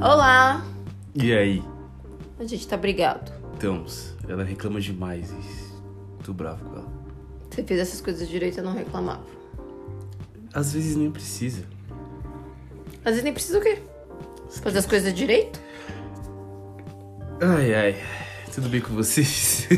Olá! 0.00 0.64
E 1.14 1.30
aí? 1.30 1.62
A 2.38 2.44
gente 2.46 2.66
tá 2.66 2.74
brigado. 2.74 3.30
Estamos. 3.52 4.14
Ela 4.26 4.42
reclama 4.42 4.80
demais 4.80 5.30
e 5.30 6.24
tô 6.24 6.32
bravo 6.32 6.64
com 6.64 6.76
ela. 6.76 6.88
Você 7.50 7.62
fez 7.62 7.80
essas 7.80 8.00
coisas 8.00 8.26
direito, 8.26 8.58
eu 8.58 8.64
não 8.64 8.72
reclamava. 8.72 9.22
Às 10.54 10.72
vezes 10.72 10.96
nem 10.96 11.10
precisa. 11.10 11.64
Às 13.04 13.10
vezes 13.10 13.24
nem 13.24 13.32
precisa 13.34 13.58
o 13.58 13.60
quê? 13.60 13.78
Fazer 14.62 14.78
as 14.78 14.86
coisas 14.86 15.12
direito? 15.12 15.60
Ai, 17.42 17.74
ai. 17.74 17.96
Tudo 18.54 18.70
bem 18.70 18.80
com 18.80 18.94
vocês? 18.94 19.68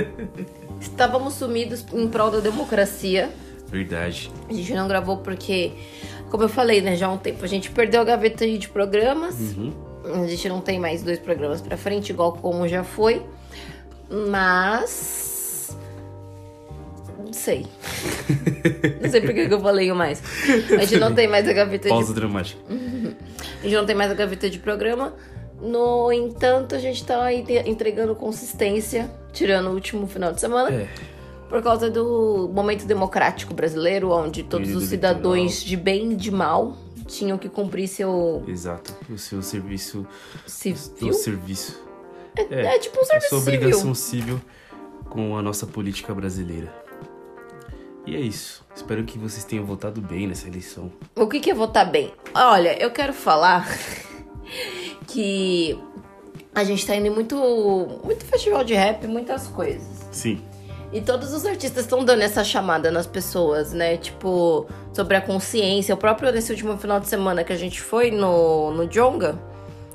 Estávamos 0.78 1.34
sumidos 1.34 1.86
em 1.94 2.06
prol 2.06 2.30
da 2.30 2.40
democracia. 2.40 3.30
Verdade. 3.68 4.30
A 4.48 4.52
gente 4.52 4.74
não 4.74 4.86
gravou 4.88 5.18
porque, 5.18 5.72
como 6.30 6.44
eu 6.44 6.48
falei, 6.48 6.80
né, 6.80 6.96
já 6.96 7.06
há 7.06 7.12
um 7.12 7.18
tempo, 7.18 7.44
a 7.44 7.48
gente 7.48 7.70
perdeu 7.70 8.00
a 8.00 8.04
gaveta 8.04 8.46
de 8.46 8.68
programas. 8.68 9.34
Uhum. 9.38 9.72
A 10.22 10.26
gente 10.26 10.48
não 10.48 10.60
tem 10.60 10.78
mais 10.78 11.02
dois 11.02 11.18
programas 11.18 11.60
pra 11.60 11.76
frente, 11.76 12.10
igual 12.10 12.32
como 12.32 12.66
já 12.66 12.82
foi. 12.82 13.22
Mas. 14.10 15.76
Não 17.18 17.32
sei. 17.32 17.66
não 19.02 19.10
sei 19.10 19.20
por 19.20 19.34
que 19.34 19.52
eu 19.52 19.60
falei 19.60 19.92
mais. 19.92 20.22
A 20.70 20.84
gente 20.84 20.98
não 20.98 21.14
tem 21.14 21.28
mais 21.28 21.46
a 21.48 21.52
gaveta 21.52 21.84
de 21.84 21.88
Pausa 21.90 22.14
dramática. 22.14 22.60
A 22.70 23.64
gente 23.64 23.74
não 23.74 23.84
tem 23.84 23.94
mais 23.94 24.10
a 24.10 24.14
gaveta 24.14 24.48
de 24.48 24.58
programa. 24.58 25.14
No 25.60 26.12
entanto, 26.12 26.74
a 26.74 26.78
gente 26.78 27.04
tá 27.04 27.32
entregando 27.32 28.14
consistência, 28.14 29.10
tirando 29.32 29.66
o 29.66 29.74
último 29.74 30.06
final 30.06 30.32
de 30.32 30.40
semana, 30.40 30.70
É. 30.70 30.88
por 31.48 31.62
causa 31.62 31.90
do 31.90 32.50
momento 32.52 32.84
democrático 32.84 33.54
brasileiro, 33.54 34.10
onde 34.10 34.42
todos 34.42 34.74
os 34.74 34.84
cidadãos 34.84 35.62
de 35.62 35.76
bem 35.76 36.12
e 36.12 36.16
de 36.16 36.30
mal 36.30 36.76
tinham 37.06 37.38
que 37.38 37.48
cumprir 37.48 37.88
seu 37.88 38.42
Exato. 38.46 38.94
O 39.10 39.16
seu 39.16 39.42
serviço. 39.42 40.06
civil. 40.46 41.08
O 41.08 41.12
serviço. 41.12 41.82
É, 42.36 42.76
é 42.76 42.78
tipo 42.78 42.98
um 42.98 43.02
a 43.02 43.06
serviço 43.06 43.28
sua 43.30 43.40
civil. 43.40 43.58
obrigação 43.58 43.94
civil 43.94 44.40
com 45.08 45.36
a 45.36 45.42
nossa 45.42 45.66
política 45.66 46.14
brasileira. 46.14 46.72
E 48.06 48.14
é 48.14 48.20
isso. 48.20 48.64
Espero 48.74 49.04
que 49.04 49.18
vocês 49.18 49.44
tenham 49.44 49.64
votado 49.64 50.00
bem 50.00 50.26
nessa 50.26 50.46
eleição. 50.48 50.92
O 51.16 51.26
que, 51.26 51.40
que 51.40 51.50
é 51.50 51.54
votar 51.54 51.90
bem? 51.90 52.12
Olha, 52.34 52.80
eu 52.82 52.90
quero 52.90 53.12
falar 53.12 53.66
que 55.06 55.78
a 56.54 56.64
gente 56.64 56.86
tá 56.86 56.94
indo 56.96 57.06
em 57.06 57.10
muito, 57.10 57.36
muito 58.04 58.24
festival 58.24 58.64
de 58.64 58.74
rap, 58.74 59.06
muitas 59.06 59.46
coisas. 59.48 60.06
Sim. 60.10 60.42
E 60.92 61.00
todos 61.00 61.34
os 61.34 61.44
artistas 61.44 61.84
estão 61.84 62.04
dando 62.04 62.22
essa 62.22 62.42
chamada 62.42 62.90
nas 62.90 63.06
pessoas, 63.06 63.72
né? 63.72 63.96
Tipo, 63.98 64.66
sobre 64.92 65.16
a 65.16 65.20
consciência. 65.20 65.94
O 65.94 65.98
próprio, 65.98 66.32
nesse 66.32 66.50
último 66.50 66.78
final 66.78 66.98
de 66.98 67.08
semana 67.08 67.44
que 67.44 67.52
a 67.52 67.56
gente 67.56 67.80
foi 67.80 68.10
no, 68.10 68.70
no 68.72 68.86
Jonga, 68.86 69.38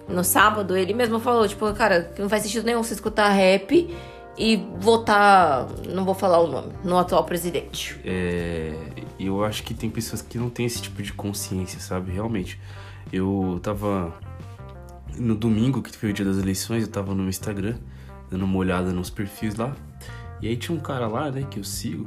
no 0.07 0.23
sábado, 0.23 0.77
ele 0.77 0.93
mesmo 0.93 1.19
falou, 1.19 1.47
tipo, 1.47 1.71
cara, 1.73 2.11
não 2.19 2.29
faz 2.29 2.43
sentido 2.43 2.65
nenhum 2.65 2.83
você 2.83 2.93
escutar 2.93 3.29
rap 3.29 3.89
e 4.37 4.57
votar, 4.77 5.67
não 5.87 6.05
vou 6.05 6.13
falar 6.13 6.39
o 6.39 6.47
nome, 6.47 6.73
no 6.83 6.97
atual 6.97 7.23
presidente. 7.23 7.99
É, 8.03 8.75
eu 9.19 9.43
acho 9.43 9.63
que 9.63 9.73
tem 9.73 9.89
pessoas 9.89 10.21
que 10.21 10.37
não 10.37 10.49
têm 10.49 10.65
esse 10.65 10.81
tipo 10.81 11.01
de 11.01 11.13
consciência, 11.13 11.79
sabe? 11.79 12.11
Realmente. 12.11 12.59
Eu 13.11 13.59
tava. 13.61 14.13
No 15.17 15.35
domingo, 15.35 15.81
que 15.81 15.95
foi 15.95 16.09
o 16.09 16.13
dia 16.13 16.25
das 16.25 16.37
eleições, 16.37 16.83
eu 16.83 16.89
tava 16.89 17.13
no 17.13 17.29
Instagram, 17.29 17.75
dando 18.31 18.45
uma 18.45 18.57
olhada 18.57 18.91
nos 18.91 19.11
perfis 19.11 19.55
lá. 19.55 19.75
E 20.43 20.47
aí 20.49 20.57
tinha 20.57 20.77
um 20.77 20.81
cara 20.81 21.07
lá, 21.07 21.31
né, 21.31 21.47
que 21.49 21.57
eu 21.57 21.63
sigo. 21.63 22.05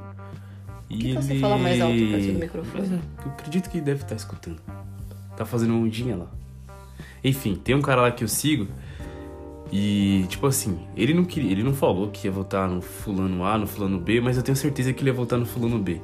E 0.90 0.98
que 0.98 1.06
ele. 1.06 1.22
você 1.22 1.38
fala 1.40 1.56
mais 1.56 1.80
alto 1.80 1.96
perto 1.96 2.32
do 2.34 2.38
microfone? 2.38 2.86
É, 2.86 3.24
eu 3.24 3.32
acredito 3.32 3.70
que 3.70 3.80
deve 3.80 4.02
estar 4.02 4.14
escutando. 4.14 4.60
Tá 5.34 5.46
fazendo 5.46 5.74
ondinha 5.74 6.16
lá. 6.16 6.26
Enfim, 7.24 7.54
tem 7.54 7.74
um 7.74 7.80
cara 7.80 8.02
lá 8.02 8.10
que 8.10 8.22
eu 8.22 8.28
sigo. 8.28 8.68
E, 9.72 10.26
tipo 10.28 10.46
assim, 10.46 10.78
ele 10.94 11.14
não 11.14 11.24
queria, 11.24 11.50
ele 11.50 11.62
não 11.62 11.72
falou 11.72 12.10
que 12.10 12.26
ia 12.26 12.30
votar 12.30 12.68
no 12.68 12.82
fulano 12.82 13.42
A, 13.42 13.56
no 13.56 13.66
fulano 13.66 13.98
B, 13.98 14.20
mas 14.20 14.36
eu 14.36 14.42
tenho 14.42 14.54
certeza 14.54 14.92
que 14.92 15.00
ele 15.02 15.08
ia 15.08 15.14
votar 15.14 15.38
no 15.38 15.46
fulano 15.46 15.78
B. 15.78 15.98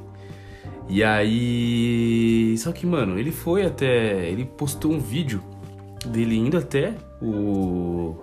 E 0.89 1.03
aí. 1.03 2.55
Só 2.57 2.71
que, 2.71 2.87
mano, 2.87 3.19
ele 3.19 3.31
foi 3.31 3.63
até. 3.63 4.27
Ele 4.27 4.43
postou 4.43 4.91
um 4.91 4.99
vídeo 4.99 5.39
dele 6.03 6.35
indo 6.35 6.57
até 6.57 6.95
o. 7.21 8.15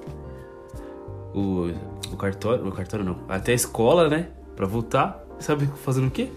O. 1.32 1.70
O 2.12 2.16
cartório. 2.16 2.66
O 2.66 2.72
cartório 2.72 3.04
não. 3.04 3.18
Até 3.28 3.52
a 3.52 3.54
escola, 3.54 4.08
né? 4.08 4.28
Pra 4.56 4.66
votar. 4.66 5.24
Sabe 5.38 5.68
fazendo 5.82 6.08
o 6.08 6.10
quê? 6.10 6.28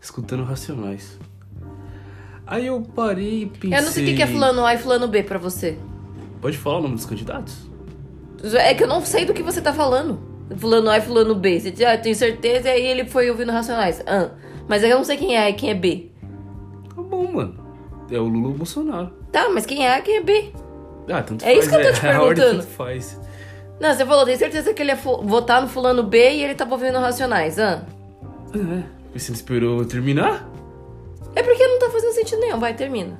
Escutando 0.00 0.44
racionais. 0.44 1.18
Aí 2.46 2.66
eu 2.66 2.80
parei 2.82 3.42
e 3.42 3.46
pensei. 3.46 3.78
Eu 3.78 3.82
não 3.82 3.90
sei 3.90 4.12
o 4.12 4.16
que 4.16 4.22
é 4.22 4.26
fulano 4.26 4.64
A 4.64 4.74
e 4.74 4.78
fulano 4.78 5.08
B 5.08 5.22
pra 5.22 5.38
você. 5.38 5.78
Pode 6.40 6.58
falar 6.58 6.78
o 6.78 6.82
nome 6.82 6.94
dos 6.94 7.06
candidatos? 7.06 7.70
É 8.54 8.74
que 8.74 8.82
eu 8.84 8.86
não 8.88 9.00
sei 9.04 9.24
do 9.24 9.32
que 9.32 9.42
você 9.42 9.62
tá 9.62 9.72
falando. 9.72 10.20
Fulano 10.58 10.90
A 10.90 10.98
e 10.98 11.00
fulano 11.00 11.34
B. 11.34 11.58
Você 11.58 11.70
diz, 11.70 11.80
ah, 11.86 11.94
eu 11.94 12.02
tenho 12.02 12.14
certeza, 12.14 12.68
e 12.68 12.72
aí 12.72 12.86
ele 12.86 13.06
foi 13.06 13.30
ouvindo 13.30 13.50
Racionais. 13.50 14.02
Ah, 14.06 14.28
mas 14.68 14.82
eu 14.82 14.90
não 14.96 15.04
sei 15.04 15.16
quem 15.16 15.34
é 15.34 15.44
A 15.44 15.50
e 15.50 15.54
quem 15.54 15.70
é 15.70 15.74
B. 15.74 16.10
Tá 16.94 17.00
bom, 17.00 17.32
mano. 17.32 17.54
É 18.10 18.18
o 18.18 18.24
Lula 18.24 18.48
ou 18.48 18.54
o 18.54 18.56
Bolsonaro. 18.58 19.10
Tá, 19.32 19.48
mas 19.48 19.64
quem 19.64 19.86
é 19.86 19.94
A 19.94 19.98
e 20.00 20.02
quem 20.02 20.16
é 20.18 20.22
B? 20.22 20.52
Ah, 21.08 21.22
tanto 21.22 21.42
É 21.42 21.54
faz. 21.54 21.58
isso 21.60 21.68
que 21.70 21.74
eu 21.76 21.82
tô 21.86 21.92
te 21.98 22.06
A 22.06 22.22
ordem 22.22 22.34
perguntando. 22.44 22.58
tanto 22.62 22.70
faz. 22.76 23.20
Não, 23.86 23.94
você 23.94 24.06
falou, 24.06 24.24
tem 24.24 24.36
certeza 24.38 24.72
que 24.72 24.80
ele 24.82 24.92
ia 24.92 24.96
fu- 24.96 25.20
votar 25.22 25.60
no 25.60 25.68
fulano 25.68 26.02
B 26.02 26.16
e 26.36 26.42
ele 26.42 26.54
tava 26.54 26.72
ouvindo 26.72 26.98
Racionais. 26.98 27.58
Ah. 27.58 27.82
É. 28.54 28.82
Você 29.18 29.30
não 29.30 29.36
esperou 29.36 29.84
terminar? 29.84 30.48
É 31.36 31.42
porque 31.42 31.66
não 31.66 31.78
tá 31.78 31.90
fazendo 31.90 32.12
sentido 32.12 32.40
nenhum. 32.40 32.58
Vai, 32.58 32.72
termina. 32.74 33.18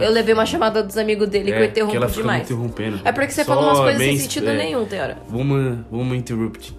Eu 0.00 0.10
levei 0.12 0.34
uma 0.34 0.46
chamada 0.46 0.82
dos 0.82 0.96
amigos 0.98 1.28
dele 1.28 1.46
que 1.46 1.50
eu 1.50 1.56
Ah. 1.56 1.58
É, 1.58 1.66
que 1.66 1.70
interrompo 1.72 1.96
ela 1.96 2.08
fica 2.08 2.18
me 2.20 2.22
demais. 2.28 2.42
interrompendo. 2.44 3.00
É 3.04 3.10
porque 3.12 3.32
você 3.32 3.42
Só 3.44 3.54
fala 3.54 3.66
umas 3.66 3.78
coisas 3.80 4.02
sem 4.02 4.18
sentido 4.18 4.50
é, 4.50 4.56
nenhum, 4.56 4.84
Teora. 4.84 5.18
Vamos, 5.28 5.78
vamos 5.90 6.16
interrupt. 6.16 6.78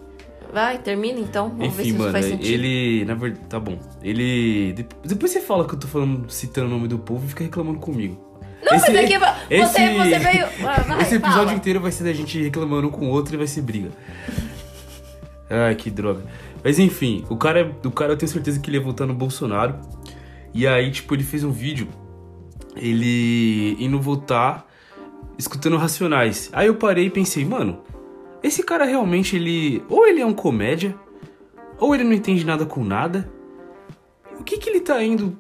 Vai, 0.53 0.78
termina 0.78 1.19
então. 1.19 1.50
Vamos 1.50 1.75
ver 1.75 1.84
se 1.84 1.90
Enfim, 1.90 1.90
isso 1.90 1.97
mano, 2.00 2.12
faz 2.12 2.25
sentido. 2.25 2.53
ele. 2.53 3.06
Na 3.06 3.16
verdade, 3.16 3.46
tá 3.50 3.59
bom. 3.59 3.78
Ele. 4.01 4.74
de- 4.74 4.86
Depois 5.03 5.31
você 5.31 5.41
fala 5.41 5.68
que 5.68 5.75
eu 5.75 5.80
tô 5.80 5.88
falando, 5.88 6.30
citando 6.31 6.68
o 6.68 6.69
nome 6.72 6.88
do 6.88 6.97
povo 7.00 7.25
e 7.25 7.30
fica 7.30 7.44
reclamando 7.44 7.80
comigo. 7.80 8.28
Não, 8.64 8.74
mas 8.74 8.84
é 8.84 9.08
que 9.08 9.18
você, 9.18 9.94
você 9.94 10.20
veio. 10.20 10.46
Ah, 10.68 10.81
vai, 10.81 11.02
esse 11.03 11.16
episódio 11.16 11.46
fala. 11.46 11.53
inteiro 11.53 11.80
vai 11.80 11.92
ser 11.92 12.03
da 12.03 12.14
gente 12.14 12.42
reclamando 12.42 12.88
um 12.88 12.92
com 12.92 13.08
o 13.08 13.09
outro 13.09 13.36
e 13.36 13.38
vai 13.38 13.47
ser 13.47 13.62
briga. 13.62 13.90
Ai, 15.50 15.75
que 15.75 15.90
droga. 15.90 16.24
Mas 16.64 16.78
enfim, 16.78 17.25
o 17.30 17.38
cara, 17.38 17.74
o 17.84 17.92
cara 17.92 18.14
eu 18.14 18.18
tenho 18.18 18.31
certeza 18.31 18.59
que 18.59 18.69
ele 18.69 18.78
ia 18.78 18.84
votar 18.84 19.08
no 19.08 19.14
Bolsonaro. 19.14 19.75
E 20.53 20.68
aí, 20.68 20.92
tipo, 20.92 21.16
ele 21.16 21.24
fez 21.24 21.44
um 21.44 21.52
vídeo. 21.52 21.88
Ele 22.75 23.75
indo 23.80 24.00
votar, 24.00 24.68
escutando 25.38 25.78
Racionais. 25.78 26.50
Aí 26.53 26.68
eu 26.68 26.75
parei 26.75 27.06
e 27.06 27.09
pensei, 27.09 27.46
mano, 27.46 27.81
esse 28.44 28.64
cara 28.64 28.86
realmente, 28.86 29.36
ele. 29.36 29.84
Ou 29.90 30.06
ele 30.06 30.22
é 30.22 30.25
um 30.25 30.34
comédia, 30.34 30.96
ou 31.80 31.96
ele 31.96 32.03
não 32.03 32.14
entende 32.14 32.46
nada 32.46 32.66
com 32.66 32.84
nada. 32.84 33.30
O 34.40 34.44
que 34.44 34.58
que 34.58 34.69
ele 34.69 34.81
tá 34.81 35.02
indo 35.03 35.38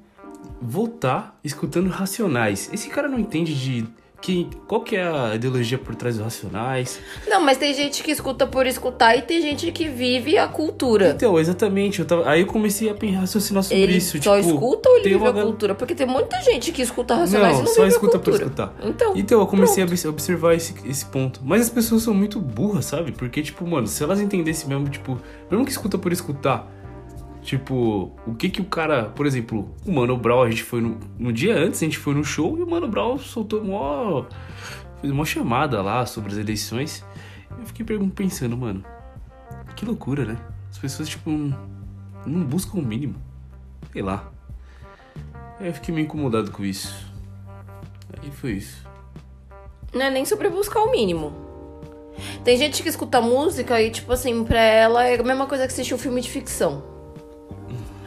votar 0.61 1.37
escutando 1.43 1.89
Racionais? 1.89 2.69
Esse 2.73 2.89
cara 2.89 3.07
não 3.07 3.19
entende 3.19 3.53
de. 3.55 3.85
Que, 4.21 4.49
qual 4.67 4.81
que 4.81 4.97
é 4.97 5.07
a 5.07 5.33
ideologia 5.35 5.77
por 5.77 5.95
trás 5.95 6.15
dos 6.17 6.23
Racionais? 6.25 6.99
Não, 7.25 7.39
mas 7.39 7.57
tem 7.57 7.73
gente 7.73 8.03
que 8.03 8.11
escuta 8.11 8.45
por 8.45 8.67
escutar 8.67 9.15
e 9.15 9.21
tem 9.21 9.41
gente 9.41 9.71
que 9.71 9.87
vive 9.87 10.37
a 10.37 10.45
cultura. 10.45 11.11
Então, 11.11 11.39
exatamente. 11.39 11.99
Eu 12.01 12.05
tava, 12.05 12.29
aí 12.29 12.41
eu 12.41 12.45
comecei 12.45 12.89
a 12.89 12.93
pensar- 12.93 13.21
raciocinar 13.21 13.63
sobre 13.63 13.81
Ele 13.81 13.95
isso. 13.95 14.21
só 14.21 14.35
tipo, 14.37 14.49
escuta 14.49 14.89
ou 14.89 14.97
ele 14.97 15.09
vive 15.11 15.25
a 15.25 15.31
gal- 15.31 15.45
cultura? 15.45 15.73
Porque 15.73 15.95
tem 15.95 16.05
muita 16.05 16.41
gente 16.41 16.73
que 16.73 16.81
escuta 16.81 17.15
Racionais 17.15 17.53
Não, 17.59 17.63
e 17.63 17.65
não 17.67 17.73
só 17.73 17.87
escuta 17.87 18.19
por 18.19 18.33
escutar. 18.33 18.73
Então, 18.83 19.13
Então, 19.15 19.39
eu 19.39 19.47
comecei 19.47 19.75
pronto. 19.85 19.91
a 19.91 19.93
obs- 19.93 20.05
observar 20.05 20.53
esse, 20.53 20.75
esse 20.85 21.05
ponto. 21.05 21.39
Mas 21.41 21.61
as 21.61 21.69
pessoas 21.69 22.03
são 22.03 22.13
muito 22.13 22.41
burras, 22.41 22.83
sabe? 22.87 23.13
Porque, 23.13 23.41
tipo, 23.41 23.65
mano, 23.65 23.87
se 23.87 24.03
elas 24.03 24.19
entendessem 24.19 24.67
mesmo, 24.67 24.89
tipo, 24.89 25.17
mesmo 25.49 25.63
que 25.63 25.71
escuta 25.71 25.97
por 25.97 26.11
escutar, 26.11 26.69
tipo, 27.49 28.11
o 28.27 28.35
que 28.35 28.47
que 28.47 28.61
o 28.61 28.65
cara, 28.65 29.05
por 29.05 29.25
exemplo, 29.25 29.73
o 29.83 29.91
Mano 29.91 30.15
Brown, 30.15 30.43
a 30.43 30.49
gente 30.51 30.61
foi 30.61 30.81
no, 30.81 30.99
no 31.17 31.33
dia 31.33 31.57
antes, 31.57 31.81
a 31.81 31.85
gente 31.85 31.97
foi 31.97 32.13
no 32.13 32.23
show 32.23 32.55
e 32.59 32.61
o 32.61 32.69
Mano 32.69 32.87
Brown 32.87 33.17
soltou 33.17 33.63
mó. 33.63 34.23
fez 35.01 35.11
uma 35.11 35.25
chamada 35.25 35.81
lá 35.81 36.05
sobre 36.05 36.31
as 36.31 36.37
eleições. 36.37 37.03
Eu 37.57 37.65
fiquei 37.65 37.83
pensando, 38.09 38.55
mano, 38.55 38.85
que 39.75 39.83
loucura, 39.83 40.25
né? 40.25 40.37
As 40.69 40.77
pessoas, 40.77 41.09
tipo, 41.09 41.31
não 41.31 42.43
buscam 42.45 42.77
o 42.77 42.85
mínimo. 42.85 43.15
Sei 43.91 44.03
lá. 44.03 44.31
Aí 45.59 45.65
eu 45.65 45.73
fiquei 45.73 45.91
meio 45.93 46.05
incomodado 46.05 46.51
com 46.51 46.63
isso. 46.63 47.11
Aí 48.21 48.29
foi 48.29 48.51
isso. 48.53 48.85
não 49.91 50.03
é 50.03 50.11
nem 50.11 50.23
sobre 50.23 50.49
buscar 50.49 50.81
o 50.81 50.91
mínimo. 50.91 51.33
Tem 52.43 52.55
gente 52.57 52.83
que 52.83 52.89
escuta 52.89 53.19
música 53.19 53.81
e, 53.81 53.89
tipo 53.89 54.11
assim, 54.13 54.43
pra 54.43 54.61
ela 54.61 55.03
é 55.03 55.19
a 55.19 55.23
mesma 55.23 55.47
coisa 55.47 55.65
que 55.65 55.73
assistir 55.73 55.95
um 55.95 55.97
filme 55.97 56.21
de 56.21 56.29
ficção. 56.29 56.98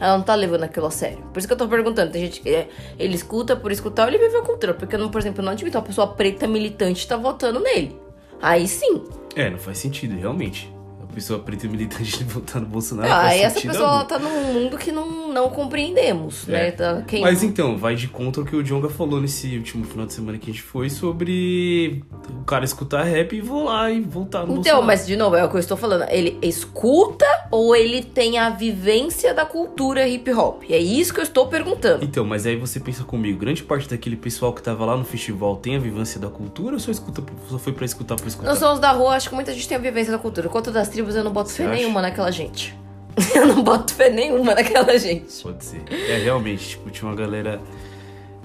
Ela 0.03 0.17
não 0.17 0.23
tá 0.25 0.35
levando 0.35 0.63
aquilo 0.63 0.85
a 0.85 0.91
sério. 0.91 1.19
Por 1.31 1.39
isso 1.39 1.47
que 1.47 1.53
eu 1.53 1.57
tô 1.57 1.65
perguntando. 1.65 2.11
Tem 2.11 2.25
gente 2.25 2.41
que 2.41 2.49
é, 2.49 2.67
ele 2.99 3.15
escuta 3.15 3.55
por 3.55 3.71
escutar 3.71 4.09
ele 4.09 4.17
vive 4.17 4.35
a 4.35 4.41
cultura. 4.41 4.73
Porque, 4.73 4.97
não, 4.97 5.09
por 5.09 5.21
exemplo, 5.21 5.41
não 5.41 5.53
admito 5.53 5.77
uma 5.77 5.83
pessoa 5.83 6.07
preta 6.07 6.45
militante 6.45 7.07
tá 7.07 7.15
votando 7.15 7.61
nele. 7.61 7.97
Aí 8.41 8.67
sim. 8.67 9.05
É, 9.33 9.49
não 9.49 9.57
faz 9.57 9.77
sentido, 9.77 10.19
realmente. 10.19 10.72
Pessoa 11.13 11.39
preta 11.39 11.65
e 11.65 11.69
militante 11.69 12.23
votar 12.25 12.61
no 12.61 12.67
Bolsonaro. 12.67 13.11
Ah, 13.11 13.35
e 13.35 13.41
essa 13.41 13.61
pessoa 13.61 13.89
algum. 13.89 14.05
tá 14.07 14.19
num 14.19 14.53
mundo 14.53 14.77
que 14.77 14.91
não, 14.91 15.31
não 15.31 15.49
compreendemos, 15.49 16.45
né? 16.47 16.67
É. 16.67 16.71
Tá, 16.71 17.01
quem... 17.07 17.21
Mas 17.21 17.43
então, 17.43 17.77
vai 17.77 17.95
de 17.95 18.07
contra 18.07 18.41
o 18.41 18.45
que 18.45 18.55
o 18.55 18.63
Jonga 18.63 18.89
falou 18.89 19.21
nesse 19.21 19.55
último 19.57 19.85
final 19.85 20.05
de 20.05 20.13
semana 20.13 20.37
que 20.37 20.49
a 20.49 20.53
gente 20.53 20.63
foi 20.63 20.89
sobre 20.89 22.03
o 22.41 22.43
cara 22.45 22.65
escutar 22.65 23.03
rap 23.03 23.35
e 23.35 23.41
vou 23.41 23.65
lá 23.65 23.89
e 23.91 24.01
voltar 24.01 24.39
no 24.39 24.45
Então, 24.45 24.55
Bolsonaro. 24.55 24.85
mas 24.87 25.05
de 25.05 25.15
novo, 25.15 25.35
é 25.35 25.43
o 25.43 25.49
que 25.49 25.55
eu 25.55 25.59
estou 25.59 25.77
falando. 25.77 26.05
Ele 26.09 26.37
escuta 26.41 27.25
ou 27.51 27.75
ele 27.75 28.01
tem 28.03 28.37
a 28.37 28.49
vivência 28.49 29.33
da 29.33 29.45
cultura 29.45 30.07
hip 30.07 30.31
hop? 30.33 30.63
É 30.69 30.77
isso 30.77 31.13
que 31.13 31.19
eu 31.19 31.23
estou 31.23 31.47
perguntando. 31.47 32.03
Então, 32.03 32.25
mas 32.25 32.45
aí 32.45 32.55
você 32.55 32.79
pensa 32.79 33.03
comigo, 33.03 33.39
grande 33.39 33.63
parte 33.63 33.87
daquele 33.89 34.15
pessoal 34.15 34.53
que 34.53 34.61
tava 34.61 34.85
lá 34.85 34.95
no 34.97 35.03
festival 35.05 35.55
tem 35.57 35.75
a 35.75 35.79
vivência 35.79 36.19
da 36.19 36.29
cultura 36.29 36.73
ou 36.75 36.79
só, 36.79 36.91
escuta, 36.91 37.23
só 37.49 37.57
foi 37.59 37.73
pra 37.73 37.85
escutar 37.85 38.15
por 38.15 38.27
escutar? 38.27 38.47
Nós 38.49 38.59
somos 38.59 38.79
da 38.79 38.91
rua, 38.91 39.15
acho 39.15 39.29
que 39.29 39.35
muita 39.35 39.53
gente 39.53 39.67
tem 39.67 39.77
a 39.77 39.79
vivência 39.81 40.11
da 40.11 40.17
cultura. 40.19 40.49
Quanto 40.49 40.71
das 40.71 40.89
tribos, 40.89 41.02
eu 41.09 41.23
não 41.23 41.31
boto 41.31 41.51
fé 41.51 41.65
acha? 41.65 41.75
nenhuma 41.75 42.01
naquela 42.01 42.31
gente. 42.31 42.75
Eu 43.35 43.45
não 43.47 43.63
boto 43.63 43.93
fé 43.93 44.09
nenhuma 44.09 44.55
naquela 44.55 44.97
gente. 44.97 45.43
Pode 45.43 45.63
ser. 45.63 45.83
É, 45.91 46.17
realmente, 46.17 46.69
tipo, 46.69 46.89
tinha 46.89 47.07
uma 47.07 47.15
galera 47.15 47.61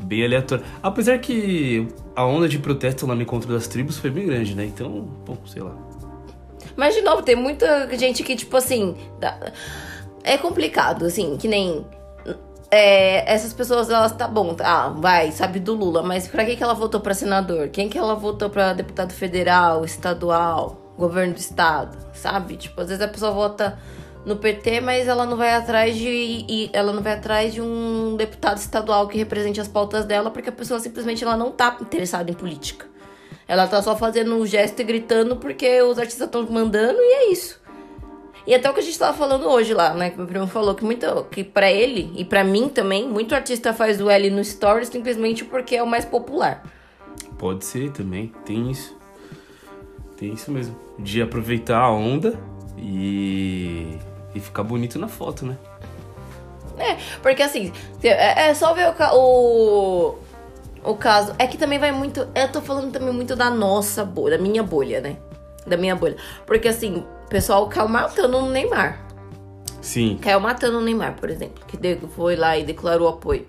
bem 0.00 0.24
aleatória. 0.24 0.64
Apesar 0.82 1.18
que 1.18 1.88
a 2.14 2.24
onda 2.24 2.48
de 2.48 2.58
protesto 2.58 3.06
lá 3.06 3.14
no 3.14 3.22
encontro 3.22 3.52
das 3.52 3.66
tribos 3.66 3.98
foi 3.98 4.10
bem 4.10 4.26
grande, 4.26 4.54
né? 4.54 4.64
Então, 4.64 5.08
bom, 5.24 5.36
sei 5.46 5.62
lá. 5.62 5.74
Mas, 6.76 6.94
de 6.94 7.00
novo, 7.00 7.22
tem 7.22 7.34
muita 7.34 7.88
gente 7.96 8.22
que, 8.22 8.36
tipo 8.36 8.56
assim. 8.56 8.96
É 10.22 10.36
complicado, 10.36 11.06
assim, 11.06 11.36
que 11.36 11.48
nem. 11.48 11.86
é, 12.70 13.32
essas 13.32 13.52
pessoas, 13.52 13.88
elas 13.88 14.12
tá 14.12 14.28
bom, 14.28 14.54
tá, 14.54 14.90
vai, 14.90 15.32
sabe 15.32 15.58
do 15.58 15.74
Lula, 15.74 16.02
mas 16.02 16.28
pra 16.28 16.44
que, 16.44 16.56
que 16.56 16.62
ela 16.62 16.74
votou 16.74 17.00
pra 17.00 17.14
senador? 17.14 17.68
Quem 17.68 17.88
que 17.88 17.96
ela 17.96 18.14
votou 18.14 18.50
pra 18.50 18.74
deputado 18.74 19.12
federal, 19.12 19.84
estadual, 19.84 20.87
governo 20.98 21.32
do 21.32 21.38
estado, 21.38 21.96
sabe? 22.12 22.56
Tipo, 22.56 22.80
às 22.80 22.88
vezes 22.88 23.02
a 23.02 23.08
pessoa 23.08 23.30
vota 23.30 23.78
no 24.26 24.36
PT, 24.36 24.80
mas 24.80 25.06
ela 25.06 25.24
não 25.24 25.36
vai 25.36 25.54
atrás 25.54 25.96
de. 25.96 26.68
ela 26.72 26.92
não 26.92 27.02
vai 27.02 27.14
atrás 27.14 27.54
de 27.54 27.62
um 27.62 28.16
deputado 28.16 28.58
estadual 28.58 29.06
que 29.08 29.16
represente 29.16 29.60
as 29.60 29.68
pautas 29.68 30.04
dela, 30.04 30.30
porque 30.30 30.50
a 30.50 30.52
pessoa 30.52 30.80
simplesmente 30.80 31.24
ela 31.24 31.36
não 31.36 31.50
tá 31.50 31.78
interessada 31.80 32.30
em 32.30 32.34
política. 32.34 32.86
Ela 33.46 33.66
tá 33.66 33.80
só 33.80 33.96
fazendo 33.96 34.34
um 34.34 34.44
gesto 34.44 34.80
e 34.80 34.84
gritando 34.84 35.36
porque 35.36 35.80
os 35.80 35.98
artistas 35.98 36.26
estão 36.26 36.46
mandando 36.50 36.98
e 37.00 37.14
é 37.14 37.32
isso. 37.32 37.58
E 38.46 38.54
até 38.54 38.68
o 38.70 38.74
que 38.74 38.80
a 38.80 38.82
gente 38.82 38.98
tava 38.98 39.16
falando 39.16 39.46
hoje 39.46 39.72
lá, 39.72 39.94
né? 39.94 40.10
Que 40.10 40.18
meu 40.18 40.26
primo 40.26 40.46
falou 40.46 40.74
que 40.74 40.84
muito, 40.84 41.06
que 41.30 41.44
para 41.44 41.70
ele 41.70 42.12
e 42.16 42.24
pra 42.24 42.42
mim 42.42 42.68
também, 42.68 43.08
muito 43.08 43.34
artista 43.34 43.72
faz 43.72 44.00
o 44.00 44.10
L 44.10 44.30
no 44.30 44.44
stories 44.44 44.88
simplesmente 44.88 45.44
porque 45.44 45.76
é 45.76 45.82
o 45.82 45.86
mais 45.86 46.04
popular. 46.04 46.62
Pode 47.38 47.64
ser 47.64 47.90
também, 47.92 48.32
tem 48.44 48.70
isso. 48.70 48.97
Tem 50.18 50.32
isso 50.32 50.50
mesmo. 50.50 50.76
De 50.98 51.22
aproveitar 51.22 51.78
a 51.78 51.90
onda 51.90 52.38
e. 52.76 53.96
e 54.34 54.40
ficar 54.40 54.64
bonito 54.64 54.98
na 54.98 55.08
foto, 55.08 55.46
né? 55.46 55.56
É, 56.76 56.96
porque 57.22 57.42
assim, 57.42 57.72
é, 58.02 58.48
é 58.48 58.54
só 58.54 58.74
ver 58.74 58.88
o, 58.88 59.16
o, 59.16 60.18
o 60.84 60.96
caso. 60.96 61.34
É 61.38 61.46
que 61.46 61.56
também 61.56 61.78
vai 61.78 61.92
muito. 61.92 62.26
Eu 62.34 62.50
tô 62.50 62.60
falando 62.60 62.92
também 62.92 63.12
muito 63.12 63.36
da 63.36 63.48
nossa 63.48 64.04
bolha, 64.04 64.36
da 64.36 64.42
minha 64.42 64.62
bolha, 64.62 65.00
né? 65.00 65.16
Da 65.66 65.76
minha 65.76 65.94
bolha. 65.94 66.16
Porque 66.46 66.68
assim, 66.68 67.04
o 67.24 67.28
pessoal 67.28 67.68
caiu 67.68 67.88
matando 67.88 68.40
no 68.40 68.50
Neymar. 68.50 69.06
Sim. 69.80 70.18
Caiu 70.20 70.40
matando 70.40 70.78
o 70.78 70.80
Neymar, 70.80 71.14
por 71.14 71.30
exemplo, 71.30 71.64
que 71.66 71.78
foi 72.08 72.34
lá 72.34 72.58
e 72.58 72.64
declarou 72.64 73.08
apoio. 73.08 73.46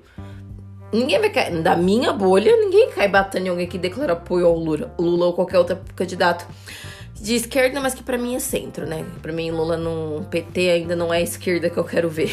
Ninguém 0.91 1.19
vai 1.19 1.29
cair. 1.29 1.61
Da 1.61 1.75
minha 1.75 2.11
bolha, 2.11 2.55
ninguém 2.57 2.89
cai 2.91 3.07
batendo 3.07 3.47
em 3.47 3.49
alguém 3.49 3.67
que 3.67 3.77
declara 3.77 4.13
apoio 4.13 4.45
ao 4.45 4.55
Lula, 4.55 4.93
Lula 4.97 5.27
ou 5.27 5.33
qualquer 5.33 5.57
outro 5.59 5.77
candidato 5.95 6.47
de 7.21 7.35
esquerda, 7.35 7.79
mas 7.81 7.93
que 7.93 8.01
pra 8.01 8.17
mim 8.17 8.35
é 8.35 8.39
centro, 8.39 8.87
né? 8.87 9.05
Pra 9.21 9.31
mim, 9.31 9.51
Lula 9.51 9.77
no 9.77 10.25
PT 10.29 10.69
ainda 10.69 10.95
não 10.95 11.13
é 11.13 11.17
a 11.17 11.21
esquerda 11.21 11.69
que 11.69 11.77
eu 11.77 11.83
quero 11.83 12.09
ver. 12.09 12.31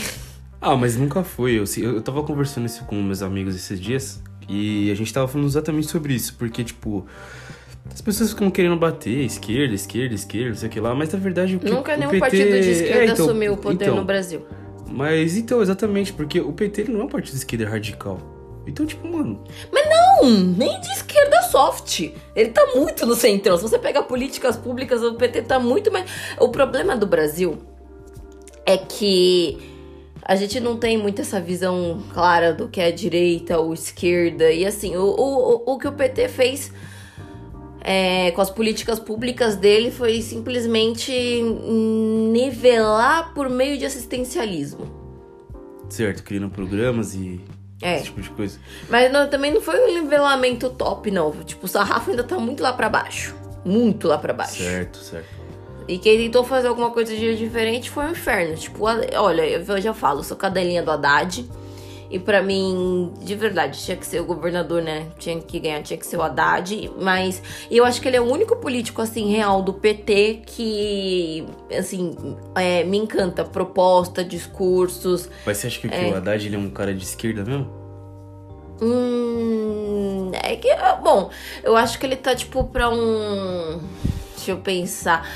Ah, 0.60 0.74
mas 0.74 0.96
nunca 0.96 1.22
foi. 1.22 1.52
Eu, 1.52 1.64
eu, 1.82 2.00
tava 2.00 2.22
conversando 2.22 2.66
isso 2.66 2.84
com 2.84 3.00
meus 3.02 3.22
amigos 3.22 3.54
esses 3.54 3.78
dias 3.78 4.22
e 4.48 4.90
a 4.90 4.94
gente 4.94 5.12
tava 5.12 5.28
falando 5.28 5.46
exatamente 5.46 5.86
sobre 5.88 6.14
isso, 6.14 6.34
porque, 6.38 6.64
tipo, 6.64 7.06
as 7.92 8.00
pessoas 8.00 8.30
ficam 8.30 8.50
querendo 8.50 8.76
bater 8.76 9.24
esquerda, 9.24 9.74
esquerda, 9.74 10.14
esquerda, 10.14 10.48
não 10.50 10.56
sei 10.56 10.68
o 10.68 10.72
que 10.72 10.80
lá, 10.80 10.94
mas 10.94 11.12
na 11.12 11.18
verdade 11.18 11.56
o 11.56 11.60
que 11.60 11.70
Nunca 11.70 11.94
o 11.94 11.96
nenhum 11.96 12.10
PT... 12.10 12.20
partido 12.20 12.50
de 12.50 12.70
esquerda 12.70 13.00
É, 13.00 13.04
então, 13.04 13.26
assumiu 13.26 13.52
o 13.52 13.56
poder 13.56 13.84
então, 13.84 13.96
no 13.96 14.04
Brasil. 14.04 14.46
Mas 14.88 15.36
então, 15.36 15.60
exatamente, 15.60 16.12
porque 16.12 16.40
o 16.40 16.52
PT 16.52 16.84
não 16.84 17.02
é 17.02 17.04
um 17.04 17.08
partido 17.08 17.32
de 17.32 17.38
esquerda 17.38 17.68
radical. 17.68 18.35
Então, 18.66 18.84
tipo, 18.84 19.06
mano, 19.06 19.44
Não, 19.72 20.28
nem 20.28 20.80
de 20.80 20.90
esquerda 20.92 21.42
soft. 21.42 22.10
Ele 22.34 22.50
tá 22.50 22.66
muito 22.74 23.06
no 23.06 23.14
centrão. 23.14 23.56
Se 23.56 23.62
você 23.62 23.78
pega 23.78 24.02
políticas 24.02 24.56
públicas, 24.56 25.02
o 25.02 25.14
PT 25.14 25.42
tá 25.42 25.58
muito 25.58 25.92
mais. 25.92 26.10
O 26.38 26.48
problema 26.48 26.96
do 26.96 27.06
Brasil 27.06 27.58
é 28.64 28.76
que 28.76 29.58
a 30.22 30.34
gente 30.34 30.58
não 30.58 30.76
tem 30.76 30.98
muito 30.98 31.20
essa 31.20 31.40
visão 31.40 32.02
clara 32.12 32.52
do 32.52 32.68
que 32.68 32.80
é 32.80 32.90
direita 32.90 33.58
ou 33.58 33.72
esquerda. 33.72 34.50
E 34.50 34.66
assim, 34.66 34.96
o, 34.96 35.04
o, 35.04 35.74
o 35.74 35.78
que 35.78 35.86
o 35.86 35.92
PT 35.92 36.28
fez 36.28 36.72
é, 37.80 38.32
com 38.32 38.40
as 38.40 38.50
políticas 38.50 38.98
públicas 38.98 39.54
dele 39.54 39.92
foi 39.92 40.20
simplesmente 40.20 41.12
nivelar 42.32 43.32
por 43.32 43.48
meio 43.48 43.78
de 43.78 43.86
assistencialismo. 43.86 44.88
certo, 45.88 46.24
criando 46.24 46.50
programas 46.50 47.14
e 47.14 47.40
É. 47.82 47.96
esse 47.96 48.04
tipo 48.04 48.20
de 48.22 48.30
coisa. 48.30 48.58
Mas 48.88 49.12
não- 49.12 49.28
também 49.28 49.52
não 49.52 49.60
foi 49.60 49.78
um 49.80 50.00
nivelamento 50.02 50.70
top, 50.70 51.10
não. 51.10 51.30
Tipo, 51.44 51.66
o 51.66 51.68
sarrafo 51.68 52.10
ainda 52.10 52.24
tá 52.24 52.38
muito 52.38 52.62
lá 52.62 52.72
pra 52.72 52.88
baixo. 52.88 53.34
Muito 53.64 54.08
lá 54.08 54.16
pra 54.18 54.32
baixo. 54.32 54.62
Certo, 54.62 54.98
certo. 54.98 55.28
E 55.88 55.98
quem 55.98 56.18
tentou 56.18 56.42
fazer 56.42 56.68
alguma 56.68 56.90
coisa 56.90 57.14
de 57.14 57.36
diferente 57.36 57.90
foi 57.90 58.06
um 58.06 58.10
inferno. 58.10 58.56
Tipo, 58.56 58.84
olha, 58.86 59.46
eu 59.46 59.80
já 59.80 59.94
falo, 59.94 60.24
sou 60.24 60.36
cadelinha 60.36 60.82
do 60.82 60.90
Haddad. 60.90 61.48
E 62.10 62.18
pra 62.18 62.42
mim, 62.42 63.12
de 63.20 63.34
verdade, 63.34 63.78
tinha 63.82 63.96
que 63.96 64.06
ser 64.06 64.20
o 64.20 64.24
governador, 64.24 64.82
né? 64.82 65.06
Tinha 65.18 65.40
que 65.40 65.58
ganhar, 65.58 65.82
tinha 65.82 65.98
que 65.98 66.06
ser 66.06 66.16
o 66.16 66.22
Haddad. 66.22 66.90
Mas 67.00 67.42
eu 67.70 67.84
acho 67.84 68.00
que 68.00 68.08
ele 68.08 68.16
é 68.16 68.20
o 68.20 68.30
único 68.30 68.56
político, 68.56 69.02
assim, 69.02 69.30
real 69.32 69.62
do 69.62 69.72
PT 69.72 70.42
que, 70.46 71.44
assim, 71.76 72.14
é, 72.54 72.84
me 72.84 72.98
encanta. 72.98 73.44
Proposta, 73.44 74.22
discursos. 74.22 75.28
Mas 75.44 75.58
você 75.58 75.66
acha 75.66 75.80
que, 75.80 75.88
que 75.88 76.04
o 76.04 76.16
Haddad 76.16 76.46
ele 76.46 76.56
é 76.56 76.58
um 76.58 76.70
cara 76.70 76.94
de 76.94 77.02
esquerda 77.02 77.44
mesmo? 77.44 77.66
Hum. 78.80 80.30
É 80.42 80.56
que. 80.56 80.68
Bom, 81.02 81.30
eu 81.62 81.76
acho 81.76 81.98
que 81.98 82.06
ele 82.06 82.16
tá, 82.16 82.34
tipo, 82.34 82.64
pra 82.64 82.88
um. 82.88 83.80
Deixa 84.36 84.50
eu 84.52 84.58
pensar. 84.58 85.28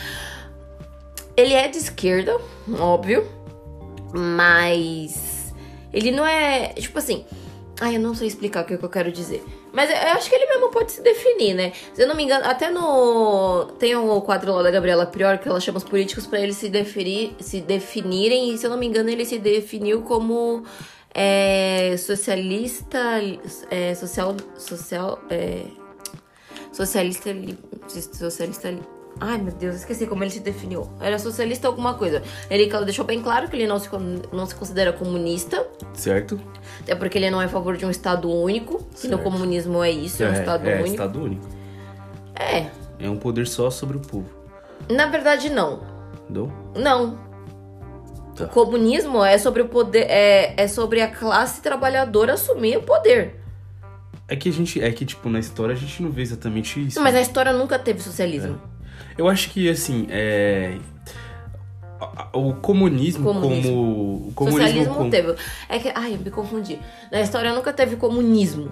Ele 1.37 1.55
é 1.55 1.69
de 1.69 1.79
esquerda, 1.79 2.39
óbvio. 2.79 3.27
Mas. 4.13 5.30
Ele 5.93 6.11
não 6.11 6.27
é. 6.27 6.69
Tipo 6.75 6.99
assim. 6.99 7.25
Ai, 7.83 7.97
eu 7.97 8.01
não 8.01 8.15
sei 8.15 8.29
explicar 8.29 8.63
o 8.63 8.67
que, 8.67 8.77
que 8.77 8.85
eu 8.85 8.91
quero 8.91 9.11
dizer. 9.11 9.43
Mas 9.73 9.89
eu 9.89 9.97
acho 10.13 10.29
que 10.29 10.35
ele 10.35 10.45
mesmo 10.47 10.69
pode 10.71 10.93
se 10.93 11.01
definir, 11.01 11.55
né? 11.55 11.73
Se 11.95 12.03
eu 12.03 12.07
não 12.09 12.15
me 12.15 12.23
engano, 12.25 12.45
até 12.45 12.71
no. 12.71 13.67
Tem 13.79 13.97
um 13.97 14.21
quadro 14.21 14.53
lá 14.53 14.63
da 14.63 14.71
Gabriela 14.71 15.07
Prior 15.07 15.39
que 15.39 15.49
ela 15.49 15.59
chama 15.61 15.79
os 15.79 15.85
políticos 15.85 16.27
pra 16.27 16.39
eles 16.41 16.57
se, 16.57 16.69
definir, 16.69 17.35
se 17.41 17.61
definirem. 17.63 18.53
E 18.53 18.59
se 18.59 18.67
eu 18.67 18.71
não 18.71 18.77
me 18.77 18.87
engano, 18.87 19.09
ele 19.09 19.25
se 19.25 19.39
definiu 19.39 20.03
como 20.03 20.63
é, 21.15 21.95
socialista. 21.97 22.99
É, 23.71 23.95
social. 23.95 24.37
Social. 24.59 25.19
É, 25.31 25.63
socialista. 26.71 27.33
li- 27.33 27.59
Socialista. 27.89 28.75
Ai, 29.21 29.37
meu 29.37 29.53
Deus, 29.53 29.77
esqueci 29.77 30.07
como 30.07 30.25
ele 30.25 30.31
se 30.31 30.41
definiu. 30.41 30.91
Era 30.99 31.19
socialista 31.19 31.69
alguma 31.69 31.93
coisa. 31.93 32.23
Ele 32.49 32.71
deixou 32.85 33.05
bem 33.05 33.21
claro 33.21 33.49
que 33.49 33.57
ele 33.57 33.67
não 33.67 33.79
se, 33.79 33.89
não 34.33 34.47
se 34.47 34.55
considera 34.55 34.95
comunista. 34.95 35.67
Certo? 35.93 36.41
Até 36.81 36.95
porque 36.95 37.19
ele 37.19 37.31
não 37.31 37.43
é 37.43 37.45
a 37.45 37.49
favor 37.49 37.77
de 37.77 37.85
um 37.85 37.91
Estado 37.91 38.31
único. 38.31 38.79
Que 38.99 39.09
no 39.09 39.17
Certo. 39.17 39.23
comunismo 39.23 39.85
é 39.85 39.91
isso, 39.91 40.23
é, 40.23 40.31
um 40.31 40.33
Estado 40.33 40.67
é, 40.67 40.75
único. 40.77 40.89
Estado 40.89 41.23
único. 41.23 41.47
É. 42.35 42.67
É 42.99 43.11
um 43.11 43.17
poder 43.19 43.47
só 43.47 43.71
sobre 43.71 43.99
o 43.99 44.01
povo. 44.01 44.31
Na 44.91 45.07
verdade, 45.07 45.51
não. 45.51 45.83
Entendeu? 46.23 46.51
Não. 46.75 47.19
Tá. 48.35 48.45
O 48.45 48.49
comunismo 48.49 49.23
é 49.23 49.37
sobre 49.37 49.61
o 49.61 49.69
poder. 49.69 50.07
É, 50.09 50.55
é 50.57 50.67
sobre 50.67 51.03
a 51.03 51.09
classe 51.09 51.61
trabalhadora 51.61 52.33
assumir 52.35 52.79
o 52.79 52.83
poder. 52.83 53.39
É 54.27 54.35
que 54.35 54.49
a 54.49 54.53
gente. 54.53 54.81
É 54.81 54.91
que, 54.93 55.05
tipo, 55.05 55.29
na 55.29 55.41
história 55.41 55.75
a 55.75 55.79
gente 55.79 56.03
não 56.03 56.11
vê 56.11 56.23
exatamente 56.23 56.87
isso. 56.87 57.01
Mas 57.03 57.15
a 57.15 57.21
história 57.21 57.53
nunca 57.53 57.79
teve 57.79 58.01
socialismo. 58.01 58.59
Eu 59.17 59.29
acho 59.29 59.51
que, 59.51 59.69
assim, 59.69 60.07
é. 60.11 60.77
O 62.33 62.55
comunismo, 62.55 63.25
Comunismo. 63.25 63.71
como. 63.71 64.29
O 64.29 64.33
comunismo 64.35 64.63
Socialismo 64.63 64.95
como. 64.95 65.11
teve. 65.11 65.35
É 65.69 65.79
que. 65.79 65.93
Ai, 65.95 66.15
eu 66.15 66.19
me 66.19 66.31
confundi. 66.31 66.79
Na 67.11 67.21
história 67.21 67.53
nunca 67.53 67.73
teve 67.73 67.97
comunismo. 67.97 68.69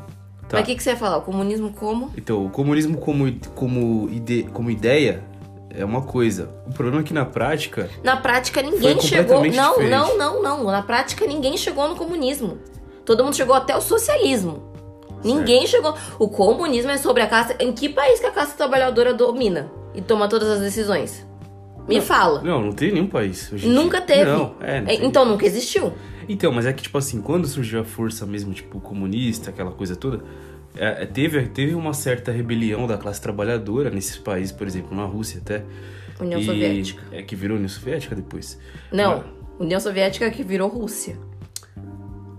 Tá. 0.49 0.57
Mas 0.57 0.63
o 0.63 0.65
que, 0.65 0.77
que 0.77 0.83
você 0.83 0.91
ia 0.91 0.97
falar? 0.97 1.19
O 1.19 1.23
comunismo 1.23 1.71
como? 1.73 2.11
Então, 2.17 2.47
o 2.47 2.51
comunismo 2.51 2.97
como, 2.97 3.31
como, 3.55 4.09
ide, 4.11 4.45
como 4.55 4.71
ideia 4.71 5.23
é 5.71 5.85
uma 5.85 6.03
coisa. 6.03 6.49
O 6.67 6.73
problema 6.73 7.03
é 7.03 7.05
que 7.05 7.13
na 7.13 7.27
prática. 7.27 7.91
Na 8.03 8.17
prática, 8.17 8.63
ninguém 8.63 8.99
chegou. 9.01 9.43
Não, 9.45 9.51
diferente. 9.51 9.91
não, 9.91 10.17
não, 10.17 10.43
não. 10.43 10.65
Na 10.65 10.83
prática, 10.83 11.27
ninguém 11.27 11.57
chegou 11.59 11.89
no 11.89 11.97
comunismo. 11.97 12.59
Todo 13.05 13.23
mundo 13.25 13.37
chegou 13.37 13.55
até 13.55 13.77
o 13.77 13.81
socialismo. 13.81 14.73
Ninguém 15.23 15.67
chegou. 15.67 15.95
O 16.19 16.29
comunismo 16.29 16.91
é 16.91 16.97
sobre 16.97 17.23
a 17.23 17.27
classe. 17.27 17.55
Em 17.59 17.73
que 17.73 17.89
país 17.89 18.19
que 18.21 18.27
a 18.27 18.31
classe 18.31 18.57
trabalhadora 18.57 19.13
domina 19.13 19.71
e 19.95 20.01
toma 20.03 20.29
todas 20.29 20.49
as 20.49 20.61
decisões? 20.61 21.27
Me 21.89 21.97
Não, 21.97 22.03
fala. 22.03 22.43
Não, 22.43 22.61
não 22.63 22.73
tem 22.73 22.93
nenhum 22.93 23.07
país. 23.07 23.51
Nunca 23.65 24.01
teve. 24.01 24.31
Não, 24.31 24.55
é, 24.61 24.81
não 24.81 24.89
É. 24.91 24.95
Então 24.95 25.25
nunca 25.25 25.47
existiu. 25.47 25.93
Então, 26.29 26.53
mas 26.53 26.67
é 26.67 26.73
que, 26.73 26.83
tipo 26.83 26.99
assim, 26.99 27.23
quando 27.23 27.47
surgiu 27.47 27.81
a 27.81 27.85
força 27.85 28.27
mesmo, 28.27 28.53
tipo, 28.53 28.79
comunista, 28.81 29.49
aquela 29.49 29.71
coisa 29.71 29.97
toda, 29.97 30.23
é, 30.77 31.05
é, 31.05 31.07
teve, 31.07 31.49
teve 31.49 31.75
uma 31.75 31.95
certa 31.95 32.31
rebelião 32.31 32.87
da 32.87 32.99
classe 32.99 33.21
trabalhadora 33.23 33.89
nesses 33.89 34.19
países, 34.19 34.53
por 34.53 34.67
exemplo, 34.67 34.95
na 34.95 35.05
Rússia 35.07 35.41
até. 35.43 35.65
União 36.21 36.39
E- 36.41 36.45
Soviética. 36.45 37.03
É 37.13 37.23
que 37.23 37.35
virou 37.35 37.57
União 37.57 37.69
Soviética 37.69 38.15
depois. 38.15 38.59
Não, 38.93 39.19
Mas 39.19 39.27
União 39.61 39.81
Soviética 39.81 40.31
que 40.31 40.43
virou 40.43 40.69
Rússia. 40.69 41.17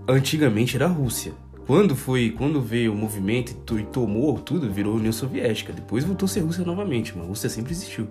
antigamente 0.07 0.75
era 0.75 0.85
a 0.85 0.89
Rússia. 0.89 1.33
Quando 1.69 1.95
foi, 1.95 2.31
quando 2.31 2.59
veio 2.59 2.91
o 2.91 2.95
movimento 2.95 3.51
e, 3.51 3.53
to- 3.53 3.83
tomou 3.91 4.39
tudo, 4.39 4.71
virou 4.71 4.95
União 4.95 5.13
Soviética. 5.13 5.71
Depois 5.71 6.03
voltou 6.03 6.25
a 6.25 6.27
ser 6.27 6.39
Rússia 6.39 6.65
novamente, 6.65 7.13
mas 7.15 7.23
a 7.25 7.27
Rússia 7.27 7.47
sempre 7.47 7.71
existiu. 7.73 8.07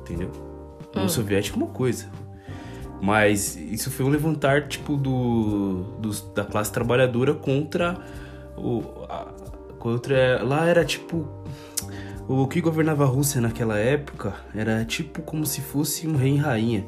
Entendeu? 0.00 0.30
União 0.94 1.06
Soviética 1.06 1.58
é 1.58 1.62
uma 1.62 1.66
coisa. 1.70 2.06
Mas 3.02 3.54
isso 3.54 3.90
foi 3.90 4.06
um 4.06 4.08
levantar, 4.08 4.66
tipo, 4.66 4.96
do, 4.96 5.82
dos- 6.00 6.22
da 6.34 6.42
classe 6.42 6.72
trabalhadora 6.72 7.34
contra 7.34 7.98
o. 8.56 8.82
a- 9.10 9.26
contra. 9.78 10.42
Lá 10.42 10.64
era 10.64 10.82
tipo. 10.82 11.28
O 12.26 12.46
que 12.48 12.62
governava 12.62 13.04
a 13.04 13.06
Rússia 13.06 13.42
naquela 13.42 13.76
época 13.76 14.32
era 14.54 14.82
tipo 14.86 15.20
como 15.20 15.44
se 15.44 15.60
fosse 15.60 16.08
um 16.08 16.16
rei 16.16 16.32
e 16.32 16.38
rainha. 16.38 16.86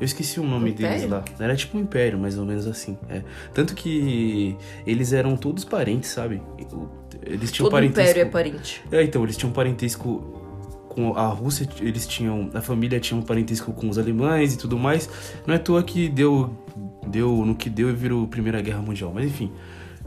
Eu 0.00 0.04
esqueci 0.04 0.40
o 0.40 0.44
nome 0.44 0.70
Império? 0.70 0.96
deles 0.96 1.10
lá. 1.10 1.24
Era 1.38 1.54
tipo 1.56 1.78
um 1.78 1.80
império, 1.80 2.18
mais 2.18 2.36
ou 2.38 2.44
menos 2.44 2.66
assim. 2.66 2.98
É. 3.08 3.22
Tanto 3.52 3.74
que 3.74 4.56
eles 4.86 5.12
eram 5.12 5.36
todos 5.36 5.64
parentes, 5.64 6.10
sabe? 6.10 6.42
Eles 7.22 7.50
tinham 7.52 7.66
Todo 7.66 7.72
parentesco. 7.72 8.10
império 8.10 8.22
é 8.22 8.30
parente. 8.30 8.82
É, 8.90 9.02
então, 9.02 9.22
eles 9.22 9.36
tinham 9.36 9.52
parentesco 9.52 10.40
com 10.88 11.16
a 11.16 11.26
Rússia, 11.28 11.68
eles 11.80 12.06
tinham. 12.06 12.50
A 12.54 12.60
família 12.60 13.00
tinha 13.00 13.18
um 13.18 13.22
parentesco 13.22 13.72
com 13.72 13.88
os 13.88 13.98
alemães 13.98 14.54
e 14.54 14.58
tudo 14.58 14.78
mais. 14.78 15.08
Não 15.46 15.54
é 15.54 15.56
à 15.56 15.60
toa 15.60 15.82
que 15.82 16.08
deu. 16.08 16.50
Deu 17.06 17.44
no 17.44 17.54
que 17.54 17.68
deu 17.68 17.90
e 17.90 17.92
virou 17.92 18.26
Primeira 18.26 18.60
Guerra 18.62 18.80
Mundial. 18.80 19.12
Mas 19.14 19.26
enfim, 19.26 19.52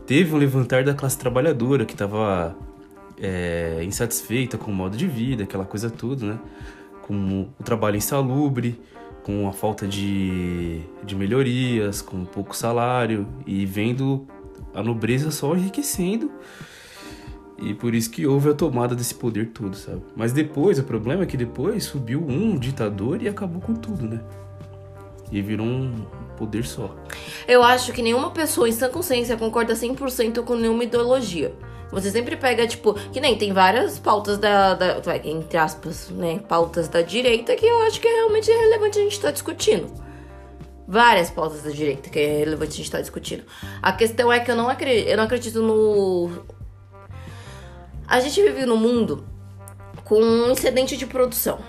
teve 0.06 0.34
um 0.34 0.38
levantar 0.38 0.84
da 0.84 0.94
classe 0.94 1.18
trabalhadora 1.18 1.86
que 1.86 1.96
tava 1.96 2.56
é, 3.22 3.82
insatisfeita 3.84 4.58
com 4.58 4.72
o 4.72 4.74
modo 4.74 4.98
de 4.98 5.08
vida, 5.08 5.44
aquela 5.44 5.64
coisa 5.66 5.90
toda, 5.90 6.26
né? 6.26 6.40
Com 7.04 7.48
o 7.60 7.64
trabalho 7.64 7.96
insalubre, 7.98 8.80
com 9.28 9.46
a 9.46 9.52
falta 9.52 9.86
de, 9.86 10.80
de 11.04 11.14
melhorias, 11.14 12.02
com 12.02 12.24
pouco 12.24 12.56
salário 12.56 13.28
e 13.46 13.66
vendo 13.66 14.26
a 14.74 14.82
nobreza 14.82 15.32
só 15.32 15.54
enriquecendo. 15.54 16.32
E 17.62 17.74
por 17.74 17.94
isso 17.94 18.10
que 18.10 18.26
houve 18.26 18.50
a 18.50 18.54
tomada 18.54 18.96
desse 18.96 19.14
poder 19.14 19.48
todo, 19.48 19.76
sabe? 19.76 20.02
Mas 20.16 20.32
depois, 20.32 20.80
o 20.80 20.84
problema 20.84 21.24
é 21.24 21.26
que 21.26 21.36
depois 21.36 21.84
subiu 21.84 22.24
um 22.26 22.58
ditador 22.58 23.22
e 23.22 23.28
acabou 23.28 23.60
com 23.60 23.74
tudo, 23.74 24.08
né? 24.08 24.22
E 25.30 25.42
virou 25.42 25.68
um 25.68 26.06
poder 26.38 26.66
só. 26.66 26.96
Eu 27.48 27.64
acho 27.64 27.92
que 27.92 28.02
nenhuma 28.02 28.32
pessoa 28.32 28.70
em 28.70 28.72
sã 28.72 28.88
consciência 28.90 29.36
concorda 29.36 29.74
100% 29.74 30.44
com 30.44 30.56
nenhuma 30.56 30.84
ideologia. 30.84 31.54
Você 31.92 32.12
sempre 32.12 32.36
pega, 32.36 32.68
tipo, 32.68 32.94
que 33.12 33.20
nem 33.20 33.38
tem 33.38 33.54
várias 33.54 33.98
pautas 33.98 34.38
da, 34.38 34.74
da 34.74 35.02
entre 35.24 35.58
aspas, 35.58 36.10
né, 36.10 36.40
pautas 36.48 36.88
da 36.88 37.02
direita 37.02 37.56
que 37.56 37.66
eu 37.66 37.82
acho 37.84 38.00
que 38.02 38.08
é 38.08 38.12
realmente 38.12 38.52
relevante 38.52 39.00
a 39.00 39.02
gente 39.04 39.14
estar 39.14 39.32
discutindo. 39.32 39.92
Várias 40.88 41.30
pautas 41.30 41.64
da 41.64 41.70
direita 41.70 42.10
que 42.10 42.20
é 42.20 42.38
relevante 42.40 42.74
a 42.74 42.76
gente 42.76 42.86
estar 42.86 43.02
discutindo. 43.02 43.44
A 43.82 43.92
questão 43.92 44.32
é 44.32 44.40
que 44.40 44.52
eu 44.52 44.56
não 44.56 44.70
acredito, 44.70 45.08
eu 45.08 45.18
não 45.18 45.24
acredito 45.24 45.62
no... 45.62 46.46
A 48.08 48.20
gente 48.20 48.42
vive 48.42 48.66
num 48.66 48.78
mundo 48.78 49.26
com 50.04 50.22
um 50.22 50.52
excedente 50.52 50.96
de 50.96 51.06
produção. 51.06 51.60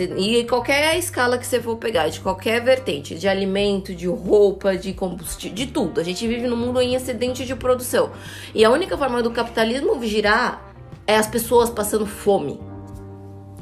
E 0.00 0.44
qualquer 0.44 0.98
escala 0.98 1.36
que 1.36 1.46
você 1.46 1.60
for 1.60 1.76
pegar, 1.76 2.08
de 2.08 2.20
qualquer 2.20 2.62
vertente, 2.62 3.14
de 3.14 3.28
alimento, 3.28 3.94
de 3.94 4.06
roupa, 4.06 4.76
de 4.76 4.92
combustível, 4.92 5.54
de 5.54 5.66
tudo. 5.66 6.00
A 6.00 6.04
gente 6.04 6.26
vive 6.26 6.46
num 6.46 6.56
mundo 6.56 6.80
em 6.80 6.94
excedente 6.94 7.44
de 7.44 7.54
produção. 7.54 8.10
E 8.54 8.64
a 8.64 8.70
única 8.70 8.96
forma 8.96 9.22
do 9.22 9.30
capitalismo 9.30 10.02
girar 10.04 10.72
é 11.06 11.16
as 11.16 11.26
pessoas 11.26 11.68
passando 11.70 12.06
fome. 12.06 12.60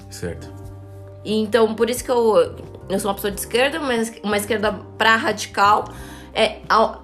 Certo. 0.09 0.53
E 1.25 1.35
então, 1.35 1.75
por 1.75 1.91
isso 1.91 2.05
que 2.05 2.11
eu, 2.11 2.55
eu 2.89 2.99
sou 2.99 3.11
uma 3.11 3.15
pessoa 3.15 3.31
de 3.31 3.41
esquerda, 3.41 3.79
mas 3.79 4.13
uma 4.23 4.37
esquerda 4.37 4.73
pra 4.97 5.17
radical. 5.17 5.89
É, 6.33 6.61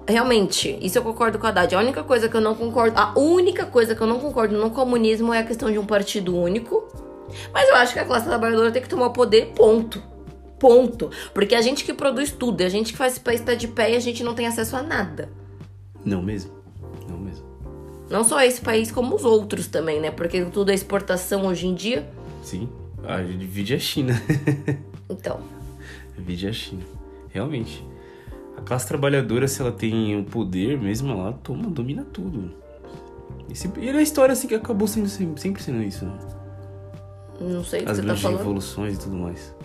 realmente, 0.07 0.77
isso 0.81 0.97
eu 0.97 1.03
concordo 1.03 1.37
com 1.37 1.45
a 1.45 1.49
Haddad. 1.49 1.75
A 1.75 1.79
única 1.79 2.03
coisa 2.03 2.29
que 2.29 2.35
eu 2.35 2.41
não 2.41 2.55
concordo, 2.55 2.97
a 2.97 3.13
única 3.17 3.65
coisa 3.65 3.93
que 3.93 4.01
eu 4.01 4.07
não 4.07 4.19
concordo 4.19 4.57
no 4.57 4.71
comunismo 4.71 5.33
é 5.33 5.39
a 5.39 5.43
questão 5.43 5.71
de 5.71 5.77
um 5.77 5.85
partido 5.85 6.35
único. 6.35 6.87
Mas 7.53 7.67
eu 7.69 7.75
acho 7.75 7.93
que 7.93 7.99
a 7.99 8.05
classe 8.05 8.25
trabalhadora 8.25 8.71
tem 8.71 8.81
que 8.81 8.89
tomar 8.89 9.07
o 9.07 9.13
poder, 9.13 9.47
ponto. 9.55 10.01
Ponto. 10.59 11.11
Porque 11.33 11.53
a 11.53 11.61
gente 11.61 11.83
que 11.83 11.93
produz 11.93 12.31
tudo, 12.31 12.61
a 12.61 12.69
gente 12.69 12.91
que 12.91 12.97
faz 12.97 13.13
esse 13.13 13.21
país 13.21 13.39
estar 13.39 13.55
de 13.55 13.67
pé 13.67 13.91
e 13.91 13.95
a 13.95 13.99
gente 13.99 14.23
não 14.23 14.33
tem 14.33 14.47
acesso 14.47 14.75
a 14.75 14.81
nada. 14.81 15.29
Não 16.03 16.21
mesmo? 16.21 16.51
Não 17.07 17.17
mesmo. 17.17 17.45
Não 18.09 18.23
só 18.23 18.41
esse 18.41 18.61
país, 18.61 18.91
como 18.91 19.15
os 19.15 19.23
outros 19.25 19.67
também, 19.67 19.99
né? 19.99 20.09
Porque 20.11 20.43
tudo 20.45 20.71
é 20.71 20.73
exportação 20.73 21.45
hoje 21.45 21.67
em 21.67 21.75
dia. 21.75 22.09
Sim. 22.41 22.69
A 23.03 23.17
divide 23.21 23.73
a 23.75 23.79
China. 23.79 24.13
Então, 25.09 25.39
Divide 26.17 26.47
a 26.47 26.53
China. 26.53 26.83
Realmente. 27.29 27.85
A 28.57 28.61
classe 28.61 28.87
trabalhadora, 28.87 29.47
se 29.47 29.61
ela 29.61 29.71
tem 29.71 30.19
o 30.19 30.23
poder 30.23 30.79
mesmo, 30.79 31.11
ela 31.11 31.33
toma, 31.33 31.69
domina 31.69 32.03
tudo. 32.11 32.51
Esse, 33.51 33.69
e 33.77 33.89
a 33.89 34.01
história 34.01 34.33
assim 34.33 34.47
que 34.47 34.55
acabou 34.55 34.87
sendo 34.87 35.07
sempre, 35.07 35.39
sempre 35.39 35.61
sendo 35.61 35.83
isso. 35.83 36.05
né? 36.05 36.17
Não 37.39 37.63
sei 37.63 37.81
o 37.81 37.85
que 37.85 37.91
As 37.91 37.97
você 37.97 38.01
tá 38.01 38.05
grandes 38.05 38.21
falando. 38.23 38.37
revoluções 38.39 38.95
e 38.95 38.99
tudo 38.99 39.15
mais. 39.17 39.55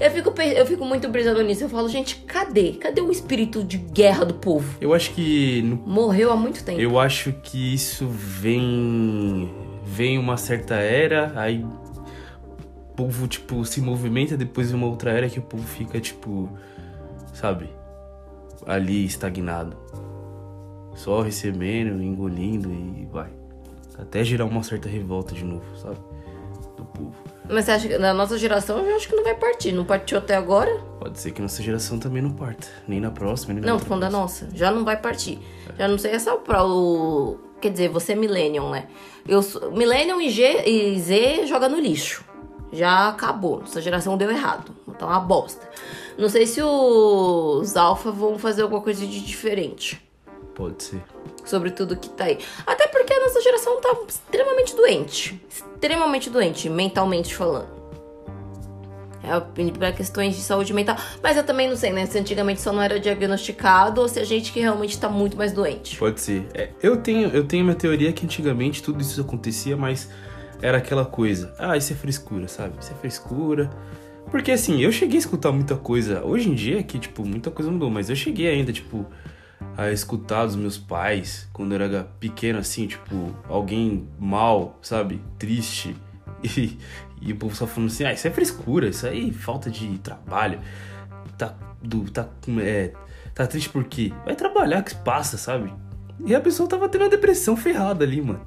Eu 0.00 0.10
fico, 0.10 0.34
eu 0.40 0.66
fico 0.66 0.84
muito 0.84 1.08
brisando 1.08 1.42
nisso. 1.42 1.64
Eu 1.64 1.68
falo, 1.68 1.88
gente, 1.88 2.16
cadê? 2.26 2.72
Cadê 2.72 3.00
o 3.00 3.10
espírito 3.10 3.62
de 3.62 3.78
guerra 3.78 4.24
do 4.24 4.34
povo? 4.34 4.76
Eu 4.80 4.92
acho 4.92 5.12
que 5.12 5.62
no 5.62 5.76
Morreu 5.76 6.32
há 6.32 6.36
muito 6.36 6.64
tempo. 6.64 6.80
Eu 6.80 6.98
acho 6.98 7.32
que 7.42 7.74
isso 7.74 8.08
vem. 8.08 9.52
Vem 9.84 10.18
uma 10.18 10.36
certa 10.36 10.74
era, 10.74 11.32
aí 11.36 11.62
o 11.64 12.94
povo, 12.96 13.26
tipo, 13.28 13.64
se 13.64 13.80
movimenta, 13.80 14.36
depois 14.36 14.70
vem 14.70 14.80
uma 14.80 14.88
outra 14.88 15.10
era 15.10 15.28
que 15.28 15.38
o 15.38 15.42
povo 15.42 15.62
fica, 15.66 16.00
tipo, 16.00 16.48
sabe? 17.34 17.68
Ali 18.66 19.04
estagnado. 19.04 19.76
Só 20.94 21.20
recebendo, 21.20 22.02
engolindo 22.02 22.70
e 22.72 23.06
vai. 23.12 23.30
Até 23.98 24.24
gerar 24.24 24.46
uma 24.46 24.62
certa 24.62 24.88
revolta 24.88 25.34
de 25.34 25.44
novo, 25.44 25.64
sabe? 25.76 25.98
Do 26.82 26.84
povo. 26.84 27.14
Mas 27.48 27.64
você 27.64 27.70
acha 27.72 27.88
que 27.88 27.98
na 27.98 28.12
nossa 28.12 28.38
geração 28.38 28.78
eu 28.78 28.96
acho 28.96 29.08
que 29.08 29.14
não 29.14 29.24
vai 29.24 29.34
partir. 29.34 29.72
Não 29.72 29.84
partiu 29.84 30.18
até 30.18 30.34
agora? 30.34 30.74
Pode 30.98 31.18
ser 31.18 31.30
que 31.32 31.42
nossa 31.42 31.62
geração 31.62 31.98
também 31.98 32.22
não 32.22 32.30
parta. 32.30 32.66
Nem 32.88 33.00
na 33.00 33.10
próxima, 33.10 33.54
nem 33.54 33.62
na 33.62 33.72
Não, 33.72 33.78
tô 33.78 33.86
falando 33.86 34.02
da 34.02 34.10
nossa. 34.10 34.48
Já 34.54 34.70
não 34.70 34.84
vai 34.84 34.96
partir. 34.96 35.38
Já 35.78 35.86
não 35.86 35.98
sei 35.98 36.12
é 36.12 36.18
só 36.18 36.36
pra 36.36 36.64
o. 36.64 37.38
Quer 37.60 37.70
dizer, 37.70 37.88
você 37.88 38.12
é 38.12 38.16
Millennium, 38.16 38.70
né? 38.70 38.88
Eu 39.28 39.42
sou... 39.42 39.70
Millennium 39.70 40.20
e, 40.20 40.30
G... 40.30 40.68
e 40.68 40.98
Z 41.00 41.46
joga 41.46 41.68
no 41.68 41.78
lixo. 41.78 42.24
Já 42.72 43.08
acabou. 43.08 43.60
Nossa 43.60 43.80
geração 43.80 44.16
deu 44.16 44.30
errado. 44.30 44.72
É 44.98 45.04
uma 45.04 45.20
bosta. 45.20 45.68
Não 46.18 46.28
sei 46.28 46.46
se 46.46 46.60
os 46.62 47.76
Alpha 47.76 48.10
vão 48.10 48.38
fazer 48.38 48.62
alguma 48.62 48.80
coisa 48.80 49.06
de 49.06 49.20
diferente. 49.20 50.00
Pode 50.54 50.82
ser. 50.82 51.02
sobre 51.44 51.70
tudo 51.70 51.96
que 51.96 52.08
tá 52.10 52.24
aí. 52.24 52.38
Até 52.66 52.86
porque 52.88 53.12
a 53.12 53.20
nossa 53.20 53.40
geração 53.40 53.80
tá 53.80 53.96
extremamente 54.06 54.76
doente. 54.76 55.40
Extremamente 55.48 56.30
doente, 56.30 56.68
mentalmente 56.68 57.34
falando. 57.34 57.82
É 59.24 59.70
para 59.70 59.92
questões 59.92 60.34
de 60.34 60.42
saúde 60.42 60.74
mental. 60.74 60.96
Mas 61.22 61.36
eu 61.36 61.44
também 61.44 61.68
não 61.68 61.76
sei, 61.76 61.92
né? 61.92 62.04
Se 62.06 62.18
antigamente 62.18 62.60
só 62.60 62.72
não 62.72 62.82
era 62.82 62.98
diagnosticado 62.98 64.00
ou 64.00 64.08
se 64.08 64.18
a 64.18 64.24
gente 64.24 64.52
que 64.52 64.58
realmente 64.58 64.98
tá 64.98 65.08
muito 65.08 65.36
mais 65.36 65.52
doente. 65.52 65.96
Pode 65.96 66.20
ser. 66.20 66.46
É, 66.54 66.70
eu 66.82 66.96
tenho 66.96 67.28
eu 67.28 67.44
tenho 67.46 67.64
minha 67.64 67.76
teoria 67.76 68.12
que 68.12 68.24
antigamente 68.26 68.82
tudo 68.82 69.00
isso 69.00 69.20
acontecia, 69.20 69.76
mas 69.76 70.08
era 70.60 70.78
aquela 70.78 71.04
coisa. 71.04 71.54
Ah, 71.58 71.76
isso 71.76 71.92
é 71.92 71.96
frescura, 71.96 72.48
sabe? 72.48 72.74
Isso 72.80 72.92
é 72.92 72.94
frescura. 72.96 73.70
Porque 74.30 74.50
assim, 74.50 74.80
eu 74.80 74.90
cheguei 74.90 75.16
a 75.16 75.20
escutar 75.20 75.52
muita 75.52 75.76
coisa. 75.76 76.24
Hoje 76.24 76.48
em 76.48 76.54
dia 76.54 76.82
que, 76.82 76.98
tipo, 76.98 77.24
muita 77.24 77.50
coisa 77.50 77.70
mudou, 77.70 77.90
mas 77.90 78.08
eu 78.08 78.16
cheguei 78.16 78.48
ainda, 78.48 78.72
tipo, 78.72 79.06
a 79.76 79.90
escutar 79.90 80.46
dos 80.46 80.56
meus 80.56 80.78
pais 80.78 81.48
quando 81.52 81.74
eu 81.74 81.82
era 81.82 82.04
pequeno, 82.18 82.58
assim, 82.58 82.86
tipo, 82.86 83.34
alguém 83.48 84.08
mal, 84.18 84.78
sabe? 84.82 85.20
Triste. 85.38 85.96
E, 86.44 86.76
e 87.20 87.32
o 87.32 87.36
povo 87.36 87.54
só 87.54 87.68
falando 87.68 87.88
assim, 87.88 88.02
ah, 88.02 88.12
isso 88.12 88.26
é 88.26 88.30
frescura, 88.32 88.88
isso 88.88 89.06
aí 89.06 89.32
falta 89.32 89.70
de 89.70 89.96
trabalho. 89.98 90.58
Tá, 91.38 91.54
do, 91.80 92.10
tá, 92.10 92.28
é, 92.60 92.92
tá 93.32 93.46
triste 93.46 93.68
por 93.68 93.84
quê? 93.84 94.12
Vai 94.24 94.34
trabalhar 94.34 94.82
que 94.82 94.92
passa, 94.92 95.38
sabe? 95.38 95.72
E 96.24 96.34
a 96.34 96.40
pessoa 96.40 96.68
tava 96.68 96.88
tendo 96.88 97.02
uma 97.02 97.10
depressão 97.10 97.56
ferrada 97.56 98.04
ali, 98.04 98.20
mano. 98.20 98.40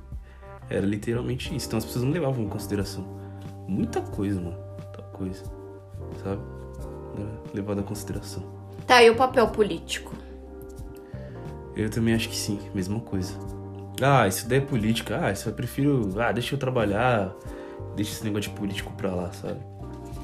Era 0.69 0.85
literalmente 0.85 1.55
isso. 1.55 1.67
Então 1.67 1.77
as 1.77 1.85
pessoas 1.85 2.03
não 2.03 2.11
levavam 2.11 2.43
em 2.43 2.49
consideração. 2.49 3.05
Muita 3.67 4.01
coisa, 4.01 4.41
mano. 4.41 4.57
Muita 4.77 5.01
coisa. 5.13 5.43
Sabe? 6.23 6.41
Era 7.17 7.29
levado 7.53 7.79
em 7.81 7.83
consideração. 7.83 8.43
Tá, 8.85 9.01
e 9.01 9.09
o 9.09 9.15
papel 9.15 9.47
político? 9.47 10.13
Eu 11.75 11.89
também 11.89 12.13
acho 12.15 12.29
que 12.29 12.35
sim, 12.35 12.59
mesma 12.73 12.99
coisa. 12.99 13.33
Ah, 14.01 14.27
isso 14.27 14.47
daí 14.47 14.59
é 14.59 14.61
política. 14.61 15.19
Ah, 15.23 15.31
isso 15.31 15.47
eu 15.49 15.53
prefiro. 15.53 16.09
Ah, 16.19 16.31
deixa 16.31 16.55
eu 16.55 16.59
trabalhar. 16.59 17.33
Deixa 17.95 18.11
esse 18.11 18.23
negócio 18.23 18.51
de 18.51 18.57
político 18.57 18.91
pra 18.93 19.13
lá, 19.13 19.31
sabe? 19.33 19.59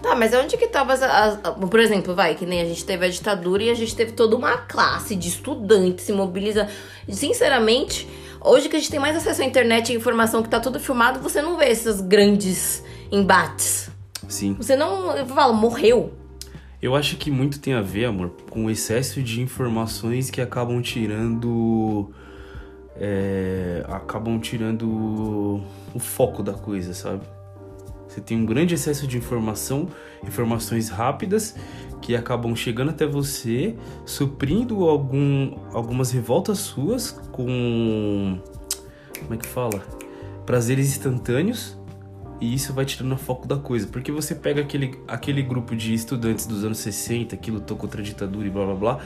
Tá, 0.02 0.16
mas 0.16 0.34
onde 0.34 0.58
que 0.58 0.68
tava 0.68 0.94
as, 0.94 1.02
as- 1.04 1.40
Por 1.70 1.80
exemplo, 1.80 2.16
vai, 2.16 2.34
que 2.36 2.46
nem 2.46 2.62
a 2.62 2.66
gente 2.66 2.84
teve 2.84 3.06
a 3.06 3.10
ditadura 3.10 3.64
e 3.64 3.70
a 3.70 3.74
gente 3.76 3.96
teve 3.96 4.14
toda 4.14 4.36
uma 4.36 4.58
classe 4.58 5.16
de 5.16 5.28
estudantes 5.30 6.06
se 6.06 6.12
mobilizando. 6.12 6.70
Sinceramente, 7.08 8.08
hoje 8.44 8.68
que 8.68 8.76
a 8.76 8.80
gente 8.80 8.90
tem 8.90 9.00
mais 9.00 9.16
acesso 9.16 9.42
à 9.42 9.46
internet 9.46 9.92
e 9.92 9.96
informação 9.96 10.42
que 10.42 10.50
tá 10.50 10.60
tudo 10.60 10.80
filmado, 10.80 11.20
você 11.20 11.42
não 11.42 11.56
vê 11.58 11.66
esses 11.70 12.02
grandes 12.02 12.84
embates. 13.12 13.90
Sim. 14.28 14.54
Você 14.56 14.76
não. 14.76 15.16
Eu 15.16 15.26
falo, 15.28 15.54
morreu. 15.54 16.14
Eu 16.82 16.96
acho 16.96 17.16
que 17.18 17.30
muito 17.30 17.60
tem 17.60 17.74
a 17.74 17.82
ver, 17.82 18.06
amor, 18.06 18.32
com 18.50 18.66
o 18.66 18.70
excesso 18.70 19.22
de 19.22 19.40
informações 19.40 20.32
que 20.32 20.42
acabam 20.42 20.82
tirando. 20.82 22.12
é, 22.96 23.86
acabam 23.88 24.40
tirando 24.40 25.62
o 25.94 26.00
foco 26.00 26.42
da 26.42 26.54
coisa, 26.54 26.94
sabe? 26.94 27.22
Você 28.08 28.20
tem 28.20 28.36
um 28.36 28.46
grande 28.46 28.74
excesso 28.74 29.08
de 29.08 29.18
informação, 29.18 29.88
informações 30.24 30.90
rápidas 30.90 31.56
que 32.02 32.16
acabam 32.16 32.56
chegando 32.56 32.90
até 32.90 33.06
você, 33.06 33.76
suprindo 34.06 34.84
algum, 34.90 35.56
algumas 35.74 36.12
revoltas 36.12 36.58
suas 36.58 37.12
com. 37.32 38.40
Como 39.20 39.34
é 39.36 39.38
que 39.38 39.46
fala? 39.46 39.82
Prazeres 40.48 40.88
instantâneos 40.90 41.78
e 42.42 42.54
isso 42.54 42.74
vai 42.74 42.84
tirando 42.84 43.14
o 43.14 43.18
foco 43.18 43.48
da 43.48 43.56
coisa. 43.56 43.88
Porque 43.88 44.12
você 44.12 44.34
pega 44.36 44.62
aquele, 44.62 45.00
aquele 45.08 45.44
grupo 45.44 45.76
de 45.76 45.94
estudantes 45.94 46.48
dos 46.48 46.66
anos 46.66 46.80
60 46.80 47.38
que 47.38 47.52
lutou 47.52 47.78
contra 47.78 48.02
a 48.02 48.04
ditadura 48.04 48.48
e 48.48 48.50
blá 48.50 48.66
blá 48.66 48.76
blá. 48.76 49.00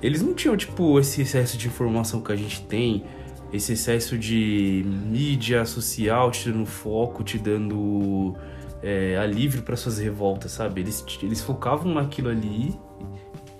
Eles 0.00 0.22
não 0.22 0.34
tinham, 0.34 0.56
tipo, 0.56 0.98
esse 1.00 1.22
excesso 1.22 1.58
de 1.58 1.66
informação 1.66 2.20
que 2.20 2.30
a 2.30 2.36
gente 2.36 2.62
tem, 2.62 3.04
esse 3.52 3.72
excesso 3.72 4.16
de 4.16 4.84
mídia 4.86 5.64
social 5.64 6.30
te 6.30 6.50
dando 6.50 6.66
foco, 6.66 7.24
te 7.24 7.38
dando 7.38 8.34
é, 8.82 9.16
alívio 9.16 9.62
para 9.62 9.76
suas 9.76 9.98
revoltas, 9.98 10.52
sabe? 10.52 10.82
Eles, 10.82 11.04
eles 11.22 11.40
focavam 11.40 11.92
naquilo 11.94 12.28
ali 12.28 12.78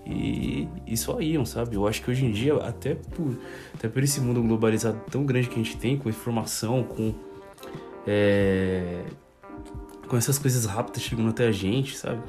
e, 0.06 0.68
e 0.86 0.96
só 0.96 1.20
iam, 1.20 1.46
sabe? 1.46 1.76
Eu 1.76 1.86
acho 1.88 2.02
que 2.02 2.10
hoje 2.10 2.26
em 2.26 2.30
dia, 2.30 2.54
até 2.56 2.94
por, 2.94 3.38
até 3.74 3.88
por 3.88 4.02
esse 4.02 4.20
mundo 4.20 4.42
globalizado 4.42 5.00
tão 5.10 5.24
grande 5.24 5.48
que 5.48 5.54
a 5.54 5.62
gente 5.62 5.76
tem, 5.76 5.96
com 5.96 6.08
informação, 6.08 6.82
com. 6.82 7.14
É, 8.06 9.04
com 10.08 10.16
essas 10.16 10.38
coisas 10.38 10.64
rápidas 10.64 11.02
chegando 11.02 11.30
até 11.30 11.46
a 11.46 11.52
gente, 11.52 11.96
sabe? 11.96 12.22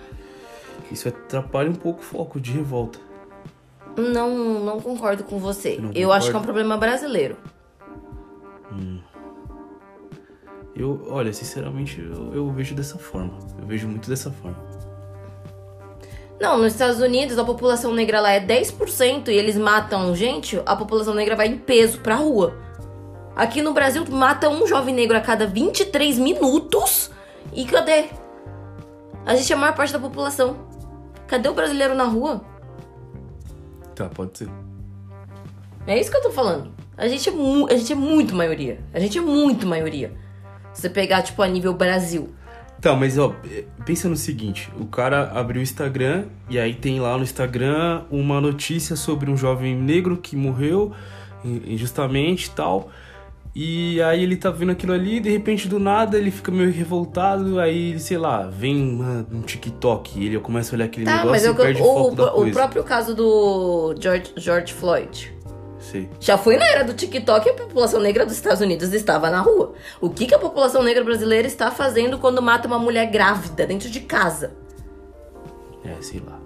Isso 0.92 1.08
atrapalha 1.08 1.70
um 1.70 1.76
pouco 1.76 2.02
o 2.02 2.04
foco 2.04 2.40
de 2.40 2.52
revolta. 2.52 3.00
Não, 3.98 4.60
não 4.64 4.80
concordo 4.80 5.24
com 5.24 5.40
você. 5.40 5.78
Não 5.78 5.92
eu 5.94 6.12
acho 6.12 6.30
que 6.30 6.36
é 6.36 6.40
um 6.40 6.44
problema 6.44 6.78
brasileiro. 6.78 7.38
Eu, 10.76 11.08
olha, 11.10 11.32
sinceramente, 11.32 12.02
eu, 12.02 12.34
eu 12.34 12.52
vejo 12.52 12.76
dessa 12.76 12.98
forma. 12.98 13.34
Eu 13.58 13.66
vejo 13.66 13.88
muito 13.88 14.10
dessa 14.10 14.30
forma. 14.30 14.58
Não, 16.40 16.58
nos 16.58 16.74
Estados 16.74 17.00
Unidos 17.00 17.38
a 17.38 17.46
população 17.46 17.94
negra 17.94 18.20
lá 18.20 18.32
é 18.32 18.46
10% 18.46 19.30
e 19.30 19.32
eles 19.32 19.58
matam 19.58 20.14
gente, 20.14 20.62
a 20.66 20.76
população 20.76 21.14
negra 21.14 21.34
vai 21.34 21.48
em 21.48 21.58
peso 21.58 22.00
pra 22.02 22.16
rua. 22.16 22.54
Aqui 23.36 23.62
no 23.62 23.74
Brasil 23.74 24.06
mata 24.10 24.50
um 24.50 24.66
jovem 24.66 24.94
negro 24.96 25.18
a 25.18 25.22
cada 25.22 25.46
23 25.46 26.18
minutos. 26.18 27.12
E 27.54 27.66
cadê? 27.66 28.06
A 29.26 29.36
gente 29.36 29.52
é 29.52 29.56
a 29.56 29.60
maior 29.60 29.76
parte 29.76 29.92
da 29.92 30.00
população. 30.00 30.58
Cadê 31.28 31.50
o 31.50 31.54
brasileiro 31.54 31.96
na 31.96 32.04
rua? 32.06 32.44
Tá, 33.96 34.06
pode 34.10 34.38
ser. 34.38 34.50
É 35.88 36.00
isso 36.00 36.10
que 36.12 36.18
eu 36.18 36.22
tô 36.22 36.32
falando. 36.32 36.72
A 36.98 37.08
gente 37.08 37.28
é, 37.30 37.34
a 37.74 37.78
gente 37.78 37.92
é 37.92 37.96
muito 37.96 38.36
maioria. 38.36 38.80
A 38.94 39.00
gente 39.00 39.18
é 39.18 39.22
muito 39.22 39.68
maioria. 39.68 40.14
Se 40.74 40.82
você 40.82 40.90
pegar, 40.90 41.22
tipo, 41.22 41.42
a 41.42 41.48
nível 41.48 41.74
Brasil. 41.74 42.30
Tá, 42.82 42.94
mas 42.96 43.18
ó, 43.18 43.34
pensa 43.86 44.08
no 44.08 44.16
seguinte: 44.16 44.72
o 44.80 44.86
cara 44.86 45.32
abriu 45.32 45.60
o 45.60 45.64
Instagram 45.64 46.26
e 46.50 46.60
aí 46.60 46.74
tem 46.74 47.00
lá 47.00 47.18
no 47.18 47.24
Instagram 47.24 48.04
uma 48.12 48.40
notícia 48.40 48.96
sobre 48.96 49.30
um 49.32 49.38
jovem 49.38 49.76
negro 49.76 50.18
que 50.18 50.36
morreu 50.36 50.94
in- 51.44 51.74
injustamente 51.74 52.48
e 52.48 52.52
tal. 52.52 52.90
E 53.58 54.02
aí 54.02 54.22
ele 54.22 54.36
tá 54.36 54.52
vendo 54.52 54.74
aquilo 54.74 54.92
ali, 54.92 55.16
e 55.16 55.20
de 55.22 55.30
repente 55.30 55.70
do 55.70 55.80
nada 55.80 56.18
ele 56.18 56.30
fica 56.30 56.52
meio 56.52 56.70
revoltado, 56.74 57.58
aí, 57.58 57.98
sei 58.00 58.18
lá, 58.18 58.48
vem 58.48 58.76
uma- 58.96 59.26
um 59.32 59.42
TikTok 59.42 60.20
e 60.20 60.26
ele 60.26 60.40
começa 60.40 60.74
a 60.74 60.76
olhar 60.76 60.86
aquele 60.86 61.06
Tá, 61.06 61.12
negócio 61.20 61.32
mas 61.32 61.44
e 61.44 61.48
eu, 61.48 61.56
perde 61.56 61.82
o 61.82 61.86
o, 61.86 61.94
foco 61.94 62.16
da 62.18 62.26
o, 62.34 62.36
coisa. 62.36 62.52
próprio 62.52 62.84
caso 62.84 63.16
do 63.16 63.96
George, 63.98 64.34
George 64.36 64.74
Floyd. 64.74 65.34
Sei. 65.80 66.10
Já 66.20 66.38
foi 66.38 66.58
na 66.58 66.66
era 66.68 66.84
do 66.84 66.94
TikTok 66.94 67.48
e 67.48 67.52
a 67.52 67.54
população 67.54 68.02
negra 68.02 68.26
dos 68.26 68.36
Estados 68.36 68.60
Unidos 68.60 68.92
estava 68.92 69.30
na 69.30 69.40
rua. 69.40 69.74
O 70.02 70.10
que, 70.10 70.26
que 70.26 70.34
a 70.36 70.40
população 70.40 70.84
negra 70.84 71.04
brasileira 71.04 71.48
está 71.48 71.72
fazendo 71.72 72.18
quando 72.18 72.42
mata 72.42 72.68
uma 72.68 72.80
mulher 72.80 73.06
grávida 73.10 73.66
dentro 73.66 73.90
de 73.90 74.02
casa? 74.02 74.52
É, 75.86 75.94
sei 76.02 76.22
lá. 76.26 76.40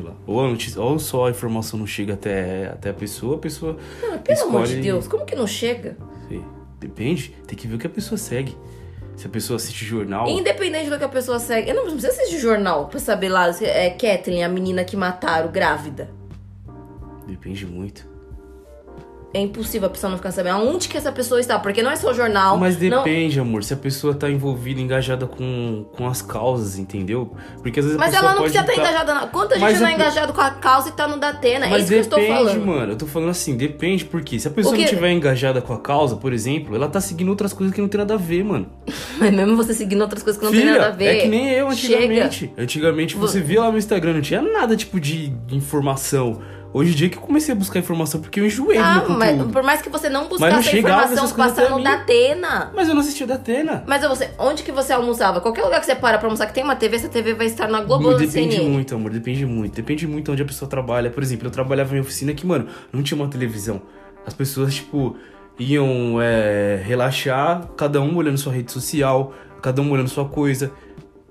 Lá. 0.00 0.12
Ou, 0.26 0.48
notícia, 0.48 0.80
ou 0.80 0.98
só 0.98 1.26
a 1.26 1.30
informação 1.30 1.78
não 1.78 1.86
chega 1.86 2.14
até, 2.14 2.66
até 2.66 2.90
a 2.90 2.94
pessoa, 2.94 3.36
a 3.36 3.38
pessoa. 3.38 3.76
Ah, 4.02 4.18
pelo 4.18 4.42
amor 4.42 4.62
de 4.62 4.68
escolhe- 4.72 4.82
Deus, 4.82 5.06
como 5.08 5.24
que 5.24 5.34
não 5.36 5.46
chega? 5.46 5.96
Sei. 6.28 6.42
Depende, 6.80 7.34
tem 7.46 7.56
que 7.56 7.66
ver 7.66 7.76
o 7.76 7.78
que 7.78 7.86
a 7.86 7.90
pessoa 7.90 8.18
segue. 8.18 8.56
Se 9.16 9.26
a 9.26 9.30
pessoa 9.30 9.56
assiste 9.56 9.84
jornal. 9.84 10.28
Independente 10.28 10.90
do 10.90 10.98
que 10.98 11.04
a 11.04 11.08
pessoa 11.08 11.38
segue. 11.38 11.70
Eu 11.70 11.76
não 11.76 11.84
precisa 11.84 12.08
assistir 12.08 12.38
jornal 12.40 12.88
pra 12.88 12.98
saber 12.98 13.28
lá 13.28 13.52
se 13.52 13.64
é 13.64 13.88
Kathleen, 13.90 14.42
a 14.42 14.48
menina 14.48 14.84
que 14.84 14.96
mataram, 14.96 15.50
grávida. 15.52 16.10
Depende 17.26 17.64
muito. 17.64 18.06
É 19.34 19.40
impossível 19.40 19.88
a 19.88 19.90
pessoa 19.90 20.10
não 20.10 20.16
ficar 20.16 20.30
sabendo 20.30 20.54
aonde 20.58 20.88
que 20.88 20.96
essa 20.96 21.10
pessoa 21.10 21.40
está, 21.40 21.58
porque 21.58 21.82
não 21.82 21.90
é 21.90 21.96
só 21.96 22.14
jornal. 22.14 22.56
Mas 22.56 22.80
não- 22.80 22.98
depende, 23.02 23.40
amor, 23.40 23.64
se 23.64 23.74
a 23.74 23.76
pessoa 23.76 24.14
tá 24.14 24.30
envolvida, 24.30 24.80
engajada 24.80 25.26
com, 25.26 25.84
com 25.96 26.06
as 26.06 26.22
causas, 26.22 26.78
entendeu? 26.78 27.34
Porque 27.60 27.80
às 27.80 27.84
vezes 27.86 27.96
a 27.96 28.00
Mas 28.00 28.10
pessoa 28.12 28.28
ela 28.30 28.34
não 28.36 28.42
precisa 28.44 28.62
estar 28.62 28.72
tá- 28.74 28.80
engajada 28.80 29.14
na. 29.14 29.26
Quanta 29.26 29.58
Mas 29.58 29.72
gente 29.72 29.80
não 29.82 29.88
é 29.88 29.90
eu- 29.90 29.94
engajado 29.96 30.32
com 30.32 30.40
a 30.40 30.50
causa 30.52 30.88
e 30.90 30.92
tá 30.92 31.08
no 31.08 31.18
Datena? 31.18 31.66
É 31.66 31.70
Mas 31.70 31.80
isso 31.82 31.88
que 31.88 31.94
eu 31.94 32.00
estou 32.00 32.18
depende, 32.20 32.38
falando. 32.38 32.64
mano. 32.66 32.92
Eu 32.92 32.96
tô 32.96 33.06
falando 33.06 33.30
assim, 33.30 33.56
depende, 33.56 34.04
porque 34.04 34.38
se 34.38 34.46
a 34.46 34.50
pessoa 34.52 34.72
que- 34.76 34.82
não 34.82 34.88
tiver 34.88 35.10
engajada 35.10 35.60
com 35.60 35.72
a 35.72 35.80
causa, 35.80 36.14
por 36.14 36.32
exemplo, 36.32 36.76
ela 36.76 36.88
tá 36.88 37.00
seguindo 37.00 37.28
outras 37.30 37.52
coisas 37.52 37.74
que 37.74 37.80
não 37.80 37.88
tem 37.88 37.98
nada 37.98 38.14
a 38.14 38.16
ver, 38.16 38.44
mano. 38.44 38.68
Mas 39.18 39.32
mesmo 39.32 39.56
você 39.56 39.74
seguindo 39.74 40.00
outras 40.02 40.22
coisas 40.22 40.38
que 40.38 40.44
não 40.46 40.52
Filha, 40.52 40.64
tem 40.64 40.74
nada 40.74 40.86
a 40.86 40.96
ver. 40.96 41.06
é 41.06 41.16
que 41.22 41.26
nem 41.28 41.48
eu 41.50 41.68
Chega. 41.72 41.96
antigamente. 41.98 42.52
Antigamente, 42.56 43.16
você 43.16 43.40
via 43.40 43.62
lá 43.62 43.72
no 43.72 43.78
Instagram, 43.78 44.12
não 44.12 44.20
tinha 44.22 44.40
nada 44.40 44.76
tipo 44.76 45.00
de 45.00 45.32
informação. 45.50 46.40
Hoje 46.74 46.90
em 46.90 46.94
dia 46.96 47.08
que 47.08 47.16
eu 47.16 47.22
comecei 47.22 47.54
a 47.54 47.56
buscar 47.56 47.78
informação 47.78 48.20
porque 48.20 48.40
eu 48.40 48.46
enjoei 48.46 48.76
Ah, 48.76 49.04
mas 49.08 49.40
por 49.52 49.62
mais 49.62 49.80
que 49.80 49.88
você 49.88 50.08
não 50.08 50.28
buscasse 50.28 50.50
não 50.50 50.58
a 50.58 50.76
informação, 50.76 51.30
passando 51.36 51.80
da 51.84 51.94
Atena. 51.94 52.72
Mas 52.74 52.88
eu 52.88 52.94
não 52.94 53.00
assistia 53.00 53.28
da 53.28 53.34
Atena. 53.36 53.84
Mas 53.86 54.02
você, 54.02 54.30
onde 54.40 54.64
que 54.64 54.72
você 54.72 54.92
almoçava? 54.92 55.40
Qualquer 55.40 55.62
lugar 55.62 55.78
que 55.78 55.86
você 55.86 55.94
para 55.94 56.18
pra 56.18 56.26
almoçar 56.26 56.46
que 56.48 56.52
tem 56.52 56.64
uma 56.64 56.74
TV, 56.74 56.96
essa 56.96 57.08
TV 57.08 57.32
vai 57.32 57.46
estar 57.46 57.68
na 57.68 57.80
Globo 57.80 58.08
ou 58.08 58.16
Depende 58.18 58.56
CNN. 58.56 58.68
muito, 58.68 58.92
amor, 58.92 59.12
depende 59.12 59.46
muito. 59.46 59.72
Depende 59.76 60.04
muito 60.04 60.32
onde 60.32 60.42
a 60.42 60.44
pessoa 60.44 60.68
trabalha. 60.68 61.10
Por 61.10 61.22
exemplo, 61.22 61.46
eu 61.46 61.50
trabalhava 61.52 61.96
em 61.96 62.00
oficina 62.00 62.34
que, 62.34 62.44
mano, 62.44 62.66
não 62.92 63.04
tinha 63.04 63.16
uma 63.16 63.28
televisão. 63.28 63.80
As 64.26 64.34
pessoas, 64.34 64.74
tipo, 64.74 65.16
iam 65.56 66.20
é, 66.20 66.82
relaxar, 66.84 67.68
cada 67.76 68.00
um 68.00 68.16
olhando 68.16 68.36
sua 68.36 68.52
rede 68.52 68.72
social, 68.72 69.32
cada 69.62 69.80
um 69.80 69.92
olhando 69.92 70.08
sua 70.08 70.24
coisa. 70.28 70.72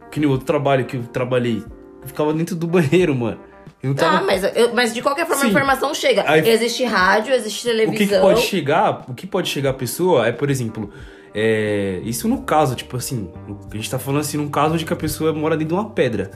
Que 0.10 0.21
nem 0.21 0.29
o 0.29 0.32
outro 0.32 0.45
trabalho 0.45 0.86
que 0.86 0.95
eu 0.95 1.03
trabalhei. 1.03 1.62
Eu 2.01 2.08
ficava 2.08 2.34
dentro 2.34 2.56
do 2.56 2.65
banheiro, 2.67 3.13
mano. 3.13 3.51
Eu 3.84 3.89
não 3.89 3.96
tava 3.96 4.17
Ah, 4.19 4.24
mas, 4.24 4.43
eu- 4.56 4.74
mas 4.74 4.93
de 4.93 5.02
qualquer 5.02 5.28
forma 5.28 5.41
Sim. 5.41 5.48
a 5.48 5.50
informação 5.50 5.93
chega. 5.93 6.24
Aí- 6.26 6.50
Existe 6.50 6.86
rádio, 6.86 7.34
existe 7.34 7.67
O 7.67 7.72
televisão. 7.72 7.98
que, 7.98 8.08
que 8.08 8.19
pode 8.22 8.41
chegar, 8.41 9.04
o 9.10 9.13
que 9.13 9.28
pode 9.28 9.50
chegar 9.50 9.72
a 9.72 9.74
pessoa 9.74 10.26
é, 10.26 10.32
por 10.32 10.50
exemplo, 10.50 10.89
é, 11.36 12.00
isso 12.06 12.28
no 12.30 12.43
caso, 12.43 12.76
tipo 12.76 12.96
assim, 12.96 13.30
a 13.72 13.76
gente 13.76 13.89
tá 13.91 14.00
falando 14.00 14.22
assim 14.22 14.38
num 14.38 14.50
caso 14.50 14.78
de 14.78 14.86
que 14.86 14.93
a 14.93 14.96
pessoa 14.96 15.34
mora 15.34 15.58
dentro 15.58 15.76
de 15.76 15.82
uma 15.82 15.89
pedra. 15.89 16.32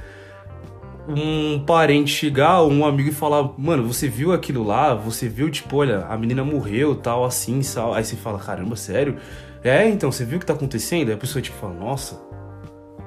Um 1.09 1.63
parente 1.65 2.11
chegar, 2.11 2.61
um 2.63 2.85
amigo 2.85 3.07
e 3.09 3.13
falar, 3.13 3.51
mano, 3.57 3.87
você 3.87 4.09
viu 4.09 4.33
aquilo 4.33 4.61
lá? 4.61 4.93
Você 4.93 5.29
viu, 5.29 5.49
tipo, 5.49 5.77
olha, 5.77 5.99
a 6.09 6.17
menina 6.17 6.43
morreu, 6.43 6.95
tal, 6.95 7.23
assim, 7.23 7.61
tal. 7.61 7.93
Aí 7.93 8.03
você 8.03 8.17
fala, 8.17 8.37
caramba, 8.37 8.75
sério? 8.75 9.15
É, 9.63 9.87
então, 9.87 10.11
você 10.11 10.25
viu 10.25 10.35
o 10.35 10.39
que 10.41 10.45
tá 10.45 10.51
acontecendo? 10.51 11.07
Aí 11.07 11.13
a 11.13 11.17
pessoa, 11.17 11.41
tipo, 11.41 11.55
fala, 11.57 11.73
nossa, 11.73 12.19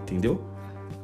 entendeu? 0.02 0.42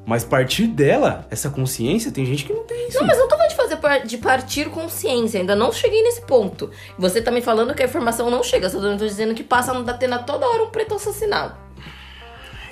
Mas 0.07 0.23
partir 0.23 0.69
dela, 0.69 1.27
essa 1.31 1.51
consciência, 1.51 2.13
tem 2.13 2.25
gente 2.25 2.45
que 2.45 2.53
não 2.53 2.63
tem 2.63 2.89
isso. 2.89 2.99
Não, 3.01 3.07
mas 3.09 3.17
eu 3.19 3.23
não 3.25 3.29
tô 3.29 3.35
falando 3.37 3.51
de 3.51 3.57
fazer 3.57 3.77
par- 3.77 4.07
de 4.07 4.17
partir 4.19 4.71
consciência, 4.71 5.41
ainda 5.41 5.57
não 5.57 5.73
cheguei 5.73 6.01
nesse 6.05 6.23
ponto. 6.23 6.71
Você 6.97 7.21
tá 7.21 7.33
me 7.33 7.43
falando 7.43 7.75
que 7.75 7.83
a 7.83 7.87
informação 7.87 8.31
não 8.31 8.43
chega, 8.45 8.71
só 8.71 8.79
tô 8.81 8.97
dizendo 8.97 9.35
que 9.35 9.43
passa 9.43 9.75
no 9.75 9.83
Datena 9.83 10.21
toda 10.21 10.47
hora 10.47 10.63
um 10.63 10.71
preto 10.71 10.95
assassinado. 10.95 11.67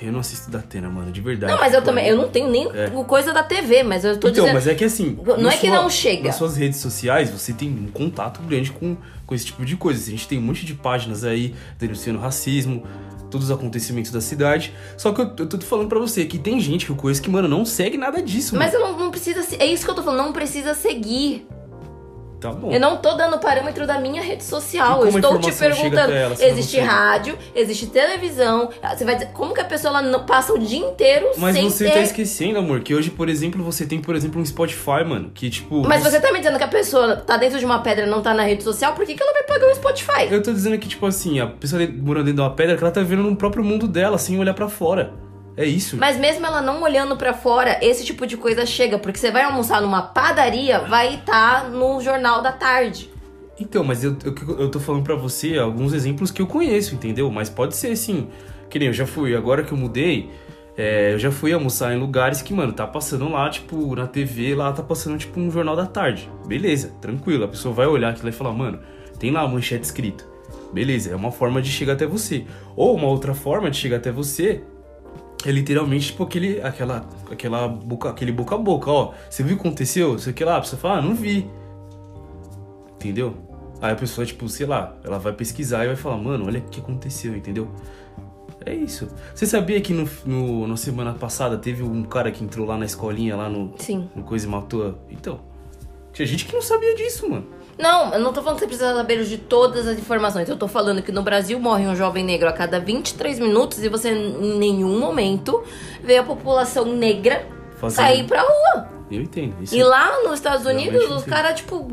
Eu 0.01 0.11
não 0.11 0.19
assisto 0.19 0.51
da 0.51 0.59
Atena, 0.59 0.89
mano, 0.89 1.09
de 1.11 1.21
verdade. 1.21 1.51
Não, 1.53 1.59
mas 1.59 1.73
eu 1.73 1.81
também, 1.81 2.05
eu 2.07 2.17
não 2.17 2.27
tenho 2.29 2.49
nem 2.49 2.67
É. 2.73 2.89
coisa 3.07 3.33
da 3.33 3.41
TV, 3.43 3.81
mas 3.81 4.03
eu 4.03 4.13
tô 4.19 4.27
então, 4.27 4.43
dizendo. 4.43 4.53
mas 4.53 4.67
é 4.67 4.75
que 4.75 4.83
assim. 4.83 5.17
Não 5.37 5.49
é 5.49 5.57
que 5.57 5.69
não 5.69 5.89
chega. 5.89 6.25
Nas 6.27 6.35
suas 6.35 6.57
redes 6.57 6.79
sociais, 6.79 7.29
você 7.29 7.53
tem 7.53 7.69
um 7.69 7.87
contato 7.91 8.41
grande 8.41 8.71
com, 8.71 8.97
com 9.25 9.33
esse 9.35 9.45
tipo 9.45 9.65
de 9.65 9.75
coisa. 9.77 10.05
A 10.05 10.11
gente 10.11 10.27
tem 10.27 10.37
um 10.37 10.41
monte 10.41 10.65
de 10.65 10.73
páginas 10.73 11.23
aí 11.23 11.55
denunciando 11.79 12.19
racismo, 12.19 12.83
todos 13.29 13.49
os 13.49 13.51
acontecimentos 13.55 14.11
da 14.11 14.21
cidade. 14.21 14.73
Só 14.97 15.11
que 15.11 15.21
eu, 15.21 15.31
eu 15.37 15.47
tô 15.47 15.59
falando 15.61 15.89
pra 15.89 15.99
você 15.99 16.25
que 16.25 16.37
tem 16.37 16.59
gente 16.59 16.85
que 16.85 16.91
eu 16.91 16.95
conheço 16.95 17.21
que, 17.21 17.29
mano, 17.29 17.47
não 17.47 17.65
segue 17.65 17.97
nada 17.97 18.21
disso, 18.21 18.55
Mas 18.55 18.73
mano. 18.73 18.85
eu 18.85 18.91
não, 18.91 18.99
não 19.05 19.11
precisa. 19.11 19.45
É 19.59 19.65
isso 19.65 19.83
que 19.85 19.91
eu 19.91 19.95
tô 19.95 20.03
falando, 20.03 20.25
não 20.25 20.33
precisa 20.33 20.73
seguir. 20.73 21.47
Tá 22.45 22.51
bom. 22.51 22.71
Eu 22.71 22.79
não 22.79 22.97
tô 22.97 23.13
dando 23.13 23.37
parâmetro 23.39 23.85
da 23.87 23.99
minha 23.99 24.21
rede 24.21 24.43
social. 24.43 25.01
Eu 25.01 25.09
estou 25.09 25.39
te 25.39 25.51
perguntando. 25.51 26.13
ela, 26.13 26.35
existe 26.39 26.79
rádio, 26.79 27.37
existe 27.55 27.87
televisão. 27.87 28.69
Você 28.95 29.03
vai 29.03 29.15
dizer, 29.15 29.31
como 29.33 29.53
que 29.53 29.61
a 29.61 29.65
pessoa 29.65 29.97
ela 29.97 30.19
passa 30.19 30.53
o 30.53 30.59
dia 30.59 30.79
inteiro 30.79 31.29
Mas 31.37 31.55
sem 31.55 31.69
você 31.69 31.85
ter. 31.85 31.93
tá 31.93 32.01
esquecendo, 32.01 32.59
amor, 32.59 32.81
que 32.81 32.93
hoje, 32.93 33.09
por 33.09 33.29
exemplo, 33.29 33.63
você 33.63 33.85
tem, 33.85 33.99
por 33.99 34.15
exemplo, 34.15 34.41
um 34.41 34.45
Spotify, 34.45 35.03
mano, 35.05 35.31
que 35.33 35.49
tipo. 35.49 35.87
Mas 35.87 36.03
você 36.03 36.19
tá 36.19 36.31
me 36.31 36.39
dizendo 36.39 36.57
que 36.57 36.63
a 36.63 36.67
pessoa 36.67 37.15
tá 37.17 37.37
dentro 37.37 37.59
de 37.59 37.65
uma 37.65 37.79
pedra 37.79 38.05
e 38.05 38.09
não 38.09 38.21
tá 38.21 38.33
na 38.33 38.43
rede 38.43 38.63
social, 38.63 38.93
por 38.93 39.05
que, 39.05 39.15
que 39.15 39.21
ela 39.21 39.33
vai 39.33 39.43
pagar 39.43 39.71
o 39.71 39.75
Spotify? 39.75 40.27
Eu 40.29 40.41
tô 40.41 40.51
dizendo 40.51 40.77
que, 40.77 40.87
tipo 40.87 41.05
assim, 41.05 41.39
a 41.39 41.47
pessoa 41.47 41.81
morando 41.87 42.25
dentro 42.25 42.35
de 42.35 42.41
uma 42.41 42.55
pedra 42.55 42.77
que 42.77 42.83
ela 42.83 42.91
tá 42.91 43.01
vivendo 43.01 43.23
no 43.23 43.35
próprio 43.35 43.63
mundo 43.63 43.87
dela, 43.87 44.17
sem 44.17 44.39
olhar 44.39 44.53
pra 44.53 44.67
fora. 44.67 45.24
É 45.57 45.65
isso. 45.65 45.97
Mas 45.97 46.17
mesmo 46.17 46.45
ela 46.45 46.61
não 46.61 46.81
olhando 46.81 47.15
pra 47.15 47.33
fora, 47.33 47.79
esse 47.81 48.03
tipo 48.03 48.27
de 48.27 48.35
coisa 48.35 48.65
chega. 48.65 48.99
Porque 48.99 49.17
você 49.17 49.31
vai 49.31 49.43
almoçar 49.43 49.81
numa 49.81 50.01
padaria, 50.01 50.79
vai 50.79 51.15
estar 51.15 51.69
no 51.69 52.01
jornal 52.01 52.41
da 52.41 52.51
tarde. 52.51 53.09
Então, 53.59 53.83
mas 53.83 54.03
eu, 54.03 54.17
eu, 54.25 54.59
eu 54.59 54.69
tô 54.69 54.79
falando 54.79 55.03
pra 55.03 55.15
você 55.15 55.57
alguns 55.57 55.93
exemplos 55.93 56.29
que 56.29 56.41
eu 56.41 56.47
conheço, 56.47 56.93
entendeu? 56.93 57.31
Mas 57.31 57.49
pode 57.49 57.75
ser 57.75 57.91
assim. 57.91 58.27
Que 58.69 58.77
nem 58.77 58.89
eu 58.89 58.93
já 58.93 59.07
fui, 59.07 59.35
agora 59.35 59.63
que 59.63 59.71
eu 59.71 59.77
mudei, 59.77 60.29
é, 60.75 61.13
eu 61.13 61.19
já 61.19 61.31
fui 61.31 61.53
almoçar 61.53 61.93
em 61.93 61.99
lugares 61.99 62.41
que, 62.41 62.53
mano, 62.53 62.73
tá 62.73 62.85
passando 62.85 63.29
lá, 63.29 63.49
tipo, 63.49 63.95
na 63.95 64.07
TV, 64.07 64.53
lá 64.55 64.73
tá 64.73 64.83
passando, 64.83 65.17
tipo, 65.17 65.39
um 65.39 65.49
jornal 65.49 65.75
da 65.75 65.85
tarde. 65.85 66.29
Beleza, 66.45 66.93
tranquilo. 66.99 67.45
A 67.45 67.47
pessoa 67.47 67.73
vai 67.73 67.85
olhar 67.85 68.09
aquilo 68.09 68.27
e 68.27 68.33
falar, 68.33 68.51
mano, 68.51 68.79
tem 69.17 69.31
lá 69.31 69.41
a 69.41 69.47
manchete 69.47 69.85
escrito. 69.85 70.27
Beleza, 70.73 71.11
é 71.11 71.15
uma 71.15 71.31
forma 71.31 71.61
de 71.61 71.71
chegar 71.71 71.93
até 71.93 72.05
você. 72.05 72.45
Ou 72.75 72.93
uma 72.95 73.07
outra 73.07 73.33
forma 73.33 73.71
de 73.71 73.77
chegar 73.77 73.97
até 73.97 74.11
você 74.11 74.61
é 75.49 75.51
literalmente, 75.51 76.07
tipo, 76.07 76.23
aquele, 76.23 76.61
aquela, 76.61 77.07
aquela 77.31 77.67
boca, 77.67 78.09
aquele 78.09 78.31
boca 78.31 78.55
a 78.55 78.57
boca, 78.57 78.89
ó. 78.91 79.13
Você 79.29 79.43
viu 79.43 79.55
o 79.55 79.59
que 79.59 79.67
aconteceu? 79.67 80.13
Você 80.13 80.33
que 80.33 80.43
lá, 80.43 80.57
a 80.57 80.61
pessoa 80.61 80.79
fala, 80.79 80.97
ah, 80.97 81.01
não 81.01 81.13
vi. 81.15 81.49
Entendeu? 82.95 83.35
Aí 83.81 83.91
a 83.91 83.95
pessoa, 83.95 84.25
tipo, 84.25 84.47
sei 84.49 84.65
lá, 84.65 84.95
ela 85.03 85.19
vai 85.19 85.33
pesquisar 85.33 85.83
e 85.83 85.87
vai 85.87 85.95
falar, 85.95 86.17
mano, 86.17 86.45
olha 86.47 86.59
o 86.59 86.63
que 86.63 86.79
aconteceu, 86.79 87.35
entendeu? 87.35 87.69
É 88.65 88.73
isso. 88.73 89.07
Você 89.33 89.45
sabia 89.45 89.79
que 89.81 89.93
no, 89.93 90.09
no- 90.25 90.65
na 90.67 90.77
semana 90.77 91.13
passada 91.13 91.57
teve 91.57 91.83
um 91.83 92.03
cara 92.03 92.31
que 92.31 92.43
entrou 92.43 92.65
lá 92.65 92.77
na 92.77 92.85
escolinha, 92.85 93.35
lá 93.35 93.47
no, 93.49 93.73
Sim. 93.77 94.09
no 94.15 94.23
coisa 94.23 94.47
e 94.47 94.49
matou? 94.49 94.97
Então. 95.09 95.39
Tinha 96.13 96.25
gente 96.25 96.45
que 96.45 96.53
não 96.53 96.61
sabia 96.61 96.95
disso, 96.95 97.29
mano. 97.29 97.45
Não, 97.77 98.13
eu 98.13 98.19
não 98.19 98.31
tô 98.31 98.41
falando 98.41 98.55
que 98.57 98.61
você 98.61 98.67
precisa 98.67 98.95
saber 98.95 99.23
de 99.23 99.37
todas 99.37 99.85
as 99.87 99.97
informações. 99.99 100.47
Eu 100.47 100.55
tô 100.57 100.67
falando 100.67 101.01
que 101.01 101.11
no 101.11 101.21
Brasil 101.21 101.59
morre 101.59 101.85
um 101.87 101.95
jovem 101.95 102.23
negro 102.23 102.47
a 102.47 102.53
cada 102.53 102.79
23 102.79 103.37
minutos 103.39 103.83
e 103.83 103.89
você 103.89 104.11
em 104.11 104.57
nenhum 104.57 104.97
momento 104.97 105.61
vê 106.01 106.17
a 106.17 106.23
população 106.23 106.85
negra 106.85 107.45
Fazendo- 107.77 107.95
sair 108.05 108.23
pra 108.25 108.41
rua. 108.41 108.87
Eu 109.11 109.21
entendo. 109.21 109.55
Isso 109.61 109.75
E 109.75 109.83
lá 109.83 110.23
nos 110.23 110.33
Estados 110.35 110.65
Unidos, 110.65 111.09
os 111.11 111.23
caras, 111.25 111.59
tipo, 111.59 111.87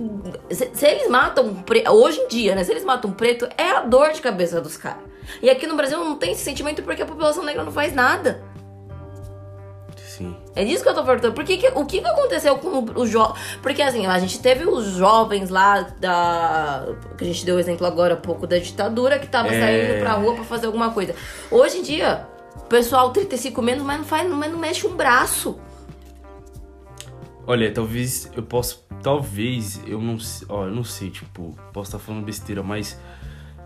se, 0.51 0.71
se 0.73 0.87
eles 0.87 1.09
matam 1.09 1.55
preto, 1.57 1.91
hoje 1.93 2.19
em 2.21 2.29
dia, 2.29 2.55
né? 2.55 2.65
Se 2.65 2.71
eles 2.71 2.85
matam 2.85 3.11
preto, 3.13 3.47
é 3.59 3.71
a 3.73 3.81
dor 3.83 4.13
de 4.13 4.21
cabeça 4.23 4.61
dos 4.61 4.77
caras. 4.77 5.03
E 5.43 5.51
aqui 5.51 5.67
no 5.67 5.77
Brasil 5.77 5.99
não 5.99 6.17
tem 6.17 6.33
esse 6.33 6.43
sentimento 6.43 6.83
porque 6.83 7.03
a 7.03 7.07
população 7.07 7.45
negra 7.45 7.63
não 7.65 7.73
faz 7.73 7.93
nada. 7.95 8.43
Sim. 10.23 10.37
É 10.55 10.65
disso 10.65 10.83
que 10.83 10.89
eu 10.89 10.95
tô 10.95 11.05
perguntando. 11.05 11.35
Por 11.35 11.45
que 11.45 11.57
que- 11.57 11.69
o 11.75 11.85
que, 11.87 12.01
que 12.01 12.07
aconteceu 12.07 12.57
com 12.59 12.85
os 13.01 13.09
jovens? 13.11 13.39
Porque 13.63 13.83
assim, 13.83 14.07
a 14.07 14.19
gente 14.19 14.39
teve 14.41 14.65
os 14.67 14.85
jovens 14.97 15.51
lá 15.51 15.81
da. 16.01 16.87
Que 17.19 17.25
a 17.25 17.27
gente 17.27 17.45
deu 17.45 17.57
o 17.57 17.59
exemplo 17.59 17.87
agora 17.87 18.15
há 18.15 18.17
pouco 18.17 18.47
da 18.47 18.59
ditadura, 18.59 19.19
que 19.19 19.27
tava 19.27 19.49
É. 19.49 19.61
saindo 19.61 20.01
pra 20.01 20.13
rua 20.15 20.35
pra 20.35 20.45
fazer 20.45 20.67
alguma 20.67 20.91
coisa. 20.93 21.15
Hoje 21.51 21.79
em 21.79 21.83
dia, 21.83 22.27
o 22.57 22.61
pessoal 22.65 23.11
35 23.11 23.61
menos, 23.63 23.83
mas 23.85 23.99
não 23.99 24.05
faz, 24.05 24.29
mas 24.31 24.51
não 24.53 24.59
mexe 24.59 24.87
um 24.87 24.95
braço. 24.97 25.59
Olha, 27.47 27.73
talvez 27.73 28.31
eu 28.37 28.43
possa. 28.43 28.77
Talvez 29.03 29.81
eu 29.87 30.01
não 30.01 30.19
sei. 30.19 30.47
Ó, 30.49 30.65
eu 30.67 30.71
não 30.71 30.85
sei, 30.85 31.11
tipo, 31.11 31.57
posso 31.73 31.89
estar 31.89 31.99
falando 31.99 32.25
besteira, 32.25 32.63
mas 32.63 32.97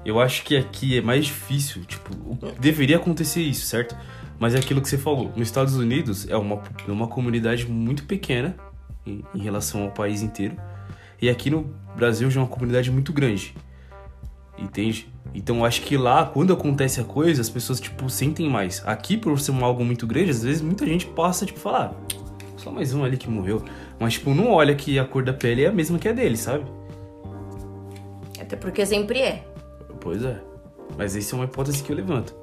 eu 0.05 0.19
acho 0.19 0.45
que 0.45 0.57
aqui 0.57 0.97
é 0.97 1.03
mais 1.03 1.27
difícil. 1.27 1.85
Tipo, 1.85 2.15
o- 2.15 2.39
deveria 2.59 2.97
acontecer 2.97 3.43
isso, 3.43 3.67
certo? 3.67 3.95
Mas 4.39 4.55
é 4.55 4.59
aquilo 4.59 4.81
que 4.81 4.89
você 4.89 4.99
falou. 4.99 5.33
Nos 5.37 5.49
Estados 5.49 5.77
Unidos 5.77 6.29
é 6.29 6.37
uma, 6.37 6.63
é 6.87 6.91
uma 6.91 7.07
comunidade 7.07 7.67
muito 7.67 8.05
pequena 8.05 8.57
em, 9.07 9.25
em 9.35 9.39
relação 9.39 9.85
ao 9.85 9.91
país 9.91 10.23
inteiro. 10.23 10.57
E 11.21 11.31
aqui 11.31 11.51
no 11.51 11.75
Brasil 11.97 12.31
já 12.31 12.41
é 12.41 12.45
uma 12.45 12.49
comunidade 12.49 12.91
muito 12.91 13.13
grande. 13.13 13.55
Entende? 14.59 15.09
Então 15.35 15.65
acho 15.65 15.83
que 15.83 15.97
lá, 15.97 16.25
quando 16.25 16.53
acontece 16.53 17.01
a 17.01 17.05
coisa, 17.05 17.41
as 17.41 17.49
pessoas, 17.49 17.81
tipo, 17.81 18.09
sentem 18.09 18.49
mais. 18.49 18.83
Aqui, 18.87 19.17
por 19.17 19.39
ser 19.39 19.53
um 19.53 19.65
algo 19.65 19.85
muito 19.85 20.07
grande, 20.07 20.31
às 20.31 20.43
vezes 20.43 20.63
muita 20.63 20.87
gente 20.87 21.07
passa, 21.07 21.45
tipo, 21.45 21.59
falar, 21.59 21.93
ah, 21.93 22.17
só 22.57 22.71
mais 22.71 22.93
um 22.95 23.05
ali 23.05 23.17
que 23.17 23.29
morreu. 23.29 23.63
Mas, 23.99 24.15
tipo, 24.15 24.35
não 24.35 24.51
olha 24.53 24.75
que 24.75 24.99
a 24.99 25.05
cor 25.05 25.23
da 25.23 25.33
pele 25.33 25.65
é 25.65 25.69
a 25.69 25.73
mesma 25.73 25.99
que 25.99 26.09
a 26.09 26.13
dele, 26.13 26.37
sabe? 26.37 26.65
Até 28.41 28.57
porque 28.57 28.85
sempre 28.87 29.21
é. 29.21 29.45
Pois 30.01 30.23
é. 30.23 30.41
Mas 30.97 31.17
essa 31.17 31.35
é 31.35 31.39
uma 31.39 31.45
hipótese 31.45 31.83
que 31.83 31.91
eu 31.91 31.97
levanto. 31.97 32.35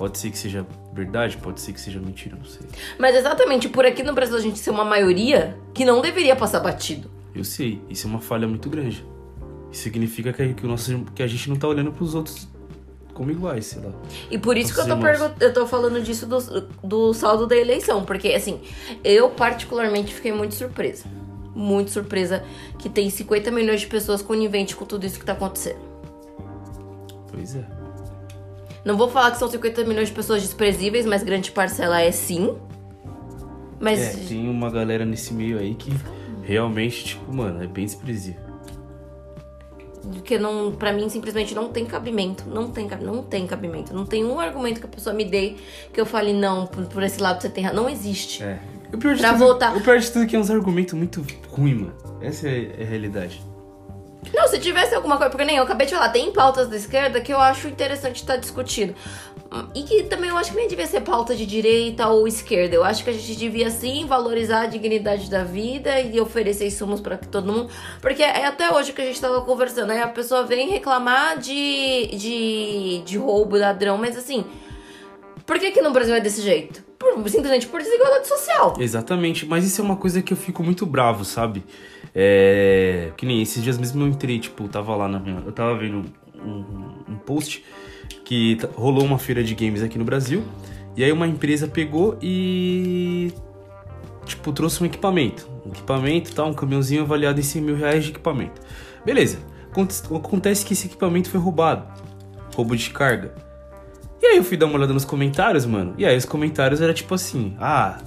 Pode 0.00 0.16
ser 0.16 0.30
que 0.30 0.38
seja 0.38 0.66
verdade, 0.94 1.36
pode 1.36 1.60
ser 1.60 1.74
que 1.74 1.80
seja 1.80 2.00
mentira, 2.00 2.34
não 2.34 2.46
sei. 2.46 2.66
Mas 2.98 3.14
exatamente 3.14 3.68
por 3.68 3.84
aqui 3.84 4.02
no 4.02 4.14
Brasil 4.14 4.34
a 4.34 4.40
gente 4.40 4.58
ser 4.58 4.70
uma 4.70 4.82
maioria 4.82 5.58
que 5.74 5.84
não 5.84 6.00
deveria 6.00 6.34
passar 6.34 6.60
batido. 6.60 7.10
Eu 7.34 7.44
sei, 7.44 7.82
isso 7.90 8.06
é 8.06 8.10
uma 8.10 8.18
falha 8.18 8.48
muito 8.48 8.70
grande. 8.70 9.04
Isso 9.70 9.82
significa 9.82 10.32
que, 10.32 10.54
que, 10.54 10.64
o 10.64 10.68
nosso, 10.68 11.04
que 11.14 11.22
a 11.22 11.26
gente 11.26 11.50
não 11.50 11.56
tá 11.56 11.68
olhando 11.68 11.92
pros 11.92 12.14
outros 12.14 12.48
como 13.12 13.30
iguais, 13.30 13.66
sei 13.66 13.82
lá. 13.82 13.92
E 14.30 14.38
por 14.38 14.56
isso 14.56 14.72
que 14.72 14.80
eu 14.80 14.86
tô, 14.86 15.44
eu 15.44 15.52
tô 15.52 15.66
falando 15.66 16.00
disso 16.02 16.24
do, 16.24 16.38
do 16.82 17.12
saldo 17.12 17.46
da 17.46 17.54
eleição. 17.54 18.02
Porque, 18.02 18.28
assim, 18.28 18.58
eu 19.04 19.28
particularmente 19.28 20.14
fiquei 20.14 20.32
muito 20.32 20.54
surpresa. 20.54 21.04
Muito 21.54 21.90
surpresa 21.90 22.42
que 22.78 22.88
tem 22.88 23.10
50 23.10 23.50
milhões 23.50 23.82
de 23.82 23.86
pessoas 23.86 24.22
coniventes 24.22 24.74
com 24.74 24.86
tudo 24.86 25.04
isso 25.04 25.18
que 25.18 25.26
tá 25.26 25.34
acontecendo. 25.34 25.80
Pois 27.30 27.54
é. 27.54 27.79
Não 28.84 28.96
vou 28.96 29.08
falar 29.08 29.30
que 29.32 29.38
são 29.38 29.48
50 29.48 29.84
milhões 29.84 30.08
de 30.08 30.14
pessoas 30.14 30.42
desprezíveis, 30.42 31.04
mas 31.06 31.22
grande 31.22 31.50
parcela 31.52 32.00
é 32.00 32.10
sim. 32.10 32.56
Mas 33.78 33.98
É, 34.00 34.28
tem 34.28 34.48
uma 34.48 34.70
galera 34.70 35.04
nesse 35.04 35.32
meio 35.34 35.58
aí 35.58 35.74
que 35.74 35.90
realmente, 36.42 37.04
tipo, 37.04 37.34
mano, 37.34 37.62
é 37.62 37.66
bem 37.66 37.84
desprezível. 37.86 38.40
que 40.24 40.38
não, 40.38 40.72
para 40.72 40.92
mim 40.92 41.08
simplesmente 41.08 41.54
não 41.54 41.68
tem 41.68 41.84
cabimento, 41.84 42.44
não 42.48 42.70
tem, 42.70 42.88
não 43.02 43.22
tem 43.22 43.46
cabimento, 43.46 43.92
não 43.94 44.04
tem 44.06 44.24
um 44.24 44.40
argumento 44.40 44.80
que 44.80 44.86
a 44.86 44.88
pessoa 44.88 45.14
me 45.14 45.24
dê 45.24 45.54
que 45.92 46.00
eu 46.00 46.06
fale 46.06 46.32
não, 46.32 46.66
por, 46.66 46.84
por 46.86 47.02
esse 47.02 47.20
lado 47.20 47.40
você 47.40 47.48
tem 47.50 47.64
razão, 47.64 47.82
não 47.84 47.90
existe. 47.90 48.42
É. 48.42 48.58
O 48.92 48.98
pior, 48.98 49.14
de 49.14 49.20
Pra 49.20 49.32
tudo, 49.34 49.38
voltar- 49.44 49.76
o 49.76 49.80
pior 49.80 49.98
de 49.98 50.10
tudo 50.10 50.24
é 50.24 50.26
que 50.26 50.34
é 50.34 50.38
uns 50.38 50.50
argumentos 50.50 50.94
muito 50.94 51.24
ruins, 51.50 51.78
mano. 51.80 51.94
Essa 52.20 52.48
é 52.48 52.82
a 52.82 52.84
realidade. 52.84 53.40
Não, 54.34 54.46
se 54.46 54.58
tivesse 54.58 54.94
alguma 54.94 55.16
coisa, 55.16 55.30
porque 55.30 55.44
nem 55.44 55.56
eu 55.56 55.62
acabei 55.62 55.86
de 55.86 55.94
falar, 55.94 56.10
tem 56.10 56.30
pautas 56.32 56.68
da 56.68 56.76
esquerda 56.76 57.20
que 57.20 57.32
eu 57.32 57.40
acho 57.40 57.68
interessante 57.68 58.16
estar 58.16 58.36
discutindo. 58.36 58.94
Hum, 59.50 59.66
E 59.74 59.82
que 59.82 60.02
também 60.04 60.30
eu 60.30 60.36
acho 60.36 60.50
que 60.50 60.56
nem 60.56 60.68
devia 60.68 60.86
ser 60.86 61.00
pauta 61.00 61.34
de 61.34 61.44
direita 61.46 62.06
ou 62.06 62.28
esquerda. 62.28 62.76
Eu 62.76 62.84
acho 62.84 63.02
que 63.02 63.10
a 63.10 63.12
gente 63.12 63.34
devia 63.34 63.70
sim 63.70 64.06
valorizar 64.06 64.60
a 64.62 64.66
dignidade 64.66 65.28
da 65.28 65.42
vida 65.42 66.00
e 66.00 66.20
oferecer 66.20 66.66
insumos 66.66 67.00
pra 67.00 67.16
todo 67.16 67.50
mundo. 67.50 67.70
Porque 68.00 68.22
é 68.22 68.46
até 68.46 68.70
hoje 68.70 68.92
que 68.92 69.00
a 69.00 69.04
gente 69.06 69.20
tava 69.20 69.40
conversando. 69.40 69.90
Aí 69.90 70.00
a 70.00 70.08
pessoa 70.08 70.44
vem 70.44 70.68
reclamar 70.68 71.38
de, 71.38 72.06
de, 72.14 73.02
de 73.04 73.18
roubo, 73.18 73.56
ladrão, 73.56 73.96
mas 73.98 74.16
assim. 74.16 74.44
Por 75.46 75.58
que, 75.58 75.72
que 75.72 75.80
no 75.80 75.90
Brasil 75.90 76.14
é 76.14 76.20
desse 76.20 76.42
jeito? 76.42 76.84
Por, 76.96 77.28
simplesmente 77.28 77.66
por 77.66 77.80
desigualdade 77.82 78.28
social. 78.28 78.74
Exatamente, 78.78 79.46
mas 79.46 79.64
isso 79.64 79.80
é 79.80 79.84
uma 79.84 79.96
coisa 79.96 80.22
que 80.22 80.32
eu 80.32 80.36
fico 80.36 80.62
muito 80.62 80.86
bravo, 80.86 81.24
sabe? 81.24 81.64
É. 82.14 83.12
Que 83.16 83.24
nem 83.26 83.40
esses 83.42 83.62
dias 83.62 83.78
mesmo 83.78 84.02
eu 84.02 84.08
entrei, 84.08 84.38
tipo, 84.38 84.68
tava 84.68 84.94
lá 84.96 85.08
na 85.08 85.18
minha. 85.18 85.42
Eu 85.44 85.52
tava 85.52 85.76
vendo 85.76 86.04
um, 86.34 86.94
um 87.08 87.16
post 87.16 87.64
que 88.24 88.56
t- 88.56 88.68
rolou 88.74 89.04
uma 89.04 89.18
feira 89.18 89.42
de 89.44 89.54
games 89.54 89.82
aqui 89.82 89.98
no 89.98 90.04
Brasil. 90.04 90.42
E 90.96 91.04
aí 91.04 91.12
uma 91.12 91.26
empresa 91.26 91.66
pegou 91.68 92.18
e. 92.20 93.32
Tipo, 94.26 94.52
trouxe 94.52 94.82
um 94.82 94.86
equipamento. 94.86 95.48
Um 95.64 95.70
equipamento, 95.70 96.34
tá? 96.34 96.44
Um 96.44 96.54
caminhãozinho 96.54 97.02
avaliado 97.02 97.40
em 97.40 97.42
100 97.42 97.62
mil 97.62 97.76
reais 97.76 98.04
de 98.04 98.10
equipamento. 98.10 98.60
Beleza. 99.04 99.38
Aconte- 99.70 100.02
Acontece 100.14 100.64
que 100.66 100.72
esse 100.72 100.86
equipamento 100.86 101.30
foi 101.30 101.40
roubado. 101.40 101.86
Roubo 102.54 102.76
de 102.76 102.90
carga. 102.90 103.32
E 104.20 104.26
aí 104.26 104.36
eu 104.36 104.44
fui 104.44 104.56
dar 104.56 104.66
uma 104.66 104.76
olhada 104.76 104.92
nos 104.92 105.04
comentários, 105.04 105.64
mano. 105.64 105.94
E 105.96 106.04
aí 106.04 106.16
os 106.16 106.24
comentários 106.24 106.80
era 106.80 106.92
tipo 106.92 107.14
assim: 107.14 107.56
Ah, 107.58 107.98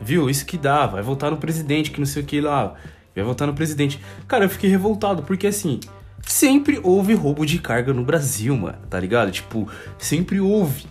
viu, 0.00 0.30
isso 0.30 0.46
que 0.46 0.56
dá, 0.56 0.86
vai 0.86 1.02
votar 1.02 1.30
no 1.30 1.36
presidente, 1.36 1.90
que 1.90 1.98
não 1.98 2.06
sei 2.06 2.22
o 2.22 2.26
que 2.26 2.40
lá. 2.40 2.74
Vai 3.22 3.28
votar 3.28 3.46
no 3.46 3.54
presidente. 3.54 4.00
Cara, 4.26 4.44
eu 4.44 4.48
fiquei 4.50 4.68
revoltado, 4.70 5.22
porque 5.22 5.46
assim, 5.46 5.80
sempre 6.22 6.80
houve 6.82 7.14
roubo 7.14 7.44
de 7.46 7.58
carga 7.58 7.92
no 7.92 8.04
Brasil, 8.04 8.56
mano, 8.56 8.78
tá 8.88 8.98
ligado? 8.98 9.30
Tipo, 9.30 9.68
sempre 9.98 10.40
houve. 10.40 10.86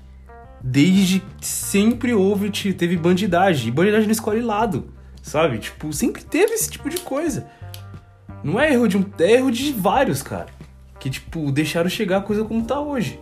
Desde 0.61 1.23
sempre 1.39 2.13
houve, 2.13 2.49
te- 2.49 2.73
teve 2.73 2.97
bandidagem. 2.97 3.67
E 3.67 3.71
bandidagem 3.71 4.05
não 4.07 4.11
escolhe 4.11 4.41
lado, 4.41 4.87
sabe? 5.21 5.59
Tipo, 5.59 5.93
sempre 5.93 6.23
teve 6.23 6.53
esse 6.53 6.69
tipo 6.69 6.89
de 6.89 6.97
coisa. 6.97 7.47
Não 8.43 8.59
é 8.59 8.73
erro 8.73 8.87
de 8.87 8.97
um, 8.97 9.05
é 9.19 9.33
erro 9.33 9.51
de 9.51 9.71
vários, 9.71 10.21
cara. 10.21 10.47
Que, 10.99 11.09
tipo, 11.09 11.51
deixaram 11.51 11.89
chegar 11.89 12.17
a 12.17 12.21
coisa 12.21 12.43
como 12.43 12.63
tá 12.65 12.79
hoje. 12.79 13.19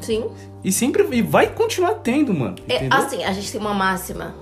Sim. 0.00 0.28
E 0.62 0.72
sempre 0.72 1.06
e 1.12 1.22
vai 1.22 1.46
continuar 1.48 1.94
tendo, 1.96 2.34
mano. 2.34 2.56
É, 2.68 2.88
assim, 2.90 3.22
a 3.24 3.32
gente 3.32 3.50
tem 3.52 3.60
uma 3.60 3.72
máxima 3.72 4.34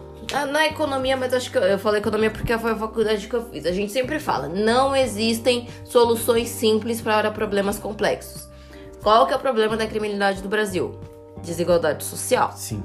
Na 0.51 0.67
economia, 0.67 1.17
mas 1.17 1.33
acho 1.35 1.51
que 1.51 1.59
eu, 1.59 1.63
eu 1.63 1.79
falo 1.79 1.97
economia 1.97 2.31
porque 2.31 2.57
foi 2.59 2.73
a 2.73 2.77
faculdade 2.77 3.27
que 3.29 3.35
eu 3.35 3.45
fiz. 3.51 3.67
A 3.67 3.73
gente 3.73 3.93
sempre 3.93 4.19
fala, 4.19 4.49
não 4.49 4.95
existem 4.97 5.69
soluções 5.85 6.49
simples 6.49 7.01
para 7.01 7.31
problemas 7.31 7.79
complexos. 7.79 8.49
Qual 9.03 9.27
que 9.27 9.33
é 9.33 9.37
o 9.37 9.41
problema 9.41 9.77
da 9.77 9.87
criminalidade 9.87 10.43
do 10.43 10.49
Brasil? 10.49 10.99
Desigualdade 11.43 12.05
social. 12.05 12.53
Sim. 12.57 12.83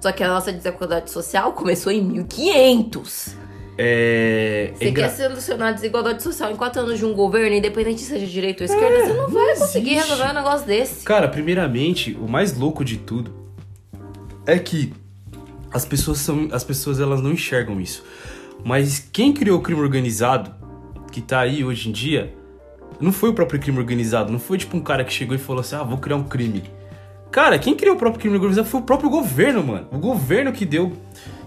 Só 0.00 0.10
que 0.12 0.22
a 0.24 0.28
nossa 0.28 0.52
desigualdade 0.52 1.10
social 1.10 1.52
começou 1.52 1.92
em 1.92 2.00
1500. 2.02 3.36
É. 3.80 4.72
Você 4.76 4.84
é 4.84 4.88
engra- 4.88 5.08
quer 5.08 5.14
solucionar 5.28 5.68
a 5.68 5.72
desigualdade 5.72 6.22
social 6.22 6.50
em 6.50 6.56
quatro 6.56 6.82
anos 6.82 6.98
de 6.98 7.04
um 7.04 7.12
governo, 7.14 7.54
independente 7.56 8.00
seja 8.00 8.26
direita 8.26 8.64
ou 8.64 8.66
esquerda, 8.66 9.06
você 9.06 9.12
não 9.12 9.28
vai 9.28 9.56
conseguir 9.56 9.90
existe. 9.94 10.10
resolver 10.10 10.30
um 10.32 10.34
negócio 10.34 10.66
desse. 10.66 11.04
Cara, 11.04 11.28
primeiramente, 11.28 12.16
o 12.20 12.26
mais 12.28 12.56
louco 12.58 12.84
de 12.84 12.96
tudo 12.96 13.32
é 14.46 14.58
que 14.58 14.92
as 15.72 15.84
pessoas 15.84 16.18
são. 16.18 16.48
As 16.52 16.64
pessoas 16.64 17.00
elas 17.00 17.20
não 17.20 17.32
enxergam 17.32 17.80
isso. 17.80 18.04
Mas 18.64 18.98
quem 18.98 19.32
criou 19.32 19.58
o 19.58 19.62
crime 19.62 19.80
organizado, 19.80 20.54
que 21.12 21.20
tá 21.20 21.40
aí 21.40 21.64
hoje 21.64 21.88
em 21.88 21.92
dia, 21.92 22.34
não 23.00 23.12
foi 23.12 23.30
o 23.30 23.34
próprio 23.34 23.60
crime 23.60 23.78
organizado. 23.78 24.32
Não 24.32 24.38
foi 24.38 24.58
tipo 24.58 24.76
um 24.76 24.80
cara 24.80 25.04
que 25.04 25.12
chegou 25.12 25.34
e 25.34 25.38
falou 25.38 25.60
assim: 25.60 25.76
ah, 25.76 25.82
vou 25.82 25.98
criar 25.98 26.16
um 26.16 26.24
crime. 26.24 26.64
Cara, 27.30 27.58
quem 27.58 27.74
criou 27.74 27.94
o 27.94 27.98
próprio 27.98 28.20
crime 28.20 28.36
organizado 28.36 28.68
foi 28.68 28.80
o 28.80 28.84
próprio 28.84 29.10
governo, 29.10 29.62
mano. 29.62 29.88
O 29.92 29.98
governo 29.98 30.52
que 30.52 30.64
deu. 30.64 30.92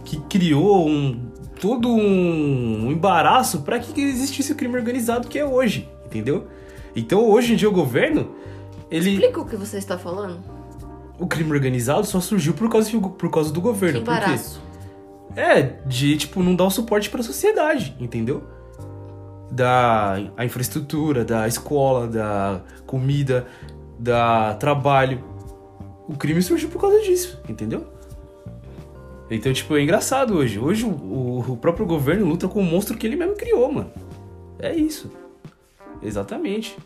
que 0.05 0.17
criou 0.21 0.87
um. 0.87 1.31
todo 1.59 1.89
um, 1.89 2.91
embaraço 2.91 3.61
pra 3.61 3.79
que 3.79 4.01
existisse 4.01 4.51
o 4.51 4.55
crime 4.55 4.75
organizado 4.75 5.27
que 5.27 5.39
é 5.39 5.45
hoje, 5.45 5.89
entendeu? 6.05 6.47
Então 6.95 7.27
hoje 7.27 7.53
em 7.53 7.55
dia 7.55 7.69
o 7.69 7.73
governo. 7.73 8.35
Ele. 8.89 9.11
Explica 9.11 9.41
o 9.41 9.45
que 9.45 9.55
você 9.55 9.77
está 9.77 9.97
falando. 9.97 10.39
O 11.21 11.27
crime 11.27 11.51
organizado 11.51 12.05
só 12.05 12.19
surgiu 12.19 12.53
por 12.53 12.69
causa, 12.69 12.89
por 12.99 13.29
causa 13.29 13.49
do 13.51 13.61
Que 13.61 13.67
governo. 13.67 13.99
Por 14.01 14.05
quê? 14.13 14.19
embaraço. 14.19 14.61
É, 15.35 15.61
de, 15.85 16.17
tipo, 16.17 16.43
não 16.43 16.55
dar 16.55 16.65
o 16.65 16.69
suporte 16.69 17.09
pra 17.09 17.23
sociedade, 17.23 17.95
entendeu? 17.99 18.43
Da 19.51 20.17
a 20.35 20.43
infraestrutura, 20.45 21.23
da 21.23 21.47
escola, 21.47 22.07
da 22.07 22.61
comida, 22.85 23.47
da 23.99 24.53
trabalho. 24.55 25.23
O 26.07 26.15
crime 26.17 26.41
surgiu 26.41 26.69
por 26.69 26.81
causa 26.81 26.99
disso, 27.01 27.39
entendeu? 27.47 27.85
Então, 29.29 29.53
tipo, 29.53 29.77
é 29.77 29.81
engraçado 29.81 30.35
hoje. 30.35 30.59
Hoje 30.59 30.85
o- 30.85 31.45
o 31.47 31.57
próprio 31.57 31.85
governo 31.85 32.25
luta 32.25 32.47
com 32.49 32.59
o 32.59 32.63
monstro 32.65 32.97
que 32.97 33.07
ele 33.07 33.15
mesmo 33.15 33.35
criou, 33.35 33.71
mano. 33.71 33.91
É 34.59 34.75
isso. 34.75 35.09
Exatamente. 36.03 36.77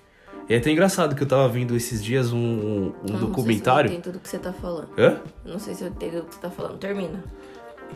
E 0.48 0.54
é 0.54 0.58
até 0.58 0.72
engraçado 0.72 1.16
que 1.16 1.24
eu 1.24 1.28
tava 1.28 1.48
vendo 1.50 1.76
esses 1.76 2.04
dias 2.04 2.32
um, 2.32 2.38
um 2.38 2.94
Eu 3.10 3.18
documentário. 3.18 3.92
Não 3.92 4.00
sei 4.00 4.00
se 4.00 4.04
eu 4.04 4.04
entendo 4.04 4.04
tudo 4.04 4.20
que 4.20 4.30
você 4.30 4.38
tá 4.38 4.54
falando. 4.54 4.90
Hã? 4.98 5.18
Não 5.44 5.60
sei 5.60 5.74
se 5.74 5.84
eu 5.84 5.88
entendo 5.88 6.20
o 6.20 6.24
que 6.24 6.36
você 6.36 6.42
tá 6.42 6.50
falando. 6.50 6.78
Termina. 6.78 7.24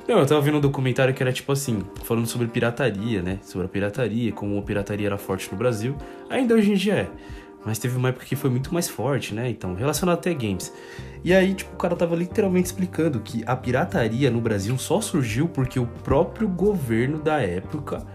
Não, 0.07 0.19
eu 0.19 0.25
tava 0.25 0.41
vendo 0.41 0.57
um 0.57 0.61
documentário 0.61 1.13
que 1.13 1.21
era 1.21 1.31
tipo 1.31 1.51
assim, 1.51 1.83
falando 2.03 2.25
sobre 2.25 2.47
pirataria, 2.47 3.21
né? 3.21 3.39
Sobre 3.43 3.65
a 3.67 3.69
pirataria, 3.69 4.31
como 4.31 4.57
a 4.57 4.61
pirataria 4.61 5.07
era 5.07 5.17
forte 5.17 5.51
no 5.51 5.57
Brasil. 5.57 5.95
Ainda 6.29 6.55
hoje 6.55 6.71
em 6.71 6.75
dia 6.75 6.93
é. 6.93 7.09
Mas 7.65 7.77
teve 7.77 7.97
uma 7.97 8.09
época 8.09 8.25
que 8.25 8.35
foi 8.35 8.49
muito 8.49 8.73
mais 8.73 8.87
forte, 8.87 9.35
né? 9.35 9.49
Então, 9.49 9.75
relacionado 9.75 10.17
até 10.17 10.33
games. 10.33 10.73
E 11.23 11.33
aí, 11.33 11.53
tipo, 11.53 11.73
o 11.73 11.77
cara 11.77 11.95
tava 11.95 12.15
literalmente 12.15 12.67
explicando 12.67 13.19
que 13.19 13.43
a 13.45 13.55
pirataria 13.55 14.31
no 14.31 14.39
Brasil 14.39 14.77
só 14.77 15.01
surgiu 15.01 15.47
porque 15.47 15.79
o 15.79 15.85
próprio 15.85 16.47
governo 16.47 17.19
da 17.19 17.41
época 17.41 18.05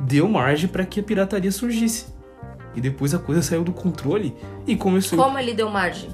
deu 0.00 0.26
margem 0.28 0.68
pra 0.68 0.84
que 0.86 1.00
a 1.00 1.02
pirataria 1.02 1.52
surgisse. 1.52 2.06
E 2.74 2.80
depois 2.80 3.14
a 3.14 3.18
coisa 3.18 3.42
saiu 3.42 3.62
do 3.62 3.72
controle 3.72 4.34
e 4.66 4.76
começou. 4.76 5.18
Como 5.18 5.38
ele 5.38 5.54
deu 5.54 5.70
margem? 5.70 6.10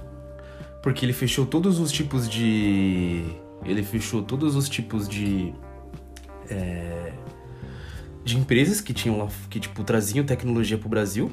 Porque 0.83 1.05
ele 1.05 1.13
fechou 1.13 1.47
todos 1.47 1.79
os 1.79 1.91
tipos 1.91 2.29
de. 2.29 3.25
Ele 3.65 3.83
fechou 3.83 4.23
todos 4.23 4.57
os 4.57 4.69
tipos 4.69 5.09
de. 5.09 5.53
é, 6.49 7.13
de 8.25 8.37
empresas 8.37 8.81
que 8.81 8.93
tinham 8.93 9.19
lá. 9.19 9.29
que, 9.49 9.61
tipo, 9.61 9.83
traziam 9.85 10.25
tecnologia 10.25 10.77
pro 10.79 10.89
Brasil. 10.89 11.31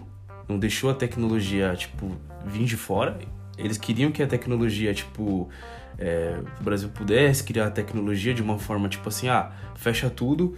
Não 0.48 0.58
deixou 0.58 0.90
a 0.90 0.94
tecnologia, 0.94 1.76
tipo, 1.76 2.12
vir 2.46 2.66
de 2.66 2.78
fora. 2.78 3.20
Eles 3.58 3.78
queriam 3.78 4.12
que 4.12 4.24
a 4.24 4.28
tecnologia, 4.28 4.94
tipo. 4.94 5.50
é, 5.98 6.40
o 6.60 6.63
Brasil 6.63 6.90
pudesse 6.90 7.44
criar 7.44 7.68
a 7.68 7.72
tecnologia 7.72 8.34
de 8.34 8.42
uma 8.42 8.58
forma, 8.58 8.88
tipo 8.88 9.10
assim, 9.10 9.28
ah, 9.28 9.52
fecha 9.76 10.10
tudo, 10.10 10.58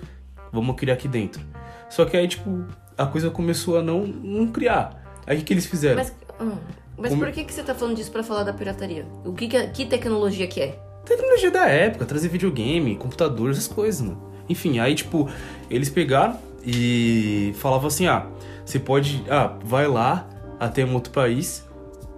vamos 0.51 0.75
criar 0.75 0.93
aqui 0.93 1.07
dentro. 1.07 1.41
Só 1.89 2.05
que 2.05 2.15
aí, 2.15 2.27
tipo, 2.27 2.65
a 3.01 3.05
coisa 3.07 3.29
começou 3.29 3.77
a 3.79 3.81
não, 3.81 4.05
não 4.05 4.47
criar. 4.47 5.03
Aí 5.25 5.39
o 5.39 5.43
que, 5.43 5.53
eles 5.53 5.65
fizeram? 5.65 5.95
Mas, 5.97 6.13
hum, 6.39 6.51
mas 6.97 7.09
Como- 7.11 7.23
por 7.23 7.31
que, 7.31 7.43
que 7.43 7.53
você 7.53 7.63
tá 7.63 7.73
falando 7.73 7.95
disso 7.95 8.11
pra 8.11 8.23
falar 8.23 8.43
da 8.43 8.53
pirataria? 8.53 9.05
O 9.25 9.33
que, 9.33 9.47
que, 9.47 9.67
que 9.67 9.85
tecnologia 9.85 10.47
que 10.47 10.59
é? 10.61 10.79
Tecnologia 11.05 11.49
da 11.51 11.65
época, 11.67 12.05
trazer 12.05 12.27
videogame, 12.27 12.95
computador, 12.95 13.51
essas 13.51 13.67
coisas, 13.67 14.01
mano. 14.01 14.21
Enfim, 14.47 14.79
aí, 14.79 14.93
tipo, 14.95 15.29
eles 15.69 15.89
pegaram 15.89 16.37
e 16.65 17.53
falavam 17.57 17.87
assim: 17.87 18.07
ah, 18.07 18.27
você 18.65 18.79
pode. 18.79 19.23
Ah, 19.29 19.53
vai 19.63 19.87
lá 19.87 20.27
até 20.59 20.83
um 20.85 20.93
outro 20.93 21.11
país, 21.11 21.65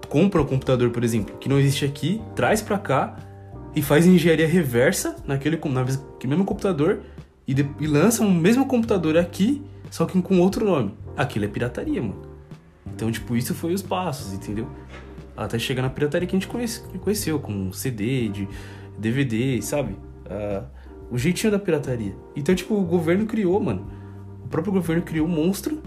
compra 0.10 0.42
um 0.42 0.46
computador, 0.46 0.90
por 0.90 1.04
exemplo, 1.04 1.38
que 1.38 1.48
não 1.48 1.60
existe 1.60 1.86
aqui, 1.86 2.22
traz 2.36 2.62
pra 2.62 2.78
cá 2.78 3.18
e 3.76 3.82
faz 3.82 4.06
engenharia 4.06 4.48
reversa 4.48 5.16
naquele, 5.26 5.60
na, 5.66 5.86
mesmo 6.26 6.44
computador 6.46 7.02
e, 7.48 7.54
de- 7.54 7.70
e 7.80 7.88
lança 7.88 8.24
o 8.24 8.30
mesmo 8.32 8.66
computador 8.66 9.18
aqui, 9.18 9.62
só 9.92 10.06
que 10.06 10.20
com 10.20 10.40
outro 10.40 10.66
nome. 10.66 10.96
Aquilo 11.16 11.46
é 11.46 11.48
pirataria, 11.48 12.02
mano. 12.02 12.22
Então, 12.88 13.12
tipo, 13.12 13.36
isso 13.36 13.54
foi 13.54 13.74
os 13.74 13.82
passos, 13.84 14.34
entendeu? 14.34 14.68
Até 15.38 15.60
chegar 15.60 15.82
na 15.84 15.90
pirataria 15.90 16.28
que 16.28 16.36
a 16.36 16.40
gente 16.40 16.48
conhece- 16.48 16.82
conheceu, 17.00 17.40
com 17.40 17.72
CD, 17.72 18.30
de 18.30 18.48
DVD, 18.98 19.62
sabe? 19.62 19.96
Ah, 20.30 20.64
o 21.12 21.18
jeitinho 21.18 21.52
da 21.52 21.60
pirataria. 21.60 22.16
Então, 22.36 22.56
tipo, 22.56 22.74
o 22.74 22.84
governo 22.84 23.26
criou, 23.26 23.60
mano. 23.60 23.86
O 24.46 24.48
próprio 24.48 24.74
governo 24.74 25.04
criou 25.04 25.28
um 25.28 25.30
monstro 25.30 25.82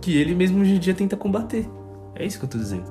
que 0.00 0.16
ele 0.16 0.34
mesmo 0.34 0.60
hoje 0.60 0.72
em 0.74 0.78
dia 0.78 0.94
tenta 0.94 1.16
combater. 1.16 1.68
É 2.14 2.24
isso 2.24 2.38
que 2.38 2.44
eu 2.44 2.48
tô 2.48 2.58
dizendo. 2.58 2.90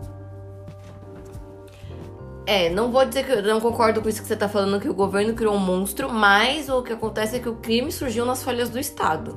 É, 2.52 2.70
não 2.70 2.92
vou 2.92 3.06
dizer 3.06 3.26
que 3.26 3.32
eu 3.32 3.42
não 3.44 3.62
concordo 3.62 4.02
com 4.02 4.10
isso 4.10 4.22
que 4.22 4.28
você 4.28 4.36
tá 4.36 4.50
falando, 4.50 4.78
que 4.78 4.90
o 4.90 4.94
governo 4.94 5.34
criou 5.34 5.56
um 5.56 5.58
monstro, 5.60 6.12
mas 6.12 6.68
o 6.68 6.82
que 6.84 6.92
acontece 6.92 7.38
é 7.38 7.40
que 7.40 7.48
o 7.48 7.56
crime 7.56 7.90
surgiu 7.94 8.26
nas 8.26 8.44
falhas 8.44 8.70
do 8.70 8.78
Estado. 8.78 9.34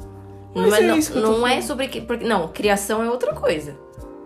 Mas 0.53 0.67
não 0.71 0.75
é 0.77 0.81
não, 0.81 0.99
isso 0.99 1.13
que 1.13 1.19
eu 1.19 1.23
tô 1.23 1.31
não 1.31 1.47
é 1.47 1.61
sobre. 1.61 1.87
que- 1.87 2.01
Porque, 2.01 2.25
não, 2.27 2.49
criação 2.49 3.05
é 3.05 3.09
outra 3.09 3.33
coisa. 3.33 3.77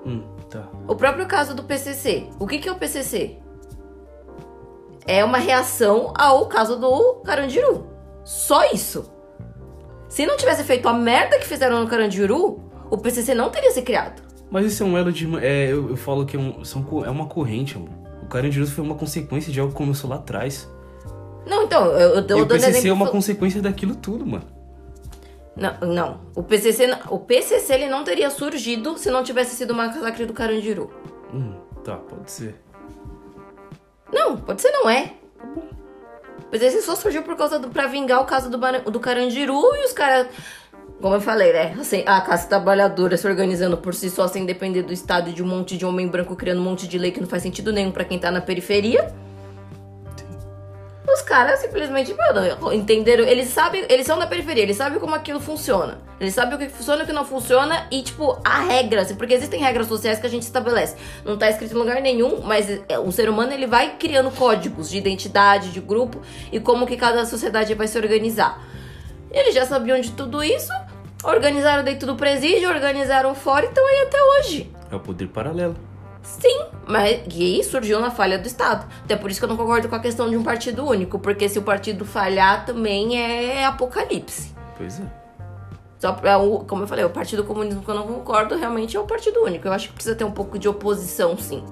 Hum, 0.06 0.22
tá. 0.48 0.66
O 0.86 0.94
próprio 0.94 1.26
caso 1.26 1.54
do 1.54 1.64
PCC. 1.64 2.28
O 2.38 2.46
que, 2.46 2.58
que 2.58 2.66
é 2.66 2.72
o 2.72 2.76
PCC? 2.76 3.36
É 5.06 5.22
uma 5.22 5.36
reação 5.38 6.14
ao 6.16 6.46
caso 6.46 6.76
do 6.78 7.16
Carandiru. 7.24 7.86
Só 8.24 8.70
isso. 8.72 9.10
Se 10.08 10.24
não 10.24 10.38
tivesse 10.38 10.64
feito 10.64 10.88
a 10.88 10.94
merda 10.94 11.38
que 11.38 11.46
fizeram 11.46 11.80
no 11.80 11.86
Carandiru, 11.88 12.60
o 12.90 12.96
PCC 12.96 13.34
não 13.34 13.50
teria 13.50 13.70
se 13.70 13.82
criado. 13.82 14.22
Mas 14.50 14.64
isso 14.64 14.82
é 14.82 14.86
um 14.86 14.96
elo 14.96 15.12
de. 15.12 15.26
É, 15.44 15.70
eu, 15.70 15.90
eu 15.90 15.96
falo 15.96 16.24
que 16.24 16.38
é, 16.38 16.40
um, 16.40 16.64
são, 16.64 16.82
é 17.04 17.10
uma 17.10 17.26
corrente, 17.26 17.76
amor. 17.76 17.97
O 18.28 18.30
Carandiru 18.30 18.66
foi 18.66 18.84
uma 18.84 18.94
consequência 18.94 19.50
de 19.50 19.58
algo 19.58 19.72
que 19.72 19.78
começou 19.78 20.10
lá 20.10 20.16
atrás. 20.16 20.68
Não, 21.46 21.62
então, 21.62 21.86
eu, 21.86 22.22
eu, 22.22 22.38
E 22.38 22.42
o 22.42 22.46
PCC 22.46 22.88
é 22.88 22.92
uma 22.92 23.08
consequência 23.08 23.62
daquilo 23.62 23.96
tudo, 23.96 24.26
mano. 24.26 24.44
Não, 25.56 25.80
não. 25.80 26.20
O 26.36 26.42
PCC, 26.42 26.86
não- 26.86 26.98
o 27.08 27.18
PCC 27.20 27.72
ele 27.72 27.88
não 27.88 28.04
teria 28.04 28.28
surgido 28.28 28.98
se 28.98 29.10
não 29.10 29.24
tivesse 29.24 29.56
sido 29.56 29.70
o 29.70 29.74
massacre 29.74 30.26
do 30.26 30.34
Carandiru. 30.34 30.90
Hum, 31.32 31.54
tá, 31.82 31.96
pode 31.96 32.30
ser. 32.30 32.54
Não, 34.12 34.36
pode 34.36 34.60
ser 34.60 34.72
não 34.72 34.90
é. 34.90 35.14
O 36.38 36.50
PCC 36.50 36.82
só 36.82 36.94
surgiu 36.94 37.22
por 37.22 37.34
causa 37.34 37.58
do 37.58 37.70
pra 37.70 37.86
vingar 37.86 38.20
o 38.20 38.26
caso 38.26 38.50
do, 38.50 38.58
do 38.90 39.00
Carandiru 39.00 39.74
e 39.74 39.86
os 39.86 39.92
caras, 39.94 40.26
como 41.00 41.14
eu 41.14 41.20
falei, 41.20 41.52
né? 41.52 41.76
Assim, 41.78 42.02
a 42.06 42.20
classe 42.20 42.48
trabalhadora 42.48 43.16
se 43.16 43.26
organizando 43.26 43.76
por 43.76 43.94
si 43.94 44.10
só 44.10 44.26
sem 44.26 44.44
depender 44.44 44.82
do 44.82 44.92
Estado 44.92 45.30
e 45.30 45.32
de 45.32 45.42
um 45.42 45.46
monte 45.46 45.76
de 45.76 45.86
homem 45.86 46.08
branco 46.08 46.34
criando 46.34 46.60
um 46.60 46.64
monte 46.64 46.88
de 46.88 46.98
lei 46.98 47.12
que 47.12 47.20
não 47.20 47.28
faz 47.28 47.42
sentido 47.42 47.72
nenhum 47.72 47.92
pra 47.92 48.04
quem 48.04 48.18
tá 48.18 48.30
na 48.30 48.40
periferia. 48.40 49.12
Os 51.06 51.22
caras 51.22 51.60
simplesmente, 51.60 52.14
entenderam. 52.72 53.24
Eles 53.24 53.48
sabem, 53.48 53.84
eles 53.88 54.06
são 54.06 54.18
da 54.18 54.26
periferia, 54.26 54.62
eles 54.62 54.76
sabem 54.76 54.98
como 54.98 55.14
aquilo 55.14 55.40
funciona. 55.40 55.98
Eles 56.20 56.34
sabem 56.34 56.54
o 56.54 56.58
que 56.58 56.68
funciona 56.68 57.00
e 57.00 57.04
o 57.04 57.06
que 57.06 57.12
não 57.12 57.24
funciona 57.24 57.86
e, 57.90 58.02
tipo, 58.02 58.38
a 58.44 58.60
regra, 58.60 59.02
assim, 59.02 59.14
porque 59.14 59.32
existem 59.32 59.60
regras 59.60 59.86
sociais 59.86 60.18
que 60.18 60.26
a 60.26 60.30
gente 60.30 60.42
estabelece. 60.42 60.96
Não 61.24 61.38
tá 61.38 61.48
escrito 61.48 61.74
em 61.74 61.78
lugar 61.78 62.02
nenhum, 62.02 62.42
mas 62.42 62.68
é, 62.88 62.98
o 62.98 63.10
ser 63.10 63.30
humano 63.30 63.52
ele 63.52 63.66
vai 63.66 63.96
criando 63.96 64.30
códigos 64.30 64.90
de 64.90 64.98
identidade, 64.98 65.70
de 65.70 65.80
grupo 65.80 66.20
e 66.52 66.60
como 66.60 66.86
que 66.86 66.96
cada 66.96 67.24
sociedade 67.24 67.72
vai 67.74 67.86
se 67.86 67.96
organizar. 67.96 68.60
Eles 69.30 69.54
já 69.54 69.66
sabiam 69.66 70.00
de 70.00 70.12
tudo 70.12 70.42
isso, 70.42 70.72
organizaram 71.24 71.84
dentro 71.84 72.06
do 72.06 72.16
presídio, 72.16 72.68
organizaram 72.68 73.34
fora 73.34 73.66
e 73.66 73.68
estão 73.68 73.86
aí 73.86 74.02
até 74.02 74.22
hoje. 74.22 74.72
É 74.90 74.96
o 74.96 75.00
poder 75.00 75.28
paralelo. 75.28 75.76
Sim, 76.22 76.60
mas 76.86 77.22
e 77.34 77.56
aí 77.56 77.64
surgiu 77.64 78.00
na 78.00 78.10
falha 78.10 78.38
do 78.38 78.46
Estado. 78.46 78.86
Até 79.04 79.16
por 79.16 79.30
isso 79.30 79.40
que 79.40 79.44
eu 79.44 79.48
não 79.48 79.56
concordo 79.56 79.88
com 79.88 79.94
a 79.94 80.00
questão 80.00 80.28
de 80.28 80.36
um 80.36 80.42
partido 80.42 80.86
único, 80.86 81.18
porque 81.18 81.48
se 81.48 81.58
o 81.58 81.62
partido 81.62 82.04
falhar 82.04 82.66
também 82.66 83.18
é 83.18 83.64
apocalipse. 83.64 84.54
Pois 84.76 85.00
é. 85.00 85.04
Só 85.98 86.12
pra, 86.12 86.38
como 86.68 86.84
eu 86.84 86.86
falei, 86.86 87.04
o 87.04 87.10
Partido 87.10 87.42
Comunismo 87.42 87.82
que 87.82 87.88
eu 87.88 87.94
não 87.94 88.06
concordo 88.06 88.56
realmente 88.56 88.96
é 88.96 89.00
o 89.00 89.04
partido 89.04 89.42
único. 89.42 89.66
Eu 89.66 89.72
acho 89.72 89.88
que 89.88 89.94
precisa 89.94 90.14
ter 90.14 90.24
um 90.24 90.30
pouco 90.30 90.56
de 90.56 90.68
oposição, 90.68 91.36
sim. 91.36 91.64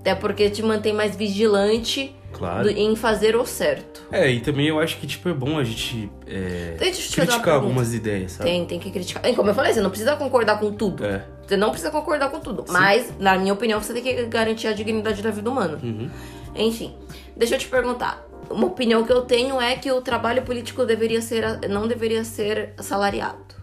Até 0.00 0.14
porque 0.14 0.48
te 0.48 0.62
mantém 0.62 0.94
mais 0.94 1.14
vigilante 1.14 2.16
Claro. 2.36 2.68
em 2.68 2.94
fazer 2.94 3.34
o 3.34 3.46
certo. 3.46 4.02
É, 4.12 4.30
e 4.30 4.40
também 4.40 4.66
eu 4.66 4.78
acho 4.78 4.98
que, 4.98 5.06
tipo, 5.06 5.28
é 5.28 5.32
bom 5.32 5.58
a 5.58 5.64
gente 5.64 6.10
é, 6.26 6.76
uma 6.78 6.90
criticar 6.90 7.54
algumas 7.54 7.94
ideias, 7.94 8.32
sabe? 8.32 8.50
Tem, 8.50 8.66
tem 8.66 8.78
que 8.78 8.90
criticar. 8.90 9.24
E 9.26 9.34
como 9.34 9.50
eu 9.50 9.54
falei, 9.54 9.72
você 9.72 9.80
não 9.80 9.90
precisa 9.90 10.16
concordar 10.16 10.60
com 10.60 10.72
tudo. 10.72 11.04
É. 11.04 11.24
Você 11.46 11.56
não 11.56 11.70
precisa 11.70 11.90
concordar 11.90 12.30
com 12.30 12.40
tudo. 12.40 12.64
Mas, 12.68 13.12
na 13.18 13.38
minha 13.38 13.52
opinião, 13.52 13.80
você 13.80 13.94
tem 13.94 14.02
que 14.02 14.26
garantir 14.26 14.66
a 14.66 14.72
dignidade 14.72 15.22
da 15.22 15.30
vida 15.30 15.50
humana. 15.50 15.78
Uhum. 15.82 16.10
Enfim, 16.54 16.94
deixa 17.36 17.54
eu 17.54 17.58
te 17.58 17.68
perguntar. 17.68 18.26
Uma 18.50 18.66
opinião 18.66 19.04
que 19.04 19.12
eu 19.12 19.22
tenho 19.22 19.60
é 19.60 19.74
que 19.76 19.90
o 19.90 20.00
trabalho 20.00 20.42
político 20.42 20.84
deveria 20.84 21.20
ser, 21.22 21.68
não 21.68 21.88
deveria 21.88 22.22
ser 22.24 22.74
assalariado. 22.76 23.56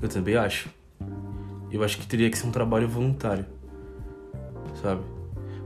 Eu 0.00 0.08
também 0.08 0.36
acho. 0.36 0.68
Eu 1.70 1.84
acho 1.84 1.98
que 1.98 2.06
teria 2.06 2.28
que 2.30 2.36
ser 2.36 2.46
um 2.46 2.50
trabalho 2.50 2.88
voluntário. 2.88 3.46
Sabe? 4.82 5.02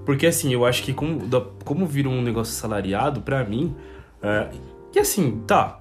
Porque 0.07 0.27
assim, 0.27 0.53
eu 0.55 0.65
acho 0.65 0.83
que 0.85 0.95
como, 0.95 1.27
da- 1.27 1.45
como 1.65 1.85
vira 1.85 2.09
um 2.09 2.23
negócio 2.23 2.55
salariado, 2.55 3.21
pra 3.21 3.45
mim. 3.45 3.75
É, 4.23 4.49
que 4.93 4.99
assim, 4.99 5.43
tá. 5.47 5.81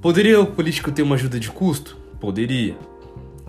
Poderia 0.00 0.40
o 0.40 0.46
político 0.46 0.90
ter 0.90 1.02
uma 1.02 1.14
ajuda 1.14 1.38
de 1.38 1.50
custo? 1.50 1.96
Poderia. 2.18 2.76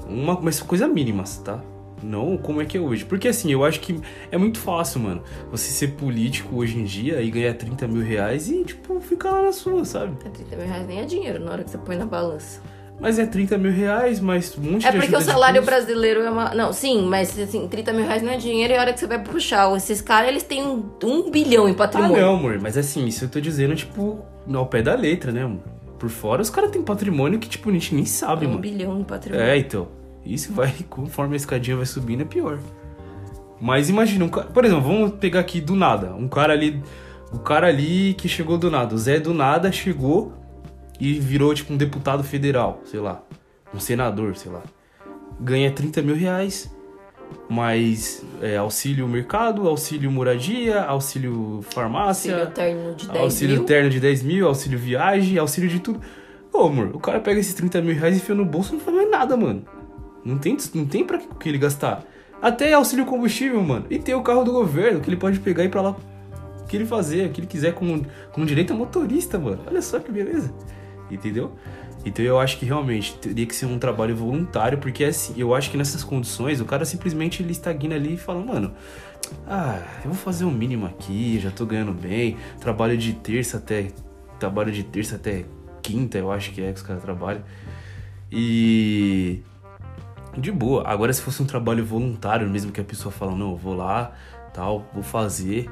Uma, 0.08 0.40
mas 0.40 0.60
coisa 0.62 0.88
mínimas, 0.88 1.38
tá? 1.38 1.64
Não 2.04 2.36
como 2.38 2.62
é 2.62 2.66
que 2.66 2.78
é 2.78 2.82
hoje. 2.82 3.06
Porque 3.06 3.28
assim, 3.28 3.52
eu 3.52 3.64
acho 3.64 3.80
que 3.80 3.98
é 4.32 4.38
muito 4.38 4.60
fácil, 4.60 5.00
mano. 5.00 5.22
Você 5.52 5.72
ser 5.72 5.90
político 5.94 6.58
hoje 6.58 6.78
em 6.78 6.84
dia 6.84 7.22
e 7.22 7.32
ganhar 7.32 7.54
30 7.54 7.88
mil 7.88 8.04
reais 8.04 8.50
e, 8.50 8.64
tipo, 8.66 9.00
ficar 9.00 9.32
lá 9.32 9.42
na 9.44 9.52
sua, 9.54 9.86
sabe? 9.86 10.18
É 10.26 10.30
30 10.30 10.56
mil 10.58 10.66
reais 10.68 10.88
nem 10.88 11.00
é 11.00 11.06
dinheiro 11.06 11.40
na 11.44 11.52
hora 11.52 11.64
que 11.64 11.70
você 11.70 11.78
põe 11.78 11.96
na 11.96 12.06
balança. 12.06 12.60
Mas 13.02 13.18
é 13.18 13.26
30 13.26 13.58
mil 13.58 13.72
reais, 13.72 14.20
mas 14.20 14.56
um 14.56 14.62
monte 14.62 14.86
É 14.86 14.92
de 14.92 14.98
porque 14.98 15.16
ajuda 15.16 15.32
o 15.32 15.34
salário 15.34 15.62
brasileiro 15.64 16.22
é 16.22 16.30
uma. 16.30 16.54
Não, 16.54 16.72
sim, 16.72 17.04
mas 17.08 17.38
assim, 17.40 17.68
30 17.68 17.94
mil 17.94 18.06
reais 18.06 18.22
não 18.22 18.32
é 18.32 18.38
dinheiro 18.38 18.74
e 18.74 18.78
a 18.78 18.80
hora 18.82 18.94
que 18.94 19.00
você 19.00 19.08
vai 19.08 19.18
puxar. 19.24 19.76
Esses 19.76 20.02
caras, 20.02 20.30
eles 20.30 20.44
têm 20.44 20.64
um, 20.64 20.86
um 21.04 21.32
bilhão 21.32 21.68
em 21.68 21.72
Ah, 21.72 21.76
patrimônio. 21.76 22.22
não, 22.22 22.36
amor, 22.36 22.60
mas 22.62 22.78
assim, 22.78 23.06
isso 23.08 23.26
eu 23.26 23.30
tô 23.30 23.42
dizendo, 23.42 23.76
tipo, 23.76 24.24
ao 24.54 24.68
pé 24.68 24.84
da 24.84 24.94
letra, 24.94 25.32
né, 25.32 25.42
amor? 25.44 25.64
Por 25.98 26.10
fora, 26.10 26.44
os 26.44 26.50
caras 26.52 26.70
têm 26.70 26.84
patrimônio 26.84 27.40
que, 27.40 27.50
tipo, 27.50 27.70
a 27.70 27.74
gente 27.74 27.96
nem 27.96 28.06
sabe, 28.06 28.46
um 28.46 28.50
mano. 28.50 28.62
bilhão 28.62 29.00
em 29.00 29.04
patrimônio. 29.04 29.46
É, 29.48 29.58
então. 29.58 29.88
Isso 30.24 30.54
vai, 30.54 30.72
conforme 30.88 31.34
a 31.34 31.38
escadinha 31.38 31.78
vai 31.78 31.86
subindo, 31.88 32.22
é 32.22 32.26
pior. 32.26 32.60
Mas 33.60 33.90
imagina, 33.90 34.26
um 34.26 34.30
cara, 34.30 34.48
por 34.48 34.64
exemplo, 34.64 34.84
vamos 34.84 35.12
pegar 35.20 35.40
aqui 35.40 35.60
do 35.60 35.76
nada. 35.76 36.14
Um 36.14 36.28
cara 36.28 36.54
ali. 36.54 36.82
O 37.32 37.40
cara 37.40 37.68
ali 37.68 38.14
que 38.16 38.28
chegou 38.28 38.58
do 38.58 38.70
nada. 38.70 38.94
O 38.94 38.98
Zé 38.98 39.20
do 39.20 39.34
nada 39.34 39.72
chegou 39.72 40.34
e 41.02 41.20
virou, 41.20 41.52
tipo, 41.52 41.74
um 41.74 41.78
deputado 41.78 42.24
federal, 42.24 42.80
sei 42.86 43.00
lá. 43.00 43.24
Um 43.74 43.80
senador, 43.80 44.36
sei 44.38 44.52
lá. 44.52 44.62
Ganha 45.40 45.72
30 45.72 46.00
mil 46.04 46.16
reais. 46.16 46.72
Mais 47.50 48.24
é, 48.40 48.58
auxílio 48.58 49.08
mercado, 49.08 49.68
auxílio 49.68 50.12
moradia, 50.12 50.84
auxílio 50.84 51.62
farmácia. 51.72 52.36
Auxílio 52.36 52.54
terno 52.54 52.96
de 52.96 53.08
10 53.08 53.20
Auxílio 53.24 53.56
mil. 53.58 53.66
terno 53.66 53.90
de 53.90 54.00
10 54.00 54.22
mil, 54.24 54.48
auxílio 54.48 54.78
viagem, 54.78 55.40
auxílio 55.40 55.68
de 55.70 55.80
tudo. 55.80 56.00
Ô, 56.54 56.66
amor, 56.68 56.92
o 56.94 57.00
cara 57.00 57.20
pega 57.20 57.40
esses 57.40 57.56
30 57.56 57.82
mil 57.82 57.96
reais 57.96 58.16
e 58.16 58.18
enfia 58.20 58.36
no 58.36 58.46
bolso 58.46 58.74
e 58.74 58.78
não 58.78 58.84
faz 58.84 58.96
mais 58.96 59.10
nada, 59.10 59.36
mano. 59.36 59.64
Não 60.24 60.38
tem, 60.38 60.56
não 60.76 60.86
tem 60.86 61.04
pra 61.04 61.18
que 61.18 61.50
ele 61.50 61.58
gastar. 61.58 62.04
Até 62.40 62.74
auxílio 62.74 63.08
combustível, 63.08 63.60
mano. 63.64 63.86
E 63.90 63.98
tem 63.98 64.14
o 64.14 64.22
carro 64.22 64.44
do 64.44 64.52
governo, 64.52 65.00
que 65.00 65.10
ele 65.10 65.18
pode 65.18 65.40
pegar 65.40 65.64
e 65.64 65.66
ir 65.66 65.70
pra 65.70 65.82
lá 65.82 65.96
o 66.62 66.66
que 66.68 66.78
ele 66.78 66.86
fazer, 66.86 67.28
o 67.28 67.32
que 67.32 67.40
ele 67.40 67.48
quiser 67.48 67.74
com, 67.74 68.04
com 68.32 68.46
direito 68.46 68.72
a 68.74 68.76
motorista, 68.76 69.40
mano. 69.40 69.62
Olha 69.66 69.82
só 69.82 70.00
que 70.00 70.12
beleza. 70.12 70.54
Entendeu? 71.12 71.56
Então 72.06 72.24
eu 72.26 72.40
acho 72.40 72.58
que 72.58 72.66
realmente 72.66 73.16
teria 73.18 73.46
que 73.46 73.56
ser 73.56 73.66
um 73.66 73.78
trabalho 73.78 74.16
voluntário, 74.16 74.78
porque 74.78 75.04
assim, 75.04 75.34
eu 75.38 75.54
acho 75.54 75.70
que 75.70 75.78
nessas 75.78 76.04
condições 76.04 76.60
o 76.60 76.66
cara 76.66 76.86
simplesmente 76.86 77.44
ele 77.44 77.52
estagna 77.52 77.96
ali 77.96 78.16
e 78.16 78.18
fala, 78.18 78.44
mano, 78.44 78.74
ah, 79.48 79.80
eu 80.04 80.12
vou 80.12 80.16
fazer 80.16 80.46
o 80.46 80.52
mínimo 80.52 80.86
aqui, 80.86 81.40
já 81.40 81.52
tô 81.52 81.66
ganhando 81.66 81.94
bem, 81.94 82.38
trabalho 82.60 82.98
de 82.98 83.14
terça 83.14 83.58
até. 83.58 83.90
Trabalho 84.40 84.72
de 84.72 84.84
terça 84.84 85.18
até 85.18 85.46
quinta, 85.84 86.18
eu 86.18 86.32
acho 86.32 86.52
que 86.52 86.62
é 86.62 86.72
que 86.72 86.78
os 86.78 86.82
caras 86.82 87.04
trabalham. 87.04 87.44
E. 88.32 89.42
De 90.38 90.52
boa. 90.52 90.88
Agora, 90.88 91.12
se 91.12 91.22
fosse 91.22 91.44
um 91.44 91.46
trabalho 91.46 91.86
voluntário, 91.86 92.50
mesmo 92.50 92.72
que 92.72 92.80
a 92.80 92.84
pessoa 92.84 93.12
fala, 93.12 93.36
não, 93.36 93.52
eu 93.52 93.58
vou 93.58 93.76
lá, 93.76 94.14
tal, 94.54 94.88
vou 94.94 95.04
fazer, 95.04 95.70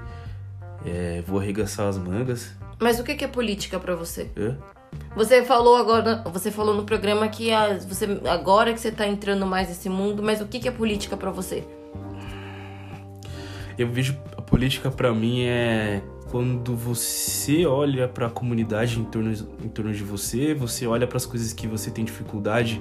é, 0.85 1.23
vou 1.25 1.39
arregaçar 1.39 1.87
as 1.87 1.97
mangas. 1.97 2.53
Mas 2.79 2.99
o 2.99 3.03
que 3.03 3.23
é 3.23 3.27
política 3.27 3.79
pra 3.79 3.95
você? 3.95 4.29
é, 4.35 4.55
Você 5.15 5.43
falou 5.43 5.75
agora, 5.75 6.23
você 6.31 6.49
falou 6.51 6.73
no 6.75 6.83
programa 6.83 7.27
que 7.27 7.51
a- 7.51 7.77
você 7.79 8.05
agora 8.29 8.73
que 8.73 8.79
você 8.79 8.91
tá 8.91 9.07
entrando 9.07 9.45
mais 9.45 9.67
nesse 9.67 9.89
mundo, 9.89 10.21
mas 10.23 10.39
o 10.41 10.45
que 10.45 10.59
que 10.59 10.67
é 10.67 10.71
política 10.71 11.17
pra 11.17 11.31
você? 11.31 11.63
Eu 13.77 13.87
vejo 13.87 14.17
a 14.37 14.41
política 14.41 14.91
pra 14.91 15.13
mim 15.13 15.43
é 15.43 16.01
quando 16.29 16.75
você 16.75 17.65
olha 17.65 18.07
pra 18.07 18.29
comunidade 18.29 18.99
em 18.99 19.03
torno, 19.05 19.31
em 19.63 19.69
torno 19.69 19.91
de 19.93 20.03
você, 20.03 20.53
você 20.53 20.85
olha 20.85 21.07
pras 21.07 21.25
coisas 21.25 21.53
que 21.53 21.65
você 21.67 21.89
tem 21.89 22.05
dificuldade 22.05 22.79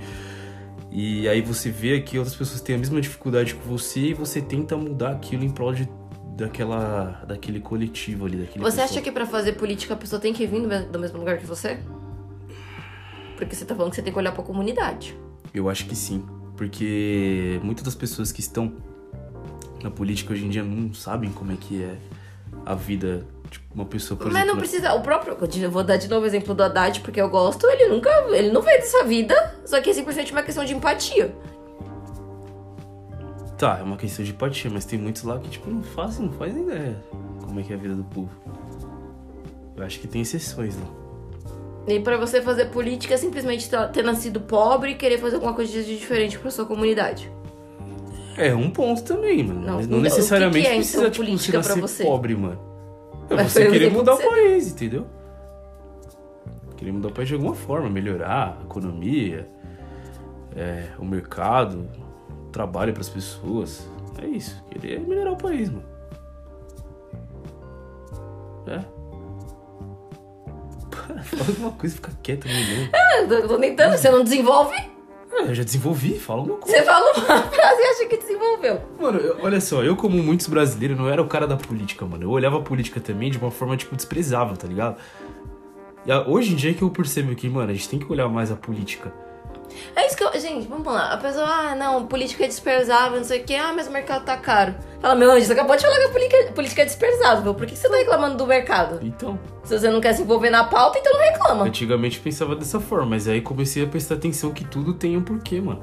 e 0.90 1.26
aí 1.28 1.40
você 1.40 1.70
vê 1.70 2.00
que 2.00 2.18
outras 2.18 2.36
pessoas 2.36 2.60
têm 2.60 2.74
a 2.74 2.78
mesma 2.78 3.00
dificuldade 3.00 3.54
que 3.54 3.66
você 3.66 4.00
e 4.00 4.14
você 4.14 4.40
tenta 4.42 4.76
mudar 4.76 5.12
aquilo 5.12 5.44
em 5.44 5.50
prol 5.50 5.72
de, 5.72 5.88
daquela, 6.36 7.24
daquele 7.26 7.60
coletivo 7.60 8.26
ali, 8.26 8.36
daquele 8.36 8.62
Você 8.64 8.76
pessoal. 8.78 8.88
acha 8.88 9.00
que 9.00 9.10
pra 9.12 9.24
fazer 9.24 9.52
política 9.52 9.94
a 9.94 9.96
pessoa 9.96 10.20
tem 10.20 10.32
que 10.32 10.46
vir 10.46 10.66
do 10.90 10.98
mesmo 10.98 11.18
lugar 11.18 11.38
que 11.38 11.46
você? 11.46 11.78
Porque 13.38 13.54
você 13.54 13.64
tá 13.64 13.74
falando 13.74 13.90
que 13.90 13.96
você 13.96 14.02
tem 14.02 14.12
que 14.12 14.18
olhar 14.18 14.32
pra 14.32 14.42
comunidade. 14.42 15.16
Eu 15.54 15.70
acho 15.70 15.86
que 15.86 15.94
sim, 15.94 16.24
porque 16.56 17.60
muitas 17.62 17.84
das 17.84 17.94
pessoas 17.94 18.32
que 18.32 18.40
estão 18.40 18.72
na 19.82 19.90
política 19.90 20.32
hoje 20.32 20.44
em 20.44 20.48
dia 20.48 20.62
não 20.62 20.92
sabem 20.92 21.30
como 21.30 21.52
é 21.52 21.56
que 21.56 21.82
é 21.82 21.96
a 22.66 22.74
vida 22.74 23.24
de 23.48 23.60
uma 23.72 23.84
pessoa, 23.84 24.18
por 24.18 24.26
Mas 24.26 24.34
exemplo. 24.34 24.52
não 24.52 24.58
precisa. 24.58 24.92
O 24.94 25.00
próprio. 25.00 25.36
Eu 25.62 25.70
vou 25.70 25.84
dar 25.84 25.96
de 25.96 26.08
novo 26.08 26.24
o 26.24 26.26
exemplo 26.26 26.52
do 26.52 26.62
Haddad, 26.64 27.00
porque 27.00 27.20
eu 27.20 27.30
gosto. 27.30 27.64
Ele 27.68 27.86
nunca. 27.88 28.10
Ele 28.30 28.50
não 28.50 28.60
veio 28.60 28.78
dessa 28.78 29.04
vida. 29.04 29.54
Só 29.64 29.80
que 29.80 29.88
é 29.90 29.94
simplesmente 29.94 30.32
uma 30.32 30.42
questão 30.42 30.64
de 30.64 30.74
empatia. 30.74 31.34
Tá, 33.56 33.78
é 33.78 33.82
uma 33.82 33.96
questão 33.96 34.24
de 34.24 34.32
empatia, 34.32 34.70
mas 34.70 34.84
tem 34.84 34.98
muitos 34.98 35.22
lá 35.22 35.38
que, 35.38 35.48
tipo, 35.48 35.70
não 35.70 35.82
fazem, 35.82 36.26
não 36.26 36.32
fazem 36.32 36.62
ideia 36.62 36.96
como 37.44 37.58
é 37.60 37.62
que 37.62 37.72
é 37.72 37.76
a 37.76 37.78
vida 37.78 37.94
do 37.94 38.04
povo. 38.04 38.30
Eu 39.76 39.84
acho 39.84 40.00
que 40.00 40.08
tem 40.08 40.22
exceções 40.22 40.76
lá. 40.76 41.07
E 41.88 42.00
pra 42.00 42.16
você 42.18 42.42
fazer 42.42 42.66
política 42.66 43.14
é 43.14 43.16
simplesmente 43.16 43.68
tá- 43.70 43.88
ter 43.88 44.02
nascido 44.04 44.40
pobre 44.40 44.90
e 44.92 44.94
querer 44.94 45.18
fazer 45.18 45.36
alguma 45.36 45.54
coisa 45.54 45.72
de 45.72 45.96
diferente 45.98 46.38
pra 46.38 46.50
sua 46.50 46.66
comunidade. 46.66 47.32
É 48.36 48.54
um 48.54 48.70
ponto 48.70 49.02
também, 49.02 49.42
mano. 49.42 49.60
Não, 49.60 49.76
mas 49.76 49.88
não 49.88 49.96
que 49.98 50.04
que 50.04 50.14
necessariamente 50.14 50.58
é, 50.66 50.70
então, 50.70 50.76
precisa, 50.78 51.10
tipo, 51.10 51.24
política 51.24 51.62
você 51.62 51.68
nascer 51.68 51.80
você? 51.80 52.04
pobre, 52.04 52.36
mano. 52.36 52.60
É 53.30 53.34
Mas 53.34 53.52
você 53.52 53.70
querer 53.70 53.90
mudar 53.90 54.16
que 54.16 54.24
o 54.24 54.30
país, 54.30 54.70
entendeu? 54.70 55.06
Querer 56.76 56.92
mudar 56.92 57.08
o 57.08 57.12
país 57.12 57.28
de 57.28 57.34
alguma 57.34 57.54
forma, 57.54 57.90
melhorar 57.90 58.58
a 58.60 58.64
economia, 58.64 59.48
é, 60.54 60.88
o 60.98 61.04
mercado, 61.04 61.88
o 62.46 62.50
trabalho 62.50 62.92
pras 62.92 63.08
pessoas. 63.08 63.88
É 64.22 64.26
isso, 64.26 64.62
querer 64.70 65.00
melhorar 65.00 65.32
o 65.32 65.36
país, 65.36 65.68
mano. 65.68 65.84
É. 68.66 68.97
Fala 71.22 71.44
alguma 71.48 71.72
coisa 71.72 71.94
e 71.94 71.96
fica 71.96 72.12
quieto, 72.22 72.46
não. 72.48 72.88
Ah, 72.92 73.20
eu 73.22 73.48
tô- 73.48 73.58
tentando, 73.58 73.96
você 73.96 74.10
não 74.10 74.22
desenvolve? 74.22 74.74
Ah, 75.30 75.42
eu 75.46 75.54
já 75.54 75.62
desenvolvi, 75.62 76.18
fala 76.18 76.40
alguma 76.40 76.58
coisa. 76.58 76.78
Você 76.78 76.84
fala 76.84 77.12
uma 77.12 77.42
frase 77.42 77.80
e 77.80 77.84
acha 77.84 78.06
que 78.06 78.16
desenvolveu. 78.16 78.80
Mano, 79.00 79.18
eu- 79.18 79.36
olha 79.42 79.60
só, 79.60 79.82
eu 79.84 79.94
como 79.96 80.16
muitos 80.22 80.46
brasileiros 80.46 80.96
não 80.98 81.08
era 81.08 81.22
o 81.22 81.28
cara 81.28 81.46
da 81.46 81.56
política, 81.56 82.04
mano. 82.06 82.24
Eu 82.24 82.30
olhava 82.30 82.58
a 82.58 82.62
política 82.62 82.98
também 83.00 83.30
de 83.30 83.38
uma 83.38 83.50
forma, 83.50 83.76
tipo, 83.76 83.94
desprezável, 83.94 84.56
tá 84.56 84.66
ligado? 84.66 84.96
E 86.06 86.10
a- 86.12 86.26
hoje 86.26 86.52
em 86.52 86.56
dia 86.56 86.70
é 86.70 86.74
que 86.74 86.82
eu 86.82 86.90
percebo 86.90 87.34
que, 87.34 87.48
mano, 87.48 87.70
a 87.70 87.74
gente 87.74 87.88
tem 87.88 87.98
que 87.98 88.10
olhar 88.10 88.28
mais 88.28 88.50
a 88.50 88.56
política. 88.56 89.12
É 89.94 90.06
isso 90.06 90.16
que 90.16 90.24
eu. 90.24 90.32
Gente, 90.40 90.66
vamos 90.66 90.86
lá. 90.86 91.12
A 91.12 91.16
pessoa, 91.16 91.46
ah, 91.46 91.74
não, 91.74 92.06
política 92.06 92.44
é 92.44 92.48
dispersável, 92.48 93.18
não 93.18 93.24
sei 93.24 93.40
o 93.40 93.44
quê. 93.44 93.54
Ah, 93.54 93.72
mas 93.74 93.86
o 93.86 93.90
mercado 93.90 94.24
tá 94.24 94.36
caro. 94.36 94.74
Fala, 95.00 95.14
meu 95.14 95.30
anjo, 95.30 95.46
você 95.46 95.52
acabou 95.52 95.76
de 95.76 95.82
falar 95.82 95.96
que 95.96 96.04
a 96.04 96.08
política, 96.08 96.52
política 96.52 96.82
é 96.82 96.84
dispersável. 96.84 97.54
Por 97.54 97.66
que 97.66 97.76
você 97.76 97.88
tá 97.88 97.96
reclamando 97.96 98.36
do 98.36 98.46
mercado? 98.46 98.98
Então, 99.02 99.38
Se 99.64 99.78
você 99.78 99.90
não 99.90 100.00
quer 100.00 100.12
se 100.14 100.22
envolver 100.22 100.50
na 100.50 100.64
pauta, 100.64 100.98
então 100.98 101.12
não 101.12 101.20
reclama. 101.20 101.64
antigamente 101.64 102.18
pensava 102.18 102.56
dessa 102.56 102.80
forma, 102.80 103.06
mas 103.06 103.28
aí 103.28 103.40
comecei 103.40 103.84
a 103.84 103.86
prestar 103.86 104.14
atenção 104.14 104.50
que 104.50 104.64
tudo 104.64 104.94
tem 104.94 105.16
um 105.16 105.22
porquê, 105.22 105.60
mano. 105.60 105.82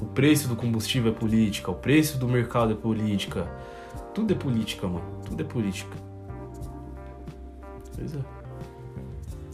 O 0.00 0.06
preço 0.06 0.48
do 0.48 0.54
combustível 0.56 1.12
é 1.12 1.14
política, 1.14 1.70
o 1.70 1.74
preço 1.74 2.18
do 2.18 2.28
mercado 2.28 2.72
é 2.72 2.76
política. 2.76 3.48
Tudo 4.12 4.32
é 4.32 4.36
política, 4.36 4.86
mano. 4.86 5.04
Tudo 5.24 5.42
é 5.42 5.44
política. 5.44 5.96
Pois 7.96 8.14
é. 8.14 8.18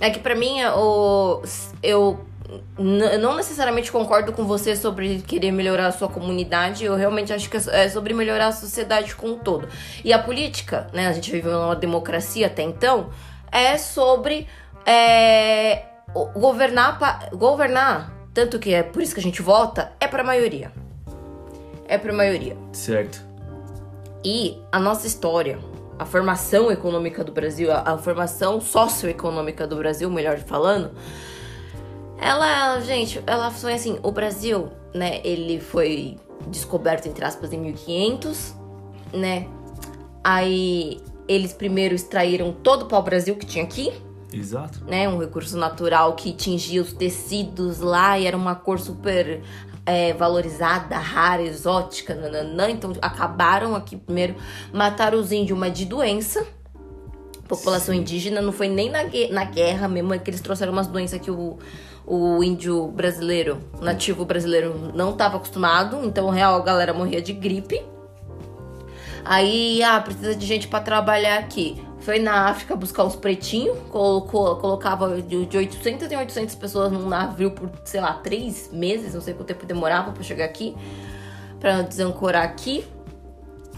É 0.01 0.11
que 0.11 0.19
pra 0.19 0.35
mim, 0.35 0.63
o, 0.77 1.43
eu 1.83 2.21
não 2.79 3.37
necessariamente 3.37 3.91
concordo 3.93 4.33
com 4.33 4.45
você 4.45 4.75
sobre 4.77 5.21
querer 5.23 5.53
melhorar 5.53 5.87
a 5.89 5.93
sua 5.93 6.09
comunidade. 6.09 6.85
Eu 6.85 6.95
realmente 6.97 7.33
acho 7.33 7.49
que 7.51 7.57
é 7.57 7.89
sobre 7.89 8.15
melhorar 8.15 8.49
a 8.49 8.53
sociedade 8.53 9.15
como 9.15 9.35
um 9.35 9.39
todo. 9.39 9.69
E 10.05 10.13
a 10.13 10.19
política, 10.19 10.87
né? 10.93 11.07
A 11.07 11.13
gente 11.13 11.31
vive 11.31 11.49
numa 11.49 11.77
democracia 11.77 12.47
até 12.47 12.63
então, 12.63 13.11
é 13.53 13.77
sobre 13.79 14.47
é, 14.87 15.83
governar, 16.35 16.99
pa- 16.99 17.29
governar. 17.33 18.13
Tanto 18.33 18.59
que 18.59 18.73
é 18.73 18.83
por 18.83 19.03
isso 19.03 19.13
que 19.15 19.21
a 19.21 19.23
gente 19.23 19.43
vota, 19.43 19.93
é 20.01 20.07
pra 20.07 20.23
maioria. 20.23 20.73
É 21.87 21.99
pra 21.99 22.13
maioria. 22.13 22.57
Certo. 22.73 23.25
E 24.25 24.57
a 24.71 24.79
nossa 24.79 25.07
história, 25.07 25.59
a 25.99 26.05
formação 26.05 26.71
econômica 26.71 27.25
do 27.25 27.33
Brasil, 27.33 27.73
a, 27.73 27.95
a 27.95 27.99
formação 27.99 28.61
socioeconômica 28.61 29.67
do 29.67 29.77
Brasil, 29.77 30.09
melhor 30.09 30.39
falando, 30.39 30.93
ela, 32.21 32.81
gente, 32.81 33.23
ela 33.27 33.51
foi 33.51 33.75
assim, 33.75 33.99
o 34.03 34.13
Brasil, 34.13 34.69
né, 34.95 35.21
ele 35.25 35.61
foi 35.61 36.17
descoberto, 36.49 37.07
entre 37.07 37.25
aspas, 37.25 37.53
em 37.53 37.59
1500, 37.59 38.55
né, 39.13 39.47
aí 40.23 41.01
eles 41.27 41.53
primeiro 41.53 41.95
extraíram 41.95 42.53
todo 42.53 42.83
o 42.83 42.87
pau-brasil 42.87 43.37
que 43.37 43.47
tinha 43.47 43.65
aqui, 43.65 43.93
Exato. 44.33 44.85
né? 44.85 45.09
Um 45.09 45.19
recurso 45.19 45.57
natural 45.57 46.15
que 46.15 46.33
tingia 46.33 46.83
os 46.83 46.93
tecidos 46.93 47.81
lá 47.81 48.19
e 48.19 48.27
era 48.27 48.37
uma 48.37 48.55
cor 48.55 48.79
super 48.79 49.43
é, 49.87 50.13
valorizada, 50.13 50.97
rara, 50.99 51.43
exótica, 51.43 52.15
nananã. 52.15 52.71
Então 52.71 52.93
acabaram 53.01 53.75
aqui 53.75 53.97
primeiro, 53.97 54.35
mataram 54.73 55.19
os 55.19 55.33
índios, 55.33 55.57
uma 55.57 55.71
de 55.71 55.85
doença. 55.85 56.47
População 57.49 57.95
Sim. 57.95 58.01
indígena 58.01 58.41
não 58.41 58.53
foi 58.53 58.69
nem 58.69 58.91
na, 58.91 59.01
na 59.31 59.45
guerra 59.45 59.89
mesmo, 59.89 60.15
é 60.15 60.19
que 60.19 60.31
eles 60.31 60.41
trouxeram 60.41 60.73
umas 60.73 60.87
doenças 60.87 61.21
que 61.21 61.31
o, 61.31 61.59
o 62.11 62.43
índio 62.43 62.89
brasileiro, 62.89 63.61
nativo 63.81 64.25
brasileiro, 64.25 64.91
não 64.93 65.11
estava 65.11 65.37
acostumado. 65.37 66.05
Então, 66.05 66.29
real, 66.29 66.57
a 66.57 66.61
galera 66.61 66.93
morria 66.93 67.23
de 67.23 67.33
gripe. 67.33 67.81
Aí, 69.25 69.81
ah, 69.85 70.01
precisa 70.01 70.35
de 70.35 70.45
gente 70.45 70.67
pra 70.67 70.81
trabalhar 70.81 71.39
aqui. 71.39 71.81
Foi 72.01 72.19
na 72.19 72.49
África 72.49 72.75
buscar 72.75 73.05
os 73.05 73.15
pretinhos, 73.15 73.79
colocou, 73.91 74.57
colocava 74.57 75.23
de, 75.23 75.47
de 75.47 75.57
800 75.57 76.11
em 76.11 76.17
800 76.17 76.55
pessoas 76.57 76.91
num 76.91 77.09
navio 77.09 77.53
por, 77.53 77.71
sei 77.85 78.01
lá, 78.01 78.15
três 78.15 78.71
meses, 78.73 79.15
não 79.15 79.21
sei 79.21 79.33
quanto 79.33 79.47
tempo 79.47 79.65
demorava 79.65 80.11
pra 80.11 80.23
chegar 80.25 80.47
aqui, 80.47 80.75
pra 81.61 81.83
desancorar 81.83 82.43
aqui. 82.43 82.85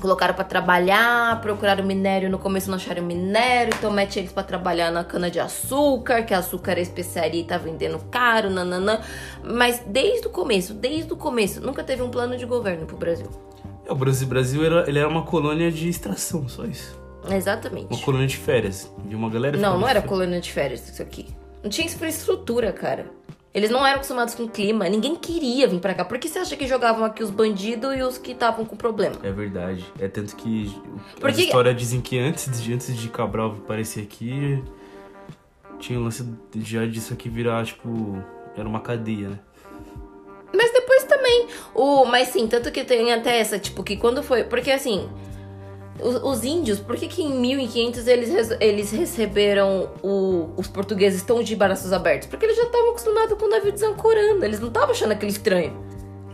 Colocaram 0.03 0.35
pra 0.35 0.43
trabalhar, 0.43 1.41
procuraram 1.41 1.85
minério, 1.85 2.29
no 2.29 2.37
começo 2.37 2.69
não 2.69 2.75
acharam 2.75 3.05
minério, 3.05 3.73
então 3.79 3.89
mete 3.89 4.19
eles 4.19 4.33
pra 4.33 4.43
trabalhar 4.43 4.91
na 4.91 5.05
cana 5.05 5.31
de 5.31 5.39
açúcar, 5.39 6.25
que 6.25 6.35
açúcar 6.35 6.77
é 6.77 6.81
especiaria 6.81 7.41
e 7.41 7.45
tá 7.45 7.57
vendendo 7.57 8.01
caro, 8.11 8.51
nananã. 8.51 9.01
Mas 9.45 9.81
desde 9.87 10.27
o 10.27 10.31
começo, 10.31 10.75
desde 10.75 11.13
o 11.13 11.17
começo, 11.17 11.61
nunca 11.61 11.85
teve 11.85 12.03
um 12.03 12.11
plano 12.11 12.37
de 12.37 12.45
governo 12.45 12.85
pro 12.85 12.97
Brasil. 12.97 13.29
É, 13.87 13.93
o 13.93 13.95
Brasil, 13.95 14.27
Brasil 14.27 14.65
era, 14.65 14.89
ele 14.89 14.99
era 14.99 15.09
uma 15.09 15.23
colônia 15.23 15.71
de 15.71 15.89
extração, 15.89 16.49
só 16.49 16.65
isso. 16.65 17.01
Exatamente. 17.31 17.87
Uma 17.95 18.03
colônia 18.03 18.27
de 18.27 18.37
férias. 18.37 18.93
De 19.05 19.15
uma 19.15 19.31
galera 19.31 19.57
Não, 19.57 19.79
não 19.79 19.87
era 19.87 20.01
férias. 20.01 20.09
colônia 20.11 20.41
de 20.41 20.51
férias 20.51 20.89
isso 20.89 21.01
aqui. 21.01 21.29
Não 21.63 21.71
tinha 21.71 21.87
infraestrutura, 21.87 22.73
cara. 22.73 23.07
Eles 23.55 23.69
não 23.71 23.87
eram 23.87 23.97
acostumados 23.97 24.35
com 24.35 24.49
clima. 24.49 24.89
Ninguém 24.89 25.15
queria 25.15 25.69
vir 25.69 25.79
pra 25.79 25.93
cá. 25.95 26.05
Por 26.05 26.19
que 26.19 26.27
você 26.29 26.39
acha 26.39 26.57
que 26.57 26.67
jogavam 26.67 27.05
aqui 27.05 27.23
os 27.23 27.29
bandidos 27.31 27.95
e 27.95 28.03
os 28.03 28.17
que 28.17 28.33
estavam 28.33 28.65
com 28.65 28.75
problema? 28.77 29.17
É 29.23 29.31
verdade. 29.31 29.85
É 29.99 30.09
tanto 30.09 30.35
que 30.37 30.75
Por 31.21 31.29
as 31.31 31.37
que- 31.37 31.43
histórias 31.45 31.77
dizem 31.77 32.01
que 32.01 32.19
antes 32.19 32.61
de, 32.63 32.73
antes 32.73 32.97
de 32.97 33.09
Cabral 33.09 33.53
aparecer 33.53 34.03
aqui, 34.05 34.63
tinha 35.79 35.99
o 35.99 36.03
lance 36.03 36.27
já 36.57 36.87
disso 36.87 37.13
aqui 37.13 37.29
virar, 37.29 37.65
tipo, 37.67 38.17
era 38.57 38.67
uma 38.67 38.81
cadeia, 38.81 39.29
né? 39.29 39.39
Mas 40.55 40.71
depois 40.73 41.05
também. 41.05 41.49
O, 41.75 42.05
mas 42.07 42.29
sim, 42.29 42.47
tanto 42.47 42.71
que 42.71 42.85
tem 42.85 43.13
até 43.13 43.39
essa, 43.39 43.59
tipo, 43.59 43.83
que 43.83 43.97
quando 43.97 44.23
foi. 44.23 44.45
Porque 44.45 44.71
assim. 44.71 45.09
Os, 46.03 46.17
os 46.23 46.45
índios, 46.45 46.81
por 46.81 46.97
que, 46.97 47.07
que 47.07 47.23
em 47.23 47.33
1500 47.39 48.07
eles, 48.09 48.51
eles 48.61 48.91
receberam 48.91 49.91
o- 50.03 50.51
os 50.57 50.67
portugueses 50.67 51.23
tão 51.23 51.43
de 51.43 51.55
braços 51.55 51.93
abertos? 51.93 52.27
Porque 52.29 52.45
eles 52.47 52.57
já 52.57 52.65
estavam 52.65 52.91
acostumados 52.91 53.39
com 53.39 53.45
o 53.45 53.49
navio 53.49 53.71
desancorando. 53.73 54.45
Eles 54.45 54.59
não 54.61 54.69
estavam 54.69 54.91
achando 54.91 55.13
aquele 55.13 55.31
estranho. 55.31 55.77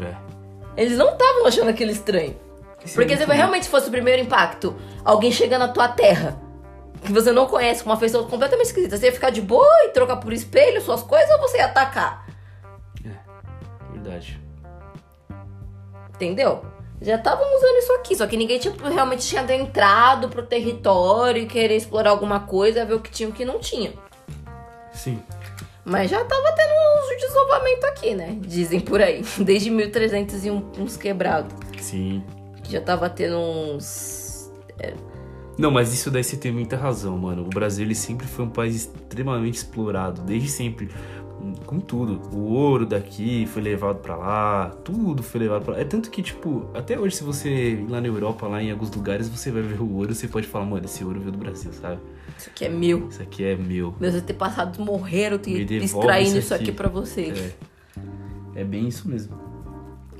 É. 0.00 0.14
Eles 0.80 0.96
não 0.96 1.12
estavam 1.12 1.46
achando 1.46 1.68
aquele 1.68 1.92
estranho. 1.92 2.36
Porque 2.94 3.16
se 3.16 3.24
realmente 3.24 3.68
fosse 3.68 3.88
o 3.88 3.90
primeiro 3.90 4.22
impacto, 4.22 4.74
alguém 5.04 5.30
chegando 5.32 5.60
na 5.66 5.68
tua 5.68 5.88
terra, 5.88 6.40
que 7.04 7.12
você 7.12 7.32
não 7.32 7.46
conhece, 7.46 7.82
com 7.84 7.90
uma 7.90 7.96
feição 7.96 8.24
completamente 8.24 8.66
esquisita, 8.68 8.96
você 8.96 9.06
ia 9.06 9.12
ficar 9.12 9.30
de 9.30 9.40
boa 9.40 9.84
e 9.84 9.88
trocar 9.90 10.16
por 10.16 10.32
espelho 10.32 10.80
suas 10.80 11.02
coisas 11.02 11.28
ou 11.30 11.40
você 11.40 11.58
ia 11.58 11.66
atacar? 11.66 12.26
Verdade. 13.92 14.40
Entendeu? 16.14 16.62
Já 17.00 17.14
estavam 17.16 17.44
usando 17.56 17.76
isso 17.78 17.92
aqui, 17.94 18.16
só 18.16 18.26
que 18.26 18.36
ninguém 18.36 18.58
tinha, 18.58 18.74
realmente 18.92 19.26
tinha 19.26 19.40
adentrado 19.42 20.28
pro 20.28 20.42
território 20.42 21.42
e 21.42 21.46
querer 21.46 21.76
explorar 21.76 22.10
alguma 22.10 22.40
coisa, 22.40 22.84
ver 22.84 22.94
o 22.94 23.00
que 23.00 23.10
tinha 23.10 23.28
e 23.28 23.32
o 23.32 23.34
que 23.34 23.44
não 23.44 23.58
tinha. 23.60 23.92
Sim. 24.92 25.20
Mas 25.84 26.10
já 26.10 26.22
tava 26.24 26.52
tendo 26.52 26.72
uns 26.72 27.20
desovamento 27.22 27.86
aqui, 27.86 28.14
né? 28.14 28.36
Dizem 28.40 28.80
por 28.80 29.00
aí. 29.00 29.22
Desde 29.38 29.70
1300 29.70 30.44
e 30.44 30.50
um- 30.50 30.70
uns 30.78 30.96
quebrados. 30.96 31.54
Sim. 31.80 32.22
Já 32.68 32.80
tava 32.80 33.08
tendo 33.08 33.38
uns. 33.38 34.52
Não, 35.56 35.70
mas 35.72 35.92
isso 35.92 36.10
daí 36.10 36.22
você 36.22 36.36
tem 36.36 36.52
muita 36.52 36.76
razão, 36.76 37.16
mano. 37.18 37.42
O 37.42 37.48
Brasil 37.48 37.84
ele 37.84 37.94
sempre 37.94 38.26
foi 38.26 38.44
um 38.44 38.50
país 38.50 38.74
extremamente 38.76 39.54
explorado, 39.56 40.20
desde 40.22 40.48
sempre. 40.48 40.88
Com 41.66 41.80
tudo. 41.80 42.20
O 42.34 42.52
ouro 42.52 42.86
daqui 42.86 43.46
foi 43.46 43.62
levado 43.62 43.98
pra 43.98 44.16
lá, 44.16 44.70
tudo 44.84 45.22
foi 45.22 45.40
levado 45.40 45.64
pra 45.64 45.74
lá. 45.74 45.80
É 45.80 45.84
tanto 45.84 46.10
que, 46.10 46.22
tipo, 46.22 46.68
até 46.74 46.98
hoje, 46.98 47.16
se 47.16 47.24
você 47.24 47.72
ir 47.72 47.90
lá 47.90 48.00
na 48.00 48.06
Europa, 48.06 48.46
lá 48.46 48.62
em 48.62 48.70
alguns 48.70 48.90
lugares, 48.90 49.28
você 49.28 49.50
vai 49.50 49.62
ver 49.62 49.80
o 49.80 49.96
ouro, 49.96 50.14
você 50.14 50.28
pode 50.28 50.46
falar, 50.46 50.64
mano, 50.64 50.84
esse 50.84 51.04
ouro 51.04 51.20
veio 51.20 51.32
do 51.32 51.38
Brasil, 51.38 51.72
sabe? 51.72 52.00
Isso 52.36 52.50
aqui 52.50 52.64
é 52.64 52.68
meu. 52.68 53.08
Isso 53.08 53.22
aqui 53.22 53.44
é 53.44 53.56
meu. 53.56 53.94
Meus 53.98 54.14
antepassados 54.14 54.78
morreram 54.78 55.38
te 55.38 55.50
extraindo 55.50 56.30
isso 56.30 56.38
isso 56.38 56.54
aqui, 56.54 56.64
aqui. 56.64 56.72
pra 56.72 56.88
vocês. 56.88 57.38
É. 57.38 58.60
É 58.60 58.64
bem 58.64 58.88
isso 58.88 59.08
mesmo. 59.08 59.48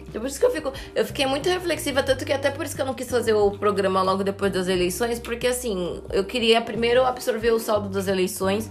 Então, 0.09 0.23
por 0.23 0.29
isso 0.29 0.41
que 0.41 0.47
eu 0.47 0.51
fico. 0.51 0.73
Eu 0.95 1.05
fiquei 1.05 1.27
muito 1.27 1.49
reflexiva, 1.49 2.03
tanto 2.03 2.25
que 2.25 2.33
até 2.33 2.51
por 2.51 2.65
isso 2.65 2.75
que 2.75 2.81
eu 2.81 2.87
não 2.87 2.95
quis 2.95 3.11
fazer 3.11 3.35
o 3.35 3.51
programa 3.51 4.03
logo 4.03 4.25
depois 4.25 4.53
das 4.53 4.69
eleições, 4.69 5.19
porque 5.19 5.47
assim, 5.47 6.03
eu 6.11 6.25
queria 6.25 6.61
primeiro 6.63 7.05
absorver 7.05 7.51
o 7.51 7.59
saldo 7.59 7.89
das 7.89 8.09
eleições. 8.09 8.71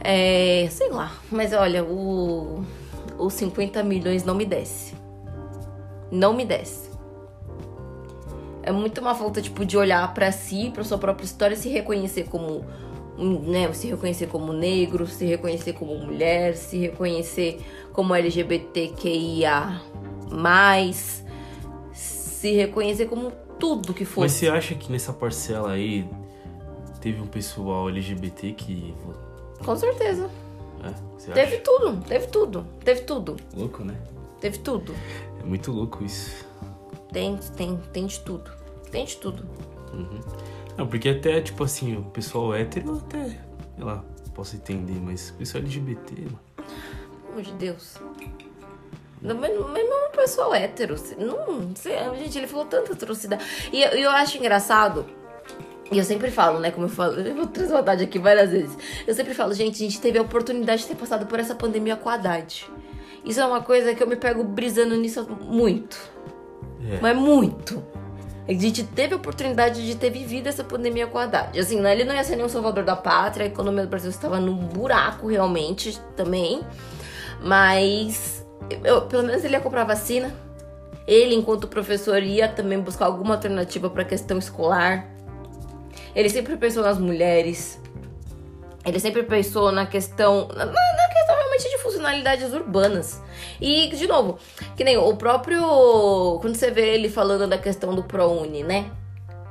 É. 0.00 0.68
sei 0.70 0.90
lá. 0.90 1.12
Mas 1.30 1.52
olha, 1.52 1.84
o. 1.84 2.64
Os 3.18 3.32
50 3.34 3.82
milhões 3.82 4.24
não 4.24 4.34
me 4.34 4.44
desce. 4.44 4.94
Não 6.10 6.34
me 6.34 6.44
desce. 6.44 6.90
É 8.62 8.70
muito 8.72 9.00
uma 9.00 9.14
falta, 9.14 9.40
tipo, 9.40 9.64
de 9.64 9.76
olhar 9.76 10.12
pra 10.12 10.30
si, 10.32 10.70
pra 10.74 10.84
sua 10.84 10.98
própria 10.98 11.24
história, 11.24 11.56
se 11.56 11.68
reconhecer 11.68 12.24
como. 12.24 12.64
Né, 13.18 13.72
se 13.72 13.86
reconhecer 13.86 14.26
como 14.26 14.52
negro, 14.52 15.06
se 15.06 15.24
reconhecer 15.24 15.72
como 15.72 15.96
mulher, 15.96 16.54
se 16.54 16.76
reconhecer 16.80 17.64
como 17.90 18.14
LGBTQIA, 18.14 19.80
se 21.94 22.52
reconhecer 22.52 23.06
como 23.06 23.32
tudo 23.58 23.94
que 23.94 24.04
Mas 24.04 24.12
fosse. 24.12 24.34
você 24.40 24.48
acha 24.48 24.74
que 24.74 24.92
nessa 24.92 25.14
parcela 25.14 25.72
aí 25.72 26.06
teve 27.00 27.22
um 27.22 27.26
pessoal 27.26 27.88
LGBT 27.88 28.52
que. 28.52 28.94
Com 29.64 29.76
certeza. 29.76 30.30
É, 30.84 31.32
Teve 31.32 31.54
acha? 31.56 31.62
tudo, 31.64 32.04
teve 32.06 32.26
tudo, 32.28 32.66
teve 32.84 33.00
tudo, 33.02 33.36
Louco, 33.54 33.82
né? 33.82 33.96
teve 34.40 34.58
tudo. 34.58 34.94
É 35.40 35.44
muito 35.44 35.72
louco 35.72 36.04
isso. 36.04 36.44
Tem, 37.12 37.36
tem, 37.56 37.76
tem 37.92 38.06
de 38.06 38.20
tudo. 38.20 38.50
Tem 38.90 39.04
de 39.04 39.16
tudo. 39.16 39.44
Não, 40.76 40.86
porque 40.86 41.08
até, 41.08 41.40
tipo 41.40 41.64
assim, 41.64 41.96
o 41.96 42.02
pessoal 42.04 42.54
hétero 42.54 42.98
até, 42.98 43.24
sei 43.28 43.84
lá, 43.84 44.04
posso 44.34 44.54
entender, 44.56 45.00
mas 45.00 45.30
o 45.30 45.34
pessoal 45.34 45.64
LGBT, 45.64 46.14
mano. 46.22 46.38
Pelo 46.56 47.28
amor 47.32 47.42
de 47.42 47.52
Deus. 47.52 47.96
Mas 49.22 49.36
mesmo 49.38 49.64
o 49.64 50.10
pessoal 50.14 50.54
hétero. 50.54 50.94
Não, 51.18 51.74
sei, 51.74 51.96
gente, 52.18 52.38
ele 52.38 52.46
falou 52.46 52.66
tanta 52.66 52.92
atrocidade. 52.92 53.44
E 53.72 53.82
eu, 53.82 53.90
eu 53.92 54.10
acho 54.10 54.36
engraçado. 54.36 55.06
E 55.90 55.98
eu 55.98 56.04
sempre 56.04 56.30
falo, 56.30 56.58
né? 56.58 56.70
Como 56.70 56.86
eu 56.86 56.90
falo, 56.90 57.14
eu 57.20 57.34
vou 57.34 57.48
saudade 57.68 58.02
aqui 58.02 58.18
várias 58.18 58.50
vezes. 58.50 58.76
Eu 59.06 59.14
sempre 59.14 59.34
falo, 59.34 59.54
gente, 59.54 59.76
a 59.76 59.78
gente 59.86 60.00
teve 60.00 60.18
a 60.18 60.22
oportunidade 60.22 60.82
de 60.82 60.88
ter 60.88 60.96
passado 60.96 61.26
por 61.26 61.38
essa 61.38 61.54
pandemia 61.54 61.96
com 61.96 62.08
a 62.08 62.14
Haddad. 62.14 62.66
Isso 63.24 63.40
é 63.40 63.46
uma 63.46 63.60
coisa 63.62 63.94
que 63.94 64.02
eu 64.02 64.06
me 64.06 64.16
pego 64.16 64.42
brisando 64.42 64.96
nisso 64.96 65.26
muito. 65.40 65.98
É. 66.90 66.98
Mas 67.00 67.16
muito. 67.16 67.84
A 68.48 68.52
gente 68.52 68.84
teve 68.84 69.14
a 69.14 69.16
oportunidade 69.16 69.84
de 69.84 69.96
ter 69.96 70.10
vivido 70.10 70.48
essa 70.48 70.62
pandemia 70.62 71.06
com 71.06 71.18
a 71.18 71.24
Haddad. 71.24 71.58
Assim, 71.58 71.80
né, 71.80 71.92
ele 71.92 72.04
não 72.04 72.14
ia 72.14 72.22
ser 72.22 72.36
nenhum 72.36 72.48
salvador 72.48 72.84
da 72.84 72.94
pátria, 72.94 73.44
a 73.44 73.48
economia 73.48 73.82
do 73.82 73.88
Brasil 73.88 74.10
estava 74.10 74.38
num 74.40 74.54
buraco 74.54 75.28
realmente 75.28 76.00
também. 76.16 76.62
Mas, 77.40 78.44
eu- 78.84 79.02
pelo 79.02 79.22
menos 79.24 79.44
ele 79.44 79.54
ia 79.54 79.60
comprar 79.60 79.84
vacina. 79.84 80.32
Ele, 81.06 81.34
enquanto 81.34 81.68
professor, 81.68 82.20
ia 82.22 82.48
também 82.48 82.80
buscar 82.80 83.06
alguma 83.06 83.34
alternativa 83.34 83.88
para 83.88 84.02
a 84.02 84.04
questão 84.04 84.38
escolar. 84.38 85.08
Ele 86.16 86.30
sempre 86.30 86.56
pensou 86.56 86.82
nas 86.82 86.98
mulheres. 86.98 87.78
Ele 88.86 88.98
sempre 88.98 89.22
pensou 89.22 89.70
na 89.70 89.84
questão. 89.84 90.48
Na, 90.48 90.64
na 90.64 91.08
questão 91.12 91.36
realmente 91.36 91.68
de 91.68 91.78
funcionalidades 91.78 92.54
urbanas. 92.54 93.22
E, 93.60 93.88
de 93.88 94.06
novo, 94.06 94.38
que 94.74 94.82
nem 94.82 94.96
o 94.96 95.14
próprio. 95.14 95.60
Quando 96.40 96.54
você 96.54 96.70
vê 96.70 96.94
ele 96.94 97.10
falando 97.10 97.46
da 97.46 97.58
questão 97.58 97.94
do 97.94 98.02
ProUni, 98.02 98.62
né? 98.62 98.90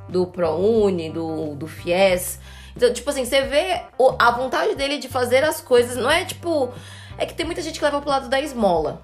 Do 0.08 0.26
ProUni, 0.26 1.08
do, 1.08 1.54
do 1.54 1.68
FIES. 1.68 2.40
Então, 2.76 2.92
tipo 2.92 3.08
assim, 3.08 3.24
você 3.24 3.42
vê 3.42 3.82
a 4.18 4.30
vontade 4.32 4.74
dele 4.74 4.98
de 4.98 5.08
fazer 5.08 5.44
as 5.44 5.60
coisas. 5.60 5.96
Não 5.96 6.10
é 6.10 6.24
tipo. 6.24 6.72
É 7.16 7.24
que 7.24 7.32
tem 7.32 7.46
muita 7.46 7.62
gente 7.62 7.78
que 7.78 7.84
leva 7.84 8.00
pro 8.00 8.10
lado 8.10 8.28
da 8.28 8.40
esmola 8.40 9.02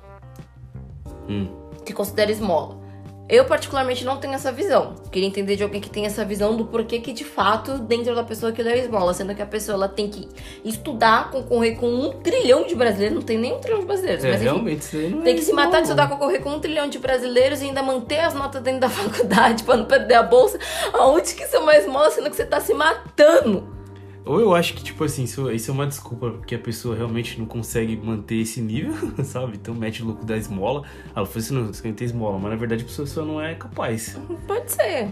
Hum. 1.28 1.48
que 1.84 1.92
considera 1.92 2.32
esmola. 2.32 2.82
Eu, 3.28 3.44
particularmente, 3.44 4.04
não 4.04 4.18
tenho 4.18 4.34
essa 4.34 4.52
visão. 4.52 4.94
Queria 5.10 5.26
entender 5.26 5.56
de 5.56 5.62
alguém 5.62 5.80
que 5.80 5.88
tem 5.88 6.04
essa 6.04 6.24
visão 6.24 6.56
do 6.56 6.66
porquê 6.66 6.98
que, 6.98 7.12
de 7.12 7.24
fato, 7.24 7.78
dentro 7.78 8.14
da 8.14 8.22
pessoa 8.22 8.52
que 8.52 8.62
deu 8.62 8.74
esmola. 8.74 9.14
Sendo 9.14 9.34
que 9.34 9.40
a 9.40 9.46
pessoa 9.46 9.76
ela 9.76 9.88
tem 9.88 10.08
que 10.08 10.28
estudar, 10.64 11.30
concorrer 11.30 11.76
com 11.76 11.88
um 11.88 12.10
trilhão 12.20 12.66
de 12.66 12.74
brasileiros. 12.74 13.14
Não 13.16 13.22
tem 13.22 13.38
nem 13.38 13.54
um 13.54 13.58
trilhão 13.58 13.80
de 13.80 13.86
brasileiros. 13.86 14.24
É, 14.24 14.28
mas, 14.28 14.36
enfim, 14.36 14.44
realmente, 14.44 14.80
isso 14.80 14.96
aí 14.96 15.08
não 15.08 15.22
tem 15.22 15.34
é 15.34 15.36
que 15.36 15.42
se 15.42 15.52
matar 15.52 15.78
de 15.78 15.84
estudar, 15.84 16.08
concorrer 16.08 16.42
com 16.42 16.50
um 16.50 16.60
trilhão 16.60 16.88
de 16.88 16.98
brasileiros 16.98 17.62
e 17.62 17.66
ainda 17.66 17.82
manter 17.82 18.20
as 18.20 18.34
notas 18.34 18.62
dentro 18.62 18.80
da 18.80 18.90
faculdade 18.90 19.62
pra 19.62 19.76
não 19.76 19.84
perder 19.84 20.14
a 20.14 20.22
bolsa. 20.22 20.58
Aonde 20.92 21.34
que 21.34 21.44
isso 21.44 21.56
é 21.56 21.58
uma 21.58 21.76
esmola, 21.76 22.10
sendo 22.10 22.28
que 22.28 22.36
você 22.36 22.44
tá 22.44 22.60
se 22.60 22.74
matando? 22.74 23.82
Ou 24.24 24.40
eu 24.40 24.54
acho 24.54 24.74
que, 24.74 24.84
tipo 24.84 25.02
assim, 25.02 25.24
isso, 25.24 25.50
isso 25.50 25.70
é 25.70 25.74
uma 25.74 25.86
desculpa 25.86 26.30
porque 26.30 26.54
a 26.54 26.58
pessoa 26.58 26.94
realmente 26.94 27.38
não 27.38 27.46
consegue 27.46 27.96
manter 27.96 28.36
esse 28.36 28.60
nível, 28.60 28.94
sabe? 29.24 29.56
Então 29.60 29.74
mete 29.74 30.02
o 30.02 30.06
louco 30.06 30.24
da 30.24 30.36
esmola. 30.36 30.84
Ela 31.14 31.26
falou 31.26 31.38
assim, 31.38 31.54
não, 31.54 31.66
você 31.66 31.82
quer 31.82 31.92
ter 31.94 32.04
esmola, 32.04 32.38
mas 32.38 32.50
na 32.50 32.56
verdade 32.56 32.82
a 32.82 32.86
pessoa 32.86 33.06
só 33.06 33.24
não 33.24 33.40
é 33.40 33.54
capaz. 33.54 34.16
Pode 34.46 34.70
ser. 34.72 35.08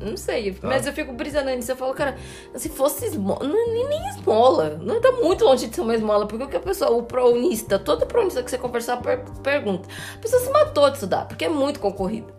Não 0.00 0.16
sei, 0.16 0.56
mas 0.62 0.86
eu 0.86 0.92
fico 0.92 1.12
brisando 1.12 1.50
nisso. 1.50 1.72
Eu 1.72 1.76
falo, 1.76 1.92
cara, 1.92 2.16
se 2.54 2.68
fosse 2.68 3.04
esmola, 3.06 3.40
não, 3.46 3.74
nem, 3.74 3.88
nem 3.88 4.08
esmola. 4.10 4.78
Não 4.80 5.00
tá 5.00 5.10
muito 5.10 5.44
longe 5.44 5.66
de 5.66 5.74
ser 5.74 5.80
uma 5.80 5.92
esmola. 5.94 6.24
Porque 6.24 6.44
o 6.44 6.48
que 6.48 6.56
a 6.56 6.60
pessoa, 6.60 6.92
o 6.92 7.02
prounista, 7.02 7.80
todo 7.80 8.06
prounista 8.06 8.40
que 8.42 8.48
você 8.48 8.56
conversar, 8.56 8.98
per- 8.98 9.24
pergunta. 9.42 9.88
A 10.14 10.18
pessoa 10.18 10.40
se 10.40 10.50
matou 10.50 10.88
de 10.88 10.94
estudar, 10.98 11.26
porque 11.26 11.44
é 11.44 11.48
muito 11.48 11.80
concorrido. 11.80 12.37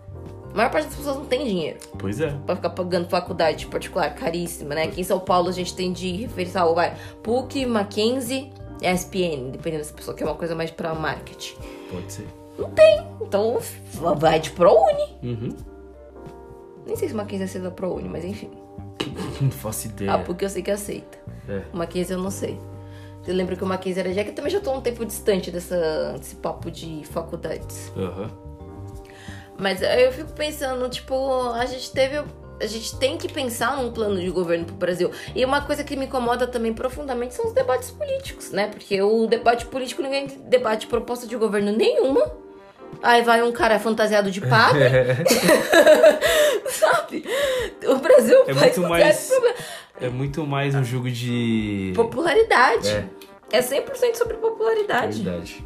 A 0.59 0.63
maior 0.63 0.71
parte 0.71 0.87
das 0.87 0.95
pessoas 0.95 1.15
não 1.15 1.23
tem 1.25 1.45
dinheiro 1.45 1.79
Pois 1.97 2.19
é. 2.19 2.31
pra 2.45 2.53
ficar 2.53 2.71
pagando 2.71 3.07
faculdade 3.07 3.65
particular 3.67 4.13
caríssima, 4.13 4.75
né? 4.75 4.83
Aqui 4.83 4.99
em 4.99 5.03
São 5.05 5.17
Paulo 5.17 5.47
a 5.47 5.53
gente 5.53 5.73
tem 5.73 5.93
de 5.93 6.11
referencial, 6.17 6.75
vai, 6.75 6.97
PUC, 7.23 7.65
Mackenzie, 7.65 8.51
SPN, 8.81 9.51
dependendo 9.51 9.85
se 9.85 9.93
a 9.93 9.95
pessoa 9.95 10.17
quer 10.17 10.25
uma 10.25 10.35
coisa 10.35 10.53
mais 10.55 10.69
pra 10.69 10.93
marketing. 10.93 11.55
Pode 11.89 12.11
ser. 12.11 12.27
Então, 13.21 13.57
vai 14.17 14.41
de 14.41 14.51
ProUni. 14.51 15.17
Uhum. 15.23 15.55
Nem 16.85 16.95
sei 16.97 17.07
se 17.07 17.15
Mackenzie 17.15 17.45
aceita 17.45 17.71
ProUni, 17.71 18.09
mas 18.09 18.25
enfim. 18.25 18.51
Não 19.39 19.51
faço 19.51 19.87
ideia. 19.87 20.13
Ah, 20.13 20.19
porque 20.19 20.43
eu 20.43 20.49
sei 20.49 20.61
que 20.61 20.71
aceita. 20.71 21.17
É. 21.47 21.61
Mackenzie 21.71 22.15
eu 22.15 22.21
não 22.21 22.31
sei. 22.31 22.59
Você 23.23 23.31
lembra 23.31 23.55
que 23.55 23.63
o 23.63 23.67
Mackenzie 23.67 24.01
era 24.01 24.13
já 24.13 24.25
que 24.25 24.31
eu 24.31 24.35
também 24.35 24.51
já 24.51 24.59
tô 24.59 24.73
um 24.73 24.81
tempo 24.81 25.05
distante 25.05 25.51
dessa, 25.51 26.15
desse 26.17 26.35
papo 26.35 26.69
de 26.69 27.05
faculdades. 27.05 27.93
Aham. 27.95 28.48
Mas 29.59 29.81
eu 29.81 30.11
fico 30.11 30.31
pensando, 30.31 30.87
tipo, 30.89 31.49
a 31.51 31.65
gente 31.65 31.91
teve. 31.91 32.23
A 32.61 32.65
gente 32.65 32.97
tem 32.97 33.17
que 33.17 33.31
pensar 33.31 33.77
num 33.77 33.89
plano 33.91 34.19
de 34.19 34.29
governo 34.29 34.65
pro 34.65 34.75
Brasil. 34.75 35.11
E 35.33 35.45
uma 35.45 35.61
coisa 35.61 35.81
que 35.81 35.95
me 35.95 36.05
incomoda 36.05 36.45
também 36.45 36.73
profundamente 36.73 37.33
são 37.33 37.47
os 37.47 37.53
debates 37.53 37.89
políticos, 37.89 38.51
né? 38.51 38.67
Porque 38.67 39.01
o 39.01 39.27
debate 39.27 39.65
político 39.65 40.01
ninguém 40.01 40.27
debate 40.27 40.87
proposta 40.87 41.25
de 41.25 41.37
governo 41.37 41.71
nenhuma. 41.71 42.29
Aí 43.01 43.21
vai 43.21 43.41
um 43.43 43.51
cara 43.51 43.79
fantasiado 43.79 44.29
de 44.29 44.41
padre, 44.41 44.83
sabe? 46.69 47.23
O 47.87 47.95
Brasil 47.95 48.43
É 48.47 48.53
faz 48.53 48.77
muito 48.77 48.89
mais-. 48.89 49.31
É 50.01 50.09
muito 50.09 50.45
mais 50.45 50.75
um 50.75 50.83
jogo 50.83 51.09
de. 51.09 51.93
Popularidade. 51.95 52.89
É. 52.89 53.57
É 53.57 53.61
100% 53.61 54.15
sobre 54.15 54.37
popularidade. 54.37 55.21
Verdade. 55.23 55.65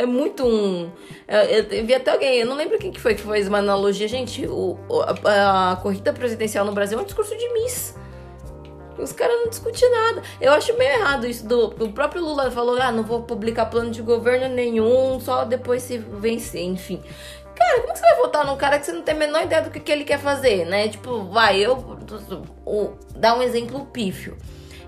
É 0.00 0.06
muito 0.06 0.46
um. 0.46 0.90
Eu, 1.28 1.38
eu- 1.40 1.64
eu 1.64 1.84
vi 1.84 1.94
até 1.94 2.10
alguém, 2.10 2.38
eu 2.38 2.46
não 2.46 2.56
lembro 2.56 2.78
quem 2.78 2.90
que 2.90 2.98
foi 2.98 3.14
que 3.14 3.20
fez 3.20 3.46
uma 3.48 3.58
analogia. 3.58 4.08
Gente, 4.08 4.46
o, 4.46 4.78
a, 5.26 5.72
a 5.72 5.76
corrida 5.76 6.10
presidencial 6.10 6.64
no 6.64 6.72
Brasil 6.72 6.98
é 6.98 7.02
um 7.02 7.04
discurso 7.04 7.36
de 7.36 7.46
Miss. 7.52 7.94
Os 8.98 9.12
caras 9.12 9.34
não 9.40 9.48
discutem 9.50 9.90
nada. 9.90 10.22
Eu 10.40 10.52
acho 10.52 10.76
meio 10.78 10.90
errado 10.92 11.26
isso. 11.26 11.46
Do, 11.46 11.66
o 11.84 11.92
próprio 11.92 12.22
Lula 12.24 12.50
falou: 12.50 12.80
ah, 12.80 12.90
não 12.90 13.02
vou 13.02 13.22
publicar 13.24 13.66
plano 13.66 13.90
de 13.90 14.00
governo 14.00 14.48
nenhum, 14.54 15.20
só 15.20 15.44
depois 15.44 15.82
se 15.82 15.98
vencer, 15.98 16.62
enfim. 16.62 17.02
Cara, 17.54 17.80
como 17.82 17.94
você 17.94 18.00
vai 18.00 18.16
votar 18.16 18.46
num 18.46 18.56
cara 18.56 18.78
que 18.78 18.86
você 18.86 18.92
não 18.92 19.02
tem 19.02 19.14
a 19.14 19.18
menor 19.18 19.42
ideia 19.42 19.60
do 19.60 19.70
que, 19.70 19.80
que 19.80 19.92
ele 19.92 20.04
quer 20.04 20.18
fazer, 20.18 20.64
né? 20.64 20.88
Tipo, 20.88 21.24
vai, 21.24 21.58
eu. 21.60 21.74
O, 22.64 22.92
dá 23.16 23.34
um 23.36 23.42
exemplo 23.42 23.84
pífio. 23.92 24.34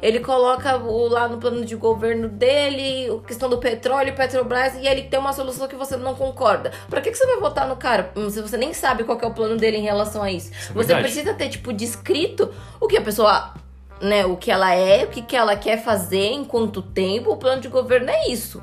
Ele 0.02 0.18
coloca 0.18 0.76
o, 0.76 1.06
lá 1.06 1.28
no 1.28 1.38
plano 1.38 1.64
de 1.64 1.76
governo 1.76 2.28
dele, 2.28 3.08
a 3.08 3.26
questão 3.26 3.48
do 3.48 3.58
petróleo, 3.58 4.14
Petrobras, 4.14 4.74
e 4.74 4.86
ele 4.86 5.02
tem 5.02 5.20
uma 5.20 5.32
solução 5.32 5.68
que 5.68 5.76
você 5.76 5.96
não 5.96 6.16
concorda. 6.16 6.72
Pra 6.90 7.00
que, 7.00 7.12
que 7.12 7.16
você 7.16 7.24
vai 7.24 7.38
votar 7.38 7.68
no 7.68 7.76
cara 7.76 8.10
hum, 8.16 8.28
se 8.28 8.42
você 8.42 8.56
nem 8.56 8.74
sabe 8.74 9.04
qual 9.04 9.18
é 9.20 9.26
o 9.26 9.32
plano 9.32 9.56
dele 9.56 9.76
em 9.76 9.82
relação 9.82 10.20
a 10.20 10.30
isso? 10.30 10.50
é 10.52 10.72
você 10.72 10.96
precisa 10.96 11.32
ter, 11.34 11.48
tipo, 11.48 11.72
descrito 11.72 12.52
o 12.80 12.88
que 12.88 12.96
a 12.96 13.00
pessoa, 13.00 13.54
né, 14.00 14.26
o 14.26 14.36
que 14.36 14.50
ela 14.50 14.74
é, 14.74 15.04
o 15.04 15.08
que, 15.08 15.22
que 15.22 15.36
ela 15.36 15.54
quer 15.54 15.80
fazer, 15.84 16.32
em 16.32 16.44
quanto 16.44 16.82
tempo. 16.82 17.30
O 17.30 17.36
plano 17.36 17.62
de 17.62 17.68
governo 17.68 18.10
é 18.10 18.28
isso. 18.28 18.60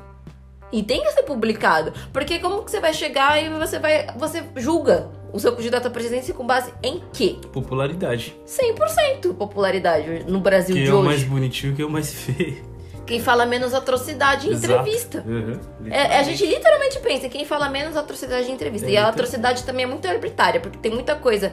E 0.70 0.82
tem 0.82 1.00
que 1.02 1.10
ser 1.12 1.22
publicado. 1.22 1.92
Porque 2.12 2.38
como 2.38 2.62
que 2.62 2.70
você 2.70 2.80
vai 2.80 2.92
chegar 2.92 3.42
e 3.42 3.48
você 3.48 3.78
vai. 3.78 4.06
Você 4.16 4.44
julga 4.56 5.08
o 5.32 5.38
seu 5.38 5.54
candidato 5.54 5.86
à 5.86 5.90
presidência 5.90 6.34
com 6.34 6.46
base 6.46 6.72
em 6.82 7.02
quê? 7.12 7.36
Popularidade. 7.52 8.36
100% 8.46 9.34
popularidade 9.34 10.24
no 10.26 10.40
Brasil 10.40 10.74
Quem 10.74 10.84
de 10.84 10.90
é 10.90 10.94
o 10.94 10.98
hoje. 10.98 11.06
mais 11.06 11.22
bonitinho, 11.24 11.74
quem 11.74 11.84
é 11.84 11.86
o 11.86 11.90
mais 11.90 12.12
feio. 12.12 12.70
Quem 13.06 13.18
fala 13.18 13.44
menos 13.44 13.74
atrocidade 13.74 14.46
em 14.46 14.52
Exato. 14.52 14.72
entrevista. 14.72 15.24
Uhum. 15.26 15.58
É, 15.90 16.18
a 16.18 16.22
gente 16.22 16.46
literalmente 16.46 17.00
pensa 17.00 17.28
quem 17.28 17.44
fala 17.44 17.68
menos 17.68 17.96
atrocidade 17.96 18.48
em 18.48 18.54
entrevista. 18.54 18.86
É, 18.86 18.92
e 18.92 18.96
a 18.96 19.08
atrocidade 19.08 19.64
também 19.64 19.84
é 19.84 19.88
muito 19.88 20.06
arbitrária, 20.06 20.60
porque 20.60 20.78
tem 20.78 20.92
muita 20.92 21.16
coisa 21.16 21.52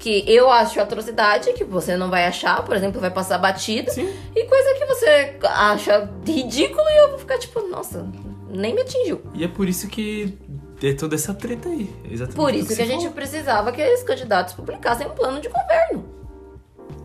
que 0.00 0.24
eu 0.26 0.50
acho 0.50 0.80
atrocidade 0.80 1.52
que 1.52 1.62
você 1.62 1.96
não 1.96 2.10
vai 2.10 2.26
achar, 2.26 2.60
por 2.64 2.74
exemplo, 2.74 3.00
vai 3.00 3.10
passar 3.12 3.38
batida. 3.38 3.92
Sim. 3.92 4.12
E 4.34 4.44
coisa 4.46 4.74
que 4.74 4.84
você 4.84 5.36
acha 5.44 6.10
ridículo 6.26 6.88
e 6.88 7.04
eu 7.04 7.10
vou 7.10 7.18
ficar 7.20 7.38
tipo, 7.38 7.60
nossa, 7.68 8.04
nem 8.50 8.74
me 8.74 8.80
atingiu. 8.80 9.22
E 9.32 9.44
é 9.44 9.48
por 9.48 9.68
isso 9.68 9.86
que 9.86 10.36
é 10.82 10.92
toda 10.94 11.14
essa 11.14 11.32
treta 11.32 11.68
aí. 11.68 11.90
É 12.04 12.12
Exatamente 12.12 12.36
Por 12.36 12.52
o 12.52 12.56
isso 12.56 12.68
que 12.68 12.74
você 12.74 12.82
a 12.82 12.86
gente 12.86 13.00
falou. 13.00 13.14
precisava 13.14 13.72
que 13.72 13.94
os 13.94 14.02
candidatos 14.02 14.54
publicassem 14.54 15.06
um 15.06 15.10
plano 15.10 15.40
de 15.40 15.48
governo. 15.48 16.04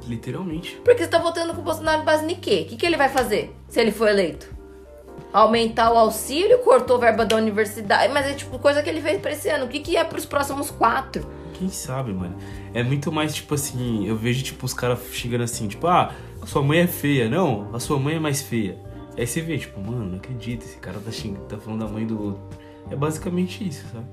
Literalmente. 0.07 0.80
Porque 0.84 1.03
você 1.03 1.09
tá 1.09 1.19
votando 1.19 1.53
com 1.53 1.61
o 1.61 1.63
Bolsonaro 1.63 2.03
base 2.03 2.26
em 2.26 2.36
quê? 2.36 2.63
O 2.65 2.69
que, 2.69 2.78
que 2.78 2.86
ele 2.86 2.97
vai 2.97 3.09
fazer 3.09 3.55
se 3.69 3.80
ele 3.80 3.91
for 3.91 4.07
eleito? 4.09 4.47
Aumentar 5.32 5.91
o 5.93 5.97
auxílio, 5.97 6.59
cortou 6.59 6.97
a 6.97 6.99
verba 6.99 7.26
da 7.26 7.36
universidade. 7.38 8.11
Mas 8.11 8.26
é 8.26 8.34
tipo 8.34 8.59
coisa 8.59 8.82
que 8.82 8.89
ele 8.89 9.01
fez 9.01 9.22
pra 9.22 9.32
esse 9.32 9.47
ano. 9.49 9.65
O 9.65 9.67
que, 9.69 9.80
que 9.80 9.95
é 9.95 10.03
pros 10.03 10.26
próximos 10.26 10.69
quatro? 10.69 11.26
Quem 11.53 11.69
sabe, 11.69 12.11
mano? 12.11 12.36
É 12.74 12.84
muito 12.84 13.11
mais 13.11 13.34
tipo 13.36 13.53
assim, 13.53 14.07
eu 14.07 14.15
vejo 14.15 14.43
tipo 14.43 14.65
os 14.65 14.74
caras 14.74 14.99
chegando 15.11 15.43
assim, 15.43 15.67
tipo, 15.67 15.86
ah, 15.88 16.11
sua 16.45 16.61
mãe 16.61 16.80
é 16.80 16.88
feia. 16.88 17.30
Não, 17.30 17.69
a 17.74 17.80
sua 17.80 17.99
mãe 17.99 18.15
é 18.15 18.19
mais 18.19 18.41
feia. 18.41 18.78
Aí 19.17 19.28
você 19.28 19.41
vê, 19.41 19.57
tipo, 19.57 19.80
mano, 19.80 20.05
não 20.05 20.17
acredito, 20.17 20.63
esse 20.63 20.78
cara 20.78 20.99
tá, 20.99 21.11
xing... 21.11 21.36
tá 21.47 21.57
falando 21.57 21.82
da 21.82 21.88
mãe 21.88 22.05
do 22.05 22.22
outro. 22.22 22.41
É 22.89 22.95
basicamente 22.95 23.67
isso, 23.67 23.86
sabe? 23.93 24.05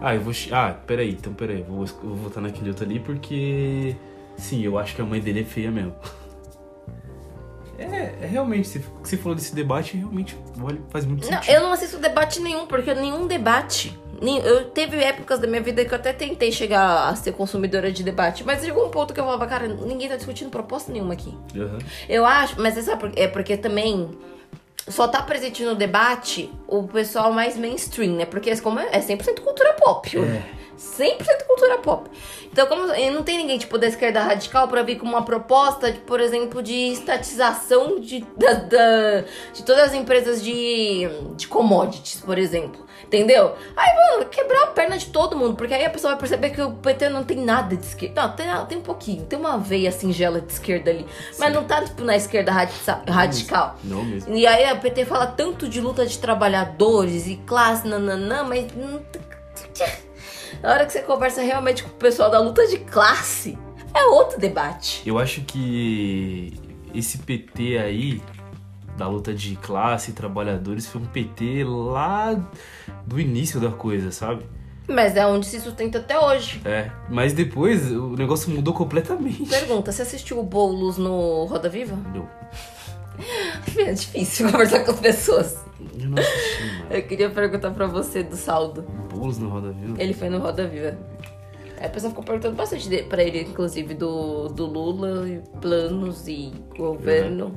Ah, 0.00 0.14
eu 0.14 0.20
vou. 0.20 0.32
Ah, 0.52 0.74
peraí, 0.86 1.10
então 1.10 1.32
peraí, 1.32 1.62
vou, 1.62 1.80
eu 1.84 2.08
vou 2.08 2.16
votar 2.16 2.42
naquele 2.42 2.68
outro 2.70 2.84
ali 2.84 3.00
porque. 3.00 3.96
Sim, 4.36 4.62
eu 4.62 4.78
acho 4.78 4.94
que 4.94 5.00
a 5.00 5.04
mãe 5.04 5.20
dele 5.20 5.40
é 5.40 5.44
feia 5.44 5.70
mesmo. 5.70 5.94
É, 7.78 8.14
é 8.22 8.26
realmente, 8.26 8.66
você, 8.68 8.82
você 9.02 9.16
falou 9.18 9.34
desse 9.34 9.54
debate, 9.54 9.98
realmente 9.98 10.34
faz 10.88 11.04
muito 11.04 11.26
Não, 11.30 11.34
sentido. 11.42 11.52
eu 11.54 11.60
não 11.60 11.72
assisto 11.72 11.98
debate 11.98 12.40
nenhum, 12.40 12.66
porque 12.66 12.94
nenhum 12.94 13.26
debate. 13.26 13.94
nem- 14.22 14.38
Eu 14.38 14.70
teve 14.70 14.96
épocas 14.96 15.38
da 15.38 15.46
minha 15.46 15.60
vida 15.60 15.84
que 15.84 15.92
eu 15.92 15.96
até 15.98 16.10
tentei 16.14 16.50
chegar 16.50 17.06
a 17.10 17.14
ser 17.14 17.32
consumidora 17.32 17.92
de 17.92 18.02
debate, 18.02 18.44
mas 18.44 18.64
chegou 18.64 18.86
um 18.86 18.90
ponto 18.90 19.12
que 19.12 19.20
eu 19.20 19.24
falava, 19.26 19.46
cara, 19.46 19.68
ninguém 19.68 20.08
tá 20.08 20.16
discutindo 20.16 20.48
proposta 20.50 20.90
nenhuma 20.90 21.12
aqui. 21.12 21.36
Aham. 21.54 21.78
Eu 22.08 22.24
acho, 22.24 22.58
mas 22.58 22.72
você 22.72 22.82
sabe? 22.82 23.12
É 23.14 23.28
porque 23.28 23.58
também 23.58 24.08
só 24.88 25.08
tá 25.08 25.22
presente 25.22 25.64
no 25.64 25.74
debate 25.74 26.50
o 26.66 26.84
pessoal 26.84 27.32
mais 27.32 27.56
mainstream, 27.56 28.16
né? 28.16 28.24
Porque 28.24 28.50
esse 28.50 28.62
como 28.62 28.78
é 28.78 28.88
é 28.92 29.00
100% 29.00 29.40
cultura 29.40 29.72
pop. 29.74 30.18
É. 30.18 30.42
100% 30.78 31.46
cultura 31.46 31.78
pop. 31.78 32.10
Então, 32.52 32.66
como 32.66 32.86
não 32.86 33.22
tem 33.22 33.36
ninguém, 33.38 33.58
tipo, 33.58 33.76
da 33.78 33.86
esquerda 33.86 34.20
radical 34.22 34.66
pra 34.68 34.82
vir 34.82 34.96
com 34.98 35.06
uma 35.06 35.22
proposta, 35.22 35.92
de, 35.92 35.98
por 36.00 36.20
exemplo, 36.20 36.62
de 36.62 36.74
estatização 36.92 38.00
de, 38.00 38.20
da- 38.36 38.54
da- 38.54 39.20
de 39.52 39.62
todas 39.64 39.84
as 39.84 39.94
empresas 39.94 40.42
de, 40.42 41.06
de 41.36 41.46
commodities, 41.48 42.20
por 42.20 42.38
exemplo. 42.38 42.84
Entendeu? 43.04 43.54
Aí, 43.76 43.94
mano, 43.94 44.24
quebrar 44.30 44.64
a 44.64 44.66
perna 44.68 44.96
de 44.98 45.06
todo 45.06 45.36
mundo, 45.36 45.54
porque 45.54 45.72
aí 45.74 45.84
a 45.84 45.90
pessoa 45.90 46.12
vai 46.12 46.18
perceber 46.20 46.50
que 46.50 46.60
o 46.60 46.72
PT 46.72 47.08
não 47.10 47.22
tem 47.22 47.36
nada 47.38 47.76
de 47.76 47.84
esquerda. 47.84 48.22
Não, 48.22 48.32
tem, 48.34 48.46
tem 48.68 48.78
um 48.78 48.82
pouquinho, 48.82 49.24
tem 49.26 49.38
uma 49.38 49.58
veia 49.58 49.92
singela 49.92 50.40
de 50.40 50.52
esquerda 50.52 50.90
ali. 50.90 51.06
Mas 51.38 51.52
não 51.54 51.62
tá, 51.62 51.82
tipo, 51.84 52.02
na 52.02 52.16
esquerda 52.16 52.50
radica- 52.50 53.02
radical. 53.08 53.76
Não 53.84 54.02
mesmo. 54.02 54.34
E 54.34 54.46
aí 54.46 54.64
a 54.64 54.74
PT 54.74 55.04
fala 55.04 55.26
tanto 55.26 55.68
de 55.68 55.80
luta 55.80 56.04
de 56.06 56.18
trabalhadores 56.18 57.26
e 57.28 57.36
classe, 57.46 57.86
nananã, 57.86 58.42
mas. 58.44 58.66
não- 58.74 59.00
Na 60.62 60.72
hora 60.72 60.86
que 60.86 60.92
você 60.92 61.02
conversa 61.02 61.42
realmente 61.42 61.82
com 61.82 61.88
o 61.90 61.92
pessoal 61.92 62.30
da 62.30 62.38
luta 62.40 62.66
de 62.66 62.78
classe, 62.78 63.58
é 63.94 64.04
outro 64.06 64.38
debate. 64.38 65.02
Eu 65.06 65.18
acho 65.18 65.42
que 65.42 66.52
esse 66.94 67.18
PT 67.18 67.78
aí, 67.78 68.22
da 68.96 69.08
luta 69.08 69.34
de 69.34 69.56
classe, 69.56 70.12
trabalhadores, 70.12 70.86
foi 70.86 71.00
um 71.00 71.06
PT 71.06 71.64
lá 71.64 72.38
do 73.06 73.20
início 73.20 73.60
da 73.60 73.70
coisa, 73.70 74.10
sabe? 74.10 74.44
Mas 74.88 75.16
é 75.16 75.26
onde 75.26 75.46
se 75.46 75.60
sustenta 75.60 75.98
até 75.98 76.18
hoje. 76.18 76.60
É. 76.64 76.90
Mas 77.08 77.32
depois 77.32 77.90
o 77.90 78.10
negócio 78.10 78.50
mudou 78.50 78.72
completamente. 78.72 79.44
Pergunta, 79.46 79.90
você 79.90 80.02
assistiu 80.02 80.38
o 80.38 80.44
Boulos 80.44 80.96
no 80.96 81.44
Roda 81.46 81.68
Viva? 81.68 81.96
Não, 82.14 82.28
É 83.78 83.92
difícil 83.92 84.50
conversar 84.50 84.84
com 84.84 84.92
as 84.92 85.00
pessoas. 85.00 85.65
Eu 86.00 86.08
não 86.10 86.18
assisti, 86.18 86.62
mano. 86.64 86.86
Eu 86.90 87.02
queria 87.02 87.30
perguntar 87.30 87.70
pra 87.72 87.86
você 87.86 88.22
do 88.22 88.36
saldo. 88.36 88.82
Bolos 89.10 89.38
no 89.38 89.48
Roda 89.48 89.72
Viva? 89.72 90.02
Ele 90.02 90.12
foi 90.14 90.28
no 90.28 90.38
Roda 90.38 90.66
Viva. 90.66 90.96
Aí 91.78 91.86
a 91.86 91.90
pessoa 91.90 92.10
ficou 92.10 92.24
perguntando 92.24 92.56
bastante 92.56 92.88
de- 92.88 93.02
pra 93.02 93.22
ele, 93.22 93.42
inclusive, 93.42 93.92
do, 93.94 94.48
do 94.48 94.64
Lula, 94.66 95.28
e 95.28 95.40
planos 95.60 96.26
e 96.26 96.52
governo. 96.76 97.54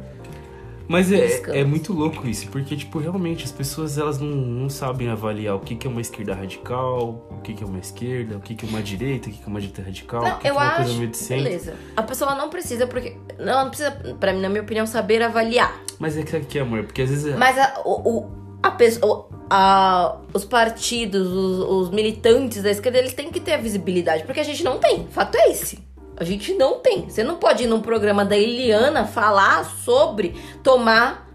Mas 0.90 1.12
é, 1.12 1.40
é 1.60 1.64
muito 1.64 1.94
louco 1.94 2.28
isso, 2.28 2.48
porque, 2.48 2.76
tipo, 2.76 2.98
realmente 2.98 3.46
as 3.46 3.52
pessoas 3.52 3.96
elas 4.00 4.20
não, 4.20 4.28
não 4.36 4.70
sabem 4.72 5.08
avaliar 5.08 5.56
o 5.56 5.60
que, 5.60 5.76
que 5.76 5.86
é 5.86 5.90
uma 5.90 6.02
esquerda 6.02 6.34
radical, 6.34 7.24
o 7.30 7.42
que, 7.42 7.54
que 7.54 7.64
é 7.64 7.68
uma 7.68 7.78
esquerda, 7.78 8.38
o 8.38 8.40
que, 8.40 8.56
que 8.56 8.66
é 8.66 8.68
uma 8.70 8.82
direita, 8.82 9.30
o 9.30 9.32
que, 9.32 9.38
que 9.38 9.44
é 9.44 9.48
uma 9.48 9.60
direita 9.62 9.84
radical, 9.84 10.22
o 10.22 10.26
Não, 10.26 10.32
que, 10.38 10.42
que 10.42 10.48
é 10.48 10.50
eu 10.50 10.56
uma 10.56 10.64
acho. 10.64 10.76
coisa 10.78 10.94
meio 10.96 11.08
de 11.12 11.18
centro. 11.18 11.44
Beleza. 11.44 11.76
A 11.96 12.02
pessoa 12.02 12.34
não 12.34 12.50
precisa, 12.50 12.88
porque. 12.88 13.16
Não, 13.38 13.50
ela 13.54 13.64
não 13.66 13.70
precisa, 13.70 13.92
pra 14.20 14.34
mim, 14.34 14.42
na 14.42 14.50
minha 14.50 14.64
opinião, 14.64 14.88
saber 14.88 15.22
avaliar. 15.22 15.80
Mas 16.00 16.18
é 16.18 16.24
que 16.24 16.36
aqui, 16.36 16.58
amor, 16.58 16.84
porque 16.84 17.04
às 17.04 17.10
vezes 17.12 17.34
é. 17.34 17.38
Mas 17.38 17.56
a, 17.60 17.82
o, 17.86 18.10
o- 18.18 18.32
a 18.64 18.72
pessoa. 18.72 19.30
a- 19.48 20.18
os 20.34 20.44
partidos, 20.46 21.28
os, 21.28 21.60
os 21.60 21.90
militantes 21.92 22.62
da 22.64 22.70
esquerda, 22.72 22.98
eles 23.00 23.14
têm 23.14 23.32
que 23.32 23.40
ter 23.40 23.54
a 23.54 23.58
visibilidade, 23.58 24.24
porque 24.24 24.40
a 24.40 24.44
gente 24.44 24.64
não 24.64 24.78
tem. 24.80 25.08
Fato 25.12 25.36
é 25.38 25.50
esse. 25.52 25.80
A 26.20 26.24
gente 26.24 26.54
não 26.54 26.80
tem. 26.80 27.10
Você 27.10 27.24
não 27.24 27.38
pode 27.38 27.64
ir 27.64 27.68
num 27.68 27.82
programa 27.82 28.26
da 28.26 28.38
Eliana 28.38 29.06
falar 29.06 29.64
sobre 29.64 30.36
tomar 30.62 31.30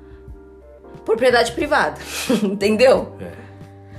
propriedade 1.04 1.52
privada. 1.52 1.98
Entendeu? 2.42 3.16
É. 3.20 3.44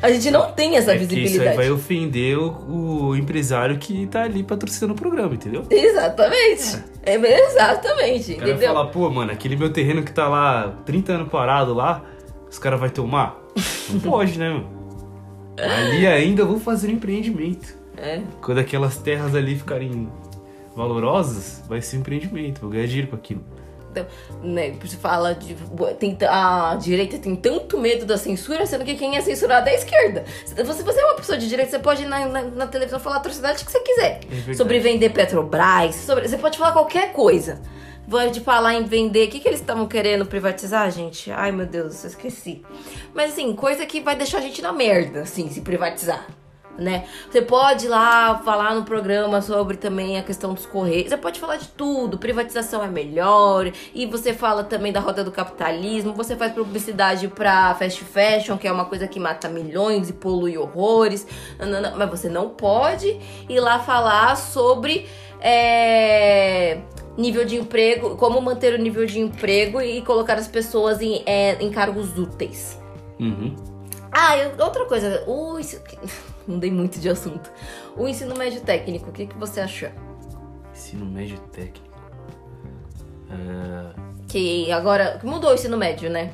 A 0.01 0.11
gente 0.11 0.29
não 0.29 0.51
tem 0.51 0.77
essa 0.77 0.93
É 0.93 0.97
que 0.97 1.03
isso 1.05 1.13
aí 1.13 1.21
visibilidade. 1.21 1.57
vai 1.57 1.71
ofender 1.71 2.38
o, 2.38 3.07
o 3.07 3.15
empresário 3.15 3.77
que 3.79 4.05
tá 4.07 4.23
ali 4.23 4.43
patrocinando 4.43 4.93
o 4.93 4.95
programa, 4.95 5.33
entendeu? 5.33 5.63
Exatamente. 5.69 6.83
É, 7.01 7.15
exatamente. 7.15 8.33
O 8.33 8.36
cara 8.36 8.45
vai 8.45 8.51
entendeu? 8.51 8.73
falar, 8.73 8.86
pô, 8.88 9.09
mano, 9.09 9.31
aquele 9.31 9.55
meu 9.55 9.71
terreno 9.71 10.03
que 10.03 10.11
tá 10.11 10.27
lá 10.27 10.75
30 10.86 11.13
anos 11.13 11.29
parado 11.29 11.73
lá, 11.73 12.03
os 12.49 12.59
caras 12.59 12.79
vão 12.79 12.89
tomar? 12.89 13.41
Não 13.89 13.99
pode, 13.99 14.38
né, 14.38 14.49
mano? 14.49 14.69
Ali 15.57 16.05
ainda 16.05 16.41
eu 16.41 16.47
vou 16.47 16.59
fazer 16.59 16.89
um 16.89 16.91
empreendimento. 16.91 17.75
É. 17.97 18.21
Quando 18.41 18.57
aquelas 18.59 18.97
terras 18.97 19.33
ali 19.33 19.55
ficarem 19.55 20.09
valorosas, 20.76 21.63
vai 21.67 21.82
ser 21.82 21.97
um 21.97 21.99
empreendimento, 22.01 22.61
vou 22.61 22.69
ganhar 22.69 22.88
dinheiro 22.88 23.07
com 23.07 23.15
aquilo. 23.15 23.43
Então, 23.95 24.05
né, 24.43 24.71
você 24.82 24.97
fala 24.97 25.34
de. 25.34 25.55
Tem, 25.97 26.17
a 26.28 26.76
direita 26.76 27.17
tem 27.17 27.34
tanto 27.36 27.80
medo 27.80 28.05
da 28.05 28.17
censura, 28.17 28.65
sendo 28.65 28.84
que 28.84 28.95
quem 28.95 29.15
é 29.15 29.21
censurado 29.21 29.69
é 29.69 29.71
a 29.71 29.76
esquerda. 29.76 30.26
Se 30.45 30.61
você, 30.63 30.84
você 30.84 30.99
é 30.99 31.05
uma 31.05 31.15
pessoa 31.15 31.38
de 31.38 31.47
direita, 31.47 31.71
você 31.71 31.80
pode 31.80 32.03
ir 32.03 32.07
na, 32.07 32.28
na, 32.28 32.41
na 32.41 32.67
televisão 32.67 32.99
falar 32.99 33.15
a 33.15 33.19
atrocidade 33.19 33.63
que 33.63 33.71
você 33.71 33.80
quiser. 33.80 34.19
É 34.49 34.53
sobre 34.53 34.80
vender 34.80 35.11
Petrobras, 35.11 35.95
sobre, 35.95 36.28
você 36.28 36.38
pode 36.38 36.57
falar 36.57 36.73
qualquer 36.73 37.13
coisa. 37.13 37.61
Pode 38.09 38.41
falar 38.41 38.76
em 38.76 38.84
vender. 38.84 39.28
O 39.28 39.32
que, 39.32 39.39
que 39.39 39.47
eles 39.47 39.61
estavam 39.61 39.88
querendo 39.88 40.26
privatizar, 40.26 40.91
gente? 40.91 41.32
Ai, 41.32 41.51
meu 41.51 41.65
Deus, 41.65 42.03
eu 42.03 42.09
esqueci. 42.09 42.63
Mas 43.15 43.32
assim, 43.32 43.55
coisa 43.55 43.86
que 43.86 44.01
vai 44.01 44.15
deixar 44.15 44.39
a 44.39 44.41
gente 44.41 44.61
na 44.61 44.71
merda, 44.71 45.21
assim, 45.21 45.49
se 45.49 45.61
privatizar. 45.61 46.28
Né? 46.78 47.05
Você 47.32 47.41
pode 47.41 47.86
ir 47.86 47.89
lá 47.89 48.39
falar 48.39 48.76
no 48.76 48.84
programa 48.84 49.41
sobre 49.41 49.78
também 49.78 50.17
a 50.17 50.23
questão 50.23 50.53
dos 50.53 50.65
correios. 50.65 51.07
Você 51.09 51.15
pode 51.17 51.39
falar 51.39 51.55
de 51.55 51.69
tudo. 51.69 52.17
Privatização 52.17 52.84
é 52.84 52.88
melhor. 52.88 53.71
E 53.93 54.05
você 54.05 54.34
fala 54.34 54.61
também 54.63 54.91
da 54.91 54.99
roda 54.99 55.23
do 55.23 55.32
capitalismo. 55.32 56.13
Você 56.13 56.36
faz 56.36 56.51
publicidade 56.51 57.30
pra 57.30 57.73
fast 57.76 58.03
fashion, 58.03 58.57
que 58.57 58.67
é 58.67 58.71
uma 58.71 58.86
coisa 58.86 59.07
que 59.07 59.19
mata 59.21 59.47
milhões 59.47 60.09
e 60.09 60.13
polui 60.13 60.57
horrores. 60.57 61.26
Nanana. 61.57 61.93
Mas 61.95 62.09
você 62.09 62.28
não 62.28 62.49
pode 62.49 63.17
ir 63.47 63.59
lá 63.61 63.80
falar 63.80 64.36
sobre 64.36 65.07
é, 65.39 66.80
nível 67.17 67.45
de 67.45 67.55
emprego, 67.55 68.17
como 68.17 68.41
manter 68.41 68.73
o 68.73 68.78
nível 68.82 69.05
de 69.05 69.19
emprego 69.19 69.82
e 69.82 70.01
colocar 70.01 70.34
as 70.38 70.47
pessoas 70.47 71.01
em, 71.01 71.23
é, 71.26 71.53
em 71.63 71.71
cargos 71.71 72.17
úteis. 72.17 72.78
Uhum. 73.19 73.55
Ah, 74.11 74.38
eu- 74.38 74.51
outra 74.59 74.84
coisa, 74.86 75.23
o 75.28 75.57
ensino... 75.57 75.82
mudei 76.47 76.71
muito 76.71 76.99
de 76.99 77.09
assunto. 77.09 77.51
O 77.97 78.07
ensino 78.07 78.35
médio 78.35 78.61
técnico, 78.61 79.09
o 79.09 79.13
que, 79.13 79.25
que 79.27 79.37
você 79.37 79.61
achou? 79.61 79.89
Ensino 80.73 81.05
médio 81.05 81.37
técnico. 81.51 81.85
É, 83.29 83.99
Que 84.27 84.71
agora 84.71 85.19
mudou 85.23 85.51
o 85.51 85.53
ensino 85.53 85.77
médio, 85.77 86.09
né? 86.09 86.31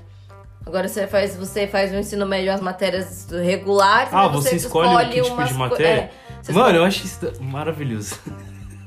Agora 0.66 0.88
você 0.88 1.08
faz, 1.08 1.36
você 1.36 1.66
faz 1.68 1.92
o 1.92 1.96
ensino 1.96 2.26
médio 2.26 2.52
as 2.54 2.62
matérias 2.62 3.28
regulares. 3.32 4.14
Ah, 4.14 4.30
mas 4.30 4.44
você 4.44 4.56
escolhe 4.58 5.10
que 5.10 5.22
tipo 5.22 5.44
de 5.44 5.54
matéria? 5.56 6.02
é, 6.02 6.12
você 6.42 6.52
Mano, 6.52 6.66
escolhe- 6.68 6.78
eu 6.78 6.84
acho 6.86 7.06
isso 7.06 7.44
maravilhoso. 7.44 8.16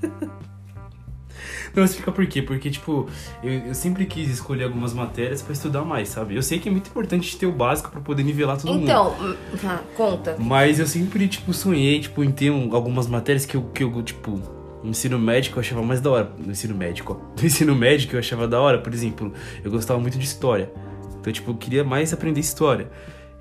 Não, 1.74 1.84
explica 1.84 2.12
por 2.12 2.26
quê? 2.26 2.40
Porque, 2.42 2.70
tipo, 2.70 3.08
eu, 3.42 3.52
eu 3.52 3.74
sempre 3.74 4.06
quis 4.06 4.30
escolher 4.30 4.64
algumas 4.64 4.92
matérias 4.94 5.42
pra 5.42 5.52
estudar 5.52 5.82
mais, 5.84 6.08
sabe? 6.08 6.36
Eu 6.36 6.42
sei 6.42 6.58
que 6.58 6.68
é 6.68 6.72
muito 6.72 6.88
importante 6.88 7.36
ter 7.36 7.46
o 7.46 7.52
básico 7.52 7.90
pra 7.90 8.00
poder 8.00 8.22
nivelar 8.22 8.56
todo 8.58 8.72
mundo. 8.72 8.84
Então, 8.84 9.14
hum, 9.20 9.34
tá, 9.60 9.82
conta. 9.96 10.36
Mas 10.38 10.78
eu 10.78 10.86
sempre, 10.86 11.26
tipo, 11.26 11.52
sonhei, 11.52 12.00
tipo, 12.00 12.22
em 12.22 12.30
ter 12.30 12.50
um- 12.50 12.74
algumas 12.74 13.06
matérias 13.08 13.44
que 13.44 13.56
eu, 13.56 13.62
que 13.74 13.82
eu, 13.82 14.02
tipo, 14.02 14.40
no 14.82 14.90
ensino 14.90 15.18
médico 15.18 15.56
eu 15.56 15.60
achava 15.60 15.82
mais 15.82 16.00
da 16.00 16.10
hora. 16.10 16.32
No 16.38 16.52
ensino 16.52 16.74
médico, 16.74 17.18
ó. 17.20 17.40
No 17.40 17.46
ensino 17.46 17.74
médico 17.74 18.14
eu 18.14 18.20
achava 18.20 18.46
da 18.46 18.60
hora, 18.60 18.78
por 18.78 18.92
exemplo, 18.92 19.32
eu 19.64 19.70
gostava 19.70 19.98
muito 19.98 20.18
de 20.18 20.24
história. 20.24 20.70
Então, 21.20 21.32
tipo, 21.32 21.50
eu 21.50 21.54
queria 21.56 21.82
mais 21.82 22.12
aprender 22.12 22.38
história. 22.40 22.88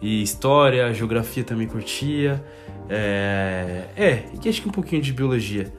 E 0.02 0.22
história, 0.22 0.94
geografia 0.94 1.44
também 1.44 1.68
curtia. 1.68 2.44
É. 2.90 3.84
É, 3.96 4.24
e 4.44 4.50
acho 4.50 4.62
que 4.62 4.68
um 4.68 4.72
pouquinho 4.72 5.02
de 5.02 5.12
biologia. 5.14 5.72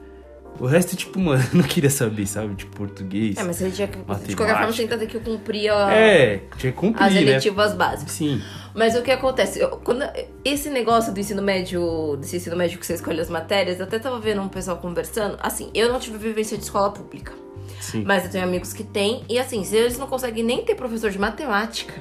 O 0.59 0.65
resto, 0.65 0.95
tipo, 0.95 1.19
mano, 1.21 1.43
eu 1.53 1.57
não 1.59 1.63
queria 1.65 1.89
saber, 1.89 2.25
sabe? 2.25 2.55
Tipo, 2.55 2.75
português. 2.77 3.37
É, 3.37 3.43
mas 3.43 3.57
você 3.57 3.69
tinha 3.71 3.87
que. 3.87 3.97
De 4.27 4.35
qualquer 4.35 4.55
forma, 4.57 4.71
você 4.71 4.87
tem 4.87 5.07
que 5.07 5.19
cumprir 5.19 5.69
a- 5.71 5.91
É, 5.93 6.37
tinha 6.57 6.71
que 6.71 6.77
cumprir, 6.77 7.03
as 7.03 7.13
né? 7.13 7.21
eletivas 7.21 7.73
básicas. 7.73 8.11
Sim. 8.13 8.41
Mas 8.73 8.95
o 8.95 9.01
que 9.01 9.11
acontece? 9.11 9.59
Eu- 9.59 9.69
quando, 9.83 10.03
esse 10.43 10.69
negócio 10.69 11.13
do 11.13 11.19
ensino 11.19 11.41
médio, 11.41 12.17
desse 12.17 12.37
ensino 12.37 12.55
médio 12.55 12.77
que 12.79 12.85
você 12.85 12.93
escolhe 12.93 13.19
as 13.19 13.29
matérias, 13.29 13.79
eu 13.79 13.85
até 13.85 13.99
tava 13.99 14.19
vendo 14.19 14.41
um 14.41 14.47
pessoal 14.49 14.77
conversando. 14.77 15.37
Assim, 15.41 15.69
eu 15.73 15.91
não 15.91 15.99
tive 15.99 16.17
vivência 16.17 16.57
de 16.57 16.63
escola 16.63 16.89
pública. 16.91 17.31
Sim. 17.79 18.03
Mas 18.05 18.23
eu 18.25 18.31
tenho 18.31 18.43
amigos 18.43 18.73
que 18.73 18.83
têm. 18.83 19.23
E 19.29 19.37
assim, 19.39 19.63
eles 19.73 19.97
não 19.97 20.07
conseguem 20.07 20.43
nem 20.43 20.63
ter 20.63 20.75
professor 20.75 21.09
de 21.09 21.17
matemática 21.19 21.93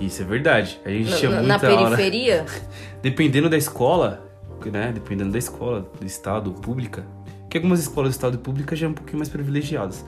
Isso 0.00 0.22
é 0.22 0.24
verdade. 0.24 0.80
A 0.84 0.88
gente 0.90 1.10
na, 1.10 1.16
tinha 1.16 1.30
na- 1.30 1.38
muita 1.42 1.68
na 1.68 1.74
aula. 1.76 1.96
periferia, 1.96 2.44
Dependendo 3.02 3.48
da 3.50 3.56
escola, 3.56 4.24
né? 4.64 4.90
Dependendo 4.94 5.30
da 5.30 5.38
escola, 5.38 5.88
do 6.00 6.06
estado, 6.06 6.50
pública. 6.52 7.04
Que 7.54 7.58
algumas 7.58 7.78
escolas 7.78 8.10
do 8.10 8.14
estado 8.14 8.34
e 8.34 8.38
pública 8.38 8.74
já 8.74 8.88
é 8.88 8.90
um 8.90 8.94
pouquinho 8.94 9.18
mais 9.18 9.28
privilegiadas. 9.28 10.04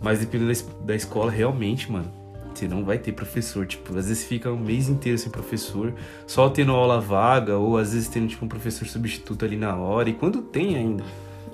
Mas 0.00 0.20
dependendo 0.20 0.46
da, 0.46 0.52
es- 0.52 0.68
da 0.86 0.94
escola, 0.94 1.28
realmente, 1.28 1.90
mano, 1.90 2.08
você 2.54 2.68
não 2.68 2.84
vai 2.84 2.98
ter 2.98 3.10
professor. 3.10 3.66
Tipo, 3.66 3.98
às 3.98 4.06
vezes 4.06 4.22
fica 4.22 4.48
um 4.48 4.56
mês 4.56 4.88
inteiro 4.88 5.18
sem 5.18 5.28
professor, 5.28 5.92
só 6.24 6.48
tendo 6.48 6.70
aula 6.70 7.00
vaga, 7.00 7.58
ou 7.58 7.76
às 7.78 7.92
vezes 7.94 8.06
tendo, 8.06 8.28
tipo, 8.28 8.44
um 8.44 8.48
professor 8.48 8.86
substituto 8.86 9.44
ali 9.44 9.56
na 9.56 9.74
hora. 9.74 10.08
E 10.08 10.12
quando 10.12 10.40
tem 10.40 10.76
ainda. 10.76 11.02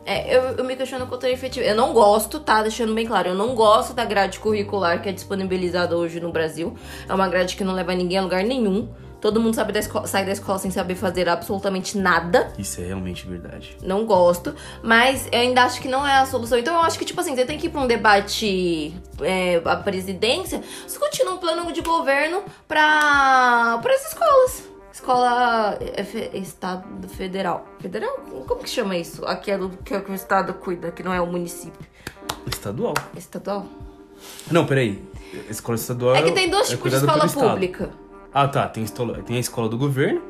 É, 0.05 0.37
eu, 0.37 0.43
eu 0.59 0.63
me 0.65 0.77
questiono 0.77 1.09
é 1.23 1.33
efetivo. 1.33 1.65
Eu 1.65 1.75
não 1.75 1.95
gosto, 1.95 2.39
tá? 2.41 2.61
Deixando 2.61 2.95
bem 2.95 3.07
claro, 3.07 3.31
eu 3.31 3.35
não 3.35 3.55
gosto 3.55 3.95
da 3.95 4.05
grade 4.05 4.39
curricular 4.41 5.01
que 5.01 5.09
é 5.09 5.13
disponibilizada 5.13 5.97
hoje 5.97 6.21
no 6.21 6.31
Brasil. 6.31 6.75
É 7.09 7.15
uma 7.15 7.29
grade 7.31 7.57
que 7.57 7.65
não 7.65 7.73
leva 7.73 7.95
ninguém 7.95 8.19
a 8.19 8.23
lugar 8.23 8.45
nenhum. 8.45 8.91
Todo 9.21 9.39
mundo 9.39 9.55
sabe 9.55 9.73
da 9.73 9.81
esco- 9.81 10.07
sai 10.07 10.25
da 10.25 10.33
escola 10.33 10.59
sem 10.59 10.71
saber 10.71 10.95
fazer 10.95 11.29
absolutamente 11.29 11.99
nada. 11.99 12.53
Isso 12.59 12.81
é 12.81 12.85
realmente 12.85 13.27
verdade. 13.27 13.77
Não 13.83 14.07
gosto. 14.07 14.55
Mas 14.83 15.29
eu 15.31 15.41
ainda 15.41 15.63
acho 15.65 15.81
que 15.81 15.89
não 15.89 16.07
é 16.07 16.19
a 16.19 16.27
solução. 16.27 16.59
Então 16.59 16.75
eu 16.75 16.81
acho 16.81 16.99
que, 16.99 17.05
tipo 17.05 17.21
assim, 17.21 17.35
você 17.35 17.45
tem 17.45 17.59
que 17.59 17.67
ir 17.67 17.71
pra 17.71 17.83
um 17.83 17.87
debate 17.87 18.95
é, 19.21 19.61
a 19.65 19.77
presidência 19.77 20.63
discutindo 20.87 21.31
um 21.33 21.37
plano 21.37 21.71
de 21.73 21.83
governo 21.83 22.43
pra, 22.67 23.79
as 23.85 24.07
escolas. 24.09 24.71
Escola 24.93 25.79
é, 25.81 26.37
Estado 26.39 27.09
Federal. 27.09 27.67
Federal? 27.81 28.13
Como 28.47 28.63
que 28.63 28.71
chama 28.71 28.97
isso? 28.97 29.25
Aquilo 29.27 29.71
que, 29.85 29.99
que 30.01 30.11
o 30.11 30.15
Estado 30.15 30.55
cuida, 30.55 30.91
que 30.91 31.03
não 31.03 31.13
é 31.13 31.21
o 31.21 31.27
município. 31.27 31.89
Estadual. 32.47 32.95
Estadual? 33.17 33.67
Não, 34.51 34.67
peraí. 34.67 35.03
Escola 35.49 35.77
estadual. 35.77 36.17
É 36.17 36.23
que 36.23 36.33
tem 36.33 36.49
dois 36.51 36.69
é 36.69 36.71
tipos 36.71 36.91
de 36.91 36.97
escola 36.97 37.19
pelo 37.19 37.27
Estado. 37.27 37.51
Ah, 38.33 38.47
tá. 38.49 38.69
Tem, 38.69 38.85
tem 39.27 39.37
a 39.37 39.41
escola 39.41 39.69
do 39.69 39.77
governo, 39.77 40.23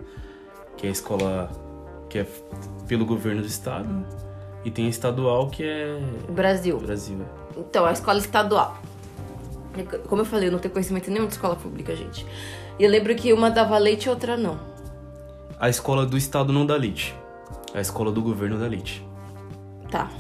que 0.76 0.86
é 0.86 0.88
a 0.88 0.92
escola 0.92 1.50
que 2.08 2.18
é 2.18 2.26
pelo 2.88 3.04
governo 3.04 3.40
do 3.40 3.46
estado. 3.46 4.04
E 4.64 4.70
tem 4.70 4.86
a 4.86 4.88
estadual, 4.88 5.48
que 5.48 5.62
é 5.62 5.98
Brasil. 6.28 6.78
Brasil. 6.78 7.18
é. 7.22 7.60
Então, 7.60 7.86
a 7.86 7.92
escola 7.92 8.18
estadual. 8.18 8.78
Como 10.08 10.22
eu 10.22 10.26
falei, 10.26 10.48
eu 10.48 10.52
não 10.52 10.58
tenho 10.58 10.72
conhecimento 10.72 11.10
nenhum 11.10 11.26
de 11.26 11.32
escola 11.32 11.56
pública, 11.56 11.94
gente. 11.94 12.26
E 12.78 12.84
eu 12.84 12.90
lembro 12.90 13.14
que 13.14 13.32
uma 13.32 13.50
dava 13.50 13.78
leite 13.78 14.04
e 14.06 14.10
outra 14.10 14.36
não. 14.36 14.58
A 15.58 15.68
escola 15.68 16.04
do 16.04 16.16
estado 16.16 16.52
não 16.52 16.66
dá 16.66 16.76
leite. 16.76 17.14
A 17.72 17.80
escola 17.80 18.10
do 18.10 18.20
governo 18.20 18.58
dá 18.58 18.66
leite. 18.66 19.06
Tá. 19.90 20.10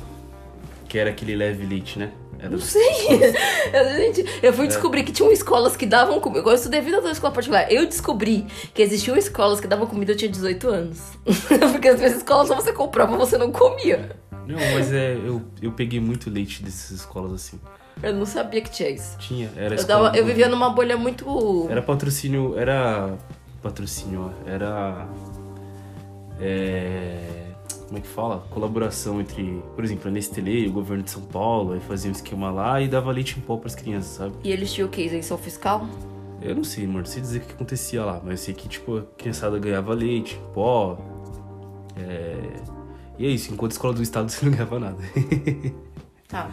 Que 0.88 0.98
era 0.98 1.10
aquele 1.10 1.34
leve 1.34 1.66
leite, 1.66 1.98
né? 1.98 2.12
Era 2.40 2.48
Não 2.48 2.58
sei. 2.58 2.80
Gente, 3.98 4.24
eu 4.42 4.52
fui 4.52 4.66
descobrir 4.66 5.04
que 5.04 5.12
tinham 5.12 5.30
escolas 5.30 5.76
que 5.76 5.84
davam 5.84 6.18
comida. 6.20 6.48
Eu 6.48 6.54
estudei 6.54 6.80
vida 6.80 6.96
toda 6.96 7.12
escola 7.12 7.34
particular. 7.34 7.70
Eu 7.70 7.86
descobri 7.86 8.46
que 8.72 8.80
existiam 8.80 9.16
escolas 9.16 9.60
que 9.60 9.66
davam 9.66 9.86
comida 9.86 10.12
eu 10.12 10.16
tinha 10.16 10.30
18 10.30 10.68
anos. 10.68 11.00
Porque 11.72 11.88
as 11.88 11.98
minhas 11.98 12.16
escolas 12.16 12.48
só 12.48 12.54
você 12.54 12.72
comprava, 12.72 13.16
você 13.16 13.36
não 13.36 13.52
comia. 13.52 14.16
Não, 14.46 14.58
mas 14.74 14.92
é. 14.92 15.14
Eu, 15.14 15.42
eu 15.60 15.72
peguei 15.72 16.00
muito 16.00 16.30
leite 16.30 16.62
dessas 16.62 16.90
escolas 16.92 17.32
assim. 17.32 17.60
Eu 18.02 18.14
não 18.14 18.24
sabia 18.24 18.62
que 18.62 18.70
tinha 18.70 18.88
isso. 18.88 19.18
Tinha. 19.18 19.50
Era 19.54 19.74
Eu, 19.74 19.86
dava, 19.86 20.16
eu 20.16 20.24
vivia 20.24 20.48
numa 20.48 20.70
bolha 20.70 20.96
muito. 20.96 21.66
Era 21.68 21.82
patrocínio. 21.82 22.58
Era 22.58 23.18
patrocínio, 23.62 24.32
ó. 24.32 24.50
Era. 24.50 25.06
É, 26.40 27.19
como 27.90 27.98
é 27.98 28.02
que 28.02 28.06
fala? 28.06 28.46
Colaboração 28.50 29.20
entre, 29.20 29.60
por 29.74 29.82
exemplo, 29.82 30.06
a 30.08 30.12
Nestlé 30.12 30.50
e 30.52 30.68
o 30.68 30.72
governo 30.72 31.02
de 31.02 31.10
São 31.10 31.22
Paulo, 31.22 31.72
aí 31.72 31.80
fazia 31.80 32.08
um 32.08 32.12
esquema 32.12 32.48
lá 32.48 32.80
e 32.80 32.86
dava 32.86 33.10
leite 33.10 33.36
em 33.36 33.40
pó 33.42 33.56
pras 33.56 33.74
crianças, 33.74 34.12
sabe? 34.12 34.32
E 34.44 34.52
eles 34.52 34.72
tinham 34.72 34.86
o 34.86 34.90
quê? 34.90 35.02
Isenção 35.02 35.36
fiscal? 35.36 35.84
Eu 36.40 36.54
não 36.54 36.62
sei, 36.62 36.84
amor, 36.84 37.00
não 37.00 37.06
sei 37.06 37.20
dizer 37.20 37.38
o 37.38 37.40
que 37.40 37.52
acontecia 37.52 38.04
lá, 38.04 38.20
mas 38.22 38.30
eu 38.30 38.36
sei 38.36 38.54
que, 38.54 38.68
tipo, 38.68 38.98
a 38.98 39.02
criançada 39.18 39.58
ganhava 39.58 39.92
leite, 39.92 40.36
em 40.36 40.52
pó. 40.54 40.98
É... 41.96 42.38
E 43.18 43.26
é 43.26 43.28
isso, 43.28 43.52
enquanto 43.52 43.72
a 43.72 43.74
escola 43.74 43.92
do 43.92 44.02
estado 44.04 44.30
você 44.30 44.44
não 44.44 44.52
ganhava 44.52 44.78
nada. 44.78 45.02
Tá. 46.28 46.48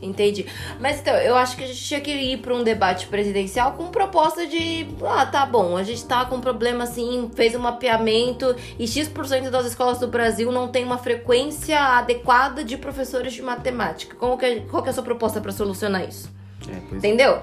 Entendi. 0.00 0.46
Mas 0.80 1.00
então, 1.00 1.14
eu 1.16 1.36
acho 1.36 1.56
que 1.56 1.64
a 1.64 1.66
gente 1.66 1.82
tinha 1.82 2.00
que 2.00 2.10
ir 2.10 2.38
para 2.38 2.54
um 2.54 2.62
debate 2.62 3.06
presidencial 3.06 3.72
com 3.72 3.86
proposta 3.86 4.46
de. 4.46 4.86
Ah, 5.04 5.26
tá 5.26 5.46
bom, 5.46 5.76
a 5.76 5.82
gente 5.82 6.04
tá 6.04 6.24
com 6.24 6.36
um 6.36 6.40
problema 6.40 6.84
assim, 6.84 7.30
fez 7.34 7.54
um 7.54 7.60
mapeamento 7.60 8.54
e 8.78 8.86
X% 8.86 9.50
das 9.50 9.66
escolas 9.66 9.98
do 9.98 10.08
Brasil 10.08 10.50
não 10.52 10.68
tem 10.68 10.84
uma 10.84 10.98
frequência 10.98 11.80
adequada 11.80 12.62
de 12.64 12.76
professores 12.76 13.32
de 13.32 13.42
matemática. 13.42 14.16
Como 14.16 14.36
que, 14.36 14.44
é, 14.44 14.60
qual 14.60 14.82
que 14.82 14.88
é 14.88 14.90
a 14.90 14.94
sua 14.94 15.04
proposta 15.04 15.40
para 15.40 15.52
solucionar 15.52 16.08
isso? 16.08 16.30
É, 16.68 16.80
pois 16.88 16.98
Entendeu? 17.04 17.42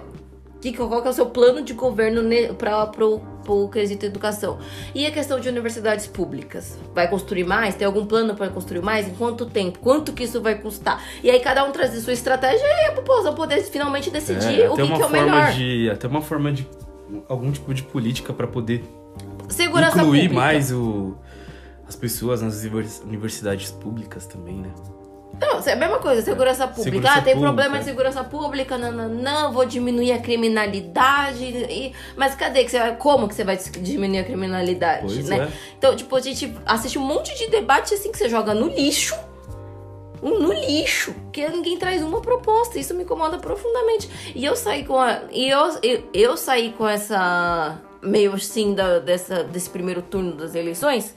Que, 0.62 0.74
qual 0.74 1.02
que 1.02 1.08
é 1.08 1.12
o 1.12 1.14
seu 1.14 1.26
plano 1.26 1.64
de 1.64 1.74
governo 1.74 2.22
para 2.56 2.86
pro, 2.88 3.22
pro 3.44 3.68
quesito 3.70 4.06
educação? 4.06 4.58
E 4.96 5.06
a 5.06 5.12
questão 5.12 5.39
de 5.39 5.50
universidades 5.50 6.08
públicas? 6.08 6.78
Vai 6.94 7.08
construir 7.10 7.44
mais? 7.44 7.76
Tem 7.76 7.86
algum 7.86 8.06
plano 8.06 8.36
para 8.36 8.50
construir 8.50 8.82
mais? 8.82 9.08
Em 9.08 9.14
quanto 9.16 9.46
tempo? 9.46 9.80
Quanto 9.80 10.14
que 10.14 10.24
isso 10.24 10.42
vai 10.42 10.56
custar? 10.56 11.04
E 11.24 11.30
aí 11.30 11.39
cada 11.39 11.64
um 11.64 11.72
traz 11.72 11.92
sua 12.04 12.14
estratégia 12.14 12.66
e 12.66 12.86
a 12.88 12.92
população 12.94 13.34
poder 13.36 13.62
finalmente 13.64 14.10
decidir 14.10 14.62
É, 14.62 14.70
o 14.70 14.76
que, 14.76 14.82
uma 14.84 14.96
que 14.96 15.02
é 15.02 15.06
o 15.06 15.10
forma 15.10 15.26
melhor. 15.26 15.52
De, 15.54 15.89
até 15.89 16.08
uma 16.08 16.22
forma 16.22 16.52
de. 16.52 16.68
algum 17.28 17.52
tipo 17.52 17.74
de 17.74 17.84
política 17.84 18.32
pra 18.34 18.48
poder 18.48 18.84
Segurança 19.50 19.98
incluir 19.98 20.22
pública. 20.30 20.34
mais 20.36 20.72
o, 20.72 21.16
as 21.88 21.96
pessoas 21.96 22.42
nas 22.42 22.62
univers- 22.62 23.02
universidades 23.06 23.70
públicas 23.72 24.26
também, 24.26 24.56
né? 24.56 24.70
Não, 25.42 25.60
é 25.60 25.72
a 25.74 25.76
mesma 25.76 25.98
coisa, 25.98 26.22
segurança 26.22 26.68
pública. 26.68 26.92
Segurança 26.92 27.18
ah, 27.18 27.22
tem 27.24 27.34
pública, 27.34 27.54
problema 27.54 27.76
é. 27.76 27.80
de 27.80 27.86
segurança 27.86 28.24
pública, 28.24 28.78
não, 28.78 28.92
não, 28.92 29.10
não, 29.10 29.52
vou 29.52 29.66
diminuir 29.66 30.12
a 30.12 30.20
criminalidade. 30.20 31.44
e- 31.44 31.94
mas 32.16 32.36
cadê 32.36 32.64
que 32.64 32.70
você 32.70 32.78
vai. 32.78 32.96
Como 32.96 33.28
que 33.28 33.34
você 33.34 33.44
vai 33.44 33.58
diminuir 33.58 34.20
a 34.20 34.24
criminalidade? 34.24 35.02
Pois 35.02 35.28
né? 35.28 35.39
é. 35.39 35.48
Então, 35.76 35.96
tipo, 35.96 36.16
a 36.16 36.22
gente 36.22 36.56
assiste 36.64 37.00
um 37.00 37.02
monte 37.02 37.36
de 37.36 37.50
debate 37.50 37.96
assim 37.96 38.12
que 38.12 38.20
você 38.20 38.30
joga 38.30 38.54
no 38.54 38.68
lixo. 38.68 39.16
No 40.22 40.54
lixo, 40.54 41.16
que 41.34 41.48
ninguém 41.50 41.80
traz 41.80 42.04
uma 42.04 42.22
proposta. 42.22 42.78
Isso 42.78 42.94
me 42.94 43.04
incomoda 43.04 43.39
profundamente. 43.39 44.08
E 44.36 44.46
eu 44.46 44.56
saí 44.56 44.86
com 44.86 45.00
a. 45.00 45.22
E 45.32 45.50
eu, 45.50 45.80
eu, 45.82 46.04
eu 46.14 46.38
saí 46.38 46.72
com 46.78 46.88
essa. 46.88 47.82
Meio 48.04 48.34
assim, 48.34 48.74
da, 48.74 49.00
dessa, 49.00 49.44
desse 49.44 49.70
primeiro 49.70 50.04
turno 50.04 50.34
das 50.34 50.54
eleições. 50.54 51.16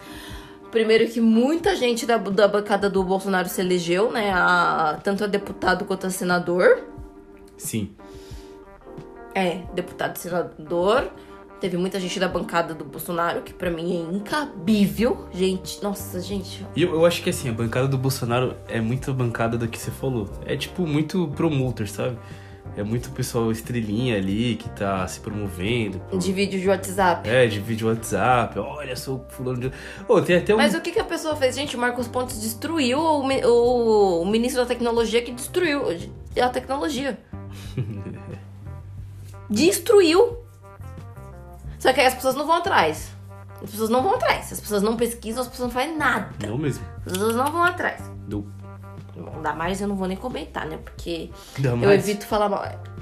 Primeiro 0.75 1.07
que 1.07 1.21
muita 1.21 1.77
gente 1.77 2.05
da, 2.05 2.17
da 2.17 2.49
bancada 2.49 2.91
do 2.91 3.05
Bolsonaro 3.05 3.49
se 3.49 3.61
elegeu, 3.61 4.11
né? 4.11 4.33
A, 4.35 4.99
tanto 5.05 5.23
a 5.23 5.29
deputado 5.29 5.85
quanto 5.85 6.09
a 6.09 6.11
senador. 6.11 6.83
Sim. 7.57 7.93
É, 9.33 9.61
deputado 9.73 10.17
e 10.17 10.19
senador. 10.19 11.13
Teve 11.61 11.77
muita 11.77 12.01
gente 12.01 12.19
da 12.19 12.27
bancada 12.27 12.75
do 12.75 12.85
Bolsonaro, 12.85 13.43
que 13.43 13.55
pra 13.55 13.71
mim 13.71 13.93
é 13.93 14.17
incabível. 14.17 15.29
Gente, 15.33 15.81
nossa, 15.81 16.21
gente. 16.21 16.67
E 16.75 16.83
eu, 16.83 16.93
eu 16.93 17.07
acho 17.07 17.23
que 17.23 17.31
assim, 17.31 17.49
a 17.49 17.53
bancada 17.53 17.87
do 17.87 17.97
Bolsonaro 17.97 18.57
é 18.67 18.81
muito 18.81 19.15
bancada 19.15 19.57
do 19.57 19.69
que 19.69 19.79
você 19.79 19.93
falou. 19.93 20.29
É 20.45 20.57
tipo 20.57 20.85
muito 20.89 21.29
promoter, 21.37 21.89
sabe? 21.89 22.19
É 22.77 22.83
muito 22.83 23.11
pessoal 23.11 23.53
estrelinha 23.53 24.17
ali 24.17 24.57
que 24.57 24.69
tá 24.71 25.07
se 25.07 25.21
promovendo. 25.21 26.01
De 26.19 26.33
vídeo 26.33 26.61
de 26.61 26.69
WhatsApp. 26.69 27.29
É, 27.29 27.47
de 27.47 27.61
vídeo 27.61 27.89
WhatsApp. 27.89 28.59
Olha, 28.59 28.97
sou 28.97 29.25
fulano 29.29 29.61
de. 29.61 29.73
Ô, 30.09 30.21
tem 30.21 30.39
até 30.39 30.55
um. 30.55 30.57
Mas 30.57 30.75
o 30.75 30.81
que, 30.81 30.91
que 30.91 30.99
a 30.99 31.05
pessoa 31.05 31.37
fez? 31.37 31.55
Gente, 31.55 31.77
o 31.77 31.79
Marcos 31.79 32.09
Pontes 32.09 32.41
destruiu 32.41 32.99
o, 32.99 34.23
o 34.23 34.27
ministro 34.27 34.63
da 34.63 34.67
tecnologia 34.67 35.23
que 35.23 35.33
destruiu 35.33 35.83
a 36.41 36.49
tecnologia. 36.49 37.17
destruiu. 39.49 40.39
Só 41.79 41.93
que 41.93 42.01
aí 42.01 42.07
as 42.07 42.15
pessoas 42.15 42.35
não 42.35 42.47
vão 42.47 42.57
atrás. 42.57 43.13
As 43.63 43.71
pessoas 43.71 43.91
não 43.91 44.03
vão 44.03 44.15
atrás. 44.15 44.53
As 44.53 44.59
pessoas 44.59 44.83
não 44.83 44.97
pesquisam, 44.97 45.43
as 45.43 45.49
pessoas 45.49 45.73
não 45.73 45.81
fazem 45.81 45.97
nada. 45.97 46.29
Não 46.47 46.59
mesmo. 46.59 46.85
As 47.07 47.13
pessoas 47.13 47.37
não 47.37 47.53
vão 47.53 47.63
atrás. 47.63 48.03
Do. 48.27 48.64
Não 49.17 49.43
dá 49.43 49.53
mais, 49.55 49.81
eu 49.81 49.89
não 49.89 49.97
vou 49.97 50.09
nem 50.09 50.17
comentar, 50.17 50.67
né? 50.67 50.79
Porque 50.85 51.31
Dá 51.59 51.71
eu 51.71 51.77
mais. 51.77 52.09
evito 52.09 52.27
falar 52.27 52.49
mal. 52.49 52.65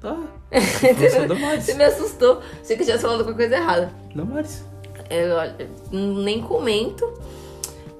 Tá. 0.00 0.12
Nossa, 0.12 1.26
dá 1.26 1.34
mais. 1.34 1.64
Você 1.64 1.74
me 1.74 1.84
assustou. 1.84 2.40
Achei 2.62 2.76
que 2.76 2.82
eu 2.82 2.86
tinha 2.86 2.98
falado 2.98 3.20
alguma 3.20 3.36
coisa 3.36 3.56
errada. 3.56 3.92
Dá 4.14 4.24
mais. 4.24 4.64
Eu, 5.08 5.36
olha, 5.36 5.56
nem 5.90 6.42
comento. 6.42 7.12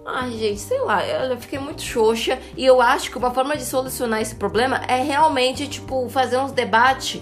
Ai, 0.05 0.30
gente, 0.32 0.61
sei 0.61 0.80
lá, 0.82 1.05
eu 1.05 1.30
eu 1.30 1.37
fiquei 1.39 1.59
muito 1.59 1.82
xoxa. 1.82 2.39
E 2.57 2.64
eu 2.64 2.80
acho 2.80 3.11
que 3.11 3.18
uma 3.18 3.32
forma 3.32 3.57
de 3.57 3.64
solucionar 3.64 4.20
esse 4.20 4.37
problema 4.37 4.76
é 4.87 5.03
realmente, 5.03 5.66
tipo, 5.66 6.09
fazer 6.09 6.39
uns 6.39 6.53
debates. 6.53 7.20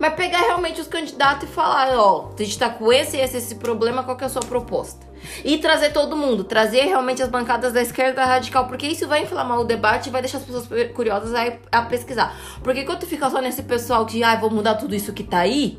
Mas 0.00 0.14
pegar 0.14 0.40
realmente 0.40 0.80
os 0.80 0.88
candidatos 0.88 1.46
e 1.46 1.52
falar, 1.52 1.94
ó, 1.94 2.30
a 2.34 2.42
gente 2.42 2.58
tá 2.58 2.70
com 2.70 2.90
esse 2.90 3.18
e 3.18 3.20
esse, 3.20 3.36
esse 3.36 3.56
problema, 3.56 4.02
qual 4.02 4.16
que 4.16 4.24
é 4.24 4.26
a 4.26 4.30
sua 4.30 4.40
proposta? 4.40 5.06
E 5.44 5.58
trazer 5.58 5.92
todo 5.92 6.16
mundo, 6.16 6.42
trazer 6.42 6.84
realmente 6.86 7.22
as 7.22 7.28
bancadas 7.28 7.74
da 7.74 7.82
esquerda 7.82 8.24
radical, 8.24 8.66
porque 8.66 8.86
isso 8.86 9.06
vai 9.06 9.24
inflamar 9.24 9.60
o 9.60 9.64
debate 9.64 10.08
e 10.08 10.10
vai 10.10 10.22
deixar 10.22 10.38
as 10.38 10.44
pessoas 10.44 10.66
curiosas 10.94 11.34
a, 11.34 11.80
a 11.80 11.82
pesquisar. 11.82 12.34
Porque 12.64 12.84
quando 12.84 13.00
tu 13.00 13.06
fica 13.06 13.28
só 13.28 13.42
nesse 13.42 13.62
pessoal 13.62 14.06
que, 14.06 14.24
ah, 14.24 14.34
vou 14.36 14.48
mudar 14.48 14.76
tudo 14.76 14.94
isso 14.94 15.12
que 15.12 15.22
tá 15.22 15.40
aí, 15.40 15.78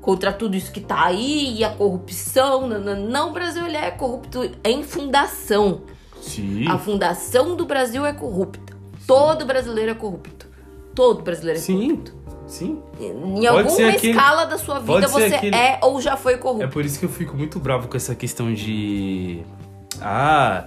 contra 0.00 0.32
tudo 0.32 0.56
isso 0.56 0.72
que 0.72 0.80
tá 0.80 1.04
aí, 1.04 1.58
e 1.58 1.62
a 1.62 1.70
corrupção, 1.70 2.66
não, 2.66 2.80
não, 2.80 2.96
não 2.96 3.30
o 3.30 3.32
Brasil 3.32 3.64
ele 3.64 3.76
é 3.76 3.92
corrupto 3.92 4.50
em 4.64 4.82
fundação. 4.82 5.82
Sim. 6.20 6.66
A 6.66 6.76
fundação 6.76 7.54
do 7.54 7.64
Brasil 7.64 8.04
é 8.04 8.12
corrupta. 8.12 8.76
Todo 9.06 9.44
brasileiro 9.44 9.92
é 9.92 9.94
corrupto. 9.94 10.48
Todo 10.92 11.22
brasileiro 11.22 11.60
é 11.60 11.62
Sim. 11.62 11.88
corrupto. 11.90 12.19
Sim. 12.50 12.82
Em 13.00 13.46
alguma 13.46 13.88
aquele- 13.90 14.10
escala 14.12 14.44
da 14.44 14.58
sua 14.58 14.80
vida 14.80 15.06
você 15.08 15.34
aquele- 15.34 15.56
é 15.56 15.78
ou 15.82 16.00
já 16.00 16.16
foi 16.16 16.34
É 16.34 16.36
corrupto. 16.36 16.68
por 16.68 16.84
isso 16.84 16.98
que 16.98 17.04
eu 17.04 17.08
fico 17.08 17.36
muito 17.36 17.58
bravo 17.60 17.86
com 17.88 17.96
essa 17.96 18.14
questão 18.14 18.52
de. 18.52 19.42
Ah, 20.02 20.66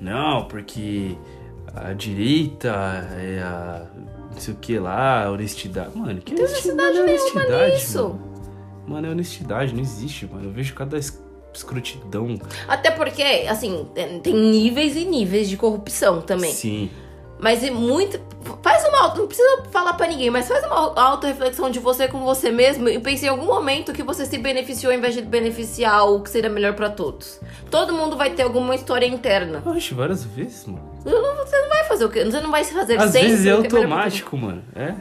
não, 0.00 0.44
porque 0.46 1.16
a 1.74 1.92
direita 1.92 2.68
é 3.18 3.40
a. 3.42 3.86
não 4.32 4.40
sei 4.40 4.54
o 4.54 4.56
que 4.56 4.78
lá, 4.78 5.24
a 5.26 5.30
honestidade. 5.30 5.96
Mano, 5.96 6.20
que 6.20 6.34
honestidade, 6.34 6.98
honestidade 6.98 6.98
é 6.98 7.02
nenhuma 7.02 7.40
honestidade, 7.40 7.74
nisso. 7.74 8.02
Mano. 8.08 8.30
Mano, 8.88 9.06
é 9.06 9.10
honestidade, 9.10 9.74
não 9.74 9.80
existe, 9.82 10.26
mano. 10.26 10.46
Eu 10.46 10.50
vejo 10.52 10.74
cada 10.74 10.98
es- 10.98 11.22
escrotidão. 11.54 12.38
Até 12.66 12.90
porque, 12.90 13.22
assim, 13.48 13.86
tem 13.94 14.18
tem 14.20 14.34
níveis 14.34 14.96
e 14.96 15.04
níveis 15.04 15.48
de 15.48 15.56
corrupção 15.56 16.20
também. 16.22 16.52
Sim. 16.52 16.90
Mas 17.38 17.62
é 17.64 17.70
muito. 17.70 18.18
Uma. 19.00 19.14
Não 19.14 19.26
precisa 19.26 19.62
falar 19.70 19.94
pra 19.94 20.06
ninguém, 20.06 20.30
mas 20.30 20.48
faz 20.48 20.64
uma 20.64 21.00
auto-reflexão 21.00 21.70
de 21.70 21.78
você 21.78 22.08
com 22.08 22.20
você 22.20 22.50
mesmo 22.50 22.88
e 22.88 22.98
pense 22.98 23.24
em 23.24 23.28
algum 23.28 23.46
momento 23.46 23.92
que 23.92 24.02
você 24.02 24.24
se 24.26 24.38
beneficiou 24.38 24.92
ao 24.92 24.98
invés 24.98 25.14
de 25.14 25.22
beneficiar 25.22 26.08
o 26.08 26.22
que 26.22 26.30
seria 26.30 26.50
melhor 26.50 26.74
pra 26.74 26.90
todos. 26.90 27.40
Todo 27.70 27.92
mundo 27.92 28.16
vai 28.16 28.30
ter 28.30 28.42
alguma 28.42 28.74
história 28.74 29.06
interna. 29.06 29.62
Oxe, 29.64 29.94
várias 29.94 30.24
vezes, 30.24 30.66
mano. 30.66 30.90
Você 31.04 31.58
não 31.60 31.68
vai 31.68 31.84
fazer 31.84 32.04
o 32.04 32.10
quê? 32.10 32.24
Você 32.24 32.40
não 32.40 32.50
vai 32.50 32.64
se 32.64 32.74
fazer 32.74 32.98
Às 32.98 33.10
sempre. 33.10 33.28
vezes 33.28 33.46
é 33.46 33.56
todo 33.56 33.76
automático, 33.76 34.36
mano. 34.36 34.62
É. 34.74 34.94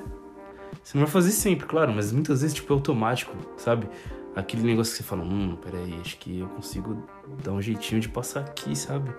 Você 0.83 0.97
não 0.97 1.05
vai 1.05 1.11
fazer 1.11 1.31
sempre, 1.31 1.67
claro, 1.67 1.93
mas 1.93 2.11
muitas 2.11 2.41
vezes, 2.41 2.55
tipo, 2.55 2.73
é 2.73 2.75
automático, 2.75 3.35
sabe? 3.57 3.87
Aquele 4.35 4.63
negócio 4.63 4.93
que 4.93 4.97
você 4.97 5.03
fala, 5.03 5.23
hum, 5.23 5.57
peraí, 5.61 5.99
acho 6.01 6.17
que 6.17 6.39
eu 6.39 6.47
consigo 6.47 7.03
dar 7.43 7.51
um 7.51 7.61
jeitinho 7.61 7.99
de 7.99 8.09
passar 8.09 8.39
aqui, 8.39 8.75
sabe? 8.75 9.11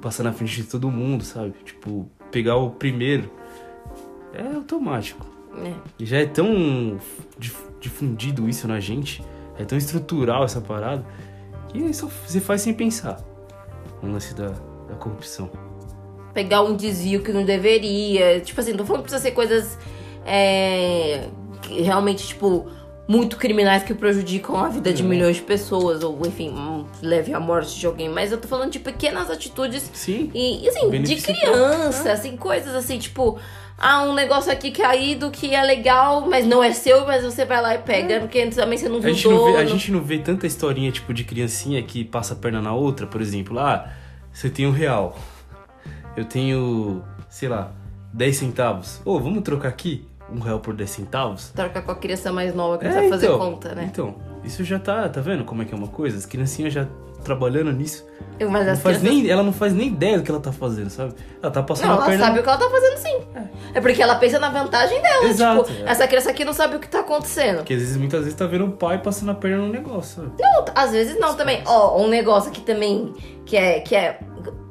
Passar 0.00 0.22
na 0.24 0.32
frente 0.32 0.56
de 0.56 0.64
todo 0.64 0.90
mundo, 0.90 1.22
sabe? 1.24 1.54
Tipo, 1.64 2.10
pegar 2.32 2.56
o 2.56 2.70
primeiro. 2.70 3.30
É 4.34 4.42
automático. 4.56 5.26
É. 5.64 5.72
E 5.98 6.06
já 6.06 6.18
é 6.18 6.26
tão 6.26 6.98
dif- 7.38 7.66
difundido 7.78 8.48
isso 8.48 8.66
na 8.66 8.80
gente, 8.80 9.22
é 9.58 9.64
tão 9.64 9.76
estrutural 9.76 10.44
essa 10.44 10.60
parada, 10.60 11.04
que 11.68 11.92
só 11.92 12.08
você 12.08 12.40
faz 12.40 12.62
sem 12.62 12.72
pensar. 12.72 13.20
O 14.02 14.06
lance 14.06 14.34
da, 14.34 14.48
da 14.88 14.94
corrupção. 14.98 15.48
pegar 16.34 16.62
um 16.62 16.74
desvio 16.74 17.22
que 17.22 17.30
não 17.32 17.44
deveria. 17.44 18.40
Tipo 18.40 18.60
assim, 18.60 18.72
não 18.72 18.84
falando 18.84 19.02
que 19.02 19.10
precisa 19.10 19.22
ser 19.22 19.32
coisas 19.32 19.78
é, 20.24 21.28
que 21.60 21.82
realmente, 21.82 22.26
tipo, 22.26 22.66
muito 23.06 23.36
criminais 23.36 23.82
que 23.82 23.92
prejudicam 23.94 24.56
a 24.56 24.68
vida 24.68 24.92
de 24.92 25.02
É. 25.02 25.06
milhões 25.06 25.36
de 25.36 25.42
pessoas, 25.42 26.02
ou 26.02 26.18
enfim, 26.26 26.54
leve 27.02 27.34
à 27.34 27.40
morte 27.40 27.78
de 27.78 27.86
alguém. 27.86 28.08
Mas 28.08 28.32
eu 28.32 28.38
tô 28.38 28.46
falando 28.48 28.70
de 28.70 28.78
pequenas 28.78 29.30
atitudes 29.30 29.90
Sim. 29.92 30.30
e, 30.34 30.68
assim, 30.68 30.90
de 31.02 31.16
criança, 31.16 32.12
assim, 32.12 32.36
coisas 32.36 32.74
assim, 32.74 32.98
tipo. 32.98 33.38
Ah, 33.84 34.04
um 34.04 34.14
negócio 34.14 34.52
aqui 34.52 34.70
caído 34.70 35.28
que 35.32 35.52
é 35.52 35.60
legal, 35.62 36.20
mas 36.28 36.46
não 36.46 36.62
é 36.62 36.72
seu, 36.72 37.04
mas 37.04 37.24
você 37.24 37.44
vai 37.44 37.60
lá 37.60 37.74
e 37.74 37.78
pega, 37.78 38.20
porque 38.20 38.46
também 38.46 38.78
você 38.78 38.88
não 38.88 38.98
A 38.98 39.00
viu 39.00 39.12
gente, 39.14 39.28
não 39.28 39.44
vê, 39.44 39.56
a 39.56 39.64
gente 39.64 39.90
não 39.90 40.00
vê 40.00 40.18
tanta 40.18 40.46
historinha, 40.46 40.92
tipo, 40.92 41.12
de 41.12 41.24
criancinha 41.24 41.82
que 41.82 42.04
passa 42.04 42.34
a 42.34 42.36
perna 42.36 42.62
na 42.62 42.72
outra, 42.72 43.08
por 43.08 43.20
exemplo. 43.20 43.58
Ah, 43.58 43.90
você 44.32 44.48
tem 44.48 44.68
um 44.68 44.70
real. 44.70 45.18
Eu 46.16 46.24
tenho, 46.24 47.02
sei 47.28 47.48
lá, 47.48 47.72
10 48.12 48.36
centavos. 48.36 49.00
Ô, 49.04 49.18
vamos 49.18 49.42
trocar 49.42 49.68
aqui? 49.70 50.06
Um 50.34 50.40
real 50.40 50.60
por 50.60 50.74
10 50.74 50.88
centavos. 50.90 51.50
Troca 51.54 51.80
com 51.82 51.90
a 51.92 51.94
criança 51.96 52.32
mais 52.32 52.54
nova 52.54 52.78
que 52.78 52.86
É, 52.86 52.92
sabe 52.92 53.08
fazer 53.08 53.26
então, 53.26 53.38
conta, 53.38 53.74
né? 53.74 53.88
Então, 53.90 54.14
isso 54.44 54.64
já 54.64 54.78
tá, 54.78 55.08
tá 55.08 55.20
vendo 55.20 55.44
como 55.44 55.62
é 55.62 55.64
que 55.64 55.74
é 55.74 55.76
uma 55.76 55.88
coisa? 55.88 56.16
As 56.16 56.26
criancinhas 56.26 56.72
já 56.72 56.86
trabalhando 57.22 57.70
nisso. 57.72 58.04
Eu- 58.38 58.50
Mas 58.50 58.66
Não 58.66 58.76
faz 58.76 58.98
crianças... 58.98 59.22
nem, 59.22 59.30
ela 59.30 59.42
não 59.44 59.52
faz 59.52 59.72
nem 59.72 59.86
ideia 59.88 60.18
do 60.18 60.24
que 60.24 60.30
ela 60.30 60.40
tá 60.40 60.50
fazendo, 60.50 60.90
sabe? 60.90 61.14
Ela 61.40 61.52
tá 61.52 61.62
passando 61.62 61.86
Não, 61.86 61.92
a 61.92 61.96
ela 61.98 62.06
perna. 62.06 62.24
sabe 62.26 62.40
o 62.40 62.42
que 62.42 62.48
ela 62.48 62.58
tá 62.58 62.68
fazendo 62.70 62.96
sim. 62.96 63.20
É, 63.74 63.80
porque 63.80 64.02
ela 64.02 64.16
pensa 64.16 64.38
na 64.40 64.50
vantagem 64.50 65.00
dela. 65.00 65.24
Exato, 65.26 65.64
tipo, 65.70 65.86
é. 65.86 65.90
essa 65.90 66.08
criança 66.08 66.30
aqui 66.30 66.44
não 66.44 66.52
sabe 66.52 66.74
o 66.76 66.80
que 66.80 66.88
tá 66.88 67.00
acontecendo. 67.00 67.58
Porque 67.58 67.74
às 67.74 67.80
vezes, 67.80 67.96
muitas 67.96 68.20
vezes, 68.24 68.34
tá 68.34 68.44
vendo 68.46 68.64
o 68.66 68.72
pai 68.72 68.98
passando 69.00 69.30
a 69.30 69.34
perna 69.34 69.58
no 69.58 69.68
negócio, 69.68 70.22
sabe? 70.22 70.32
Não, 70.40 70.64
às 70.74 70.90
vezes 70.90 71.16
não 71.20 71.34
também. 71.36 71.62
Ó, 71.64 72.02
um 72.02 72.08
negócio 72.08 72.50
aqui 72.50 72.60
também 72.62 73.12
que 73.46 73.56
é, 73.56 73.78
que 73.80 73.94
é. 73.94 74.18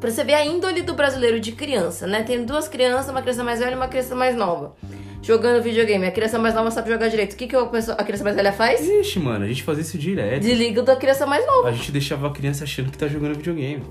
Pra 0.01 0.09
você 0.12 0.24
ver 0.24 0.34
a 0.34 0.43
índole 0.45 0.82
do 0.82 0.93
brasileiro 0.93 1.39
de 1.39 1.53
criança, 1.53 2.05
né? 2.05 2.24
Tem 2.24 2.43
duas 2.43 2.68
crianças, 2.68 3.09
uma 3.09 3.22
criança 3.22 3.43
mais 3.45 3.59
velha 3.59 3.72
e 3.72 3.76
uma 3.76 3.88
criança 3.88 4.14
mais 4.16 4.36
nova. 4.36 4.74
Jogando 5.22 5.61
videogame. 5.61 6.05
A 6.07 6.11
criança 6.11 6.39
mais 6.39 6.55
nova 6.55 6.72
sabe 6.72 6.89
jogar 6.89 7.07
direito. 7.07 7.34
O 7.34 7.36
que, 7.36 7.47
que 7.47 7.55
a, 7.55 7.65
pessoa- 7.65 7.95
a 7.99 8.03
criança 8.03 8.24
mais 8.24 8.36
velha 8.36 8.51
faz? 8.51 8.82
Ixi, 8.88 9.19
mano, 9.19 9.45
a 9.45 9.47
gente 9.47 9.61
fazia 9.63 9.84
isso 9.84 9.97
direto. 9.97 10.41
Desliga 10.41 10.82
da 10.82 10.95
criança 10.95 11.26
mais 11.28 11.45
nova. 11.45 11.69
A 11.69 11.72
gente 11.72 11.91
deixava 11.91 12.28
a 12.28 12.32
criança 12.32 12.63
achando 12.63 12.89
que 12.91 12.97
tá 12.97 13.07
jogando 13.07 13.36
videogame. 13.36 13.84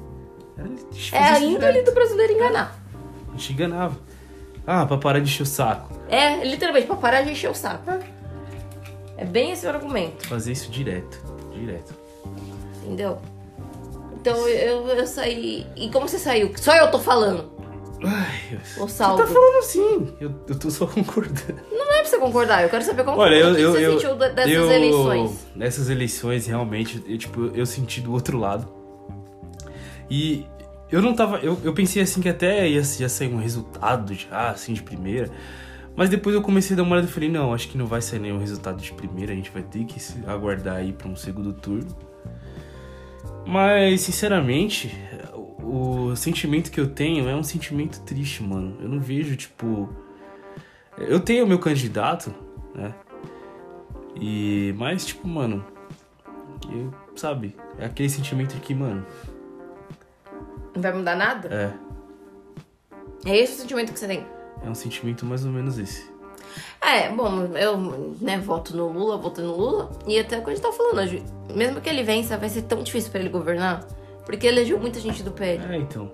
É 1.13 1.19
a 1.19 1.41
índole 1.41 1.83
do 1.83 1.93
brasileiro 1.93 2.33
enganar. 2.33 2.79
A 3.29 3.33
gente 3.37 3.53
enganava. 3.53 3.97
Ah, 4.67 4.85
pra 4.85 4.99
parar 4.99 5.21
de 5.21 5.25
encher 5.25 5.43
o 5.43 5.47
saco. 5.47 5.95
É, 6.09 6.45
literalmente, 6.45 6.87
pra 6.87 6.97
parar 6.97 7.23
de 7.23 7.31
encher 7.31 7.51
o 7.51 7.55
saco. 7.55 7.91
É 9.17 9.25
bem 9.25 9.53
esse 9.53 9.67
o 9.67 9.71
argumento, 9.71 10.27
Fazer 10.27 10.53
isso 10.53 10.71
direto. 10.71 11.23
Direto. 11.55 11.95
entendeu? 12.85 13.19
Então 14.21 14.37
eu, 14.49 14.87
eu 14.89 15.07
saí. 15.07 15.67
E 15.77 15.89
como 15.91 16.07
você 16.09 16.19
saiu? 16.19 16.53
Só 16.57 16.75
eu 16.77 16.91
tô 16.91 16.99
falando. 16.99 17.51
Ai, 18.03 18.59
O 18.79 18.89
você 18.89 18.95
saldo. 18.97 19.23
tá 19.23 19.29
falando 19.29 19.59
assim. 19.59 20.15
Eu, 20.21 20.33
eu 20.49 20.59
tô 20.59 20.71
só 20.71 20.87
concordando. 20.89 21.61
Não 21.71 21.93
é 21.93 22.01
pra 22.01 22.05
você 22.05 22.19
concordar, 22.19 22.63
eu 22.63 22.69
quero 22.71 22.83
saber 22.85 23.05
como 23.05 23.19
Olha, 23.19 23.35
eu, 23.35 23.57
eu, 23.59 23.73
você 23.73 23.87
eu, 23.87 23.93
sentiu 24.01 24.17
dessas 24.17 24.51
eu- 24.53 24.71
eleições. 24.73 25.47
Nessas 25.55 25.91
eleições, 25.91 26.47
realmente, 26.47 27.03
eu, 27.07 27.19
tipo, 27.19 27.51
eu 27.55 27.67
senti 27.67 28.01
do 28.01 28.13
outro 28.13 28.39
lado. 28.39 28.67
E 30.11 30.47
eu 30.91 31.01
não 31.03 31.15
tava. 31.15 31.39
Eu, 31.39 31.59
eu 31.63 31.73
pensei 31.75 32.03
assim 32.03 32.21
que 32.21 32.29
até 32.29 32.67
ia, 32.69 32.81
ia 32.99 33.09
sair 33.09 33.33
um 33.33 33.39
resultado 33.39 34.15
já, 34.15 34.51
assim, 34.51 34.73
de 34.73 34.83
primeira. 34.83 35.31
Mas 35.95 36.09
depois 36.09 36.35
eu 36.35 36.41
comecei 36.41 36.75
a 36.75 36.77
dar 36.79 36.83
uma 36.85 36.93
olhada 36.93 37.09
e 37.09 37.13
falei, 37.13 37.29
não, 37.29 37.53
acho 37.53 37.69
que 37.69 37.77
não 37.77 37.85
vai 37.87 38.01
sair 38.01 38.21
nenhum 38.21 38.39
resultado 38.39 38.81
de 38.81 38.93
primeira, 38.93 39.33
a 39.33 39.35
gente 39.37 39.51
vai 39.51 39.63
ter 39.63 39.85
que 39.85 40.01
aguardar 40.27 40.77
aí 40.77 40.93
pra 40.93 41.07
um 41.09 41.17
segundo 41.17 41.53
turno. 41.53 41.95
Mas, 43.47 44.03
sinceramente, 44.03 44.95
o, 45.63 46.17
sentimento 46.17 46.71
que 46.71 46.81
eu 46.81 46.89
tenho 46.89 47.29
é 47.29 47.35
um 47.35 47.43
sentimento 47.43 48.01
triste, 48.03 48.43
mano. 48.43 48.77
Eu 48.81 48.89
não 48.89 49.01
vejo, 49.01 49.37
tipo. 49.37 49.89
Eu 50.99 51.21
tenho 51.21 51.45
o 51.45 51.49
meu 51.49 51.59
candidato, 51.59 52.35
né? 52.75 52.95
E. 54.21 54.75
Mas, 54.77 55.07
tipo, 55.07 55.27
mano. 55.27 55.65
Eu, 56.71 56.93
sabe? 57.17 57.57
É 57.79 57.87
aquele 57.87 58.09
sentimento 58.09 58.55
que, 58.61 58.75
mano. 58.75 59.07
Não 60.75 60.83
vai 60.83 60.93
mudar 60.93 61.17
nada? 61.17 61.49
É. 61.49 63.31
É 63.31 63.37
esse 63.37 63.55
o 63.55 63.57
sentimento 63.57 63.93
que 63.93 63.99
você 63.99 64.07
tem? 64.07 64.27
É 64.65 64.69
um 64.69 64.75
sentimento 64.75 65.27
mais 65.27 65.45
ou 65.45 65.51
menos 65.51 65.79
esse. 65.79 66.11
É, 66.81 67.11
bom, 67.11 67.45
eu, 67.57 68.17
né, 68.21 68.39
voto 68.39 68.77
no 68.77 68.89
Lula, 68.89 69.17
voto 69.17 69.41
no 69.41 69.55
Lula. 69.55 69.91
E 70.07 70.19
até 70.19 70.39
o 70.39 70.45
que 70.45 70.51
a 70.51 70.55
gente 70.55 70.63
tá 70.63 70.73
falando 70.73 70.99
hoje. 70.99 71.23
Mesmo 71.55 71.81
que 71.81 71.89
ele 71.89 72.03
vença, 72.03 72.37
vai 72.37 72.49
ser 72.49 72.63
tão 72.63 72.83
difícil 72.83 73.11
pra 73.11 73.21
ele 73.21 73.29
governar. 73.29 73.87
Porque 74.25 74.47
elegeu 74.47 74.79
muita 74.79 75.01
gente 75.01 75.23
do 75.23 75.31
PL. 75.33 75.63
É, 75.73 75.77
então. 75.77 76.11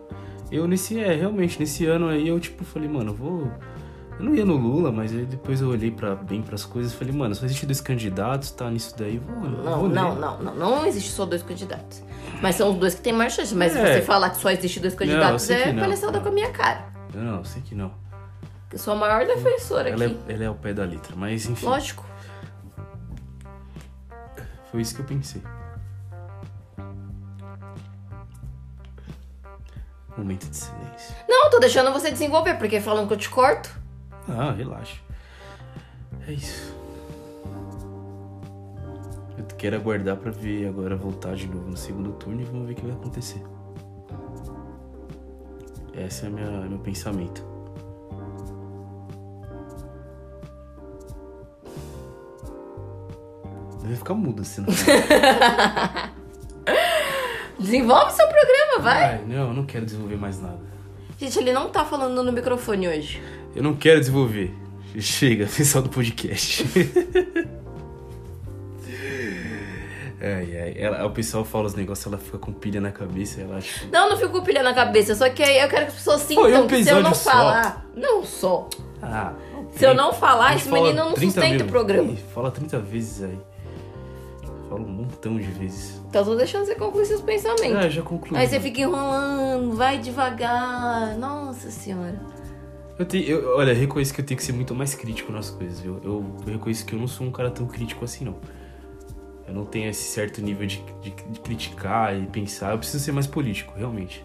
Eu 0.50 0.66
nesse. 0.66 0.98
É, 0.98 1.14
realmente, 1.14 1.59
nesse 1.59 1.86
ano 1.86 2.09
aí 2.09 2.28
eu, 2.28 2.38
tipo, 2.38 2.64
falei, 2.64 2.88
mano, 2.88 3.11
eu 3.11 3.14
vou. 3.14 3.50
Eu 4.18 4.24
não 4.24 4.34
ia 4.34 4.44
no 4.46 4.57
Lula, 4.57 4.90
mas 4.90 5.12
aí 5.12 5.26
depois 5.26 5.61
eu 5.61 5.68
olhei 5.68 5.90
pra, 5.90 6.14
bem 6.14 6.40
pras 6.40 6.64
coisas 6.64 6.92
e 6.92 6.96
falei, 6.96 7.12
mano, 7.12 7.34
só 7.34 7.44
existe 7.44 7.66
dois 7.66 7.82
candidatos, 7.82 8.50
tá 8.50 8.70
nisso 8.70 8.94
daí, 8.96 9.18
vou. 9.18 9.36
Não, 9.50 9.78
vou 9.80 9.88
não, 9.90 10.14
não, 10.14 10.42
não. 10.42 10.54
Não 10.54 10.86
existe 10.86 11.11
só 11.11 11.26
dois 11.26 11.42
candidatos. 11.42 12.02
Mas 12.40 12.54
são 12.54 12.70
os 12.70 12.76
dois 12.78 12.94
que 12.94 13.02
têm 13.02 13.12
mais 13.12 13.34
chance. 13.34 13.54
Mas 13.54 13.72
se 13.72 13.78
É. 13.78 13.94
você 13.96 14.02
falar 14.02 14.30
que 14.30 14.38
só 14.38 14.50
existe 14.50 14.80
dois 14.80 14.94
candidatos, 14.94 15.50
é 15.50 15.72
não, 15.72 15.82
palhaçada 15.82 16.12
não. 16.12 16.22
com 16.22 16.28
a 16.28 16.32
minha 16.32 16.50
cara. 16.50 16.86
Não, 17.14 17.38
eu 17.38 17.44
sei 17.44 17.61
que 17.62 17.74
não. 17.74 17.92
Eu 18.72 18.78
sou 18.78 18.94
a 18.94 18.96
maior 18.96 19.26
defensora 19.26 19.90
Ela 19.90 20.07
aqui. 20.07 20.18
é, 20.28 20.32
ela 20.32 20.44
é 20.44 20.46
ao 20.46 20.54
pé 20.54 20.72
da 20.72 20.84
letra, 20.84 21.14
mas 21.16 21.46
enfim. 21.46 21.66
Lógico. 21.66 22.04
Foi 24.70 24.80
isso 24.80 24.94
que 24.94 25.00
eu 25.02 25.07
pensei. 25.07 25.42
Momento 30.16 30.48
de 30.48 30.56
silêncio. 30.56 31.14
Não, 31.28 31.50
tô 31.50 31.58
deixando 31.58 31.92
você 31.92 32.10
desenvolver, 32.10 32.54
porque 32.54 32.80
falando 32.80 33.06
que 33.06 33.14
eu 33.14 33.18
te 33.18 33.28
corto. 33.28 33.70
Ah, 34.28 34.52
relaxa. 34.52 34.96
É 36.26 36.32
isso. 36.32 36.74
Eu 39.38 39.44
quero 39.58 39.76
aguardar 39.76 40.16
pra 40.16 40.30
ver 40.30 40.66
agora 40.68 40.96
voltar 40.96 41.34
de 41.34 41.46
novo 41.46 41.68
no 41.68 41.76
segundo 41.76 42.12
turno 42.12 42.40
e 42.40 42.44
vamos 42.44 42.66
ver 42.66 42.72
o 42.72 42.76
que 42.76 42.86
vai 42.86 42.94
acontecer. 42.94 43.42
Esse 45.94 46.26
é 46.26 46.28
minha, 46.28 46.50
meu 46.62 46.78
pensamento. 46.78 47.44
Deve 53.82 53.96
ficar 53.96 54.14
mudo 54.14 54.42
assim. 54.42 54.62
Não 54.62 54.68
Desenvolve 57.59 58.12
seu 58.12 58.26
programa, 58.26 58.78
vai. 58.82 59.04
Ai, 59.04 59.20
não, 59.26 59.48
eu 59.48 59.54
não 59.54 59.64
quero 59.64 59.84
desenvolver 59.84 60.16
mais 60.16 60.40
nada. 60.40 60.61
Gente, 61.18 61.38
ele 61.38 61.52
não 61.52 61.68
tá 61.70 61.84
falando 61.84 62.22
no 62.22 62.30
microfone 62.32 62.86
hoje. 62.88 63.22
Eu 63.54 63.62
não 63.62 63.74
quero 63.74 63.98
desenvolver. 64.00 64.52
Chega, 64.98 65.46
pessoal 65.54 65.82
do 65.82 65.90
podcast. 65.90 66.64
ai, 70.20 70.57
ai. 70.61 70.74
Ela, 70.76 71.07
o 71.07 71.11
pessoal 71.11 71.44
fala 71.44 71.66
os 71.66 71.74
negócios, 71.74 72.07
ela 72.07 72.18
fica 72.18 72.38
com 72.38 72.52
pilha 72.52 72.80
na 72.80 72.90
cabeça, 72.92 73.40
ela 73.40 73.57
acha. 73.57 73.86
Não, 73.92 74.11
não 74.11 74.16
fico 74.16 74.32
com 74.32 74.42
pilha 74.42 74.62
na 74.62 74.74
cabeça, 74.74 75.14
só 75.14 75.28
que 75.28 75.42
eu 75.42 75.68
quero 75.68 75.68
que 75.68 75.76
as 75.76 75.94
pessoas 75.94 76.22
sintam 76.22 76.44
Foi 76.44 76.54
um 76.57 76.66
que 76.66 76.84
se 76.84 76.90
eu 76.90 77.02
não 77.02 77.14
só. 77.14 77.30
falar. 77.30 77.86
Não 77.94 78.24
só. 78.24 78.68
Ah, 79.02 79.32
Se 79.72 79.84
eu 79.84 79.94
não 79.94 80.12
falar, 80.12 80.57
esse 80.57 80.68
fala 80.68 80.82
menino 80.82 81.04
não 81.04 81.12
30 81.14 81.32
sustenta 81.32 81.54
mil- 81.57 81.66
o 81.66 81.68
programa. 81.68 82.12
Ih, 82.12 82.18
Fala 82.34 82.50
30 82.50 82.78
vezes 82.78 83.22
aí. 83.22 83.38
Fala 84.76 84.86
um 84.86 84.92
montão 84.92 85.38
de 85.38 85.46
vezes. 85.46 86.02
Então 86.10 86.22
tô 86.22 86.34
deixando 86.34 86.66
você 86.66 86.74
concluir 86.74 87.06
seus 87.06 87.22
pensamentos. 87.22 87.76
Ah, 87.78 87.88
já 87.88 88.02
concluí. 88.02 88.38
Aí 88.38 88.46
você 88.46 88.60
fica 88.60 88.82
enrolando, 88.82 89.74
vai 89.74 89.98
devagar. 89.98 91.16
Nossa 91.16 91.70
senhora. 91.70 92.20
Eu 92.98 93.06
tenho, 93.06 93.24
eu- 93.24 93.56
olha, 93.56 93.70
eu 93.72 93.76
reconheço 93.76 94.12
que 94.12 94.20
eu 94.20 94.24
tenho 94.26 94.36
que 94.36 94.44
ser 94.44 94.52
muito 94.52 94.74
mais 94.74 94.94
crítico 94.94 95.32
nas 95.32 95.48
coisas, 95.48 95.80
viu? 95.80 95.98
Eu, 96.04 96.24
eu 96.46 96.52
reconheço 96.52 96.84
que 96.84 96.94
eu 96.94 96.98
não 96.98 97.08
sou 97.08 97.26
um 97.26 97.30
cara 97.30 97.50
tão 97.50 97.66
crítico 97.66 98.04
assim, 98.04 98.26
não. 98.26 98.36
Eu 99.48 99.54
não 99.54 99.64
tenho 99.64 99.88
esse 99.88 100.02
certo 100.12 100.42
nível 100.42 100.66
de, 100.66 100.82
de- 101.00 101.10
de 101.30 101.40
criticar 101.40 102.14
e 102.14 102.26
pensar. 102.26 102.72
Eu 102.72 102.78
preciso 102.78 103.02
ser 103.02 103.12
mais 103.12 103.26
político, 103.26 103.72
realmente. 103.76 104.22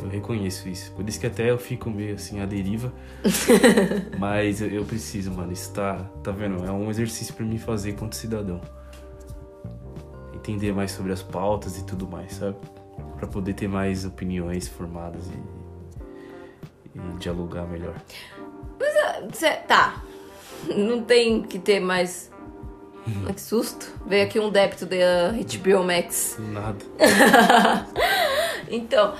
Eu 0.00 0.08
reconheço 0.08 0.68
isso. 0.68 0.92
Por 0.92 1.06
isso 1.08 1.18
que 1.20 1.26
até 1.26 1.50
eu 1.50 1.58
fico 1.58 1.90
meio 1.90 2.14
assim, 2.14 2.40
à 2.40 2.46
deriva. 2.46 2.90
Mas 4.18 4.60
eu, 4.62 4.68
eu 4.68 4.84
preciso, 4.84 5.30
mano. 5.32 5.52
Isso 5.52 5.72
tá, 5.72 5.96
tá 6.22 6.30
vendo? 6.30 6.64
É 6.64 6.70
um 6.70 6.88
exercício 6.90 7.34
pra 7.34 7.44
mim 7.44 7.58
fazer 7.58 7.90
enquanto 7.90 8.14
cidadão. 8.14 8.60
Entender 10.46 10.72
mais 10.72 10.92
sobre 10.92 11.10
as 11.12 11.22
pautas 11.22 11.76
e 11.76 11.84
tudo 11.84 12.06
mais, 12.06 12.34
sabe? 12.34 12.56
Pra 13.16 13.26
poder 13.26 13.54
ter 13.54 13.66
mais 13.66 14.04
opiniões 14.04 14.68
formadas 14.68 15.24
e, 15.26 16.98
e 16.98 17.18
dialogar 17.18 17.64
melhor. 17.66 17.94
Cê, 19.32 19.50
tá. 19.66 20.02
Não 20.68 21.02
tem 21.02 21.42
que 21.42 21.58
ter 21.58 21.80
mais. 21.80 22.30
Ah, 23.28 23.32
Que 23.32 23.40
susto. 23.40 23.92
Veio 24.06 24.24
aqui 24.24 24.38
um 24.38 24.48
débito 24.50 24.86
da 24.86 25.32
HBO 25.32 25.82
Max. 25.84 26.36
Nada. 26.38 26.78
Então, 28.68 29.14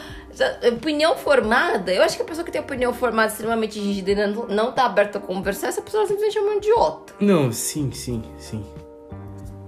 opinião 0.72 1.14
formada, 1.16 1.92
eu 1.94 2.02
acho 2.02 2.16
que 2.16 2.22
a 2.22 2.24
pessoa 2.24 2.44
que 2.44 2.50
tem 2.50 2.60
opinião 2.60 2.92
formada 2.92 3.30
extremamente 3.30 3.78
rígida 3.78 4.10
e 4.10 4.14
não, 4.14 4.46
não 4.48 4.72
tá 4.72 4.86
aberta 4.86 5.18
a 5.18 5.20
conversar, 5.20 5.68
essa 5.68 5.80
pessoa 5.80 6.04
simplesmente 6.04 6.36
é 6.36 6.40
uma 6.40 6.54
idiota. 6.56 7.14
Não, 7.20 7.52
sim, 7.52 7.92
sim, 7.92 8.24
sim. 8.38 8.64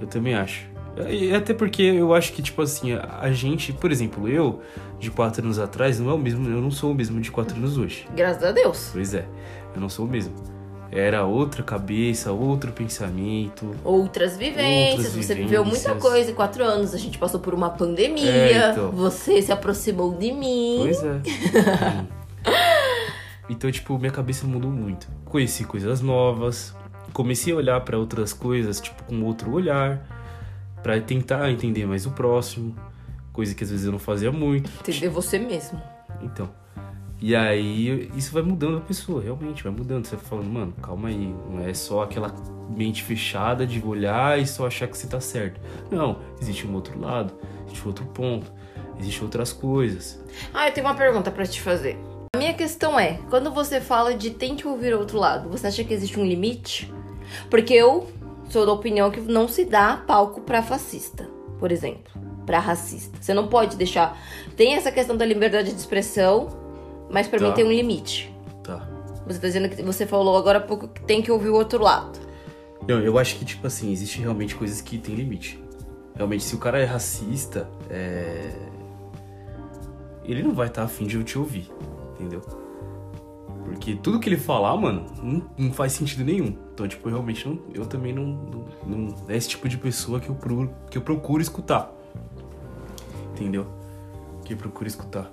Eu 0.00 0.08
também 0.08 0.34
acho. 0.34 0.67
E 1.08 1.34
até 1.34 1.52
porque 1.54 1.82
eu 1.82 2.14
acho 2.14 2.32
que, 2.32 2.42
tipo 2.42 2.62
assim, 2.62 2.92
a 2.94 3.30
gente, 3.32 3.72
por 3.72 3.90
exemplo, 3.92 4.28
eu, 4.28 4.60
de 4.98 5.10
quatro 5.10 5.42
anos 5.44 5.58
atrás, 5.58 6.00
não 6.00 6.10
é 6.10 6.14
o 6.14 6.18
mesmo, 6.18 6.48
eu 6.48 6.60
não 6.60 6.70
sou 6.70 6.92
o 6.92 6.94
mesmo 6.94 7.20
de 7.20 7.30
quatro 7.30 7.56
anos 7.56 7.76
hoje. 7.78 8.06
Graças 8.16 8.42
a 8.42 8.52
Deus. 8.52 8.90
Pois 8.92 9.14
é, 9.14 9.26
eu 9.74 9.80
não 9.80 9.88
sou 9.88 10.06
o 10.06 10.08
mesmo. 10.08 10.34
Era 10.90 11.24
outra 11.26 11.62
cabeça, 11.62 12.32
outro 12.32 12.72
pensamento. 12.72 13.74
Outras 13.84 14.38
vivências, 14.38 15.04
Outras 15.06 15.26
você 15.26 15.34
viveu 15.34 15.62
muita 15.62 15.80
vivências. 15.80 16.02
coisa 16.02 16.30
em 16.30 16.34
quatro 16.34 16.64
anos, 16.64 16.94
a 16.94 16.98
gente 16.98 17.18
passou 17.18 17.38
por 17.40 17.52
uma 17.52 17.68
pandemia, 17.68 18.30
É, 18.30 18.70
então. 18.72 18.90
você 18.92 19.42
se 19.42 19.52
aproximou 19.52 20.14
de 20.16 20.32
mim. 20.32 20.78
Pois 20.80 21.02
é. 21.04 21.20
Então, 23.50 23.70
tipo, 23.70 23.98
minha 23.98 24.12
cabeça 24.12 24.46
mudou 24.46 24.70
muito. 24.70 25.08
Conheci 25.24 25.64
coisas 25.64 26.00
novas, 26.02 26.74
comecei 27.14 27.52
a 27.52 27.56
olhar 27.56 27.80
pra 27.80 27.96
outras 27.98 28.32
coisas, 28.32 28.78
tipo, 28.80 29.02
com 29.04 29.22
outro 29.24 29.50
olhar, 29.52 30.17
Pra 30.82 31.00
tentar 31.00 31.50
entender 31.50 31.86
mais 31.86 32.06
o 32.06 32.10
próximo, 32.10 32.74
coisa 33.32 33.54
que 33.54 33.64
às 33.64 33.70
vezes 33.70 33.86
eu 33.86 33.92
não 33.92 33.98
fazia 33.98 34.30
muito. 34.32 34.70
Entender 34.80 35.08
você 35.08 35.38
mesmo. 35.38 35.80
Então, 36.22 36.48
E 37.20 37.34
aí 37.34 38.10
isso 38.16 38.32
vai 38.32 38.42
mudando 38.42 38.78
a 38.78 38.80
pessoa, 38.80 39.20
realmente, 39.20 39.62
vai 39.64 39.72
mudando. 39.72 40.06
Você 40.06 40.14
vai 40.14 40.24
falando, 40.24 40.48
mano, 40.48 40.72
calma 40.80 41.08
aí, 41.08 41.34
não 41.50 41.66
é 41.66 41.74
só 41.74 42.02
aquela 42.04 42.32
mente 42.70 43.02
fechada 43.02 43.66
de 43.66 43.84
olhar 43.84 44.38
e 44.38 44.46
só 44.46 44.66
achar 44.66 44.86
que 44.86 44.96
você 44.96 45.06
tá 45.08 45.20
certo. 45.20 45.60
Não, 45.90 46.20
existe 46.40 46.66
um 46.66 46.74
outro 46.74 46.98
lado, 47.00 47.34
existe 47.66 47.86
outro 47.86 48.04
ponto, 48.06 48.52
existe 49.00 49.22
outras 49.22 49.52
coisas. 49.52 50.22
Ah, 50.54 50.68
eu 50.68 50.72
tenho 50.72 50.86
uma 50.86 50.94
pergunta 50.94 51.30
para 51.30 51.44
te 51.44 51.60
fazer. 51.60 51.98
A 52.34 52.38
minha 52.38 52.54
questão 52.54 53.00
é, 53.00 53.18
quando 53.28 53.50
você 53.50 53.80
fala 53.80 54.14
de 54.14 54.30
tem 54.30 54.54
que 54.54 54.68
ouvir 54.68 54.94
o 54.94 54.98
outro 55.00 55.18
lado, 55.18 55.48
você 55.48 55.66
acha 55.66 55.82
que 55.82 55.92
existe 55.92 56.20
um 56.20 56.24
limite? 56.24 56.92
Porque 57.50 57.74
eu 57.74 58.06
sou 58.48 58.64
da 58.66 58.72
opinião 58.72 59.10
que 59.10 59.20
não 59.20 59.48
se 59.48 59.64
dá 59.64 60.02
palco 60.06 60.40
para 60.40 60.62
fascista, 60.62 61.28
por 61.58 61.70
exemplo, 61.72 62.12
para 62.46 62.58
racista. 62.58 63.18
Você 63.20 63.34
não 63.34 63.48
pode 63.48 63.76
deixar. 63.76 64.16
Tem 64.56 64.74
essa 64.74 64.90
questão 64.90 65.16
da 65.16 65.24
liberdade 65.24 65.70
de 65.72 65.78
expressão, 65.78 66.48
mas 67.10 67.26
para 67.26 67.38
Tá. 67.38 67.46
mim 67.46 67.52
tem 67.54 67.64
um 67.64 67.70
limite. 67.72 68.34
Tá. 68.62 68.88
Você 69.26 69.38
tá 69.38 69.46
dizendo 69.46 69.68
que 69.68 69.82
você 69.82 70.06
falou 70.06 70.36
agora 70.36 70.58
há 70.58 70.62
pouco 70.62 70.88
que 70.88 71.02
tem 71.02 71.20
que 71.22 71.30
ouvir 71.30 71.48
o 71.50 71.54
outro 71.54 71.82
lado. 71.82 72.18
Não, 72.86 73.00
eu 73.00 73.18
acho 73.18 73.36
que, 73.36 73.44
tipo 73.44 73.66
assim, 73.66 73.92
existe 73.92 74.20
realmente 74.20 74.54
coisas 74.54 74.80
que 74.80 74.96
tem 74.98 75.14
limite. 75.14 75.62
Realmente, 76.14 76.42
se 76.44 76.54
o 76.54 76.58
cara 76.58 76.78
é 76.78 76.84
racista, 76.84 77.68
é... 77.90 78.50
ele 80.24 80.42
não 80.42 80.54
vai 80.54 80.68
estar 80.68 80.82
afim 80.84 81.06
de 81.06 81.16
eu 81.16 81.22
te 81.24 81.38
ouvir, 81.38 81.70
entendeu? 82.14 82.40
Porque 83.64 83.94
tudo 83.96 84.18
que 84.18 84.28
ele 84.28 84.38
falar, 84.38 84.74
mano, 84.76 85.04
não, 85.22 85.42
não 85.58 85.72
faz 85.72 85.92
sentido 85.92 86.24
nenhum. 86.24 86.56
Então, 86.78 86.86
tipo, 86.86 87.08
realmente 87.08 87.48
não. 87.48 87.58
Eu 87.74 87.84
também 87.86 88.12
não, 88.12 88.24
não, 88.24 88.64
não- 88.86 89.14
É 89.28 89.36
esse 89.36 89.48
tipo 89.48 89.68
de 89.68 89.76
pessoa 89.76 90.20
que 90.20 90.28
eu, 90.28 90.34
procuro, 90.36 90.70
que 90.88 90.96
eu 90.96 91.02
procuro 91.02 91.42
escutar. 91.42 91.92
Entendeu? 93.32 93.66
Que 94.44 94.52
eu 94.52 94.56
procuro 94.56 94.86
escutar. 94.86 95.28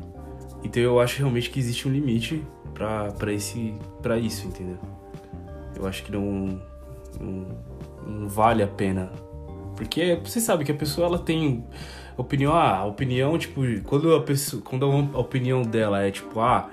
Então 0.64 0.82
eu 0.82 1.00
acho 1.00 1.20
realmente 1.20 1.52
que 1.52 1.60
existe 1.60 1.88
um 1.88 1.91
limite 1.91 2.43
pra, 2.74 3.12
pra, 3.12 3.32
esse, 3.32 3.76
pra 4.02 4.18
isso, 4.18 4.48
entendeu? 4.48 4.80
Eu 5.76 5.86
acho 5.86 6.02
que 6.04 6.12
não, 6.12 6.60
não, 7.22 7.48
não 8.08 8.28
vale 8.28 8.64
a 8.64 8.68
pena. 8.68 9.12
Porque 9.76 10.20
você 10.26 10.41
sabe 10.41 10.66
que 10.66 10.72
a 10.72 10.76
pessoa 10.76 11.06
ela 11.06 11.20
tem 11.20 11.64
opinião, 12.18 12.54
ah, 12.54 12.78
a 12.78 12.86
opinião, 12.86 13.38
tipo, 13.38 13.62
quando 13.84 14.16
a 14.16 14.22
pessoa, 14.24 14.64
quando 14.64 14.84
a 15.14 15.20
opinião 15.20 15.62
dela 15.62 16.02
é 16.02 16.10
tipo, 16.10 16.39
ah, 16.39 16.72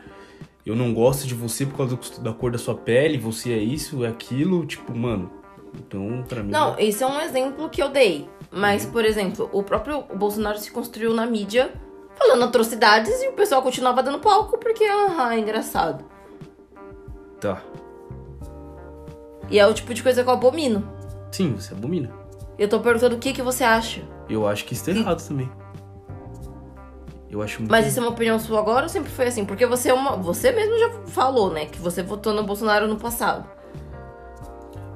eu 0.65 0.77
não 0.77 0.95
gosto 0.95 1.27
de 1.27 1.35
você 1.35 1.67
por 1.67 1.77
causa 1.77 1.99
da 2.21 2.33
cor 2.33 2.53
da 2.53 2.59
sua 2.59 2.75
pele, 2.75 3.19
você 3.19 3.53
é 3.53 3.59
isso, 3.59 4.05
é 4.05 4.09
aquilo, 4.09 4.65
tipo, 4.65 4.97
mano. 4.97 5.31
Então, 5.75 6.25
pra 6.29 6.43
mim. 6.43 6.51
Não, 6.51 6.79
esse 6.79 7.03
é 7.03 7.07
um 7.07 7.21
exemplo 7.21 7.69
que 7.69 7.83
eu 7.83 7.89
dei. 7.89 8.29
Mas, 8.51 8.85
por 8.85 9.05
exemplo, 9.05 9.49
o 9.53 9.63
próprio 9.63 10.03
Bolsonaro 10.15 10.59
se 10.59 10.71
construiu 10.71 11.15
na 11.15 11.27
mídia 11.27 11.73
falando 12.15 12.45
atrocidades 12.45 13.23
e 13.23 13.29
o 13.29 13.33
pessoal 13.33 13.63
continuava 13.63 14.03
dando 14.03 14.19
palco 14.19 14.59
porque, 14.59 14.85
ah, 14.85 15.35
é 15.35 15.39
engraçado. 15.39 16.05
Tá. 17.41 17.63
E 19.51 19.59
é 19.59 19.67
o 19.67 19.75
tipo 19.75 19.93
de 19.93 20.03
coisa 20.03 20.23
que 20.23 20.29
eu 20.29 20.35
abomino. 20.35 20.87
Sim, 21.33 21.55
você 21.55 21.75
abomina. 21.75 22.11
Eu 22.59 22.69
tô 22.69 22.79
perguntando 22.81 23.17
o 23.17 23.19
que, 23.19 23.33
que 23.33 23.43
você 23.43 23.65
acha. 23.65 24.03
Eu 24.29 24.47
acho 24.47 24.65
que 24.65 24.75
isso 24.75 24.85
tá 24.85 24.93
errado 24.93 25.27
também. 25.27 25.51
Eu 27.33 27.41
acho 27.43 27.61
muito. 27.61 27.71
Mas 27.71 27.87
isso 27.87 27.99
é 27.99 28.03
uma 28.03 28.11
opinião 28.11 28.39
sua 28.39 28.61
agora 28.61 28.83
ou 28.83 28.89
sempre 28.91 29.11
foi 29.11 29.27
assim? 29.27 29.45
Porque 29.47 29.65
você 29.65 29.89
é 29.89 29.95
uma. 29.95 30.17
Você 30.17 30.53
mesmo 30.53 30.79
já 30.79 30.91
falou, 31.07 31.51
né? 31.51 31.65
Que 31.65 31.79
você 31.81 32.03
votou 32.03 32.35
no 32.35 32.45
Bolsonaro 32.45 32.87
no 32.87 32.97
passado. 32.97 33.47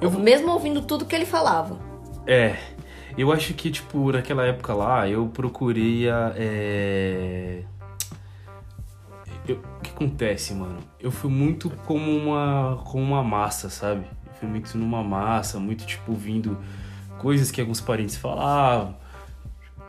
Eu- 0.02 0.10
Mesmo 0.10 0.52
ouvindo 0.52 0.82
tudo 0.82 1.06
que 1.06 1.14
ele 1.16 1.24
falava. 1.24 1.78
É. 2.26 2.56
Eu 3.16 3.32
acho 3.32 3.54
que, 3.54 3.70
tipo, 3.70 4.12
naquela 4.12 4.44
época 4.44 4.74
lá, 4.74 5.08
eu 5.08 5.26
procurei 5.28 6.10
a. 6.10 6.34
É... 6.36 7.62
eu- 9.48 9.56
O 9.78 9.80
que 9.82 9.90
acontece, 9.90 10.52
mano? 10.52 10.78
Eu 11.00 11.10
fui 11.10 11.30
muito 11.30 11.70
como 11.86 12.10
uma, 12.14 12.82
como 12.84 13.02
uma 13.02 13.22
massa, 13.24 13.70
sabe? 13.70 14.04
Eu 14.26 14.32
fui 14.34 14.46
muito 14.48 14.76
numa 14.76 15.02
massa, 15.02 15.58
muito, 15.58 15.86
tipo, 15.86 16.12
ouvindo 16.12 16.58
coisas 17.18 17.50
que 17.50 17.62
alguns 17.62 17.80
parentes 17.80 18.16
falavam. 18.16 18.94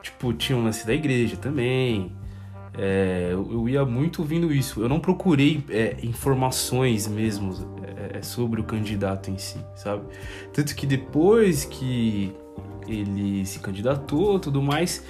Tipo, 0.02 0.32
tinha 0.34 0.58
um 0.58 0.64
lance 0.64 0.88
da 0.88 0.94
igreja 0.94 1.36
também. 1.36 2.16
É, 2.78 3.30
eu, 3.32 3.68
ia 3.68 3.84
muito 3.84 4.22
ouvindo 4.22 4.54
isso. 4.54 4.82
Eu 4.82 4.88
não 4.88 5.00
procurei 5.00 5.64
é, 5.70 5.98
informações 6.04 7.08
mesmo 7.08 7.54
é, 8.14 8.22
sobre 8.22 8.62
o 8.62 8.64
candidato 8.64 9.32
em 9.32 9.38
si, 9.38 9.58
sabe? 9.76 10.04
Tanto 10.54 10.76
que 10.76 10.86
depois 10.86 11.66
que 11.66 12.36
ele 12.88 13.46
se 13.46 13.60
candidatou 13.60 14.40
tudo 14.40 14.62
mais, 14.62 15.04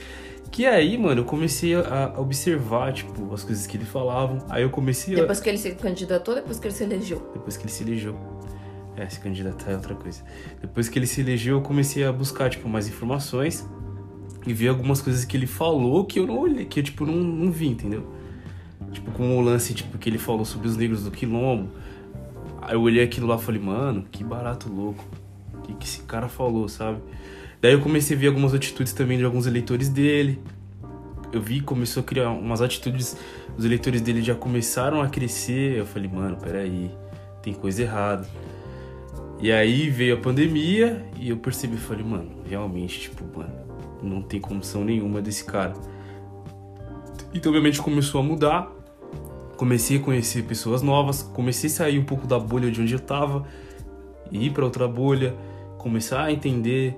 que 0.49 0.65
aí, 0.65 0.97
mano, 0.97 1.21
eu 1.21 1.25
comecei 1.25 1.75
a 1.75 2.13
observar, 2.17 2.93
tipo, 2.93 3.33
as 3.33 3.43
coisas 3.43 3.67
que 3.67 3.75
ele 3.75 3.85
falavam. 3.85 4.39
Aí 4.49 4.63
eu 4.63 4.69
comecei 4.69 5.15
a. 5.15 5.21
Depois 5.21 5.39
que 5.41 5.49
ele 5.49 5.57
se 5.57 5.71
candidatou, 5.75 6.35
depois 6.35 6.59
que 6.59 6.67
ele 6.67 6.73
se 6.73 6.83
elegeu. 6.83 7.29
Depois 7.33 7.57
que 7.57 7.63
ele 7.63 7.71
se 7.71 7.83
elegeu. 7.83 8.17
É, 8.95 9.07
se 9.07 9.19
candidatar 9.19 9.71
é 9.71 9.75
outra 9.75 9.93
coisa. 9.93 10.23
Depois 10.59 10.89
que 10.89 10.97
ele 10.97 11.05
se 11.05 11.21
elegeu, 11.21 11.57
eu 11.57 11.61
comecei 11.61 12.03
a 12.03 12.11
buscar, 12.11 12.49
tipo, 12.49 12.67
mais 12.67 12.87
informações 12.87 13.67
e 14.47 14.53
ver 14.53 14.69
algumas 14.69 15.01
coisas 15.01 15.25
que 15.25 15.35
ele 15.35 15.45
falou 15.45 16.05
que 16.05 16.19
eu 16.19 16.25
não 16.25 16.39
olhei, 16.39 16.65
que 16.65 16.79
eu, 16.79 16.83
tipo, 16.83 17.05
não, 17.05 17.15
não 17.15 17.51
vi, 17.51 17.67
entendeu? 17.67 18.07
Tipo, 18.91 19.11
com 19.11 19.37
o 19.37 19.41
lance, 19.41 19.73
tipo, 19.73 19.97
que 19.97 20.09
ele 20.09 20.17
falou 20.17 20.45
sobre 20.45 20.67
os 20.67 20.77
negros 20.77 21.03
do 21.03 21.11
quilombo. 21.11 21.69
Aí 22.61 22.73
eu 22.73 22.81
olhei 22.81 23.03
aquilo 23.03 23.27
lá 23.27 23.35
e 23.35 23.41
falei, 23.41 23.61
mano, 23.61 24.05
que 24.09 24.23
barato 24.23 24.69
louco. 24.69 25.03
O 25.53 25.61
que, 25.61 25.73
que 25.73 25.85
esse 25.85 26.01
cara 26.03 26.29
falou, 26.29 26.69
sabe? 26.69 26.99
Daí 27.61 27.73
eu 27.73 27.81
comecei 27.81 28.15
a 28.15 28.19
ver 28.19 28.27
algumas 28.27 28.53
atitudes 28.53 28.93
também 28.93 29.17
de 29.17 29.25
alguns 29.25 29.45
eleitores 29.45 29.89
dele. 29.89 30.41
Eu 31.33 31.41
vi, 31.41 31.59
começou 31.59 32.01
a 32.01 32.05
criar 32.05 32.29
umas 32.29 32.61
atitudes, 32.61 33.17
os 33.57 33.65
eleitores 33.65 33.99
dele 33.99 34.21
já 34.21 34.33
começaram 34.33 35.01
a 35.01 35.09
crescer. 35.09 35.77
Eu 35.77 35.85
falei, 35.85 36.09
mano, 36.09 36.37
peraí, 36.37 36.89
tem 37.41 37.53
coisa 37.53 37.81
errada. 37.81 38.27
E 39.41 39.51
aí 39.51 39.89
veio 39.89 40.15
a 40.15 40.17
pandemia 40.17 41.05
e 41.19 41.29
eu 41.29 41.37
percebi, 41.37 41.75
falei, 41.75 42.05
mano, 42.05 42.43
realmente, 42.49 43.01
tipo, 43.01 43.23
mano, 43.37 43.66
não 44.01 44.21
tem 44.21 44.39
condição 44.39 44.83
nenhuma 44.83 45.21
desse 45.21 45.43
cara. 45.45 45.73
Então 47.33 47.51
minha 47.51 47.61
mente 47.61 47.81
começou 47.81 48.21
a 48.21 48.23
mudar, 48.23 48.71
comecei 49.57 49.97
a 49.97 49.99
conhecer 49.99 50.43
pessoas 50.43 50.81
novas, 50.81 51.21
comecei 51.21 51.69
a 51.69 51.73
sair 51.73 51.99
um 51.99 52.05
pouco 52.05 52.25
da 52.25 52.39
bolha 52.39 52.71
de 52.71 52.81
onde 52.81 52.93
eu 52.93 52.99
tava, 52.99 53.45
e 54.31 54.47
ir 54.47 54.51
pra 54.51 54.63
outra 54.65 54.87
bolha, 54.87 55.35
começar 55.77 56.23
a 56.23 56.31
entender 56.31 56.95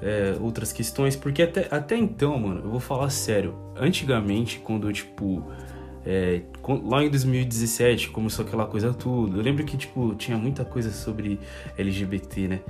é, 0.00 0.36
outras 0.40 0.72
questões, 0.72 1.16
porque 1.16 1.42
até, 1.42 1.68
até 1.70 1.96
então, 1.96 2.38
mano, 2.38 2.62
eu 2.64 2.70
vou 2.70 2.80
falar 2.80 3.10
sério, 3.10 3.54
antigamente, 3.76 4.58
quando, 4.58 4.90
tipo, 4.92 5.44
é, 6.04 6.42
lá 6.84 7.04
em 7.04 7.10
2017 7.10 8.10
começou 8.10 8.44
aquela 8.44 8.66
coisa 8.66 8.92
tudo. 8.94 9.38
Eu 9.38 9.42
lembro 9.42 9.64
que, 9.64 9.76
tipo, 9.76 10.14
tinha 10.14 10.36
muita 10.38 10.64
coisa 10.64 10.90
sobre 10.90 11.38
LGBT, 11.76 12.48
né? 12.48 12.60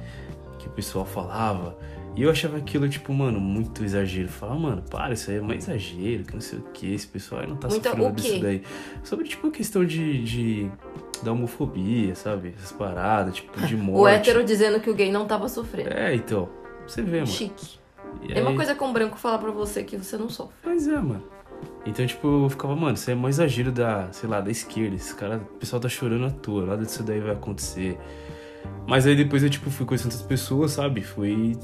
Que 0.59 0.67
o 0.67 0.71
pessoal 0.71 1.05
falava. 1.05 1.77
E 2.17 2.23
eu 2.23 2.31
achava 2.31 2.57
aquilo, 2.57 2.89
tipo, 2.89 3.13
mano, 3.13 3.41
muito 3.41 3.85
exagero. 3.85 4.27
Eu 4.27 4.33
Falava, 4.33 4.59
mano, 4.59 4.83
para, 4.91 5.15
isso 5.15 5.31
aí 5.31 5.37
é 5.37 5.41
mais 5.41 5.67
exagero, 5.69 6.25
que 6.25 6.35
não 6.35 6.41
sei 6.41 6.59
o 6.59 6.63
que. 6.73 6.93
Esse 6.93 7.07
pessoal 7.07 7.41
aí 7.43 7.47
não 7.47 7.57
tá 7.57 7.69
Muita- 7.69 7.91
sofrendo 7.91 8.13
disso 8.17 8.41
daí. 8.41 8.63
Sobre, 9.05 9.29
tipo, 9.29 9.51
questão 9.51 9.85
de, 9.85 10.23
de. 10.25 10.71
da 11.23 11.33
homofobia, 11.33 12.15
sabe? 12.15 12.53
Essas 12.59 12.73
paradas, 12.73 13.37
tipo, 13.37 13.61
de 13.67 13.77
morte. 13.79 14.01
O 14.03 14.09
hétero 14.09 14.45
dizendo 14.45 14.81
que 14.81 14.91
o 14.91 14.95
gay 14.95 15.11
não 15.13 15.27
tava 15.27 15.49
sofrendo. 15.49 15.91
É, 15.91 16.15
então. 16.15 16.49
Você 16.87 17.01
vê, 17.03 17.17
mano. 17.19 17.27
Chique. 17.29 17.79
E 18.23 18.33
É 18.33 18.41
uma 18.41 18.51
aí- 18.51 18.57
coisa 18.57 18.75
que 18.75 18.83
um 18.83 18.93
branco 18.93 19.17
falar 19.17 19.39
pra 19.39 19.53
você 19.53 19.85
que 19.85 19.97
você 19.97 20.17
não 20.19 20.29
sofre. 20.29 20.55
Pois 20.63 20.89
é, 20.89 20.97
mano. 21.01 21.23
Então, 21.87 22.05
tipo, 22.07 22.27
eu 22.45 22.49
ficava, 22.51 22.75
mano, 22.75 22.95
isso 22.95 23.09
é 23.11 23.15
mais 23.15 23.37
exagero 23.37 23.71
da, 23.71 24.11
sei 24.13 24.29
lá, 24.29 24.41
da 24.41 24.51
esquerda. 24.51 24.97
Esse 24.97 25.15
cara, 25.15 25.37
o 25.37 25.59
pessoal 25.59 25.79
tá 25.79 25.89
chorando 25.89 26.25
à 26.27 26.31
toa, 26.31 26.67
nada 26.67 26.85
disso 26.85 27.03
daí 27.05 27.21
vai 27.21 27.33
acontecer. 27.33 27.97
Mas 28.87 29.07
aí 29.07 29.15
depois 29.15 29.43
eu, 29.43 29.49
tipo, 29.51 29.71
fui 29.71 29.87
conhecendo 29.87 30.11
outras 30.13 30.27
pessoas, 30.27 30.73
sabe? 30.73 31.03
Fui 31.03 31.57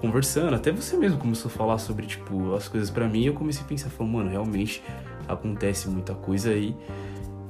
conversando. 0.00 0.54
Até 0.54 0.72
você 0.72 0.96
mesmo 0.96 1.18
começou 1.18 1.50
a 1.50 1.52
falar 1.52 1.78
sobre, 1.78 2.06
tipo, 2.06 2.54
as 2.54 2.68
coisas 2.68 2.90
pra 2.90 3.08
mim. 3.08 3.22
E 3.22 3.26
eu 3.26 3.34
comecei 3.34 3.62
a 3.62 3.66
pensar, 3.66 3.90
falando, 3.90 4.12
mano, 4.12 4.30
realmente 4.30 4.82
acontece 5.26 5.88
muita 5.88 6.14
coisa 6.14 6.50
aí. 6.50 6.74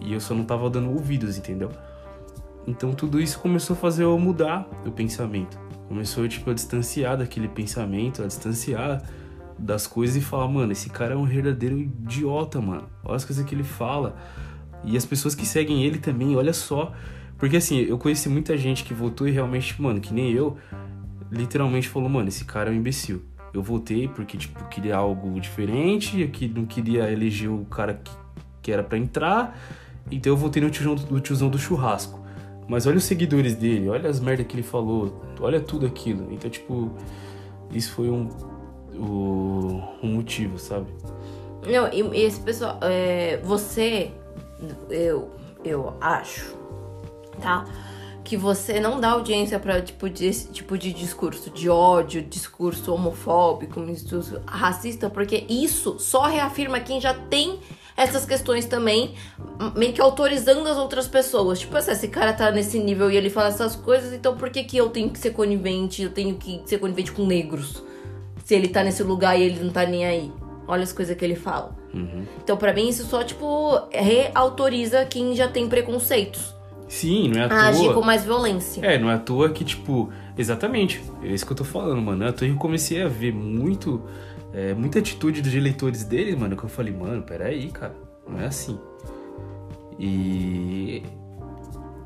E 0.01 0.12
eu 0.12 0.20
só 0.20 0.34
não 0.34 0.44
tava 0.44 0.68
dando 0.70 0.90
ouvidos, 0.90 1.38
entendeu? 1.38 1.70
Então 2.66 2.92
tudo 2.92 3.20
isso 3.20 3.38
começou 3.38 3.74
a 3.74 3.78
fazer 3.78 4.05
eu 4.05 4.18
mudar 4.18 4.68
o 4.84 4.90
pensamento. 4.90 5.59
Começou, 5.88 6.28
tipo, 6.28 6.51
a 6.51 6.55
distanciar 6.55 7.16
daquele 7.16 7.49
pensamento, 7.49 8.22
a 8.22 8.26
distanciar 8.26 9.03
das 9.59 9.86
coisas 9.86 10.16
e 10.16 10.20
falar, 10.20 10.46
mano, 10.49 10.70
esse 10.70 10.90
cara 10.90 11.14
é 11.14 11.16
um 11.16 11.24
verdadeiro 11.24 11.78
idiota, 11.78 12.61
mano. 12.61 12.88
Olha 13.03 13.16
as 13.16 13.24
coisas 13.24 13.44
que 13.44 13.55
ele 13.55 13.64
fala. 13.64 14.16
E 14.84 14.96
as 14.96 15.05
pessoas 15.05 15.34
que 15.34 15.46
seguem 15.46 15.82
ele 15.82 15.99
também, 15.99 16.36
olha 16.36 16.53
só. 16.53 16.92
Porque 17.38 17.57
assim, 17.57 17.78
eu 17.78 17.99
conheci 17.99 18.28
muita 18.28 18.57
gente 18.57 18.84
que 18.84 18.92
votou 18.92 19.26
e 19.26 19.30
realmente, 19.30 19.80
mano, 19.80 20.01
que 20.01 20.12
nem 20.12 20.30
eu, 20.30 20.57
literalmente 21.31 21.89
falou, 21.89 22.09
mano, 22.09 22.29
esse 22.29 22.45
cara 22.45 22.70
é 22.70 22.72
um 22.72 22.76
imbecil. 22.76 23.22
Eu 23.53 23.62
votei 23.62 24.09
porque, 24.09 24.37
tipo, 24.37 24.62
queria 24.68 24.97
algo 24.97 25.41
diferente, 25.41 26.26
que- 26.29 26.49
não 26.49 26.66
queria 26.66 27.11
eleger 27.11 27.51
o 27.51 27.64
cara 27.64 27.95
que, 27.95 28.11
que 28.62 28.70
era 28.72 28.83
pra 28.83 28.99
entrar, 28.99 29.59
então 30.11 30.33
eu 30.33 30.37
votei 30.37 30.62
no 30.62 30.70
tiozão, 30.70 30.95
do 30.95 31.20
tiozão 31.20 31.49
do 31.49 31.59
churrasco. 31.59 32.18
Mas 32.68 32.87
olha 32.87 32.99
os 32.99 33.05
seguidores 33.05 33.55
dele, 33.55 33.89
olha 33.89 34.11
as 34.11 34.20
merdas 34.20 34.47
que 34.47 34.55
ele 34.55 34.62
falou, 34.62 35.22
olha 35.41 35.59
tudo 35.61 35.87
aquilo. 35.87 36.31
Então, 36.31 36.51
tipo, 36.51 36.91
isso 37.72 37.93
foi 37.93 38.11
um, 38.11 38.29
o, 38.95 39.83
um 40.03 40.14
motivo, 40.14 40.59
sabe? 40.59 40.87
Não, 41.66 41.89
e 41.93 42.22
esse 42.22 42.41
pessoal. 42.41 42.79
é, 42.83 43.39
você 43.43 44.11
eu, 44.91 45.31
eu 45.64 45.95
acho, 46.01 46.55
tá? 47.41 47.64
Que 48.29 48.37
você 48.37 48.79
não 48.79 49.01
dá 49.01 49.12
audiência 49.12 49.59
pra 49.59 49.81
tipo, 49.81 50.07
de, 50.07 50.26
esse 50.26 50.49
tipo 50.49 50.76
de 50.76 50.93
discurso 50.93 51.49
de 51.49 51.70
ódio, 51.70 52.20
discurso 52.20 52.93
homofóbico, 52.93 53.81
discurso 53.87 54.39
racista, 54.47 55.09
porque 55.09 55.47
isso 55.49 55.99
só 55.99 56.26
reafirma 56.26 56.79
quem 56.79 57.01
já 57.01 57.14
tem 57.14 57.59
essas 57.97 58.26
questões 58.26 58.66
também, 58.66 59.14
meio 59.74 59.95
que 59.95 60.01
autorizando 60.03 60.68
as 60.68 60.76
outras 60.76 61.09
pessoas. 61.09 61.61
Tipo 61.61 61.79
assim, 61.79 61.91
esse 61.91 62.09
cara 62.09 62.35
tá 62.35 62.51
nesse 62.51 62.79
nível 62.79 63.11
e 63.11 63.16
ele 63.16 63.31
fala 63.31 63.49
essas 63.49 63.74
coisas, 63.74 64.12
então 64.12 64.37
por 64.37 64.51
que, 64.51 64.62
que 64.62 64.76
eu 64.76 64.91
tenho 64.91 65.09
que 65.09 65.18
ser 65.18 65.31
conivente? 65.31 66.03
Eu 66.03 66.11
tenho 66.11 66.35
que 66.35 66.61
ser 66.66 66.79
conivente 66.79 67.11
com 67.11 67.24
negros? 67.24 67.83
Se 68.45 68.55
ele 68.55 68.68
tá 68.68 68.85
nesse 68.85 69.03
lugar 69.03 69.41
e 69.41 69.43
ele 69.43 69.64
não 69.64 69.72
tá 69.72 69.87
nem 69.87 70.05
aí. 70.05 70.31
Olha 70.66 70.83
as 70.83 70.93
coisas 70.93 71.16
que 71.16 71.24
ele 71.24 71.35
fala. 71.35 71.74
Uhum. 71.95 72.26
Então, 72.45 72.59
para 72.59 72.74
mim, 72.74 72.91
isso 72.91 73.07
só, 73.07 73.24
tipo, 73.24 73.81
reautoriza 73.91 75.07
quem 75.07 75.35
já 75.35 75.49
tem 75.49 75.66
preconceitos. 75.66 76.58
Sim, 76.89 77.28
não 77.28 77.41
é 77.41 77.43
à 77.43 77.47
A 77.47 77.49
toa. 77.49 77.59
agir 77.68 77.95
com 77.95 78.03
mais 78.03 78.24
violência. 78.24 78.80
É, 78.84 78.99
não 78.99 79.11
é 79.11 79.14
à 79.14 79.18
toa 79.18 79.51
que, 79.51 79.64
tipo, 79.64 80.11
exatamente, 80.36 81.03
é 81.22 81.28
isso 81.28 81.45
que 81.45 81.53
eu 81.53 81.57
tô 81.57 81.64
falando, 81.64 82.01
mano. 82.01 82.24
É 82.24 82.28
à 82.28 82.32
toa 82.32 82.49
que 82.49 82.55
eu 82.55 82.59
comecei 82.59 83.03
a 83.03 83.09
ver 83.09 83.32
muito, 83.32 84.03
é, 84.53 84.72
muita 84.74 84.99
atitude 84.99 85.43
dos 85.43 85.55
eleitores 85.55 86.03
deles, 86.05 86.34
mano, 86.36 86.57
que 86.57 86.64
eu 86.64 86.68
falei, 86.68 86.93
mano, 86.93 87.22
peraí, 87.22 87.68
cara, 87.70 87.95
não 88.26 88.41
é 88.41 88.47
assim. 88.47 88.78
E. 89.99 91.03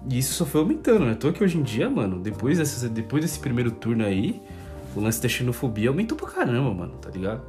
e 0.08 0.18
isso 0.18 0.34
só 0.34 0.44
foi 0.44 0.60
aumentando, 0.62 1.00
não 1.00 1.08
é 1.08 1.12
à 1.12 1.16
toa 1.16 1.32
que 1.32 1.44
hoje 1.44 1.58
em 1.58 1.62
dia, 1.62 1.88
mano, 1.88 2.18
depois, 2.18 2.58
depois 2.90 3.22
desse 3.22 3.38
primeiro 3.38 3.70
turno 3.70 4.04
aí, 4.04 4.42
o 4.94 5.00
lance 5.00 5.20
da 5.22 5.28
xenofobia 5.28 5.88
aumentou 5.88 6.16
pra 6.16 6.28
caramba, 6.28 6.72
mano, 6.74 6.92
tá 7.00 7.10
ligado? 7.10 7.42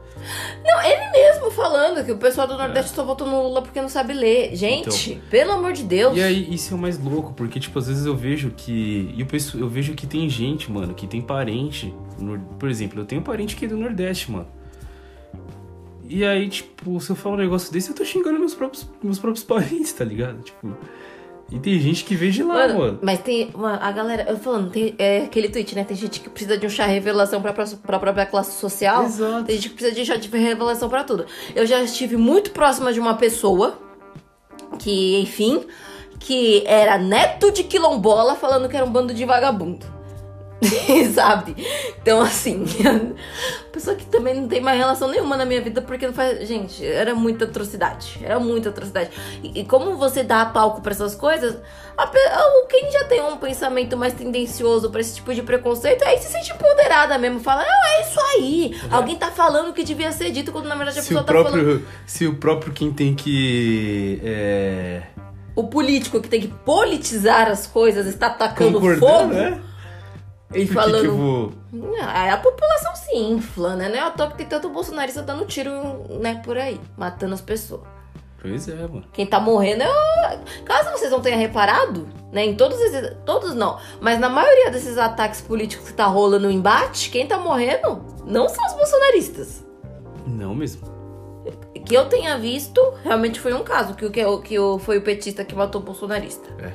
Não, 0.64 0.82
ele 0.84 1.12
mesmo 1.12 1.52
falando 1.52 2.04
que 2.06 2.12
o 2.12 2.18
pessoal 2.18 2.48
do 2.48 2.58
Nordeste 2.58 2.96
só 2.96 3.04
votou 3.04 3.28
no 3.28 3.42
Lula 3.44 3.62
porque 3.62 3.82
não 3.82 3.90
sabe 3.90 4.14
ler. 4.14 4.56
Gente, 4.56 5.22
pelo 5.30 5.52
amor 5.52 5.74
de 5.74 5.84
Deus. 5.84 6.16
E 6.18 6.22
aí, 6.22 6.54
isso 6.54 6.74
é 6.74 6.78
o 6.78 6.80
mais 6.80 6.98
louco, 6.98 7.34
porque, 7.34 7.60
tipo, 7.60 7.78
às 7.80 7.88
vezes 7.88 8.06
eu 8.06 8.16
vejo 8.16 8.52
que. 8.56 9.14
Eu, 9.18 9.26
penso, 9.26 9.58
eu 9.60 9.68
vejo 9.68 9.94
que 9.94 10.08
tem 10.08 10.28
gente, 10.30 10.72
mano, 10.72 10.94
que 10.94 11.06
tem 11.08 11.22
parente. 11.22 11.94
no- 12.20 12.40
por 12.60 12.70
exemplo, 12.70 13.00
eu 13.02 13.06
tenho 13.06 13.22
um 13.22 13.24
parente 13.24 13.56
que 13.56 13.66
é 13.66 13.68
do 13.68 13.78
Nordeste, 13.78 14.32
mano. 14.32 14.48
E 16.08 16.24
aí, 16.26 16.48
tipo, 16.50 17.00
se 17.00 17.10
eu 17.10 17.16
falar 17.16 17.36
um 17.36 17.40
negócio 17.40 17.72
desse, 17.72 17.90
eu 17.90 17.96
tô 17.96 18.04
xingando 18.06 18.38
meus 18.38 18.54
próprios, 18.54 18.88
meus 19.02 19.18
próprios 19.20 19.44
parentes, 19.46 19.92
tá 19.94 20.04
ligado? 20.06 20.42
Tipo. 20.44 20.76
E 21.54 21.60
tem 21.60 21.80
gente 21.80 22.04
que 22.04 22.16
veio 22.16 22.32
de 22.32 22.42
lá, 22.42 22.68
mano. 22.68 22.80
Mano, 22.80 23.00
mas 23.04 23.20
tem 23.20 23.54
a 23.80 23.92
galera, 23.92 24.26
eu 24.28 24.40
falando, 24.40 24.72
tem 24.72 24.96
é, 24.98 25.20
aquele 25.20 25.48
tweet, 25.48 25.76
né? 25.76 25.84
Tem 25.84 25.96
gente 25.96 26.20
que 26.20 26.28
precisa 26.28 26.58
de 26.58 26.66
um 26.66 26.70
chá 26.70 26.88
revelação 26.88 27.44
pra, 27.44 27.54
pra, 27.54 27.64
pra 27.64 28.00
própria 28.00 28.26
classe 28.26 28.60
social. 28.60 29.06
Exato. 29.06 29.46
Tem 29.46 29.56
gente 29.58 29.70
que 29.70 29.76
precisa 29.76 29.96
de 29.96 30.04
chá 30.04 30.16
de 30.16 30.28
revelação 30.36 30.90
pra 30.90 31.04
tudo. 31.04 31.28
Eu 31.56 31.68
já 31.68 31.80
estive 31.84 32.18
muito 32.18 32.50
próxima 32.50 32.92
de 32.92 33.00
uma 33.00 33.14
pessoa 33.14 33.78
que, 34.80 35.22
enfim, 35.22 35.64
que 36.20 36.64
era 36.66 36.98
neto 36.98 37.52
de 37.52 37.64
quilombola 37.64 38.34
falando 38.34 38.68
que 38.68 38.76
era 38.76 38.84
um 38.84 38.92
bando 38.92 39.14
de 39.14 39.24
vagabundo. 39.24 39.93
Sabe? 41.14 41.56
Então, 42.02 42.22
assim, 42.22 42.66
pessoa 43.72 43.96
que 43.96 44.06
também 44.06 44.34
não 44.36 44.48
tem 44.48 44.62
mais 44.62 44.78
relação 44.78 45.08
nenhuma 45.10 45.36
na 45.38 45.46
minha 45.46 45.62
vida, 45.62 45.82
porque 45.82 46.06
não 46.08 46.14
faz. 46.14 46.48
Gente, 46.48 46.86
era 46.86 47.14
muita 47.16 47.46
atrocidade. 47.46 48.20
Era 48.24 48.40
muita 48.40 48.70
atrocidade. 48.70 49.10
E, 49.44 49.62
e 49.62 49.66
como 49.66 49.96
você 49.98 50.24
dá 50.24 50.46
palco 50.46 50.82
pra 50.82 50.92
essas 50.92 51.16
coisas, 51.16 51.58
a 51.98 52.04
a- 52.04 52.66
quem 52.70 52.92
já 52.92 53.04
tem 53.06 53.22
um 53.22 53.38
pensamento 53.38 53.96
mais 53.98 54.14
tendencioso 54.14 54.90
pra 54.90 55.02
esse 55.02 55.16
tipo 55.16 55.34
de 55.34 55.42
preconceito, 55.44 56.04
aí 56.04 56.18
se 56.18 56.30
sente 56.32 56.52
empoderada 56.52 57.18
mesmo. 57.18 57.40
Fala, 57.40 57.64
não, 57.64 57.86
é 57.92 58.02
isso 58.02 58.20
aí. 58.38 58.82
Alguém 58.92 59.16
tá 59.16 59.32
falando 59.32 59.70
o 59.70 59.74
que 59.74 59.84
devia 59.84 60.12
ser 60.12 60.32
dito, 60.32 60.52
quando 60.52 60.68
na 60.68 60.76
verdade 60.76 61.00
a 61.00 61.02
Se 61.02 61.10
pessoa 61.10 61.22
o, 61.22 61.26
tá 61.26 61.34
falando. 61.34 61.52
próprio, 61.52 61.88
se 62.06 62.28
o 62.28 62.36
próprio 62.36 62.74
quem 62.74 62.92
tem 62.92 63.14
que. 63.16 64.20
É, 64.24 65.04
O 65.56 65.64
político 65.68 66.20
que 66.22 66.28
tem 66.28 66.42
que 66.42 66.48
politizar 66.48 67.48
as 67.48 67.68
coisas 67.68 68.08
está 68.08 68.28
atacando 68.28 68.80
fogo. 68.98 69.34
né? 69.34 69.60
E 70.54 70.66
que 70.68 70.74
falando. 70.74 71.02
que 71.02 71.08
vou. 71.08 71.54
Aí 72.02 72.30
a 72.30 72.38
população 72.38 72.96
se 72.96 73.16
infla, 73.16 73.76
né? 73.76 73.90
Não 73.90 73.96
é 73.96 74.00
à 74.02 74.12
toa 74.12 74.30
que 74.30 74.38
tem 74.38 74.46
tanto 74.46 74.70
bolsonarista 74.70 75.22
dando 75.22 75.46
tiro, 75.46 75.72
né, 76.22 76.42
por 76.44 76.58
aí, 76.58 76.80
matando 76.98 77.34
as 77.34 77.42
pessoas. 77.42 77.82
Pois 78.42 78.68
é, 78.68 78.76
mano. 78.76 79.06
Quem 79.14 79.26
tá 79.26 79.40
morrendo 79.40 79.84
é 79.84 79.88
o... 79.90 80.64
Caso 80.66 80.92
vocês 80.92 81.10
não 81.10 81.22
tenham 81.22 81.40
reparado, 81.40 82.10
né, 82.32 82.44
em 82.46 82.56
todos 82.56 82.78
esses... 82.82 83.16
Todos 83.26 83.56
não, 83.56 83.80
mas 84.02 84.20
na 84.20 84.28
maioria 84.28 84.70
desses 84.70 84.98
ataques 84.98 85.40
políticos 85.40 85.88
que 85.88 85.94
tá 85.94 86.06
rolando 86.08 86.48
no 86.48 86.52
embate, 86.52 87.10
quem 87.10 87.26
tá 87.26 87.38
morrendo 87.38 88.04
não 88.26 88.50
são 88.50 88.66
os 88.66 88.74
bolsonaristas. 88.74 89.64
Não 90.28 90.54
mesmo. 90.54 90.92
Que 91.86 91.96
eu 91.96 92.06
tenha 92.10 92.38
visto, 92.38 92.82
realmente 93.04 93.40
foi 93.40 93.54
um 93.54 93.64
caso, 93.64 93.94
que, 93.96 94.10
que, 94.10 94.26
o- 94.26 94.40
que 94.42 94.56
foi 94.80 94.98
o 94.98 95.02
petista 95.02 95.44
que 95.46 95.56
matou 95.56 95.80
o 95.82 95.84
bolsonarista. 95.86 96.50
É. 96.60 96.72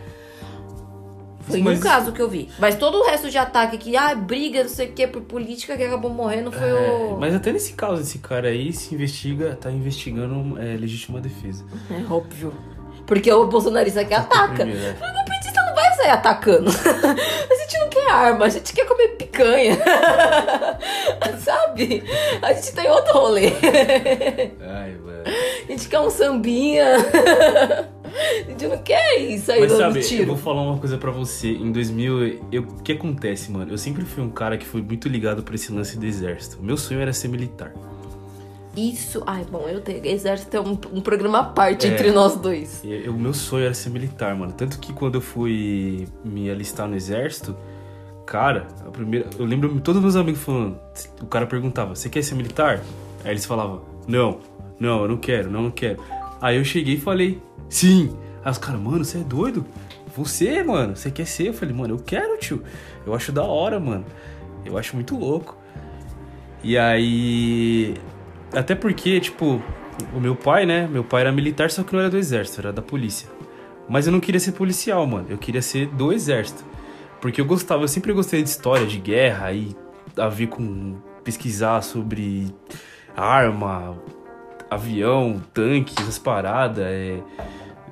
Foi 1.48 1.60
Mas- 1.60 1.78
um 1.78 1.82
caso 1.82 2.12
que 2.12 2.20
eu 2.20 2.28
vi. 2.28 2.48
Mas 2.58 2.76
todo 2.76 2.98
o 2.98 3.04
resto 3.06 3.30
de 3.30 3.38
ataque 3.38 3.78
que, 3.78 3.96
ah, 3.96 4.14
briga, 4.14 4.62
não 4.62 4.68
sei 4.70 4.88
o 4.88 4.92
que, 4.92 5.06
por 5.06 5.22
política 5.22 5.76
que 5.76 5.82
acabou 5.84 6.10
morrendo 6.10 6.52
foi 6.52 6.68
É, 6.68 6.72
o. 6.74 7.16
Mas 7.18 7.34
até 7.34 7.52
nesse 7.52 7.72
caso, 7.72 8.00
esse 8.02 8.18
cara 8.18 8.48
aí 8.48 8.72
se 8.72 8.94
investiga, 8.94 9.56
tá 9.60 9.70
investigando 9.70 10.58
é, 10.60 10.76
legítima 10.76 11.20
defesa. 11.20 11.64
É 11.90 12.12
óbvio. 12.12 12.52
Porque 13.06 13.32
o 13.32 13.46
bolsonarista 13.46 14.04
que 14.04 14.12
ataca. 14.12 14.54
Primeiro, 14.54 14.80
é. 14.84 14.90
O 14.90 15.24
petista 15.24 15.62
não 15.62 15.74
vai 15.74 15.90
sair 15.94 16.10
atacando. 16.10 16.70
A 17.50 17.54
gente 17.54 17.78
não 17.80 17.88
quer 17.88 18.10
arma, 18.10 18.44
a 18.46 18.48
gente 18.48 18.72
quer 18.72 18.86
comer 18.86 19.08
picanha. 19.16 19.78
Sabe? 21.40 22.02
A 22.42 22.52
gente 22.52 22.72
tem 22.72 22.90
outro 22.90 23.12
rolê. 23.12 23.52
Ai, 24.60 24.92
mano. 25.04 25.22
A 25.68 25.70
gente 25.72 25.88
quer 25.88 26.00
um 26.00 26.10
sambinha. 26.10 26.86
A 28.46 28.50
gente 28.50 28.66
não 28.66 28.78
quer 28.78 29.18
isso 29.20 29.50
aí 29.52 29.60
Mas 29.60 29.72
sabe, 29.72 29.98
eu 30.00 30.02
tiro. 30.02 30.26
vou 30.26 30.36
falar 30.36 30.62
uma 30.62 30.78
coisa 30.78 30.96
pra 30.98 31.10
você. 31.10 31.48
Em 31.52 31.70
2000, 31.72 32.40
eu- 32.52 32.62
o 32.62 32.82
que 32.82 32.92
acontece, 32.92 33.50
mano? 33.50 33.70
Eu 33.72 33.78
sempre 33.78 34.04
fui 34.04 34.22
um 34.22 34.30
cara 34.30 34.56
que 34.58 34.66
foi 34.66 34.82
muito 34.82 35.08
ligado 35.08 35.42
pra 35.42 35.54
esse 35.54 35.72
lance 35.72 35.98
do 35.98 36.04
exército. 36.06 36.58
Meu 36.62 36.76
sonho 36.76 37.00
era 37.00 37.12
ser 37.12 37.28
militar. 37.28 37.72
Isso. 38.76 39.22
Ai, 39.26 39.44
bom, 39.50 39.66
eu 39.68 39.80
tenho. 39.80 40.04
Exército 40.06 40.56
é 40.56 40.60
um, 40.60 40.78
um 40.92 41.00
programa 41.00 41.40
à 41.40 41.44
parte 41.44 41.86
É. 41.86 41.90
entre 41.90 42.12
nós 42.12 42.36
dois. 42.36 42.82
O 43.08 43.12
meu 43.12 43.34
sonho 43.34 43.64
era 43.64 43.74
ser 43.74 43.90
militar, 43.90 44.34
mano. 44.36 44.52
Tanto 44.52 44.78
que 44.78 44.92
quando 44.92 45.16
eu 45.16 45.20
fui 45.20 46.06
me 46.24 46.48
alistar 46.48 46.86
no 46.86 46.94
exército, 46.94 47.56
cara, 48.24 48.68
a 48.86 48.90
primeira. 48.90 49.26
Eu 49.38 49.44
lembro 49.46 49.80
todos 49.80 50.00
meus 50.00 50.14
amigos 50.14 50.40
falando. 50.42 50.78
O 51.20 51.26
cara 51.26 51.46
perguntava: 51.46 51.96
Você 51.96 52.08
quer 52.08 52.22
ser 52.22 52.36
militar? 52.36 52.80
Aí 53.24 53.32
eles 53.32 53.44
falavam: 53.46 53.82
Não, 54.06 54.38
não, 54.78 55.02
eu 55.02 55.08
não 55.08 55.16
quero, 55.16 55.50
não, 55.50 55.62
não 55.62 55.70
quero. 55.72 56.00
Aí 56.40 56.56
eu 56.56 56.64
cheguei 56.64 56.94
e 56.94 57.00
falei: 57.00 57.42
Sim. 57.68 58.16
Aí 58.44 58.50
os 58.50 58.58
caras, 58.58 58.80
mano, 58.80 59.04
você 59.04 59.18
é 59.18 59.22
doido? 59.22 59.64
Você, 60.16 60.62
mano, 60.62 60.96
você 60.96 61.10
quer 61.10 61.26
ser? 61.26 61.48
Eu 61.48 61.54
falei, 61.54 61.74
mano, 61.74 61.94
eu 61.94 61.98
quero, 61.98 62.38
tio. 62.38 62.62
Eu 63.06 63.14
acho 63.14 63.30
da 63.30 63.42
hora, 63.42 63.78
mano. 63.78 64.04
Eu 64.64 64.76
acho 64.78 64.94
muito 64.94 65.16
louco. 65.16 65.56
E 66.62 66.76
aí. 66.76 67.94
Até 68.52 68.74
porque, 68.74 69.20
tipo, 69.20 69.62
o 70.14 70.20
meu 70.20 70.34
pai, 70.34 70.66
né? 70.66 70.86
Meu 70.86 71.04
pai 71.04 71.22
era 71.22 71.32
militar, 71.32 71.70
só 71.70 71.82
que 71.82 71.92
não 71.92 72.00
era 72.00 72.10
do 72.10 72.16
exército, 72.16 72.60
era 72.60 72.72
da 72.72 72.82
polícia. 72.82 73.28
Mas 73.88 74.06
eu 74.06 74.12
não 74.12 74.20
queria 74.20 74.40
ser 74.40 74.52
policial, 74.52 75.06
mano. 75.06 75.26
Eu 75.28 75.38
queria 75.38 75.62
ser 75.62 75.86
do 75.88 76.12
exército. 76.12 76.64
Porque 77.20 77.40
eu 77.40 77.44
gostava, 77.44 77.82
eu 77.82 77.88
sempre 77.88 78.12
gostei 78.12 78.42
de 78.42 78.48
história, 78.48 78.86
de 78.86 78.98
guerra 78.98 79.52
e 79.52 79.76
a 80.16 80.28
ver 80.28 80.48
com 80.48 80.96
pesquisar 81.24 81.82
sobre 81.82 82.54
arma, 83.16 83.96
avião, 84.70 85.42
tanque, 85.52 85.94
essas 86.00 86.18
paradas, 86.18 86.84
é, 86.86 87.20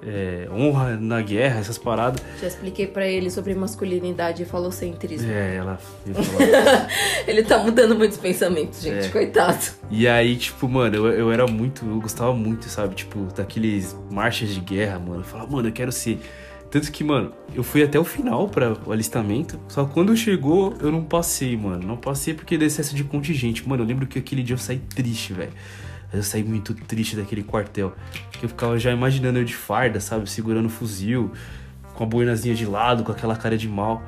é, 0.06 0.48
honra 0.52 0.96
na 0.96 1.20
guerra, 1.20 1.58
essas 1.58 1.76
paradas. 1.76 2.22
Já 2.40 2.46
expliquei 2.46 2.86
pra 2.86 3.06
ele 3.06 3.28
sobre 3.28 3.54
masculinidade 3.54 4.44
e 4.44 4.46
falocentrismo. 4.46 5.30
É, 5.30 5.56
ela. 5.56 5.80
Ele 7.26 7.42
tá 7.42 7.58
mudando 7.58 7.96
muitos 7.96 8.16
pensamentos, 8.16 8.82
gente. 8.82 9.06
É. 9.06 9.08
Coitado. 9.08 9.64
E 9.90 10.06
aí, 10.06 10.36
tipo, 10.36 10.68
mano, 10.68 10.94
eu, 10.94 11.06
eu 11.08 11.32
era 11.32 11.46
muito, 11.46 11.84
eu 11.84 12.00
gostava 12.00 12.32
muito, 12.32 12.68
sabe? 12.68 12.94
Tipo, 12.94 13.24
daqueles 13.34 13.96
marchas 14.10 14.50
de 14.50 14.60
guerra, 14.60 14.98
mano. 14.98 15.20
Eu 15.20 15.24
falava, 15.24 15.50
mano, 15.50 15.68
eu 15.68 15.72
quero 15.72 15.90
ser. 15.90 16.20
Tanto 16.70 16.90
que, 16.92 17.02
mano, 17.02 17.32
eu 17.54 17.64
fui 17.64 17.82
até 17.82 17.98
o 17.98 18.04
final 18.04 18.48
para 18.48 18.76
o 18.86 18.92
alistamento. 18.92 19.58
Só 19.68 19.84
que 19.84 19.92
quando 19.92 20.16
chegou, 20.16 20.74
eu 20.80 20.92
não 20.92 21.02
passei, 21.02 21.56
mano. 21.56 21.84
Não 21.86 21.96
passei 21.96 22.32
porque 22.32 22.56
deu 22.56 22.66
excesso 22.66 22.94
de 22.94 23.02
contingente. 23.02 23.68
Mano, 23.68 23.82
eu 23.82 23.86
lembro 23.86 24.06
que 24.06 24.18
aquele 24.18 24.42
dia 24.42 24.54
eu 24.54 24.58
saí 24.58 24.78
triste, 24.78 25.32
velho. 25.32 25.52
Eu 26.12 26.22
saí 26.22 26.44
muito 26.44 26.74
triste 26.74 27.16
daquele 27.16 27.42
quartel. 27.42 27.92
Que 28.38 28.44
eu 28.44 28.48
ficava 28.48 28.78
já 28.78 28.90
imaginando 28.92 29.38
eu 29.38 29.44
de 29.44 29.54
farda, 29.54 29.98
sabe? 30.00 30.28
Segurando 30.30 30.66
o 30.66 30.70
fuzil, 30.70 31.30
com 31.94 32.04
a 32.04 32.06
boinazinha 32.06 32.54
de 32.54 32.66
lado, 32.66 33.02
com 33.04 33.12
aquela 33.12 33.34
cara 33.36 33.56
de 33.56 33.68
mal. 33.68 34.02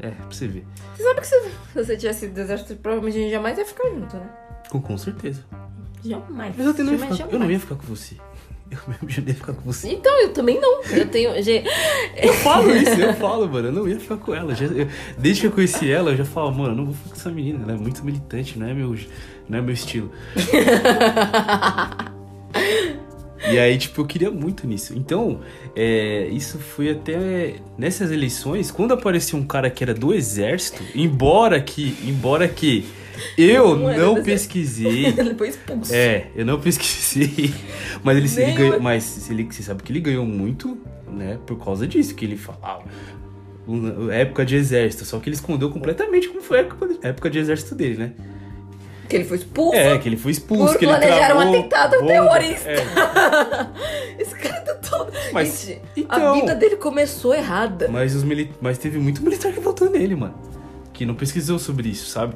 É, 0.00 0.10
pra 0.10 0.26
você 0.30 0.46
ver. 0.46 0.64
Você 0.96 1.02
sabe 1.02 1.20
que 1.20 1.26
se 1.26 1.34
você 1.74 1.96
tivesse 1.96 2.20
sido 2.20 2.34
do 2.34 2.40
exército, 2.40 2.76
provavelmente 2.76 3.16
a 3.18 3.20
gente 3.20 3.30
jamais 3.32 3.58
ia 3.58 3.64
ficar 3.64 3.88
junto, 3.90 4.16
né? 4.16 4.28
Com, 4.70 4.80
com 4.80 4.96
certeza. 4.98 5.42
Jamais. 6.04 6.54
Mas 6.56 6.66
eu, 6.66 6.84
não 6.84 6.92
ia 6.92 6.98
Jamais, 6.98 7.16
ficar, 7.16 7.24
eu 7.24 7.38
não 7.38 7.40
jamais. 7.40 7.50
ia 7.52 7.60
ficar 7.60 7.74
com 7.74 7.86
você. 7.86 8.14
Eu 8.70 8.78
mesmo 8.86 9.08
já 9.08 9.22
não 9.22 9.28
ia 9.28 9.34
ficar 9.34 9.52
com 9.54 9.62
você. 9.62 9.88
Então, 9.90 10.20
eu 10.20 10.30
também 10.34 10.60
não. 10.60 10.82
Eu 10.84 11.08
tenho. 11.08 11.30
Eu 11.34 12.32
falo 12.34 12.70
isso, 12.70 13.00
eu 13.00 13.14
falo, 13.14 13.48
mano. 13.48 13.68
Eu 13.68 13.72
não 13.72 13.88
ia 13.88 13.98
ficar 13.98 14.18
com 14.18 14.34
ela. 14.34 14.54
Já- 14.54 14.66
eu- 14.66 14.86
desde 15.16 15.40
que 15.40 15.46
eu 15.46 15.52
conheci 15.52 15.90
ela, 15.90 16.10
eu 16.10 16.18
já 16.18 16.24
falo, 16.26 16.52
mano, 16.52 16.72
eu 16.72 16.76
não 16.76 16.84
vou 16.84 16.92
ficar 16.92 17.08
com 17.08 17.14
essa 17.16 17.30
menina. 17.30 17.60
Ela 17.62 17.72
é 17.72 17.76
muito 17.76 18.04
militante, 18.04 18.58
não 18.58 18.66
é 18.68 18.74
meu, 18.74 18.94
não 19.48 19.58
é 19.58 19.62
meu 19.62 19.72
estilo. 19.72 20.12
E 23.52 23.58
aí, 23.58 23.76
tipo, 23.78 24.00
eu 24.00 24.06
queria 24.06 24.30
muito 24.30 24.66
nisso. 24.66 24.94
Então, 24.96 25.40
é, 25.74 26.28
isso 26.30 26.58
foi 26.58 26.90
até 26.90 27.54
nessas 27.76 28.10
eleições, 28.10 28.70
quando 28.70 28.92
apareceu 28.94 29.38
um 29.38 29.44
cara 29.44 29.70
que 29.70 29.82
era 29.82 29.94
do 29.94 30.12
exército, 30.14 30.82
embora 30.94 31.60
que, 31.60 31.96
embora 32.04 32.46
que 32.48 32.84
eu 33.36 33.74
Não 33.76 33.96
não 33.96 34.22
pesquisei. 34.22 35.06
Ele 35.18 35.34
foi 35.34 35.48
expulso. 35.48 35.92
É, 35.94 36.28
eu 36.36 36.44
não 36.46 36.60
pesquisei. 36.60 37.52
Mas 38.02 38.16
ele, 38.16 38.26
ele 38.28 38.46
Nem 38.46 38.54
ganhou. 38.54 38.80
Mas 38.80 39.28
ele, 39.30 39.44
você 39.44 39.62
sabe 39.62 39.82
que 39.82 39.90
ele 39.90 40.00
ganhou 40.00 40.24
muito, 40.24 40.78
né? 41.10 41.38
Por 41.46 41.58
causa 41.62 41.86
disso, 41.86 42.14
que 42.14 42.24
ele 42.24 42.36
falava. 42.36 42.84
uma 43.66 44.14
Época 44.14 44.44
de 44.46 44.54
exército, 44.56 45.04
só 45.04 45.18
que 45.18 45.28
ele 45.28 45.34
escondeu 45.36 45.68
completamente 45.70 46.28
como 46.28 46.40
foi 46.40 46.58
a 46.58 46.60
época 46.60 46.86
de- 46.88 46.98
a 47.02 47.08
época 47.08 47.28
de 47.28 47.38
exército 47.40 47.74
dele, 47.74 47.96
né? 47.96 48.12
Que 49.08 49.16
ele 49.16 49.24
foi 49.24 49.36
expulso. 49.38 49.74
É, 49.76 49.98
que 49.98 50.08
ele 50.08 50.16
foi 50.16 50.32
expulso, 50.32 50.72
Por 50.72 50.78
que 50.78 50.84
ele 50.84 50.96
planejar 50.96 51.34
um 51.36 51.40
atentado 51.40 51.92
bomba. 52.00 52.06
terrorista. 52.06 52.68
É, 52.70 52.84
Esse 54.22 54.34
cara 54.34 54.60
tá 54.60 54.74
todo. 54.74 55.12
Mas, 55.32 55.64
Gente, 55.66 55.82
então- 55.96 56.28
a 56.28 56.34
vida 56.34 56.54
dele 56.54 56.76
começou 56.76 57.34
errada. 57.34 57.88
mas, 57.88 58.14
os 58.14 58.22
mili... 58.22 58.52
mas 58.60 58.76
teve 58.78 58.98
muito 58.98 59.22
militar 59.22 59.52
que 59.52 59.60
votou 59.60 59.88
nele, 59.90 60.14
mano. 60.14 60.34
Que 60.92 61.06
não 61.06 61.14
pesquisou 61.14 61.58
sobre 61.58 61.88
isso, 61.88 62.06
sabe? 62.10 62.34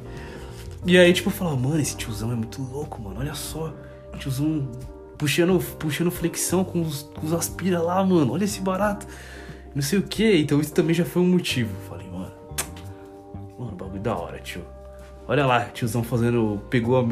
E 0.85 0.97
aí, 0.97 1.13
tipo, 1.13 1.29
eu 1.29 1.33
falava, 1.33 1.55
mano, 1.57 1.79
esse 1.79 1.95
tiozão 1.95 2.31
é 2.31 2.35
muito 2.35 2.61
louco, 2.61 3.01
mano. 3.01 3.19
Olha 3.19 3.33
só. 3.35 3.73
Tiozão 4.17 4.69
puxando, 5.17 5.59
puxando 5.77 6.09
flexão 6.11 6.63
com 6.63 6.81
os, 6.81 7.03
com 7.03 7.25
os 7.25 7.33
aspira 7.33 7.81
lá, 7.81 8.03
mano. 8.03 8.33
Olha 8.33 8.43
esse 8.45 8.61
barato. 8.61 9.05
Não 9.75 9.81
sei 9.81 9.99
o 9.99 10.03
que. 10.03 10.37
Então 10.37 10.59
isso 10.59 10.73
também 10.73 10.93
já 10.93 11.05
foi 11.05 11.21
um 11.21 11.27
motivo. 11.27 11.69
Falei, 11.87 12.07
mano. 12.09 12.31
Mano, 13.57 13.71
bagulho 13.75 14.01
da 14.01 14.15
hora, 14.15 14.39
tio. 14.39 14.63
Olha 15.27 15.45
lá, 15.45 15.61
tiozão 15.65 16.03
fazendo. 16.03 16.61
Pegou 16.69 16.99
a. 16.99 17.05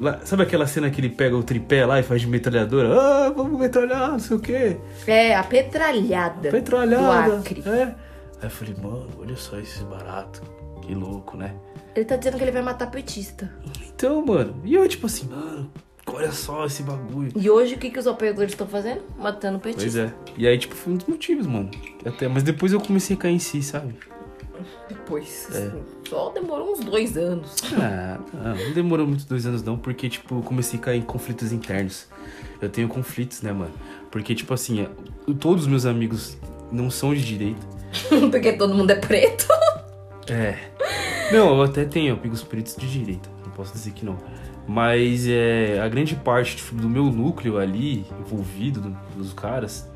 lá- 0.00 0.20
sabe 0.24 0.42
aquela 0.44 0.66
cena 0.66 0.88
que 0.90 1.00
ele 1.00 1.08
pega 1.10 1.36
o 1.36 1.42
tripé 1.42 1.84
lá 1.84 1.98
e 1.98 2.02
faz 2.02 2.20
de 2.20 2.26
metralhadora? 2.28 2.88
Ah, 3.00 3.30
vamos 3.30 3.58
metralhar, 3.58 4.12
não 4.12 4.18
sei 4.18 4.36
o 4.36 4.40
que. 4.40 4.76
É, 5.06 5.34
a 5.34 5.42
petralhada. 5.42 6.50
Petralhada. 6.50 7.30
Do 7.30 7.36
Acre. 7.40 7.62
É. 7.66 7.82
Aí 7.82 7.94
eu 8.44 8.50
falei, 8.50 8.74
mano, 8.80 9.08
olha 9.18 9.36
só 9.36 9.58
esse 9.58 9.82
barato. 9.84 10.42
Que 10.82 10.94
louco, 10.94 11.36
né? 11.36 11.54
Ele 11.94 12.04
tá 12.04 12.16
dizendo 12.16 12.36
que 12.38 12.44
ele 12.44 12.52
vai 12.52 12.62
matar 12.62 12.90
petista. 12.90 13.52
Então, 13.94 14.24
mano. 14.24 14.54
E 14.64 14.74
eu, 14.74 14.88
tipo 14.88 15.06
assim, 15.06 15.28
mano, 15.28 15.70
olha 16.06 16.30
só 16.32 16.64
esse 16.64 16.82
bagulho. 16.84 17.32
E 17.36 17.50
hoje 17.50 17.74
o 17.74 17.78
que, 17.78 17.90
que 17.90 17.98
os 17.98 18.06
apoiadores 18.06 18.52
estão 18.52 18.66
fazendo? 18.66 19.02
Matando 19.18 19.58
petista. 19.58 19.82
Pois 19.82 19.96
é. 19.96 20.34
E 20.38 20.46
aí, 20.46 20.56
tipo, 20.56 20.74
foi 20.74 20.92
um 20.92 20.96
dos 20.96 21.06
motivos, 21.06 21.46
mano. 21.46 21.68
Até, 22.06 22.28
mas 22.28 22.42
depois 22.44 22.72
eu 22.72 22.80
comecei 22.80 23.16
a 23.16 23.18
cair 23.18 23.34
em 23.34 23.38
si, 23.40 23.60
sabe? 23.62 23.94
Depois. 24.88 25.48
É. 25.54 25.70
Só 26.08 26.30
demorou 26.30 26.72
uns 26.72 26.80
dois 26.80 27.16
anos. 27.16 27.56
Ah, 27.74 28.18
não, 28.32 28.54
não 28.56 28.72
demorou 28.72 29.06
muito 29.06 29.26
dois 29.26 29.46
anos 29.46 29.62
não, 29.62 29.76
porque, 29.78 30.08
tipo, 30.08 30.36
eu 30.38 30.42
comecei 30.42 30.78
a 30.78 30.82
cair 30.82 30.98
em 30.98 31.02
conflitos 31.02 31.52
internos. 31.52 32.06
Eu 32.60 32.68
tenho 32.68 32.88
conflitos, 32.88 33.42
né, 33.42 33.52
mano? 33.52 33.72
Porque, 34.10 34.34
tipo 34.34 34.52
assim, 34.52 34.82
é, 34.82 34.88
todos 35.34 35.62
os 35.62 35.68
meus 35.68 35.86
amigos 35.86 36.36
não 36.70 36.90
são 36.90 37.14
de 37.14 37.24
direita. 37.24 37.66
Porque 38.30 38.52
todo 38.52 38.74
mundo 38.74 38.90
é 38.90 38.94
preto. 38.96 39.46
É. 40.28 40.56
Não, 41.32 41.56
eu 41.56 41.62
até 41.62 41.84
tenho 41.84 42.14
amigos 42.14 42.42
pretos 42.42 42.76
de 42.76 42.88
direita, 42.90 43.28
não 43.44 43.50
posso 43.52 43.72
dizer 43.72 43.92
que 43.92 44.04
não. 44.04 44.16
Mas 44.66 45.26
é, 45.26 45.80
a 45.80 45.88
grande 45.88 46.14
parte 46.14 46.56
tipo, 46.56 46.74
do 46.76 46.88
meu 46.88 47.04
núcleo 47.06 47.58
ali, 47.58 48.04
envolvido 48.20 48.80
do- 48.80 48.96
dos 49.16 49.32
caras, 49.32 49.88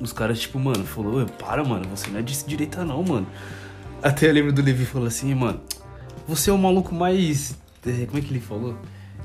os 0.00 0.12
caras, 0.12 0.40
tipo, 0.40 0.58
mano, 0.58 0.84
falou, 0.84 1.22
"Ô, 1.22 1.26
para, 1.26 1.62
mano, 1.64 1.84
você 1.88 2.08
não 2.10 2.18
é 2.18 2.22
de 2.22 2.44
direita 2.44 2.84
não, 2.84 3.02
mano. 3.02 3.26
Até 4.02 4.28
eu 4.28 4.32
lembro 4.32 4.52
do 4.52 4.62
Levi 4.62 4.84
falou 4.84 5.08
assim, 5.08 5.34
mano, 5.34 5.60
você 6.26 6.50
é 6.50 6.52
o 6.52 6.58
maluco 6.58 6.94
mais. 6.94 7.56
é, 7.86 8.06
Como 8.06 8.18
é 8.18 8.20
que 8.20 8.32
ele 8.32 8.40
falou? 8.40 8.76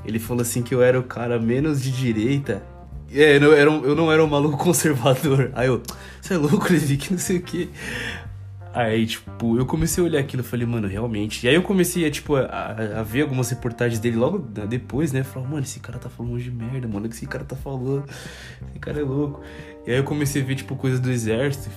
Ele 0.06 0.20
falou 0.20 0.42
assim 0.42 0.62
que 0.62 0.74
eu 0.74 0.82
era 0.82 1.00
o 1.00 1.04
cara 1.04 1.40
menos 1.40 1.82
de 1.82 1.92
direita. 1.92 2.64
É, 3.12 3.36
eu 3.36 3.42
não 3.42 3.54
era, 3.54 3.70
um- 3.72 3.84
eu 3.86 3.96
não 3.96 4.12
era 4.12 4.24
um 4.24 4.28
maluco 4.28 4.58
conservador. 4.64 5.52
Aí 5.54 5.68
eu, 5.68 5.82
você 6.22 6.34
é 6.34 6.38
louco, 6.38 6.68
Levi, 6.72 6.98
que 6.98 7.12
não 7.12 7.20
sei 7.20 7.38
o 7.38 7.42
quê. 7.42 7.70
Aí, 8.74 9.06
tipo, 9.06 9.56
eu 9.56 9.68
comecei 9.68 10.04
a 10.04 10.08
olhar 10.08 10.20
aquilo 10.20 10.42
e 10.42 10.46
falei, 10.46 10.66
mano, 10.66 10.88
realmente. 10.88 11.46
E 11.46 11.50
aí 11.50 11.54
eu 11.54 11.62
comecei 11.62 12.08
a, 12.08 12.10
tipo, 12.12 12.36
a, 12.36 12.76
a 13.00 13.04
ver 13.04 13.22
algumas 13.22 13.48
reportagens 13.52 14.00
dele 14.00 14.16
logo 14.18 14.40
depois, 14.68 15.12
né? 15.12 15.24
Falar, 15.24 15.48
mano, 15.48 15.62
esse 15.64 15.80
cara 15.80 16.00
tá 16.00 16.10
falando 16.10 16.40
de 16.40 16.50
merda, 16.50 16.88
mano, 16.88 17.06
o 17.06 17.10
que 17.10 17.16
esse 17.16 17.28
cara 17.28 17.44
tá 17.46 17.56
falando? 17.56 18.04
Esse 18.72 18.80
cara 18.80 19.00
é 19.00 19.04
louco. 19.04 19.42
E 19.86 19.92
aí 19.92 19.98
eu 19.98 20.04
comecei 20.04 20.42
a 20.42 20.46
ver, 20.46 20.56
tipo, 20.56 20.76
coisas 20.76 21.00
do 21.00 21.12
exército. 21.12 21.70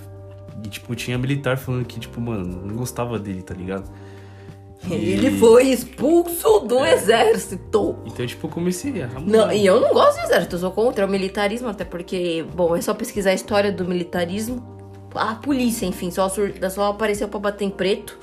E, 0.66 0.68
tipo, 0.68 0.94
tinha 0.96 1.16
militar 1.16 1.56
falando 1.56 1.84
que, 1.86 2.00
tipo, 2.00 2.20
mano, 2.20 2.66
não 2.66 2.74
gostava 2.74 3.18
dele, 3.18 3.42
tá 3.42 3.54
ligado? 3.54 3.88
E- 4.90 4.94
Ele 4.94 5.38
foi 5.38 5.68
expulso 5.68 6.60
do 6.60 6.84
exército. 6.84 7.96
Então, 8.04 8.26
tipo, 8.26 8.46
eu 8.46 8.50
comecei 8.50 9.02
a. 9.02 9.08
Não, 9.20 9.50
e 9.52 9.64
eu 9.64 9.80
não 9.80 9.92
gosto 9.92 10.18
do 10.20 10.24
exército, 10.26 10.56
eu 10.56 10.60
sou 10.60 10.70
contra 10.70 11.06
o 11.06 11.08
militarismo, 11.08 11.68
até 11.68 11.84
porque, 11.84 12.44
bom, 12.54 12.76
é 12.76 12.80
só 12.80 12.92
pesquisar 12.94 13.30
a 13.30 13.34
história 13.34 13.72
do 13.72 13.84
militarismo. 13.84 14.74
A 15.14 15.34
polícia, 15.36 15.86
enfim, 15.86 16.10
só, 16.10 16.28
sur- 16.28 16.52
só 16.70 16.90
apareceu 16.90 17.26
pra 17.26 17.40
bater 17.40 17.64
em 17.64 17.70
preto. 17.70 18.18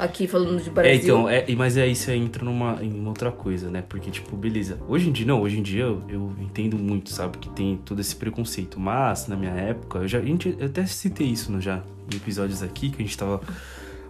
Aqui 0.00 0.26
falando 0.26 0.62
de 0.62 0.70
É, 0.70 0.72
Brasil. 0.72 0.98
então, 1.02 1.28
é, 1.28 1.44
mas 1.54 1.76
é 1.76 1.86
isso 1.86 2.10
aí 2.10 2.18
entra 2.18 2.42
numa, 2.42 2.82
em 2.82 3.06
outra 3.06 3.30
coisa, 3.30 3.68
né? 3.70 3.84
Porque, 3.86 4.10
tipo, 4.10 4.34
beleza. 4.34 4.78
Hoje 4.88 5.10
em 5.10 5.12
dia, 5.12 5.26
não, 5.26 5.42
hoje 5.42 5.58
em 5.58 5.62
dia 5.62 5.82
eu, 5.82 6.02
eu 6.08 6.32
entendo 6.40 6.78
muito, 6.78 7.10
sabe? 7.10 7.36
Que 7.36 7.50
tem 7.50 7.78
todo 7.84 8.00
esse 8.00 8.16
preconceito. 8.16 8.80
Mas, 8.80 9.28
na 9.28 9.36
minha 9.36 9.52
época, 9.52 9.98
eu 9.98 10.08
já. 10.08 10.18
a 10.18 10.22
gente- 10.22 10.56
eu 10.58 10.66
até 10.66 10.86
citei 10.86 11.26
isso 11.26 11.52
né, 11.52 11.60
já 11.60 11.82
em 12.10 12.16
episódios 12.16 12.62
aqui, 12.62 12.88
que 12.88 13.02
a 13.02 13.04
gente 13.04 13.16
tava. 13.18 13.42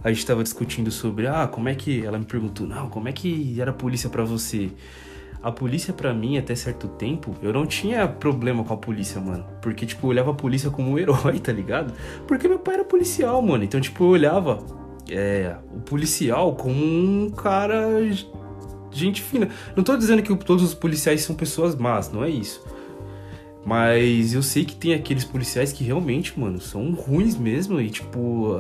A 0.05 0.13
gente 0.13 0.25
tava 0.25 0.43
discutindo 0.45 0.91
sobre, 0.93 1.27
ah, 1.27 1.49
como 1.49 1.69
é 1.69 1.75
que. 1.75 2.07
Ela 2.07 2.19
me 2.19 2.25
perguntou, 2.25 2.67
não, 2.69 2.89
como 2.89 3.09
é 3.09 3.13
que 3.13 3.61
era 3.61 3.73
a 3.73 3.75
polícia 3.75 4.09
pra 4.09 4.23
você? 4.25 4.71
A 5.43 5.51
polícia, 5.51 5.93
pra 5.93 6.13
mim, 6.15 6.37
até 6.39 6.55
certo 6.55 6.87
tempo, 6.87 7.35
eu 7.43 7.53
não 7.53 7.65
tinha 7.67 8.07
problema 8.07 8.63
com 8.63 8.75
a 8.75 8.77
polícia, 8.77 9.21
mano. 9.21 9.45
Porque, 9.61 9.87
tipo, 9.87 10.07
eu 10.07 10.11
olhava 10.11 10.31
a 10.31 10.35
polícia 10.35 10.71
como 10.71 10.91
um 10.93 10.99
herói, 10.99 11.41
tá 11.41 11.51
ligado? 11.53 11.93
Porque 12.29 12.47
meu 12.47 12.59
pai 12.59 12.75
era 12.75 12.85
policial, 12.85 13.41
mano. 13.43 13.65
Então, 13.65 13.81
tipo, 13.81 14.05
eu 14.05 14.09
olhava 14.09 14.63
é, 15.11 15.57
o 15.75 15.81
policial 15.81 16.55
como 16.55 16.75
um 16.75 17.31
cara. 17.31 17.87
Gente 18.93 19.23
fina. 19.23 19.49
Não 19.77 19.85
tô 19.85 19.97
dizendo 19.97 20.23
que 20.23 20.35
todos 20.45 20.65
os 20.65 20.75
policiais 20.75 21.23
são 21.23 21.37
pessoas 21.37 21.77
más, 21.77 22.11
não 22.11 22.25
é 22.25 22.29
isso. 22.29 22.65
Mas 23.65 24.35
eu 24.35 24.43
sei 24.43 24.65
que 24.65 24.75
tem 24.75 24.95
aqueles 24.95 25.25
policiais 25.25 25.73
que 25.73 25.85
realmente, 25.85 26.39
mano, 26.39 26.61
são 26.61 26.93
ruins 26.93 27.37
mesmo 27.37 27.81
e, 27.81 27.91
tipo, 27.91 28.57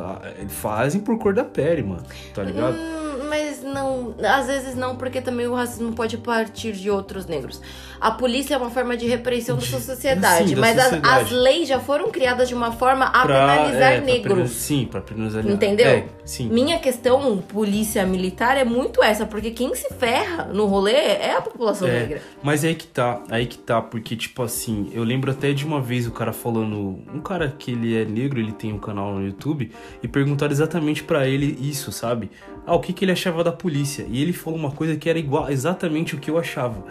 fazem 0.48 1.00
por 1.00 1.18
cor 1.18 1.34
da 1.34 1.44
pele, 1.44 1.82
mano. 1.82 2.04
Tá 2.34 2.42
ligado? 2.42 2.76
Hum, 2.76 3.28
mas 3.28 3.49
não, 3.62 4.14
às 4.22 4.46
vezes 4.46 4.74
não, 4.74 4.96
porque 4.96 5.20
também 5.20 5.46
o 5.46 5.54
racismo 5.54 5.92
pode 5.92 6.16
partir 6.18 6.72
de 6.72 6.90
outros 6.90 7.26
negros. 7.26 7.60
A 8.00 8.10
polícia 8.10 8.54
é 8.54 8.56
uma 8.56 8.70
forma 8.70 8.96
de 8.96 9.06
repressão 9.06 9.56
da 9.56 9.62
De- 9.62 9.68
sua 9.68 9.80
sociedade, 9.80 10.48
sim, 10.48 10.54
da 10.54 10.60
mas 10.60 10.78
as- 10.78 10.84
sociedade. 10.84 11.24
As, 11.24 11.30
leis 11.30 11.68
já 11.68 11.78
foram 11.78 12.10
criadas 12.10 12.48
de 12.48 12.54
uma 12.54 12.72
forma 12.72 13.04
a 13.04 13.22
Pra- 13.26 13.46
penalizar 13.56 13.92
é, 13.92 13.96
pra 13.98 14.06
negros. 14.06 14.34
penal- 14.34 14.46
sim, 14.48 14.88
pra 14.90 15.00
penalizar 15.02 15.46
Entendeu? 15.46 15.86
É, 15.86 16.06
sim. 16.24 16.48
Minha 16.48 16.78
questão 16.78 17.38
polícia 17.38 18.06
militar 18.06 18.56
é 18.56 18.64
muito 18.64 19.02
essa, 19.02 19.26
porque 19.26 19.50
quem 19.50 19.74
se 19.74 19.92
ferra 19.94 20.44
no 20.44 20.64
rolê 20.66 20.92
é 20.94 21.34
a 21.36 21.42
população 21.42 21.88
É, 21.88 22.00
negra. 22.00 22.22
Mas 22.42 22.64
aí 22.64 22.74
que 22.74 22.86
tá, 22.86 23.22
aí 23.30 23.44
que 23.46 23.58
tá, 23.58 23.82
porque, 23.82 24.16
tipo 24.16 24.42
assim, 24.42 24.90
eu 24.94 25.04
lembro 25.04 25.30
até 25.30 25.52
de 25.52 25.66
uma 25.66 25.80
vez 25.80 26.06
o 26.06 26.10
cara 26.10 26.32
falando. 26.32 27.00
Um 27.12 27.20
cara 27.20 27.54
que 27.58 27.72
ele 27.72 28.00
é 28.00 28.04
negro, 28.06 28.40
ele 28.40 28.52
tem 28.52 28.72
um 28.72 28.78
canal 28.78 29.12
no 29.14 29.26
YouTube, 29.26 29.70
e 30.02 30.08
perguntaram 30.08 30.52
exatamente 30.52 31.02
pra 31.02 31.26
ele 31.28 31.58
isso, 31.60 31.92
sabe? 31.92 32.30
Ah, 32.66 32.74
o 32.74 32.80
que, 32.80 32.92
que 32.92 33.04
ele 33.04 33.12
achava 33.12 33.42
da 33.42 33.52
polícia? 33.52 34.06
E 34.08 34.20
ele 34.22 34.32
falou 34.32 34.58
uma 34.58 34.70
coisa 34.70 34.96
que 34.96 35.08
era 35.08 35.18
igual, 35.18 35.50
exatamente 35.50 36.14
o 36.14 36.18
que 36.18 36.30
eu 36.30 36.38
achava. 36.38 36.84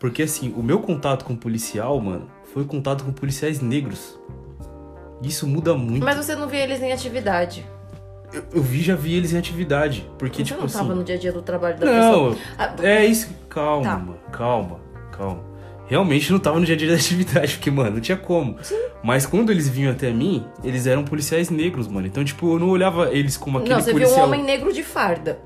Porque 0.00 0.22
assim, 0.22 0.52
o 0.56 0.62
meu 0.62 0.80
contato 0.80 1.24
com 1.24 1.34
policial, 1.36 2.00
mano, 2.00 2.28
foi 2.52 2.64
contato 2.64 3.04
com 3.04 3.12
policiais 3.12 3.60
negros. 3.60 4.18
Isso 5.22 5.46
muda 5.46 5.74
muito. 5.74 6.04
Mas 6.04 6.16
você 6.16 6.34
não 6.34 6.48
vê 6.48 6.58
eles 6.58 6.82
em 6.82 6.92
atividade. 6.92 7.64
Eu, 8.32 8.42
eu 8.54 8.62
vi, 8.62 8.82
já 8.82 8.94
vi 8.96 9.14
eles 9.14 9.32
em 9.32 9.38
atividade. 9.38 10.10
Porque, 10.18 10.38
você 10.38 10.48
tipo 10.48 10.58
não 10.58 10.66
assim. 10.66 10.78
tava 10.78 10.94
no 10.94 11.04
dia 11.04 11.14
a 11.14 11.18
dia 11.18 11.32
do 11.32 11.40
trabalho 11.40 11.78
da 11.78 11.86
pessoa. 11.86 12.30
Não, 12.30 12.36
Ah, 12.58 12.74
é 12.82 13.06
isso. 13.06 13.28
Calma, 13.48 13.84
Tá. 14.24 14.30
Calma, 14.36 14.80
calma. 15.16 15.53
Realmente 15.94 16.32
não 16.32 16.40
tava 16.40 16.58
no 16.58 16.66
dia 16.66 16.74
a 16.74 16.78
dia 16.78 16.88
da 16.88 16.94
atividade, 16.96 17.52
porque, 17.54 17.70
mano, 17.70 17.92
não 17.92 18.00
tinha 18.00 18.16
como. 18.18 18.56
Mas 19.00 19.24
quando 19.24 19.52
eles 19.52 19.68
vinham 19.68 19.92
até 19.92 20.10
mim, 20.12 20.44
eles 20.64 20.88
eram 20.88 21.04
policiais 21.04 21.50
negros, 21.50 21.86
mano. 21.86 22.04
Então, 22.08 22.24
tipo, 22.24 22.52
eu 22.52 22.58
não 22.58 22.68
olhava 22.68 23.12
eles 23.12 23.36
como 23.36 23.58
aquele 23.58 23.74
Não, 23.74 23.80
você 23.80 23.92
viu 23.92 24.00
policial. 24.00 24.26
um 24.26 24.28
homem 24.28 24.42
negro 24.42 24.72
de 24.72 24.82
farda. 24.82 25.38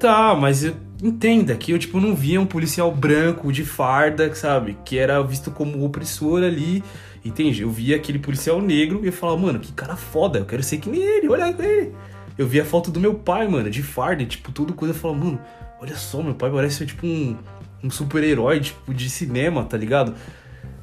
Tá, 0.00 0.34
mas 0.34 0.64
eu- 0.64 0.74
entenda 1.00 1.54
que 1.54 1.70
eu, 1.70 1.78
tipo, 1.78 2.00
não 2.00 2.12
via 2.12 2.40
um 2.40 2.44
policial 2.44 2.90
branco 2.90 3.52
de 3.52 3.64
farda, 3.64 4.34
sabe? 4.34 4.76
Que 4.84 4.98
era 4.98 5.22
visto 5.22 5.52
como 5.52 5.84
opressor 5.84 6.42
ali. 6.42 6.82
Entende? 7.24 7.62
Eu 7.62 7.70
via 7.70 7.94
aquele 7.94 8.18
policial 8.18 8.60
negro 8.60 8.98
e 9.04 9.06
eu 9.06 9.12
falava, 9.12 9.38
mano, 9.38 9.60
que 9.60 9.70
cara 9.72 9.94
foda, 9.94 10.40
eu 10.40 10.44
quero 10.44 10.60
ser 10.64 10.78
que 10.78 10.90
nem 10.90 11.00
ele, 11.00 11.28
olha 11.28 11.54
ele. 11.56 11.92
Eu 12.36 12.48
via 12.48 12.62
a 12.62 12.64
foto 12.64 12.90
do 12.90 12.98
meu 12.98 13.14
pai, 13.14 13.46
mano, 13.46 13.70
de 13.70 13.80
farda, 13.80 14.24
e, 14.24 14.26
tipo, 14.26 14.50
tudo 14.50 14.72
coisa. 14.74 14.92
Eu 14.92 14.98
falava, 14.98 15.24
mano, 15.24 15.40
olha 15.80 15.94
só, 15.94 16.20
meu 16.20 16.34
pai 16.34 16.50
parece, 16.50 16.84
tipo, 16.84 17.06
um, 17.06 17.36
um 17.82 17.90
super-herói, 17.90 18.60
tipo, 18.60 18.92
de 18.94 19.08
cinema, 19.10 19.64
tá 19.64 19.76
ligado? 19.76 20.14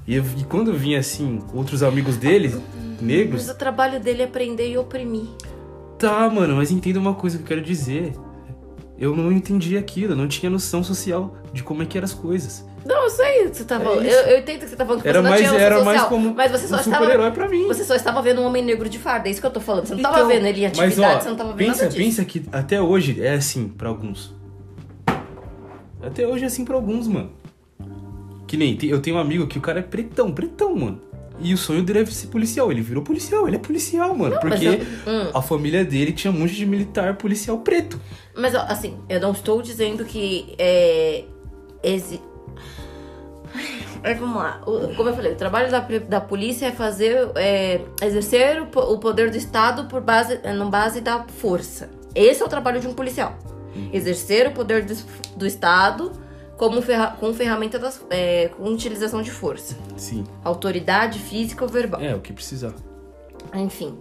E, 0.08 0.16
e 0.18 0.44
quando 0.50 0.74
vinha, 0.74 1.00
assim, 1.00 1.40
outros 1.54 1.84
amigos 1.84 2.18
dele, 2.18 2.56
negros, 3.02 3.46
Mas 3.48 3.56
o 3.56 3.58
trabalho 3.58 4.00
dele 4.00 4.24
é 4.24 4.28
prender 4.28 4.70
e 4.70 4.78
oprimir. 4.78 5.28
Tá, 5.98 6.30
mano, 6.30 6.56
mas 6.56 6.72
entenda 6.72 7.00
uma 7.00 7.14
coisa 7.14 7.38
que 7.38 7.44
eu 7.44 7.48
quero 7.48 7.62
dizer. 7.62 8.14
Eu 8.98 9.16
não 9.16 9.32
entendi 9.32 9.78
aquilo, 9.78 10.14
eu 10.14 10.18
não 10.18 10.28
tinha 10.28 10.50
noção 10.50 10.84
social 10.84 11.36
de 11.54 11.64
como 11.64 11.84
é 11.84 11.86
que 11.86 11.98
eram 11.98 12.06
as 12.06 12.14
coisas. 12.14 12.66
Não, 12.86 13.04
eu 13.04 13.10
sei 13.10 13.50
que 13.50 13.58
você 13.58 13.64
tá 13.66 13.80
falando. 13.80 14.06
isso. 14.06 14.16
eu, 14.16 14.28
eu 14.28 14.40
entendo 14.40 14.60
que 14.60 14.68
você 14.68 14.76
tá 14.76 14.86
falando. 14.86 15.02
que 15.02 15.08
Era 15.08 15.20
você 15.20 15.24
não 15.24 15.30
mais, 15.30 15.42
tinha 15.48 15.60
era 15.60 15.70
noção 15.76 15.86
mais 15.86 16.02
social, 16.02 16.20
como 16.22 16.36
Mas 16.36 16.52
você 16.52 16.68
só 16.68 16.76
um 16.76 16.80
estava. 16.80 16.98
super-herói 17.06 17.32
pra 17.32 17.48
mim. 17.50 17.68
Você 17.68 17.84
só 17.84 17.96
estava 17.96 18.22
vendo 18.22 18.42
um 18.42 18.46
homem 18.46 18.64
negro 18.64 18.90
de 18.90 18.98
farda, 19.00 19.28
é 19.28 19.32
isso 19.32 19.40
que 19.42 19.48
eu 19.48 19.52
tô 19.52 19.60
falando. 19.62 19.86
Você 19.86 19.96
não 19.96 20.02
tava 20.02 20.18
Então, 20.18 20.28
vendo 20.28 20.46
ele 20.46 20.62
em 20.62 20.66
atividade, 20.66 20.98
mas, 21.00 21.16
ó, 21.16 21.20
você 21.22 21.30
não 21.30 21.36
tava 21.36 21.50
vendo 21.54 21.58
pensa, 21.68 21.84
nada 21.84 21.90
disso. 21.96 21.98
pensa 22.04 22.26
que 22.26 22.46
até 22.52 22.82
hoje 22.82 23.22
é 23.22 23.34
assim 23.34 23.68
pra 23.70 23.88
alguns. 23.90 24.34
Até 26.02 26.28
hoje 26.28 26.44
é 26.44 26.48
assim 26.48 26.64
pra 26.66 26.76
alguns, 26.76 27.08
mano. 27.08 27.32
Que 28.48 28.58
nem, 28.58 28.78
eu 28.84 29.02
tenho 29.02 29.18
um 29.18 29.20
amigo 29.20 29.46
que 29.48 29.58
o 29.58 29.62
cara 29.62 29.80
é 29.80 29.84
pretão, 29.84 30.32
pretão, 30.32 30.76
mano. 30.76 31.02
E 31.42 31.54
o 31.54 31.58
sonho 31.58 31.84
dele 31.84 32.00
é 32.00 32.06
ser 32.06 32.28
policial. 32.28 32.72
Ele 32.72 32.82
virou 32.82 33.04
policial, 33.04 33.48
ele 33.48 33.56
é 33.56 33.60
policial, 33.60 34.14
mano. 34.16 34.34
Não, 34.36 34.42
porque 34.42 34.66
eu- 34.66 34.74
hum. 35.08 35.32
a 35.34 35.42
família 35.42 35.86
dele 35.86 36.12
tinha 36.12 36.32
um 36.32 36.38
monte 36.38 36.54
de 36.54 36.66
militar 36.66 37.16
policial 37.16 37.60
preto. 37.60 38.00
Mas, 38.36 38.54
assim, 38.56 38.98
eu 39.08 39.20
não 39.22 39.32
estou 39.32 39.62
dizendo 39.62 40.04
que 40.04 40.54
é. 40.58 41.24
Esse... 41.82 42.20
Mas 44.04 44.18
vamos 44.20 44.36
lá. 44.38 44.62
O- 44.66 44.94
como 44.96 45.10
eu 45.10 45.16
falei, 45.16 45.32
o 45.34 45.36
trabalho 45.36 45.72
da, 45.72 45.80
da 45.80 46.22
polícia 46.22 46.66
é 46.68 46.72
fazer. 46.72 47.30
É, 47.36 47.82
exercer 48.02 48.62
o, 48.62 48.80
o 48.94 48.98
poder 48.98 49.30
do 49.32 49.38
Estado 49.38 49.86
por 49.86 50.02
base, 50.02 50.40
no 50.56 50.70
base 50.70 51.00
da 51.02 51.24
força. 51.24 51.90
Esse 52.16 52.42
é 52.42 52.46
o 52.46 52.50
trabalho 52.50 52.80
de 52.82 52.88
um 52.88 52.94
policial. 52.94 53.38
Exercer 53.94 54.48
o 54.48 54.52
poder 54.52 54.86
do, 54.86 54.96
do 55.36 55.46
Estado 55.46 56.12
como 56.60 56.82
ferra, 56.82 57.16
com 57.18 57.34
ferramenta 57.34 57.80
das, 57.80 58.02
é, 58.10 58.50
com 58.50 58.66
utilização 58.66 59.22
de 59.22 59.32
força. 59.32 59.78
Sim. 59.96 60.26
Autoridade 60.44 61.18
física 61.18 61.64
ou 61.64 61.70
verbal. 61.70 62.02
É, 62.02 62.14
o 62.14 62.20
que 62.20 62.34
precisar. 62.34 62.74
Enfim. 63.54 63.98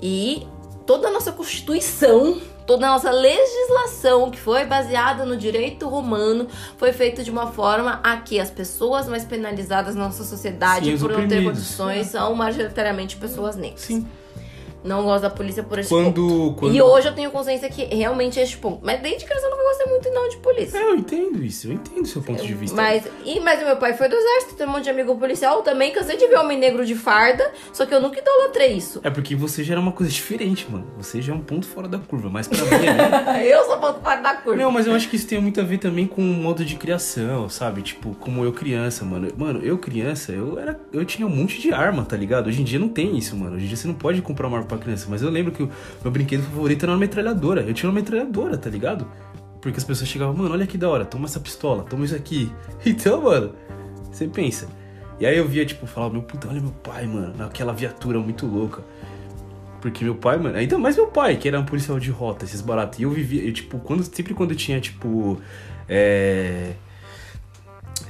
E 0.00 0.46
toda 0.86 1.08
a 1.08 1.10
nossa 1.10 1.32
Constituição, 1.32 2.40
toda 2.66 2.86
a 2.86 2.90
nossa 2.90 3.10
legislação, 3.10 4.30
que 4.30 4.38
foi 4.38 4.64
baseada 4.64 5.24
no 5.24 5.36
direito 5.36 5.88
romano, 5.88 6.46
foi 6.76 6.92
feita 6.92 7.24
de 7.24 7.32
uma 7.32 7.48
forma 7.48 8.00
a 8.04 8.16
que 8.16 8.38
as 8.38 8.50
pessoas 8.50 9.08
mais 9.08 9.24
penalizadas 9.24 9.96
na 9.96 10.04
nossa 10.04 10.22
sociedade 10.22 10.86
Sim, 10.86 10.98
por 10.98 11.10
não 11.10 11.26
ter 11.26 11.42
condições 11.42 12.06
são 12.06 12.32
majoritariamente 12.34 13.16
pessoas 13.16 13.56
negras. 13.56 13.80
Sim. 13.80 14.06
Não 14.84 15.04
gosto 15.04 15.22
da 15.22 15.30
polícia 15.30 15.62
por 15.62 15.78
esse 15.78 15.88
ponto. 15.88 16.02
Quando. 16.04 16.54
quando... 16.54 16.74
E 16.74 16.82
hoje 16.82 17.08
eu 17.08 17.14
tenho 17.14 17.30
consciência 17.30 17.68
que 17.68 17.84
realmente 17.84 18.38
é 18.38 18.42
este 18.42 18.56
ponto. 18.56 18.80
Mas 18.82 19.00
desde 19.00 19.24
criança 19.24 19.46
eu 19.46 19.50
nunca 19.50 19.62
gostei 19.62 19.86
muito 19.86 20.10
não 20.10 20.28
de 20.28 20.36
polícia. 20.38 20.78
É, 20.78 20.82
eu 20.82 20.96
entendo 20.96 21.42
isso, 21.44 21.68
eu 21.68 21.72
entendo 21.72 22.02
o 22.04 22.06
seu 22.06 22.22
ponto 22.22 22.44
de 22.44 22.54
vista. 22.54 22.76
Mas, 22.76 23.04
e, 23.24 23.40
mas 23.40 23.62
o 23.62 23.64
meu 23.64 23.76
pai 23.76 23.94
foi 23.94 24.08
do 24.08 24.16
exército, 24.16 24.54
tem 24.56 24.66
um 24.66 24.70
monte 24.70 24.84
de 24.84 24.90
amigo 24.90 25.16
policial. 25.16 25.58
Eu 25.58 25.62
também 25.62 25.92
cansei 25.92 26.16
de 26.16 26.26
ver 26.26 26.36
homem 26.36 26.58
negro 26.58 26.84
de 26.84 26.94
farda, 26.94 27.50
só 27.72 27.86
que 27.86 27.94
eu 27.94 28.00
nunca 28.00 28.18
idolatrei 28.18 28.72
isso. 28.76 29.00
É 29.04 29.10
porque 29.10 29.36
você 29.36 29.62
já 29.62 29.74
era 29.74 29.80
uma 29.80 29.92
coisa 29.92 30.12
diferente, 30.12 30.66
mano. 30.70 30.86
Você 30.96 31.22
já 31.22 31.32
é 31.32 31.36
um 31.36 31.40
ponto 31.40 31.66
fora 31.66 31.88
da 31.88 31.98
curva. 31.98 32.28
Mas 32.28 32.48
pra 32.48 32.58
mim, 32.64 32.86
né? 32.86 33.46
eu 33.46 33.64
sou 33.64 33.78
ponto 33.78 34.00
fora 34.00 34.20
da 34.20 34.34
curva. 34.34 34.60
Não, 34.60 34.70
mas 34.70 34.86
eu 34.86 34.94
acho 34.94 35.08
que 35.08 35.16
isso 35.16 35.26
tem 35.26 35.40
muito 35.40 35.60
a 35.60 35.64
ver 35.64 35.78
também 35.78 36.06
com 36.06 36.20
o 36.20 36.24
modo 36.24 36.64
de 36.64 36.76
criação, 36.76 37.48
sabe? 37.48 37.82
Tipo, 37.82 38.14
como 38.16 38.44
eu 38.44 38.52
criança, 38.52 39.04
mano. 39.04 39.28
Mano, 39.36 39.60
eu 39.62 39.78
criança, 39.78 40.32
eu 40.32 40.58
era. 40.58 40.78
Eu 40.92 41.04
tinha 41.04 41.26
um 41.26 41.30
monte 41.30 41.60
de 41.60 41.72
arma, 41.72 42.04
tá 42.04 42.16
ligado? 42.16 42.48
Hoje 42.48 42.60
em 42.60 42.64
dia 42.64 42.78
não 42.78 42.88
tem 42.88 43.16
isso, 43.16 43.36
mano. 43.36 43.56
Hoje 43.56 43.64
em 43.64 43.68
dia 43.68 43.76
você 43.76 43.86
não 43.86 43.94
pode 43.94 44.20
comprar 44.22 44.48
uma 44.48 44.58
arma 44.58 44.71
pra 44.76 44.84
criança. 44.84 45.06
Mas 45.08 45.22
eu 45.22 45.30
lembro 45.30 45.52
que 45.52 45.62
o 45.62 45.70
meu 46.02 46.10
brinquedo 46.10 46.42
favorito 46.42 46.84
era 46.84 46.92
uma 46.92 46.98
metralhadora. 46.98 47.62
Eu 47.62 47.74
tinha 47.74 47.88
uma 47.88 47.94
metralhadora, 47.94 48.56
tá 48.56 48.70
ligado? 48.70 49.06
Porque 49.60 49.78
as 49.78 49.84
pessoas 49.84 50.08
chegavam, 50.08 50.34
mano, 50.34 50.52
olha 50.52 50.66
que 50.66 50.76
da 50.76 50.88
hora, 50.88 51.04
toma 51.04 51.26
essa 51.26 51.38
pistola, 51.38 51.84
toma 51.84 52.04
isso 52.04 52.14
aqui. 52.14 52.50
Então, 52.84 53.22
mano, 53.22 53.54
você 54.10 54.26
pensa. 54.26 54.68
E 55.20 55.26
aí 55.26 55.36
eu 55.36 55.46
via, 55.46 55.64
tipo, 55.64 55.86
falava, 55.86 56.12
meu 56.12 56.22
puta, 56.22 56.48
olha 56.48 56.60
meu 56.60 56.72
pai, 56.72 57.06
mano, 57.06 57.32
naquela 57.36 57.72
viatura 57.72 58.18
muito 58.18 58.44
louca. 58.44 58.82
Porque 59.80 60.04
meu 60.04 60.14
pai, 60.14 60.36
mano, 60.36 60.56
ainda 60.56 60.78
mais 60.78 60.96
meu 60.96 61.06
pai, 61.06 61.36
que 61.36 61.46
era 61.46 61.58
um 61.58 61.64
policial 61.64 61.98
de 61.98 62.10
rota, 62.10 62.44
esses 62.44 62.60
baratos. 62.60 62.98
E 62.98 63.02
eu 63.02 63.10
vivia, 63.10 63.44
eu, 63.44 63.52
tipo, 63.52 63.78
quando, 63.78 64.02
sempre 64.02 64.34
quando 64.34 64.54
tinha, 64.54 64.80
tipo, 64.80 65.40
é. 65.88 66.72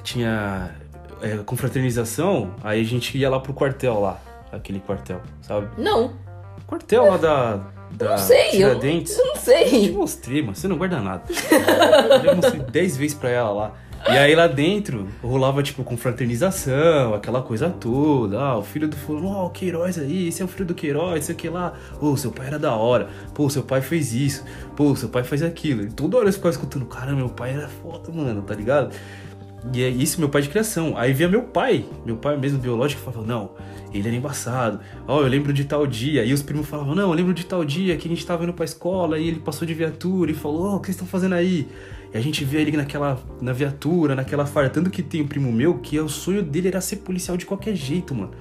Tinha 0.02 0.70
é, 1.22 1.36
confraternização, 1.38 2.54
aí 2.62 2.80
a 2.80 2.84
gente 2.84 3.16
ia 3.16 3.30
lá 3.30 3.38
pro 3.38 3.54
quartel 3.54 4.00
lá, 4.00 4.20
aquele 4.50 4.80
quartel, 4.80 5.20
sabe? 5.40 5.68
Não, 5.80 6.12
Quartel 6.72 7.04
lá 7.06 7.16
da. 7.18 7.60
da 7.90 8.10
não 8.12 8.18
sei. 8.18 8.46
Eu, 8.62 8.70
Tiradentes. 8.70 9.18
eu 9.18 9.24
não 9.26 9.32
Eu 9.32 9.38
te 9.38 9.40
sei. 9.44 9.92
mostrei, 9.92 10.40
mano. 10.40 10.54
Você 10.56 10.66
não 10.66 10.78
guarda 10.78 11.00
nada. 11.00 11.22
Eu 11.28 12.24
já 12.24 12.34
mostrei 12.34 12.60
10 12.62 12.96
vezes 12.96 13.14
pra 13.14 13.28
ela 13.28 13.50
lá. 13.50 13.72
E 14.08 14.16
aí 14.16 14.34
lá 14.34 14.46
dentro 14.48 15.06
rolava, 15.22 15.62
tipo, 15.62 15.84
confraternização, 15.84 17.14
aquela 17.14 17.40
coisa 17.42 17.68
toda. 17.70 18.40
Ah, 18.40 18.58
o 18.58 18.62
filho 18.62 18.88
do 18.88 18.96
fulano, 18.96 19.28
ó, 19.28 19.46
o 19.46 19.50
Queiroz 19.50 19.96
aí, 19.98 20.26
esse 20.28 20.42
é 20.42 20.44
o 20.44 20.48
filho 20.48 20.64
do 20.64 20.74
Queiroz, 20.74 21.24
sei 21.26 21.34
o 21.34 21.38
que 21.38 21.48
lá. 21.48 21.74
Pô, 22.00 22.16
seu 22.16 22.32
pai 22.32 22.46
era 22.48 22.58
da 22.58 22.74
hora. 22.74 23.08
Pô, 23.34 23.48
seu 23.50 23.62
pai 23.62 23.80
fez 23.80 24.12
isso. 24.14 24.44
Pô, 24.74 24.96
seu 24.96 25.08
pai 25.08 25.22
faz 25.22 25.42
aquilo. 25.42 25.82
E 25.82 25.90
toda 25.90 26.16
hora 26.16 26.28
eu 26.28 26.32
ficava 26.32 26.50
escutando, 26.50 26.84
cara, 26.86 27.12
meu 27.12 27.28
pai 27.28 27.52
era 27.52 27.68
foda, 27.68 28.10
mano, 28.10 28.42
tá 28.42 28.54
ligado? 28.54 28.92
E 29.72 29.84
é 29.84 29.88
isso, 29.88 30.18
meu 30.18 30.28
pai 30.28 30.42
de 30.42 30.48
criação. 30.48 30.94
Aí 30.96 31.12
via 31.12 31.28
meu 31.28 31.42
pai, 31.42 31.84
meu 32.04 32.16
pai 32.16 32.36
mesmo 32.36 32.58
biológico, 32.58 33.00
falava, 33.02 33.24
não, 33.24 33.50
ele 33.92 34.08
era 34.08 34.16
embaçado. 34.16 34.80
Ó, 35.06 35.20
eu 35.20 35.28
lembro 35.28 35.52
de 35.52 35.64
tal 35.64 35.86
dia. 35.86 36.24
E 36.24 36.32
os 36.32 36.42
primos 36.42 36.66
falavam, 36.66 36.94
não, 36.94 37.10
eu 37.10 37.12
lembro 37.12 37.34
de 37.34 37.44
tal 37.44 37.64
dia 37.64 37.96
que 37.96 38.08
a 38.08 38.10
gente 38.10 38.24
tava 38.24 38.44
indo 38.44 38.52
pra 38.52 38.64
escola 38.64 39.18
e 39.18 39.28
ele 39.28 39.40
passou 39.40 39.66
de 39.66 39.74
viatura 39.74 40.30
e 40.30 40.34
falou, 40.34 40.72
ó, 40.72 40.76
o 40.76 40.80
que 40.80 40.86
vocês 40.86 40.96
estão 40.96 41.06
fazendo 41.06 41.34
aí? 41.34 41.68
E 42.12 42.16
a 42.16 42.20
gente 42.20 42.44
vê 42.44 42.60
ele 42.62 42.76
naquela, 42.76 43.20
na 43.40 43.52
viatura, 43.52 44.14
naquela 44.14 44.46
farda. 44.46 44.70
Tanto 44.70 44.90
que 44.90 45.02
tem 45.02 45.22
um 45.22 45.26
primo 45.26 45.52
meu 45.52 45.78
que 45.78 45.98
o 45.98 46.08
sonho 46.08 46.42
dele 46.42 46.68
era 46.68 46.80
ser 46.80 46.96
policial 46.96 47.36
de 47.36 47.46
qualquer 47.46 47.74
jeito, 47.74 48.14
mano. 48.14 48.32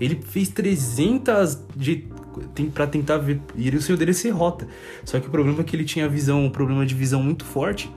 Ele 0.00 0.20
fez 0.22 0.48
300 0.48 1.58
de, 1.76 2.08
tem, 2.54 2.70
pra 2.70 2.86
tentar 2.86 3.18
ver. 3.18 3.40
E 3.54 3.68
o 3.68 3.82
sonho 3.82 3.98
dele 3.98 4.10
é 4.10 4.14
ser 4.14 4.30
rota. 4.30 4.66
Só 5.04 5.20
que 5.20 5.28
o 5.28 5.30
problema 5.30 5.60
é 5.60 5.64
que 5.64 5.76
ele 5.76 5.84
tinha 5.84 6.08
visão, 6.08 6.44
um 6.44 6.50
problema 6.50 6.84
de 6.84 6.94
visão 6.94 7.22
muito 7.22 7.44
forte 7.44 7.90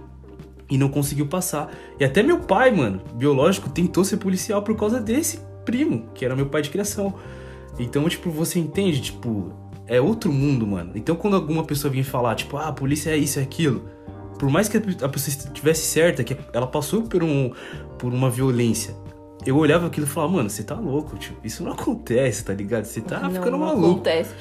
e 0.70 0.78
não 0.78 0.90
conseguiu 0.90 1.28
passar. 1.28 1.72
E 2.00 2.04
até 2.04 2.22
meu 2.22 2.40
pai, 2.40 2.72
mano, 2.72 3.02
biológico, 3.16 3.70
tentou 3.70 4.04
ser 4.04 4.18
policial 4.18 4.62
por 4.62 4.76
causa 4.76 5.00
desse 5.00 5.40
primo, 5.68 6.08
que 6.16 6.24
era 6.24 6.36
meu 6.36 6.46
pai 6.48 6.62
de 6.62 6.70
criação. 6.70 7.14
Então, 7.78 8.08
tipo, 8.08 8.32
você 8.32 8.58
entende, 8.58 9.02
tipo, 9.02 9.52
é 9.86 10.00
outro 10.02 10.32
mundo, 10.32 10.66
mano. 10.66 10.94
Então, 10.96 11.16
quando 11.16 11.36
alguma 11.36 11.64
pessoa 11.66 11.92
vinha 11.92 12.04
falar, 12.06 12.34
tipo, 12.36 12.56
ah, 12.58 12.70
a 12.70 12.72
polícia 12.72 13.12
é 13.12 13.18
isso, 13.18 13.38
é 13.40 13.44
aquilo, 13.44 13.88
por 14.40 14.50
mais 14.50 14.70
que 14.70 14.78
a 14.78 15.10
pessoa 15.10 15.30
estivesse 15.46 15.82
certa, 15.86 16.24
que 16.24 16.36
ela 16.54 16.66
passou 16.68 17.04
por, 17.04 17.22
um, 17.24 17.52
por 18.00 18.14
uma 18.14 18.30
violência, 18.30 18.96
eu 19.46 19.56
olhava 19.58 19.88
aquilo 19.88 20.06
e 20.06 20.10
falava, 20.10 20.34
mano, 20.34 20.50
você 20.50 20.64
tá 20.64 20.76
louco, 20.76 21.18
tio. 21.18 21.36
Isso 21.44 21.64
não 21.64 21.74
acontece, 21.74 22.44
tá 22.46 22.54
ligado? 22.54 22.86
Você 22.86 23.02
tá 23.02 23.20
não, 23.20 23.32
ficando 23.32 23.52
não 23.52 23.60
maluco. 23.60 23.88
acontece. 23.92 24.32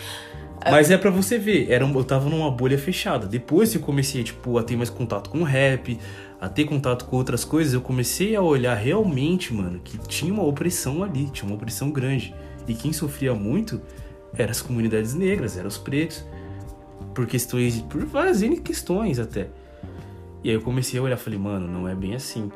Mas 0.70 0.90
é 0.90 0.96
pra 0.98 1.10
você 1.10 1.38
ver, 1.38 1.70
era 1.70 1.84
um- 1.84 1.94
eu 1.94 2.02
tava 2.02 2.28
numa 2.28 2.50
bolha 2.50 2.76
fechada. 2.78 3.26
Depois 3.26 3.72
eu 3.74 3.80
comecei, 3.80 4.24
tipo, 4.24 4.56
a 4.58 4.62
ter 4.62 4.74
mais 4.76 4.90
contato 4.90 5.28
com 5.30 5.40
o 5.40 5.44
rap, 5.44 5.98
a 6.40 6.48
ter 6.48 6.64
contato 6.64 7.06
com 7.06 7.16
outras 7.16 7.44
coisas, 7.44 7.72
eu 7.72 7.80
comecei 7.80 8.36
a 8.36 8.42
olhar 8.42 8.74
realmente, 8.74 9.54
mano, 9.54 9.80
que 9.82 9.96
tinha 9.98 10.32
uma 10.32 10.44
opressão 10.44 11.02
ali, 11.02 11.30
tinha 11.30 11.48
uma 11.48 11.56
opressão 11.56 11.90
grande. 11.90 12.34
E 12.68 12.74
quem 12.74 12.92
sofria 12.92 13.34
muito 13.34 13.80
eram 14.36 14.50
as 14.50 14.60
comunidades 14.60 15.14
negras, 15.14 15.56
eram 15.56 15.68
os 15.68 15.78
pretos. 15.78 16.24
Por 17.14 17.26
questões, 17.26 17.80
por 17.82 18.04
várias 18.04 18.42
questões 18.60 19.18
até. 19.18 19.48
E 20.44 20.50
aí 20.50 20.54
eu 20.54 20.60
comecei 20.60 21.00
a 21.00 21.02
olhar, 21.02 21.16
falei, 21.16 21.38
mano, 21.38 21.66
não 21.66 21.88
é 21.88 21.94
bem 21.94 22.14
assim. 22.14 22.50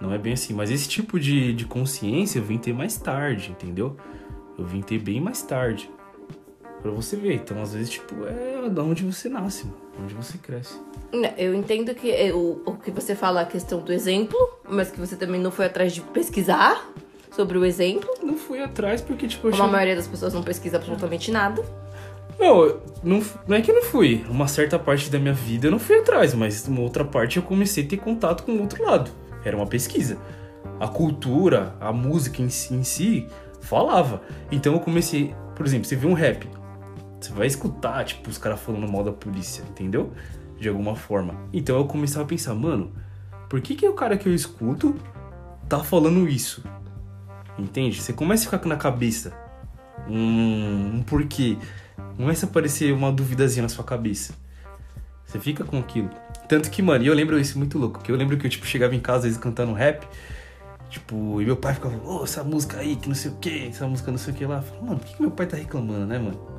Não 0.00 0.12
é 0.12 0.18
bem 0.18 0.34
assim. 0.34 0.54
Mas 0.54 0.70
esse 0.70 0.88
tipo 0.88 1.18
de, 1.18 1.52
de 1.52 1.64
consciência 1.64 2.38
eu 2.38 2.44
vim 2.44 2.58
ter 2.58 2.72
mais 2.72 2.96
tarde, 2.96 3.50
entendeu? 3.50 3.96
Eu 4.56 4.64
vim 4.64 4.80
ter 4.80 5.00
bem 5.00 5.20
mais 5.20 5.42
tarde. 5.42 5.90
Pra 6.80 6.92
você 6.92 7.16
ver. 7.16 7.34
Então, 7.34 7.60
às 7.60 7.74
vezes, 7.74 7.90
tipo, 7.90 8.14
é 8.26 8.68
da 8.70 8.82
onde 8.82 9.02
você 9.04 9.28
nasce, 9.28 9.66
mano. 9.66 9.83
Onde 10.02 10.14
você 10.14 10.36
cresce. 10.38 10.74
Eu 11.38 11.54
entendo 11.54 11.94
que 11.94 12.10
é, 12.10 12.32
o, 12.34 12.76
que 12.84 12.90
você 12.90 13.14
fala 13.14 13.42
a 13.42 13.44
questão 13.44 13.80
do 13.80 13.92
exemplo, 13.92 14.36
mas 14.68 14.90
que 14.90 14.98
você 14.98 15.14
também 15.14 15.40
não 15.40 15.50
foi 15.52 15.66
atrás 15.66 15.92
de 15.92 16.00
pesquisar 16.00 16.90
sobre 17.30 17.56
o 17.56 17.64
exemplo. 17.64 18.08
Não 18.22 18.36
fui 18.36 18.60
atrás 18.60 19.00
porque, 19.00 19.28
tipo, 19.28 19.46
eu 19.46 19.50
Como 19.52 19.62
a 19.62 19.66
achava- 19.66 19.72
maioria 19.72 19.94
das 19.96 20.08
pessoas 20.08 20.34
não 20.34 20.42
pesquisa 20.42 20.76
absolutamente 20.76 21.30
nada. 21.30 21.64
Não, 22.38 22.64
eu 22.64 22.82
não, 23.04 23.22
não 23.46 23.56
é 23.56 23.60
que 23.60 23.70
eu 23.70 23.74
não 23.76 23.82
fui. 23.84 24.24
Uma 24.28 24.48
certa 24.48 24.76
parte 24.76 25.08
da 25.08 25.20
minha 25.20 25.32
vida 25.32 25.68
eu 25.68 25.70
não 25.70 25.78
fui 25.78 25.96
atrás, 25.98 26.34
mas 26.34 26.66
uma 26.66 26.80
outra 26.80 27.04
parte 27.04 27.36
eu 27.36 27.42
comecei 27.44 27.84
a 27.84 27.86
ter 27.86 27.98
contato 27.98 28.42
com 28.42 28.52
o 28.52 28.60
outro 28.62 28.82
lado. 28.82 29.08
Era 29.44 29.56
uma 29.56 29.66
pesquisa. 29.68 30.18
A 30.80 30.88
cultura, 30.88 31.76
a 31.80 31.92
música 31.92 32.42
em 32.42 32.48
si, 32.48 32.74
em 32.74 32.82
si 32.82 33.28
falava. 33.60 34.20
Então 34.50 34.72
eu 34.72 34.80
comecei, 34.80 35.32
por 35.54 35.64
exemplo, 35.64 35.86
você 35.86 35.94
vê 35.94 36.08
um 36.08 36.12
rap, 36.14 36.48
você 37.24 37.32
vai 37.32 37.46
escutar, 37.46 38.04
tipo, 38.04 38.28
os 38.28 38.36
caras 38.36 38.60
falando 38.60 38.86
mal 38.90 39.02
da 39.02 39.12
polícia, 39.12 39.62
entendeu? 39.62 40.12
De 40.58 40.68
alguma 40.68 40.94
forma. 40.94 41.34
Então 41.52 41.76
eu 41.76 41.86
começava 41.86 42.24
a 42.24 42.28
pensar, 42.28 42.54
mano, 42.54 42.92
por 43.48 43.60
que 43.60 43.74
que 43.74 43.88
o 43.88 43.94
cara 43.94 44.18
que 44.18 44.28
eu 44.28 44.34
escuto 44.34 44.94
tá 45.68 45.82
falando 45.82 46.28
isso? 46.28 46.62
Entende? 47.58 48.00
Você 48.00 48.12
começa 48.12 48.46
a 48.46 48.50
ficar 48.50 48.68
na 48.68 48.76
cabeça 48.76 49.32
um, 50.08 50.96
um 50.96 51.02
porquê. 51.02 51.56
Começa 52.16 52.44
a 52.44 52.48
aparecer 52.48 52.92
uma 52.92 53.10
duvidazinha 53.10 53.62
na 53.62 53.68
sua 53.68 53.84
cabeça. 53.84 54.34
Você 55.24 55.40
fica 55.40 55.64
com 55.64 55.78
aquilo. 55.78 56.10
Tanto 56.46 56.70
que, 56.70 56.82
mano, 56.82 57.04
eu 57.04 57.14
lembro 57.14 57.38
isso 57.40 57.56
muito 57.56 57.78
louco. 57.78 58.02
Que 58.02 58.12
eu 58.12 58.16
lembro 58.16 58.36
que 58.36 58.46
eu, 58.46 58.50
tipo, 58.50 58.66
chegava 58.66 58.94
em 58.94 59.00
casa, 59.00 59.18
às 59.18 59.24
vezes, 59.24 59.38
cantando 59.38 59.72
rap. 59.72 60.06
Tipo, 60.90 61.40
e 61.40 61.46
meu 61.46 61.56
pai 61.56 61.74
ficava, 61.74 61.96
ô, 62.06 62.22
essa 62.22 62.44
música 62.44 62.78
aí, 62.78 62.96
que 62.96 63.08
não 63.08 63.14
sei 63.14 63.30
o 63.30 63.36
que, 63.36 63.68
essa 63.68 63.86
música 63.86 64.10
não 64.10 64.18
sei 64.18 64.34
o 64.34 64.36
que 64.36 64.44
lá. 64.44 64.56
Eu 64.56 64.62
falava, 64.62 64.86
mano, 64.86 64.98
por 64.98 65.06
que, 65.06 65.14
que 65.14 65.22
meu 65.22 65.30
pai 65.30 65.46
tá 65.46 65.56
reclamando, 65.56 66.06
né, 66.06 66.18
mano? 66.18 66.53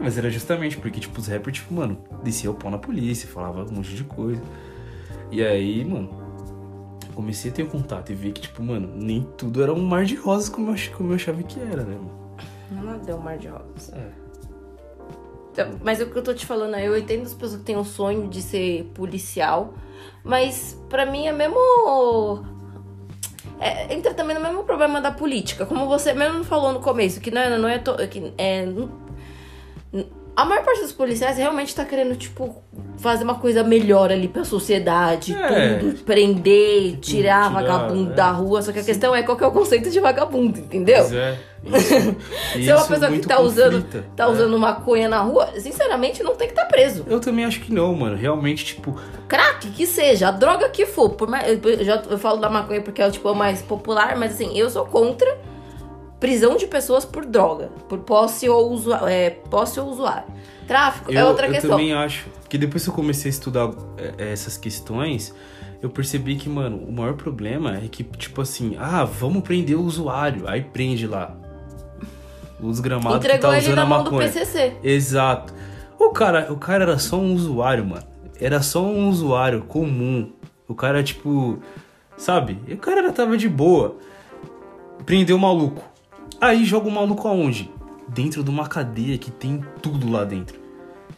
Mas 0.00 0.18
era 0.18 0.28
justamente 0.30 0.76
porque, 0.76 1.00
tipo, 1.00 1.20
os 1.20 1.28
rappers, 1.28 1.56
tipo, 1.58 1.72
mano, 1.72 1.98
descia 2.22 2.50
o 2.50 2.54
pau 2.54 2.70
na 2.70 2.78
polícia, 2.78 3.28
falava 3.28 3.64
um 3.64 3.72
monte 3.72 3.94
de 3.94 4.04
coisa. 4.04 4.42
E 5.30 5.42
aí, 5.42 5.84
mano, 5.84 6.10
comecei 7.14 7.50
a 7.50 7.54
ter 7.54 7.66
contato 7.68 8.10
e 8.10 8.14
ver 8.14 8.32
que, 8.32 8.40
tipo, 8.42 8.62
mano, 8.62 8.90
nem 8.94 9.22
tudo 9.38 9.62
era 9.62 9.72
um 9.72 9.82
mar 9.84 10.04
de 10.04 10.14
rosas 10.16 10.48
como 10.48 10.70
eu, 10.72 10.76
como 10.96 11.10
eu 11.12 11.14
achava 11.16 11.42
que 11.42 11.60
era, 11.60 11.84
né, 11.84 11.96
mano? 11.96 12.24
Não 12.70 12.98
deu 12.98 13.16
um 13.16 13.20
mar 13.20 13.38
de 13.38 13.48
rosas. 13.48 13.92
É. 13.92 14.08
Então, 15.52 15.78
Mas 15.84 16.00
o 16.00 16.06
que 16.06 16.16
eu 16.18 16.22
tô 16.22 16.34
te 16.34 16.44
falando, 16.44 16.74
é, 16.74 16.86
eu 16.88 16.98
entendo 16.98 17.22
as 17.22 17.32
pessoas 17.34 17.60
que 17.60 17.64
têm 17.66 17.76
o 17.76 17.84
sonho 17.84 18.26
de 18.28 18.42
ser 18.42 18.90
policial, 18.94 19.74
mas 20.24 20.76
pra 20.88 21.06
mim 21.06 21.26
é 21.28 21.32
mesmo. 21.32 21.56
É, 23.60 23.94
entra 23.94 24.12
também 24.12 24.34
no 24.36 24.42
mesmo 24.42 24.64
problema 24.64 25.00
da 25.00 25.12
política. 25.12 25.64
Como 25.64 25.86
você 25.86 26.12
mesmo 26.12 26.42
falou 26.42 26.72
no 26.72 26.80
começo, 26.80 27.20
que 27.20 27.30
não 27.30 27.40
é. 27.40 27.56
Não 27.58 27.68
é, 27.68 27.78
to- 27.78 27.96
que 28.08 28.32
é 28.36 28.66
a 30.36 30.44
maior 30.44 30.64
parte 30.64 30.80
dos 30.82 30.92
policiais 30.92 31.36
realmente 31.36 31.74
tá 31.74 31.84
querendo, 31.84 32.16
tipo, 32.16 32.62
fazer 32.98 33.24
uma 33.24 33.36
coisa 33.36 33.62
melhor 33.62 34.10
ali 34.10 34.26
pra 34.28 34.44
sociedade, 34.44 35.34
É. 35.34 35.78
tudo. 35.78 36.02
Prender, 36.04 36.96
tirar, 36.98 37.48
tirar, 37.48 37.52
vagabundo 37.52 38.12
é. 38.12 38.14
da 38.14 38.30
rua. 38.30 38.62
Só 38.62 38.72
que 38.72 38.78
a 38.78 38.84
questão 38.84 39.14
é 39.14 39.22
qual 39.22 39.36
que 39.36 39.44
é 39.44 39.46
o 39.46 39.50
conceito 39.52 39.90
de 39.90 40.00
vagabundo, 40.00 40.58
entendeu? 40.58 40.98
Pois 41.02 41.12
é. 41.12 41.38
Isso, 41.64 42.18
Se 42.64 42.70
é 42.70 42.76
uma 42.76 42.86
pessoa 42.86 43.10
que 43.10 43.20
tá 43.20 43.40
usando, 43.40 43.82
conflita. 43.82 44.04
tá 44.16 44.24
É. 44.24 44.26
usando 44.28 44.58
maconha 44.58 45.08
na 45.08 45.20
rua, 45.20 45.48
sinceramente 45.58 46.22
não 46.22 46.34
tem 46.34 46.48
que 46.48 46.52
estar 46.52 46.66
preso. 46.66 47.04
Eu 47.08 47.20
também 47.20 47.44
acho 47.44 47.60
que 47.60 47.72
não, 47.72 47.94
mano. 47.94 48.16
Realmente, 48.16 48.64
tipo, 48.64 48.94
Crack, 49.28 49.68
que 49.70 49.86
seja, 49.86 50.28
a 50.28 50.30
droga 50.30 50.68
que 50.68 50.84
for. 50.84 51.10
Por 51.10 51.28
mais, 51.28 51.46
eu, 51.64 51.84
já, 51.84 52.02
eu 52.10 52.18
falo 52.18 52.38
da 52.38 52.50
maconha 52.50 52.80
porque 52.82 53.00
é 53.00 53.10
tipo, 53.10 53.26
é 53.28 53.32
o 53.32 53.34
mais 53.34 53.62
popular, 53.62 54.16
mas 54.16 54.34
assim, 54.34 54.56
eu 54.58 54.68
sou 54.68 54.84
contra 54.84 55.38
prisão 56.24 56.56
de 56.56 56.66
pessoas 56.66 57.04
por 57.04 57.26
droga. 57.26 57.66
Por 57.86 57.98
posse 57.98 58.48
ou, 58.48 58.72
usua, 58.72 59.12
é, 59.12 59.28
posse 59.28 59.78
ou 59.78 59.90
usuário. 59.90 60.24
Tráfico 60.66 61.12
é 61.12 61.20
eu, 61.20 61.26
outra 61.26 61.46
eu 61.48 61.52
questão. 61.52 61.72
também 61.72 61.92
acho. 61.92 62.26
Que 62.48 62.56
depois 62.56 62.82
que 62.82 62.88
eu 62.88 62.94
comecei 62.94 63.28
a 63.28 63.34
estudar 63.34 63.70
é, 63.98 64.32
essas 64.32 64.56
questões, 64.56 65.34
eu 65.82 65.90
percebi 65.90 66.36
que, 66.36 66.48
mano, 66.48 66.78
o 66.78 66.90
maior 66.90 67.12
problema 67.12 67.76
é 67.76 67.88
que, 67.88 68.02
tipo 68.02 68.40
assim, 68.40 68.74
ah, 68.78 69.04
vamos 69.04 69.42
prender 69.42 69.76
o 69.76 69.82
usuário. 69.82 70.48
Aí 70.48 70.62
prende 70.62 71.06
lá. 71.06 71.36
Os 72.58 72.80
gramados 72.80 73.18
que 73.18 73.26
Entregou 73.26 73.50
tá 73.50 73.58
ele 73.58 73.66
usando 73.66 73.76
na 73.76 73.82
a 73.82 73.84
mão 73.84 74.04
do 74.04 74.12
maconha. 74.12 74.32
Exato. 74.82 75.52
O 75.98 76.08
cara, 76.08 76.50
o 76.50 76.56
cara 76.56 76.84
era 76.84 76.98
só 76.98 77.18
um 77.18 77.34
usuário, 77.34 77.84
mano. 77.84 78.06
Era 78.40 78.62
só 78.62 78.82
um 78.82 79.10
usuário 79.10 79.64
comum. 79.64 80.32
O 80.66 80.74
cara, 80.74 81.02
tipo, 81.02 81.58
sabe? 82.16 82.58
O 82.72 82.78
cara 82.78 83.12
tava 83.12 83.36
de 83.36 83.46
boa. 83.46 83.98
Prendeu 85.04 85.36
o 85.36 85.38
maluco. 85.38 85.92
Aí 86.44 86.62
joga 86.62 86.88
o 86.88 86.90
maluco 86.90 87.26
aonde? 87.26 87.70
Dentro 88.06 88.44
de 88.44 88.50
uma 88.50 88.68
cadeia 88.68 89.16
que 89.16 89.30
tem 89.30 89.64
tudo 89.80 90.10
lá 90.10 90.24
dentro. 90.24 90.58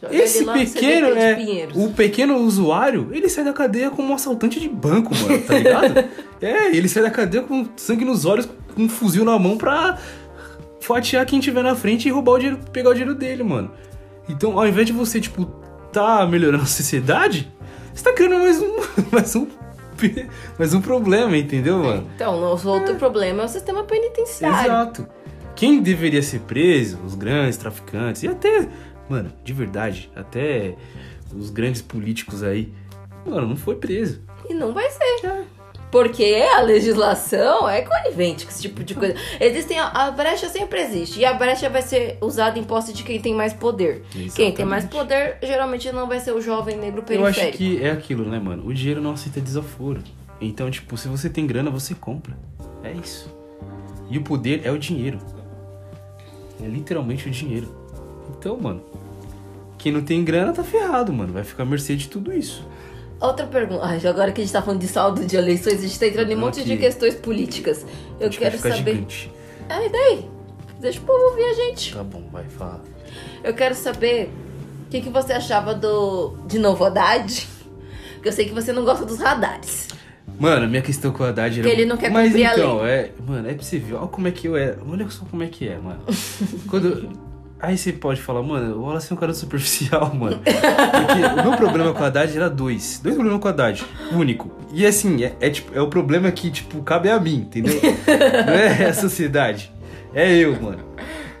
Joga 0.01 0.15
Esse 0.15 0.45
pequeno, 0.45 1.07
é, 1.07 1.67
o 1.75 1.91
pequeno 1.91 2.37
usuário, 2.37 3.09
ele 3.11 3.27
sai 3.27 3.43
da 3.43 3.51
cadeia 3.51 3.89
como 3.89 4.09
um 4.09 4.15
assaltante 4.15 4.57
de 4.57 4.69
banco, 4.69 5.13
mano, 5.15 5.41
tá 5.41 5.55
ligado? 5.55 6.05
é, 6.41 6.73
ele 6.73 6.87
sai 6.87 7.03
da 7.03 7.11
cadeia 7.11 7.43
com 7.43 7.67
sangue 7.75 8.05
nos 8.05 8.23
olhos, 8.23 8.47
com 8.73 8.83
um 8.83 8.87
fuzil 8.87 9.25
na 9.25 9.37
mão 9.37 9.57
pra 9.57 9.97
fatiar 10.79 11.25
quem 11.25 11.41
tiver 11.41 11.61
na 11.61 11.75
frente 11.75 12.07
e 12.07 12.11
roubar 12.11 12.33
o 12.33 12.39
dinheiro, 12.39 12.59
pegar 12.71 12.91
o 12.91 12.93
dinheiro 12.93 13.13
dele, 13.13 13.43
mano. 13.43 13.71
Então, 14.29 14.57
ao 14.57 14.65
invés 14.65 14.87
de 14.87 14.93
você, 14.93 15.19
tipo, 15.19 15.45
tá 15.91 16.25
melhorando 16.25 16.63
a 16.63 16.67
sociedade, 16.67 17.51
você 17.93 18.03
tá 18.03 18.13
criando 18.13 18.39
mais 18.39 18.61
um, 18.61 18.75
mais 19.11 19.35
um, 19.35 19.47
mais 20.57 20.73
um 20.73 20.79
problema, 20.79 21.35
entendeu, 21.35 21.79
mano? 21.79 22.07
Então, 22.15 22.39
nosso 22.39 22.69
outro 22.69 22.95
problema 22.95 23.41
é 23.41 23.45
o 23.45 23.49
sistema 23.49 23.83
penitenciário. 23.83 24.71
Exato. 24.71 25.16
Quem 25.57 25.81
deveria 25.81 26.21
ser 26.21 26.41
preso, 26.41 26.99
os 27.03 27.15
grandes 27.15 27.57
traficantes, 27.57 28.21
e 28.21 28.27
até, 28.27 28.69
mano, 29.09 29.33
de 29.43 29.51
verdade, 29.53 30.09
até 30.15 30.75
os 31.35 31.49
grandes 31.49 31.81
políticos 31.81 32.43
aí, 32.43 32.71
mano, 33.25 33.47
não 33.47 33.55
foi 33.57 33.75
preso. 33.75 34.21
E 34.47 34.53
não 34.53 34.71
vai 34.71 34.87
ser. 34.91 35.45
Porque 35.91 36.45
a 36.55 36.61
legislação 36.61 37.67
é 37.67 37.81
conivente 37.81 38.45
com 38.45 38.51
esse 38.51 38.61
tipo 38.61 38.83
de 38.83 38.93
coisa. 38.93 39.15
Existem 39.39 39.79
a, 39.79 39.87
a 39.87 40.11
brecha 40.11 40.47
sempre 40.47 40.79
existe. 40.81 41.19
E 41.21 41.25
a 41.25 41.33
brecha 41.33 41.69
vai 41.69 41.81
ser 41.81 42.17
usada 42.21 42.59
em 42.59 42.63
posse 42.63 42.93
de 42.93 43.03
quem 43.03 43.19
tem 43.19 43.33
mais 43.33 43.53
poder. 43.53 44.03
Quem 44.35 44.51
tem 44.51 44.65
mais 44.65 44.83
Exatamente. 44.83 44.89
poder 44.89 45.37
geralmente 45.41 45.91
não 45.91 46.07
vai 46.07 46.19
ser 46.19 46.33
o 46.33 46.41
jovem 46.41 46.77
negro 46.77 47.03
Eu 47.09 47.25
acho 47.25 47.39
periférico. 47.39 47.57
que 47.57 47.83
é 47.83 47.89
aquilo, 47.89 48.29
né, 48.29 48.37
mano? 48.37 48.67
O 48.67 48.73
dinheiro 48.73 49.01
não 49.01 49.11
aceita 49.11 49.41
desaforo. 49.41 50.03
Então, 50.39 50.69
tipo, 50.69 50.95
se 50.97 51.07
você 51.07 51.29
tem 51.29 51.47
grana, 51.47 51.71
você 51.71 51.95
compra. 51.95 52.37
É 52.83 52.91
isso. 52.91 53.33
E 54.09 54.17
o 54.17 54.23
poder 54.23 54.61
é 54.65 54.71
o 54.71 54.77
dinheiro. 54.77 55.19
É 56.61 56.67
literalmente 56.67 57.27
o 57.27 57.31
dinheiro. 57.31 57.67
Então, 58.29 58.57
mano, 58.59 58.81
quem 59.77 59.91
não 59.91 60.01
tem 60.01 60.23
grana 60.23 60.53
tá 60.53 60.63
ferrado, 60.63 61.13
mano. 61.13 61.33
Vai 61.33 61.43
ficar 61.43 61.63
à 61.63 61.65
mercê 61.65 61.95
de 61.95 62.07
tudo 62.07 62.33
isso. 62.33 62.65
Outra 63.19 63.47
pergunta. 63.47 63.83
Ai, 63.83 63.99
agora 64.05 64.31
que 64.31 64.41
a 64.41 64.43
gente 64.43 64.53
tá 64.53 64.61
falando 64.61 64.79
de 64.79 64.87
saldo 64.87 65.25
de 65.25 65.35
eleições, 65.35 65.79
a 65.79 65.87
gente 65.87 65.99
tá 65.99 66.07
entrando 66.07 66.31
em 66.31 66.35
um 66.35 66.39
monte 66.39 66.63
de 66.63 66.77
questões 66.77 67.15
políticas. 67.15 67.85
Eu 68.19 68.29
quero 68.29 68.57
saber. 68.57 68.75
gigante. 68.75 69.31
Ah, 69.69 69.83
e 69.83 69.89
daí? 69.89 70.29
Deixa 70.79 70.99
o 70.99 71.03
povo 71.03 71.23
ouvir 71.31 71.43
a 71.43 71.53
gente. 71.53 71.93
Tá 71.93 72.03
bom, 72.03 72.23
vai, 72.31 72.43
fala. 72.45 72.83
Eu 73.43 73.53
quero 73.53 73.73
saber 73.73 74.29
o 74.85 74.89
que, 74.89 75.01
que 75.01 75.09
você 75.09 75.33
achava 75.33 75.73
do 75.73 76.37
de 76.45 76.59
novidade. 76.59 77.47
Porque 78.15 78.29
eu 78.29 78.33
sei 78.33 78.45
que 78.45 78.53
você 78.53 78.71
não 78.71 78.85
gosta 78.85 79.05
dos 79.05 79.17
radares. 79.19 79.87
Mano, 80.39 80.65
a 80.65 80.67
minha 80.67 80.81
questão 80.81 81.11
com 81.11 81.23
o 81.23 81.25
Haddad 81.25 81.59
era. 81.59 81.67
Que 81.67 81.75
ele 81.75 81.85
não 81.85 81.97
quer 81.97 82.11
Mas 82.11 82.27
cumprir 82.27 82.45
a 82.45 82.53
então, 82.53 82.85
é. 82.85 83.11
Mano, 83.25 83.49
é 83.49 83.53
possível. 83.53 83.97
Olha 83.99 84.07
como 84.07 84.27
é 84.27 84.31
que 84.31 84.47
eu 84.47 84.55
era. 84.55 84.77
Olha 84.87 85.09
só 85.09 85.25
como 85.25 85.43
é 85.43 85.47
que 85.47 85.67
é, 85.67 85.77
mano. 85.77 85.99
Quando. 86.67 87.27
Aí 87.59 87.75
você 87.75 87.91
pode 87.91 88.21
falar, 88.21 88.43
mano, 88.43 88.75
o 88.75 88.81
Wallace 88.83 89.11
é 89.11 89.15
um 89.15 89.17
cara 89.17 89.33
superficial, 89.33 90.13
mano. 90.13 90.39
Porque 90.43 91.41
o 91.41 91.43
meu 91.43 91.57
problema 91.57 91.91
com 91.91 92.01
o 92.01 92.05
Haddad 92.05 92.37
era 92.37 92.49
dois. 92.49 92.99
Dois 93.01 93.15
problemas 93.15 93.41
com 93.41 93.47
o 93.47 93.49
Haddad. 93.49 93.83
Único. 94.11 94.51
E 94.71 94.85
assim, 94.85 95.23
é, 95.23 95.35
é, 95.39 95.49
tipo, 95.49 95.73
é 95.73 95.81
o 95.81 95.87
problema 95.87 96.31
que, 96.31 96.51
tipo, 96.51 96.83
cabe 96.83 97.09
a 97.09 97.19
mim, 97.19 97.37
entendeu? 97.37 97.73
Não 98.45 98.53
é 98.53 98.85
a 98.85 98.93
sociedade. 98.93 99.73
É 100.13 100.31
eu, 100.31 100.61
mano. 100.61 100.83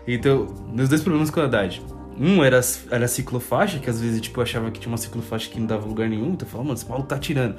Então, 0.07 0.47
meus 0.73 0.89
dois 0.89 1.01
problemas 1.01 1.29
com 1.29 1.39
o 1.39 1.43
Haddad. 1.43 1.83
Um 2.19 2.43
era, 2.43 2.59
era 2.89 3.05
a 3.05 3.07
ciclofaixa, 3.07 3.77
que 3.77 3.87
às 3.87 4.01
vezes, 4.01 4.19
tipo, 4.19 4.39
eu 4.39 4.43
achava 4.43 4.71
que 4.71 4.79
tinha 4.79 4.91
uma 4.91 4.97
ciclofaixa 4.97 5.51
que 5.51 5.59
não 5.59 5.67
dava 5.67 5.85
lugar 5.85 6.09
nenhum. 6.09 6.31
Então 6.31 6.47
eu 6.47 6.51
falava, 6.51 6.69
mano, 6.69 6.79
esse 6.79 6.89
maluco 6.89 7.07
tá 7.07 7.19
tirando. 7.19 7.57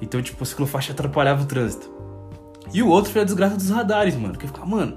Então, 0.00 0.20
tipo, 0.20 0.42
a 0.42 0.46
ciclofaixa 0.46 0.92
atrapalhava 0.92 1.42
o 1.42 1.46
trânsito. 1.46 1.90
E 2.72 2.82
o 2.82 2.88
outro 2.88 3.12
foi 3.12 3.22
a 3.22 3.24
desgraça 3.24 3.56
dos 3.56 3.70
radares, 3.70 4.14
mano. 4.14 4.36
Que 4.36 4.44
eu 4.44 4.48
ficava, 4.48 4.66
mano, 4.66 4.96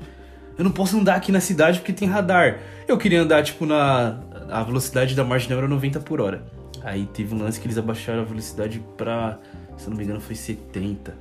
eu 0.57 0.63
não 0.63 0.71
posso 0.71 0.97
andar 0.97 1.15
aqui 1.15 1.31
na 1.31 1.39
cidade 1.39 1.79
porque 1.79 1.93
tem 1.93 2.07
radar. 2.07 2.59
Eu 2.87 2.97
queria 2.97 3.21
andar, 3.21 3.43
tipo, 3.43 3.65
na. 3.65 4.19
A 4.49 4.63
velocidade 4.63 5.15
da 5.15 5.23
marginal 5.23 5.59
era 5.59 5.67
90 5.67 5.99
por 5.99 6.19
hora. 6.19 6.43
Aí 6.83 7.05
teve 7.05 7.35
um 7.35 7.39
lance 7.39 7.59
que 7.59 7.67
eles 7.67 7.77
abaixaram 7.77 8.21
a 8.21 8.25
velocidade 8.25 8.83
pra. 8.97 9.39
Se 9.77 9.85
eu 9.85 9.91
não 9.91 9.97
me 9.97 10.03
engano, 10.03 10.19
foi 10.19 10.35
70. 10.35 11.15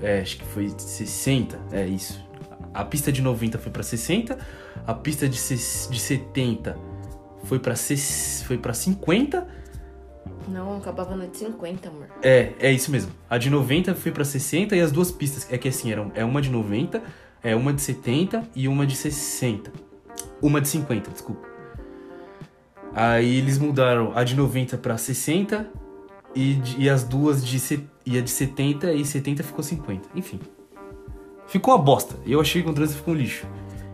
É, 0.00 0.20
acho 0.20 0.38
que 0.38 0.44
foi 0.46 0.72
60. 0.76 1.58
É 1.72 1.86
isso. 1.86 2.24
A 2.72 2.84
pista 2.84 3.12
de 3.12 3.20
90 3.20 3.58
foi 3.58 3.70
pra 3.70 3.82
60. 3.82 4.38
A 4.86 4.94
pista 4.94 5.28
de, 5.28 5.36
de 5.36 6.00
70 6.00 6.76
foi 7.44 7.58
pra 7.58 7.74
50. 8.74 9.46
Não, 10.48 10.76
acabava 10.76 11.16
na 11.16 11.26
de 11.26 11.36
50, 11.36 11.88
amor. 11.88 12.06
É, 12.22 12.52
é 12.58 12.72
isso 12.72 12.90
mesmo. 12.90 13.12
A 13.28 13.38
de 13.38 13.48
90 13.48 13.94
foi 13.94 14.12
pra 14.12 14.24
60 14.24 14.76
e 14.76 14.80
as 14.80 14.92
duas 14.92 15.10
pistas. 15.10 15.46
É 15.50 15.56
que 15.56 15.68
assim, 15.68 15.90
eram, 15.90 16.10
é 16.14 16.24
uma 16.24 16.42
de 16.42 16.50
90, 16.50 17.02
é 17.42 17.54
uma 17.54 17.72
de 17.72 17.80
70 17.80 18.48
e 18.54 18.68
uma 18.68 18.86
de 18.86 18.96
60. 18.96 19.72
Uma 20.40 20.60
de 20.60 20.68
50, 20.68 21.10
desculpa. 21.10 21.46
Aí 22.94 23.38
eles 23.38 23.58
mudaram 23.58 24.12
a 24.14 24.22
de 24.22 24.34
90 24.34 24.76
pra 24.78 24.98
60 24.98 25.66
e, 26.34 26.60
e 26.78 26.90
as 26.90 27.04
duas 27.04 27.44
de, 27.44 27.88
e 28.04 28.18
a 28.18 28.20
de 28.20 28.30
70 28.30 28.92
e 28.92 29.04
70 29.04 29.42
ficou 29.42 29.62
50. 29.62 30.08
Enfim. 30.14 30.40
Ficou 31.46 31.74
uma 31.74 31.82
bosta. 31.82 32.16
Eu 32.26 32.40
achei 32.40 32.62
que 32.62 32.68
o 32.68 32.72
trânsito 32.72 32.98
ficou 32.98 33.14
um 33.14 33.16
lixo. 33.16 33.46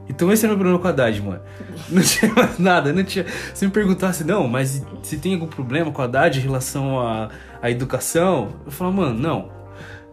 Então 0.08 0.32
esse 0.32 0.44
era 0.44 0.54
o 0.54 0.56
meu 0.56 0.64
problema 0.64 0.78
com 0.80 0.86
a 0.86 0.90
Haddad, 0.90 1.22
mano. 1.22 1.40
Não 1.90 2.02
tinha 2.02 2.32
mais 2.32 2.58
nada, 2.58 2.92
não 2.92 3.04
tinha. 3.04 3.26
Se 3.54 3.64
me 3.66 3.70
perguntasse, 3.72 4.24
não, 4.24 4.46
mas 4.48 4.82
se 5.02 5.18
tem 5.18 5.34
algum 5.34 5.46
problema 5.46 5.90
com 5.92 6.00
a 6.02 6.04
Haddad 6.06 6.38
em 6.38 6.42
relação 6.42 6.98
à, 7.00 7.28
à 7.62 7.70
educação, 7.70 8.48
eu 8.66 8.72
falava, 8.72 8.96
mano, 8.96 9.18
não. 9.18 9.50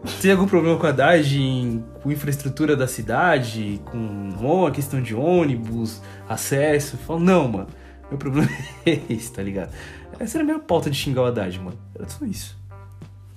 Se 0.04 0.22
tem 0.22 0.30
algum 0.32 0.46
problema 0.46 0.78
com 0.78 0.86
a 0.86 0.90
Haddad 0.90 1.40
em, 1.40 1.82
com 2.02 2.12
infraestrutura 2.12 2.76
da 2.76 2.86
cidade, 2.86 3.80
com 3.86 4.66
a 4.66 4.70
questão 4.70 5.00
de 5.02 5.14
ônibus, 5.14 6.00
acesso, 6.28 6.96
eu 6.96 6.98
falo, 7.00 7.20
não, 7.20 7.48
mano. 7.48 7.66
Meu 8.10 8.18
problema 8.18 8.48
é 8.86 9.00
esse, 9.10 9.32
tá 9.32 9.42
ligado? 9.42 9.70
Essa 10.20 10.36
era 10.38 10.44
a 10.44 10.46
minha 10.46 10.58
pauta 10.58 10.88
de 10.90 10.96
xingar 10.96 11.22
o 11.22 11.26
Haddad, 11.26 11.58
mano. 11.58 11.76
Era 11.94 12.08
só 12.08 12.24
isso. 12.24 12.56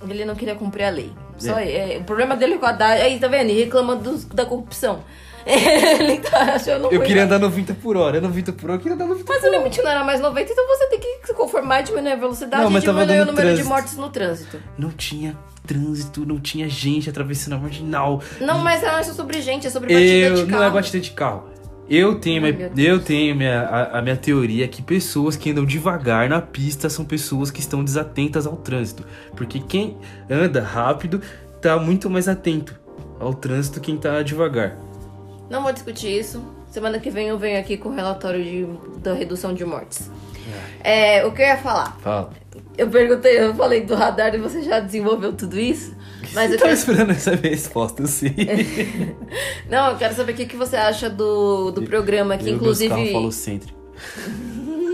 Ele 0.08 0.24
não 0.24 0.36
queria 0.36 0.56
cumprir 0.56 0.84
a 0.84 0.90
lei. 0.90 1.12
Só 1.38 1.58
é, 1.60 1.98
o 2.00 2.04
problema 2.04 2.36
dele 2.38 2.58
com 2.58 2.66
a 2.66 2.70
Haddad. 2.70 3.02
Aí, 3.02 3.20
tá 3.20 3.28
vendo? 3.28 3.50
Ele 3.50 3.64
reclama 3.64 3.96
dos- 3.96 4.26
da 4.26 4.46
corrupção. 4.46 5.04
Ele 6.00 6.20
tá 6.20 6.54
achando 6.56 6.86
Eu 6.86 6.98
ruim, 6.98 7.08
queria 7.08 7.26
né? 7.26 7.36
andar 7.36 7.40
90 7.40 7.74
por 7.76 7.98
hora, 7.98 8.18
é 8.18 8.22
90 8.22 8.54
por 8.54 8.70
hora, 8.70 8.76
eu 8.78 8.82
queria 8.84 8.96
andar 8.96 9.06
90 9.08 9.26
Mas 9.28 9.44
o 9.44 9.50
limite 9.50 9.82
não 9.82 9.90
era 9.90 10.04
mais 10.04 10.22
90, 10.22 10.52
então 10.52 10.68
você 10.68 10.86
tem 10.88 11.00
que 11.00 11.28
se 11.28 11.34
conformar 11.34 11.80
e 11.82 11.84
diminuir 11.84 12.12
a 12.12 12.16
velocidade 12.16 12.64
Não, 12.64 12.70
e 12.70 12.74
mas 12.74 12.84
tava 12.84 13.00
diminuir 13.02 13.22
o 13.22 13.26
dando 13.26 13.36
número 13.36 13.48
de 13.50 13.54
trânsito. 13.56 13.70
mortes 13.70 13.98
no 13.98 14.10
trânsito. 14.10 14.60
Não 14.78 14.90
tinha 14.92 15.36
trânsito, 15.66 16.26
não 16.26 16.40
tinha 16.40 16.70
gente 16.70 17.10
atravessando 17.10 17.54
a 17.54 17.58
marginal. 17.58 18.22
Não, 18.40 18.60
mas 18.60 18.82
não 18.82 18.98
é 18.98 19.04
sobre 19.04 19.42
gente, 19.42 19.68
é 19.68 19.70
sobre 19.70 19.94
batida 19.94 20.12
Eu, 20.14 20.36
de 20.36 20.46
carro. 20.46 20.52
não 20.52 20.64
é 20.64 20.70
batida 20.72 21.00
de 21.00 21.12
carro. 21.12 21.44
Eu 21.90 22.20
tenho, 22.20 22.46
Ai, 22.46 22.52
minha, 22.52 22.70
meu 22.70 22.86
eu 22.86 23.00
tenho 23.00 23.36
minha, 23.36 23.62
a, 23.62 23.98
a 23.98 24.02
minha 24.04 24.16
teoria 24.16 24.68
que 24.68 24.80
pessoas 24.80 25.36
que 25.36 25.50
andam 25.50 25.66
devagar 25.66 26.30
na 26.30 26.40
pista 26.40 26.88
são 26.88 27.04
pessoas 27.04 27.50
que 27.50 27.60
estão 27.60 27.84
desatentas 27.84 28.46
ao 28.46 28.56
trânsito. 28.58 29.04
Porque 29.36 29.60
quem 29.60 29.98
anda 30.30 30.62
rápido 30.62 31.20
tá 31.60 31.78
muito 31.80 32.08
mais 32.08 32.28
atento 32.28 32.80
ao 33.20 33.34
trânsito 33.34 33.82
quem 33.82 33.98
tá 33.98 34.22
devagar. 34.22 34.78
Não 35.50 35.64
vou 35.64 35.72
discutir 35.72 36.20
isso. 36.20 36.42
Semana 36.72 37.00
que 37.00 37.10
vem 37.10 37.28
eu 37.28 37.38
venho 37.38 37.60
aqui 37.60 37.78
com 37.78 37.90
o 37.90 37.94
relatório 37.94 38.44
de, 38.44 38.68
da 39.00 39.14
redução 39.14 39.54
de 39.54 39.66
mortes. 39.66 40.10
É, 40.84 41.26
o 41.26 41.32
que 41.32 41.42
eu 41.42 41.46
ia 41.48 41.58
falar? 41.58 41.98
Fala. 42.02 42.32
Eu 42.78 42.90
perguntei, 42.90 43.40
eu 43.40 43.54
falei 43.56 43.82
do 43.82 43.96
radar 43.96 44.34
e 44.34 44.38
você 44.38 44.62
já 44.62 44.80
desenvolveu 44.80 45.34
tudo 45.34 45.60
isso? 45.60 45.94
Mas 46.34 46.52
eu 46.52 46.56
eu 46.56 46.60
tava 46.60 46.70
quero... 46.70 46.74
esperando 46.74 47.12
essa 47.12 47.32
minha 47.32 47.50
resposta, 47.50 48.02
eu 48.02 48.08
sei. 48.08 48.34
Não, 49.70 49.92
eu 49.92 49.98
quero 49.98 50.14
saber 50.14 50.34
o 50.34 50.36
que, 50.36 50.46
que 50.46 50.56
você 50.56 50.76
acha 50.76 51.10
do, 51.10 51.72
do 51.72 51.84
programa 51.84 52.38
que 52.38 52.46
Deus, 52.46 52.56
inclusive. 52.56 53.12
falocêntrico. 53.12 53.78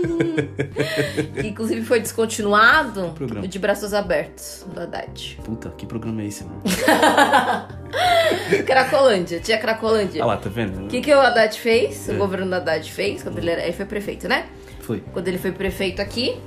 que 1.40 1.48
inclusive 1.48 1.84
foi 1.84 2.00
descontinuado 2.00 3.12
programa? 3.14 3.44
o 3.44 3.48
de 3.48 3.58
braços 3.58 3.94
abertos 3.94 4.66
do 4.72 4.80
Haddad. 4.80 5.38
Puta, 5.44 5.70
que 5.70 5.86
programa 5.86 6.22
é 6.22 6.26
esse, 6.26 6.44
mano? 6.44 6.62
Cracolândia, 8.66 9.40
tinha 9.40 9.58
Cracolândia. 9.58 10.22
Ah 10.22 10.26
lá, 10.26 10.36
tá 10.36 10.48
vendo? 10.48 10.84
O 10.84 10.88
que, 10.88 11.00
que 11.00 11.14
o 11.14 11.20
Haddad 11.20 11.58
fez? 11.58 12.08
É. 12.08 12.12
O 12.12 12.18
governo 12.18 12.46
do 12.46 12.54
Haddad 12.54 12.90
fez 12.90 13.22
quando 13.22 13.38
ele, 13.38 13.50
era, 13.50 13.62
ele 13.62 13.72
foi 13.72 13.86
prefeito, 13.86 14.28
né? 14.28 14.46
Foi. 14.80 15.02
Quando 15.12 15.28
ele 15.28 15.38
foi 15.38 15.52
prefeito 15.52 16.00
aqui, 16.00 16.38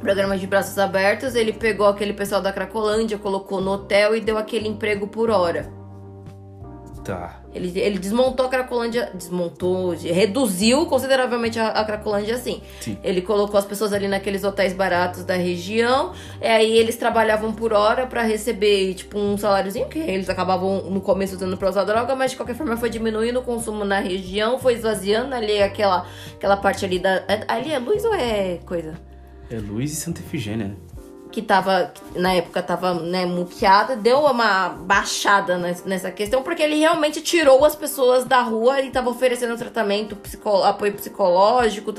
programa 0.00 0.36
de 0.36 0.46
braços 0.46 0.78
abertos, 0.78 1.34
ele 1.34 1.52
pegou 1.52 1.86
aquele 1.86 2.12
pessoal 2.12 2.40
da 2.40 2.52
Cracolândia, 2.52 3.18
colocou 3.18 3.60
no 3.60 3.72
hotel 3.72 4.14
e 4.14 4.20
deu 4.20 4.36
aquele 4.36 4.68
emprego 4.68 5.06
por 5.06 5.30
hora. 5.30 5.72
Tá. 7.04 7.40
Ele, 7.54 7.78
ele 7.78 7.98
desmontou 7.98 8.46
a 8.46 8.48
Cracolândia, 8.48 9.10
desmontou, 9.14 9.90
reduziu 9.90 10.86
consideravelmente 10.86 11.58
a, 11.58 11.68
a 11.68 11.84
Cracolândia 11.84 12.34
assim. 12.34 12.62
Sim. 12.80 12.98
Ele 13.04 13.20
colocou 13.20 13.58
as 13.58 13.66
pessoas 13.66 13.92
ali 13.92 14.08
naqueles 14.08 14.42
hotéis 14.42 14.72
baratos 14.72 15.22
da 15.22 15.34
região, 15.34 16.12
e 16.40 16.46
aí 16.46 16.78
eles 16.78 16.96
trabalhavam 16.96 17.52
por 17.52 17.74
hora 17.74 18.06
pra 18.06 18.22
receber, 18.22 18.94
tipo, 18.94 19.18
um 19.18 19.36
saláriozinho, 19.36 19.86
que 19.86 19.98
eles 19.98 20.30
acabavam 20.30 20.90
no 20.90 21.00
começo 21.00 21.36
usando 21.36 21.56
pra 21.58 21.68
usar 21.68 21.84
droga, 21.84 22.16
mas 22.16 22.30
de 22.30 22.38
qualquer 22.38 22.56
forma 22.56 22.76
foi 22.76 22.88
diminuindo 22.88 23.38
o 23.38 23.42
consumo 23.42 23.84
na 23.84 24.00
região, 24.00 24.58
foi 24.58 24.74
esvaziando 24.74 25.34
ali 25.34 25.62
aquela, 25.62 26.06
aquela 26.34 26.56
parte 26.56 26.84
ali 26.84 26.98
da. 26.98 27.22
Ali 27.46 27.70
é 27.70 27.78
luz 27.78 28.04
ou 28.04 28.14
é 28.14 28.58
coisa? 28.64 28.94
É 29.50 29.56
Luiz 29.58 29.92
e 29.92 29.96
Santa 29.96 30.20
Efigênia, 30.20 30.68
né? 30.68 30.74
Que 31.34 31.42
tava, 31.42 31.92
na 32.14 32.32
época 32.32 32.62
tava, 32.62 32.94
né, 32.94 33.26
muqueada, 33.26 33.96
deu 33.96 34.20
uma 34.20 34.68
baixada 34.68 35.58
nes- 35.58 35.82
nessa 35.84 36.08
questão, 36.12 36.44
porque 36.44 36.62
ele 36.62 36.76
realmente 36.76 37.20
tirou 37.20 37.64
as 37.64 37.74
pessoas 37.74 38.24
da 38.24 38.40
rua 38.40 38.80
e 38.80 38.90
tava 38.90 39.10
oferecendo 39.10 39.56
tratamento, 39.58 40.14
psico- 40.14 40.62
apoio 40.62 40.92
psicológico, 40.92 41.92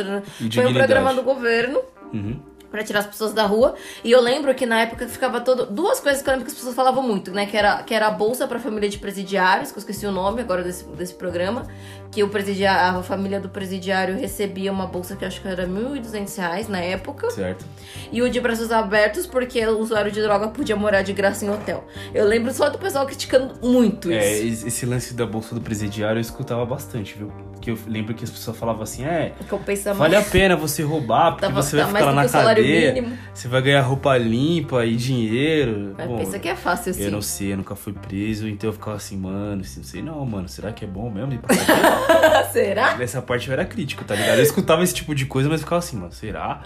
foi 0.56 0.66
um 0.66 0.74
programa 0.74 1.14
do 1.14 1.22
governo 1.22 1.82
Uhum. 2.14 2.40
Pra 2.76 2.84
tirar 2.84 3.00
as 3.00 3.06
pessoas 3.08 3.32
da 3.32 3.44
rua. 3.46 3.74
E 4.04 4.12
eu 4.12 4.20
lembro 4.20 4.54
que 4.54 4.66
na 4.66 4.82
época 4.82 5.08
ficava 5.08 5.40
todo. 5.40 5.66
Duas 5.66 6.02
coisas 6.02 6.22
que 6.22 6.28
eu 6.28 6.34
lembro 6.34 6.46
que 6.46 6.52
as 6.52 6.58
pessoas 6.58 6.76
falavam 6.76 7.02
muito, 7.02 7.32
né? 7.32 7.46
Que 7.46 7.56
era, 7.56 7.82
que 7.84 7.94
era 7.94 8.08
a 8.08 8.12
bolsa 8.12 8.46
pra 8.50 8.60
família 8.60 8.90
de 8.90 8.98
presidiários, 8.98 9.72
que 9.72 9.78
eu 9.78 9.80
esqueci 9.80 10.06
o 10.06 10.12
nome 10.12 10.42
agora 10.42 10.62
desse, 10.62 10.84
desse 10.90 11.14
programa. 11.14 11.66
Que 12.12 12.22
o 12.22 12.28
presidiário, 12.28 13.00
a 13.00 13.04
família 13.04 13.40
do 13.40 13.48
presidiário 13.48 14.18
recebia 14.18 14.74
uma 14.74 14.86
bolsa 14.88 15.16
que 15.16 15.24
eu 15.24 15.28
acho 15.30 15.42
que 15.42 15.48
era 15.48 15.66
1.200 15.66 16.38
reais 16.38 16.68
na 16.68 16.80
época. 16.80 17.30
Certo. 17.32 17.66
E 18.12 18.22
o 18.22 18.30
de 18.30 18.42
braços 18.42 18.70
abertos, 18.74 19.26
porque 19.26 19.66
o 19.66 19.80
usuário 19.80 20.12
de 20.12 20.22
droga 20.22 20.50
podia 20.50 20.76
morar 20.76 21.02
de 21.02 21.14
graça 21.14 21.46
em 21.46 21.50
hotel. 21.50 21.86
Eu 22.14 22.26
lembro 22.26 22.54
só 22.54 22.70
do 22.70 22.78
pessoal 22.78 23.06
criticando 23.06 23.56
muito 23.66 24.12
É, 24.12 24.34
isso. 24.38 24.68
esse 24.68 24.68
esse 24.68 24.86
lance 24.86 25.14
da 25.14 25.26
bolsa 25.26 25.56
do 25.56 25.62
presidiário 25.62 26.18
eu 26.18 26.22
escutava 26.22 26.66
bastante, 26.66 27.18
viu? 27.18 27.32
Que 27.66 27.72
eu 27.72 27.80
lembro 27.88 28.14
que 28.14 28.24
as 28.24 28.30
pessoas 28.30 28.56
falavam 28.58 28.84
assim, 28.84 29.04
é, 29.04 29.34
Compensa 29.50 29.92
vale 29.92 30.16
a 30.16 30.22
pena 30.22 30.56
você 30.56 30.84
roubar, 30.84 31.32
porque 31.32 31.48
Tava- 31.48 31.64
você 31.64 31.78
vai 31.78 31.86
tá 31.86 31.92
ficar 31.94 32.06
lá 32.06 32.14
na 32.14 32.30
cadeia, 32.30 33.18
você 33.34 33.48
vai 33.48 33.60
ganhar 33.60 33.82
roupa 33.82 34.16
limpa 34.20 34.86
e 34.86 34.96
dinheiro. 34.96 35.96
Mas 35.98 36.08
Bom, 36.08 36.16
pensa 36.20 36.38
que 36.38 36.48
é 36.48 36.56
fácil 36.56 36.92
assim. 36.92 37.02
Eu 37.06 37.12
não 37.12 37.24
sei, 37.24 37.54
eu 37.54 37.58
nunca 37.58 37.76
fui 37.76 37.92
preso, 37.92 38.48
então 38.48 38.70
eu 38.70 38.74
ficava 38.74 38.96
assim, 38.98 39.18
mano, 39.18 39.62
assim, 39.62 39.80
não 39.80 39.84
sei 39.88 40.04
não, 40.04 40.24
mano, 40.28 40.48
será 40.48 40.72
que 40.72 40.86
é 40.86 40.88
bom 40.88 41.10
mesmo 41.10 41.34
ir 41.34 41.40
pra 41.40 41.56
cadeia? 41.58 42.46
Será? 42.54 42.98
Nessa 42.98 43.20
parte 43.20 43.48
eu 43.48 43.54
era 43.54 43.66
crítico, 43.66 44.04
tá 44.04 44.14
ligado? 44.14 44.38
Eu 44.38 44.44
escutava 44.44 44.84
esse 44.84 44.94
tipo 44.94 45.16
de 45.16 45.26
coisa, 45.26 45.50
mas 45.50 45.62
ficava 45.62 45.80
assim, 45.80 45.98
mano, 45.98 46.12
será? 46.12 46.62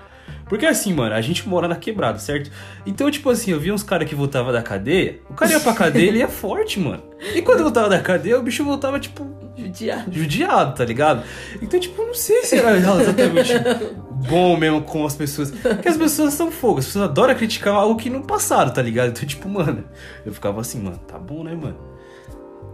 Porque 0.50 0.66
assim, 0.66 0.94
mano, 0.94 1.16
a 1.16 1.22
gente 1.22 1.48
mora 1.48 1.66
na 1.68 1.78
quebrada, 1.78 2.20
certo? 2.20 2.52
Então, 2.86 3.10
tipo 3.10 3.30
assim, 3.30 3.52
eu 3.52 3.60
via 3.60 3.74
uns 3.74 3.84
caras 3.84 4.08
que 4.10 4.16
voltavam 4.16 4.52
da 4.52 4.62
cadeia, 4.62 5.22
o 5.30 5.34
cara 5.34 5.52
ia 5.52 5.60
pra 5.62 5.74
cadeia, 5.74 6.10
ele 6.10 6.20
ia 6.20 6.28
forte, 6.28 6.78
mano. 6.78 7.04
E 7.34 7.42
quando 7.42 7.62
voltava 7.64 7.88
da 7.88 8.00
cadeia, 8.02 8.38
o 8.38 8.44
bicho 8.44 8.66
voltava, 8.66 9.00
tipo, 9.00 9.24
Judiado. 9.60 10.12
judiado, 10.12 10.76
tá 10.76 10.86
ligado? 10.86 11.24
Então, 11.62 11.80
tipo, 11.80 12.02
eu 12.02 12.08
não 12.08 12.14
sei 12.14 12.44
se 12.44 12.56
era 12.58 12.76
exatamente 12.78 13.54
bom 14.30 14.56
mesmo 14.58 14.82
com 14.82 15.06
as 15.06 15.16
pessoas. 15.16 15.52
Porque 15.52 15.88
as 15.88 15.98
pessoas 15.98 16.34
são 16.34 16.52
fogo, 16.52 16.80
as 16.80 16.86
pessoas 16.86 17.06
adoram 17.06 17.36
criticar 17.36 17.74
algo 17.74 17.96
que 18.00 18.10
não 18.10 18.22
passaram, 18.22 18.72
tá 18.72 18.82
ligado? 18.82 19.10
Então, 19.10 19.28
tipo, 19.28 19.48
mano, 19.50 19.84
eu 20.26 20.34
ficava 20.34 20.62
assim, 20.62 20.80
mano, 20.82 20.98
tá 21.08 21.18
bom, 21.18 21.44
né, 21.44 21.54
mano? 21.56 21.78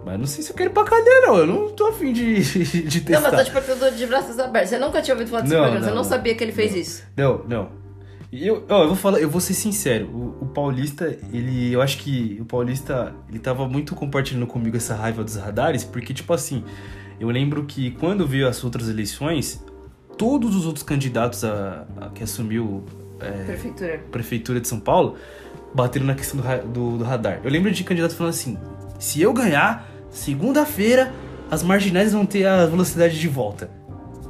Mas 0.05 0.19
não 0.19 0.27
sei 0.27 0.43
se 0.43 0.51
eu 0.51 0.55
quero 0.55 0.69
ir 0.69 0.73
pra 0.73 0.83
cadeia, 0.83 1.21
não. 1.21 1.35
Eu 1.37 1.47
não 1.47 1.69
tô 1.69 1.87
afim 1.87 2.13
de, 2.13 2.35
de 2.83 3.01
testar. 3.01 3.21
Não, 3.21 3.21
mas 3.37 3.39
tô 3.39 3.43
te 3.59 3.65
perguntando 3.65 3.95
de 3.95 4.05
braços 4.05 4.37
abertos. 4.37 4.69
Você 4.69 4.77
nunca 4.77 5.01
tinha 5.01 5.15
ouvido 5.15 5.29
falar 5.29 5.41
desse 5.41 5.53
Não, 5.55 5.61
programa, 5.61 5.83
você 5.83 5.89
não, 5.89 5.95
não 5.95 6.03
não. 6.03 6.09
sabia 6.09 6.35
que 6.35 6.43
ele 6.43 6.51
fez 6.51 6.75
isso. 6.75 7.03
Não, 7.17 7.41
não. 7.47 7.84
Eu, 8.43 8.65
ó, 8.69 8.83
eu 8.83 8.87
vou 8.87 8.95
falar, 8.95 9.19
eu 9.19 9.29
vou 9.29 9.39
ser 9.41 9.53
sincero. 9.53 10.07
O, 10.07 10.43
o 10.43 10.45
Paulista, 10.47 11.17
ele, 11.31 11.71
eu 11.71 11.81
acho 11.81 11.97
que 11.99 12.37
o 12.41 12.45
Paulista, 12.45 13.13
ele 13.29 13.39
tava 13.39 13.67
muito 13.67 13.93
compartilhando 13.95 14.47
comigo 14.47 14.75
essa 14.77 14.95
raiva 14.95 15.23
dos 15.23 15.35
radares, 15.35 15.83
porque 15.83 16.13
tipo 16.13 16.33
assim, 16.33 16.63
eu 17.19 17.29
lembro 17.29 17.63
que 17.65 17.91
quando 17.91 18.25
veio 18.27 18.47
as 18.47 18.63
outras 18.63 18.89
eleições, 18.89 19.63
todos 20.17 20.55
os 20.55 20.65
outros 20.65 20.83
candidatos 20.83 21.43
a, 21.43 21.85
a- 22.01 22.09
que 22.09 22.23
assumiu 22.23 22.83
é, 23.19 23.43
Prefeitura. 23.45 23.95
a 23.95 24.11
prefeitura 24.11 24.59
de 24.59 24.67
São 24.67 24.79
Paulo 24.79 25.15
bateram 25.73 26.05
na 26.05 26.15
questão 26.15 26.39
do, 26.41 26.67
do- 26.67 26.97
do 26.99 27.03
radar. 27.03 27.39
Eu 27.43 27.49
lembro 27.51 27.71
de 27.71 27.83
candidatos 27.83 28.15
falando 28.17 28.31
assim: 28.33 28.57
se 28.99 29.21
eu 29.21 29.31
ganhar, 29.33 29.89
segunda-feira 30.09 31.13
as 31.49 31.61
marginais 31.61 32.11
vão 32.11 32.25
ter 32.25 32.45
a 32.45 32.65
velocidade 32.65 33.19
de 33.19 33.27
volta. 33.27 33.69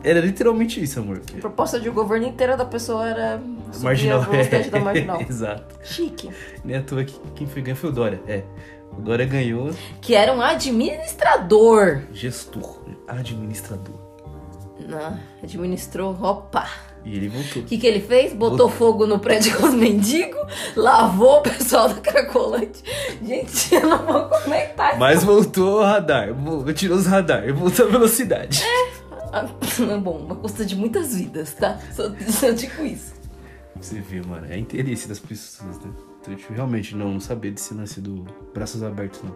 Era 0.08 0.20
literalmente 0.20 0.82
isso, 0.82 1.00
amor. 1.00 1.20
A 1.36 1.42
proposta 1.42 1.80
de 1.80 1.90
governo 1.90 2.28
inteira 2.28 2.56
da 2.56 2.64
pessoa 2.66 3.08
era 3.10 3.42
subir 3.72 3.84
Marginal. 3.86 4.22
a 4.22 4.26
velocidade 4.26 4.70
da 4.70 4.80
marginal. 4.82 5.22
Exato. 5.22 5.76
Chique. 5.84 6.30
Nem 6.64 6.78
à 6.78 6.82
toa 6.84 7.04
que 7.04 7.20
quem 7.36 7.48
foi 7.48 7.62
ganhar 7.64 7.76
foi 7.76 7.90
o 7.90 7.94
Dória. 7.94 8.22
É. 8.28 8.44
O 8.98 9.02
Dória 9.02 9.26
ganhou 9.26 9.72
Que 10.00 10.14
era 10.14 10.32
um 10.32 10.42
administrador. 10.42 12.02
gestor, 12.14 12.82
administrador. 13.08 13.96
Não, 14.88 15.18
administrou, 15.44 16.16
opa. 16.22 16.68
E 17.04 17.16
ele 17.16 17.28
voltou. 17.30 17.62
O 17.62 17.66
que, 17.66 17.78
que 17.78 17.86
ele 17.88 18.00
fez? 18.02 18.34
Botou 18.34 18.68
fogo 18.70 19.06
no 19.06 19.20
prédio 19.20 19.56
com 19.58 19.68
os 19.68 19.74
mendigos, 19.76 20.42
lavou 20.76 21.38
o 21.38 21.42
pessoal 21.42 21.88
da 21.90 21.96
Cracolante. 22.02 22.84
Gente, 23.24 23.76
eu 23.76 23.88
não 23.88 24.06
vou 24.06 24.26
comentar. 24.42 24.98
Mas 24.98 25.24
voltou 25.24 25.80
o 25.80 25.84
radar. 25.84 26.30
Tirou 26.76 26.98
os 26.98 27.06
radar. 27.06 27.52
Voltou 27.54 27.88
a 27.88 27.90
velocidade. 27.92 28.64
Ah, 28.64 28.92
Bom, 30.02 30.18
uma 30.26 30.36
custa 30.36 30.66
de 30.66 30.76
muitas 30.76 31.16
vidas, 31.16 31.54
tá? 31.54 31.80
Só, 31.92 32.04
só 32.32 32.52
digo 32.52 32.84
isso. 32.84 33.14
Você 33.76 34.00
vê, 34.00 34.22
mano. 34.22 34.48
É 34.50 34.58
interesse 34.58 35.08
das 35.08 35.20
pessoas, 35.20 35.80
né? 35.80 35.92
Então, 36.22 36.36
tipo, 36.36 36.54
realmente 36.54 36.96
não, 36.96 37.14
não 37.14 37.20
sabia 37.20 37.52
desse 37.52 37.74
lance 37.74 38.00
do 38.02 38.26
braços 38.54 38.82
abertos, 38.82 39.22
não. 39.22 39.36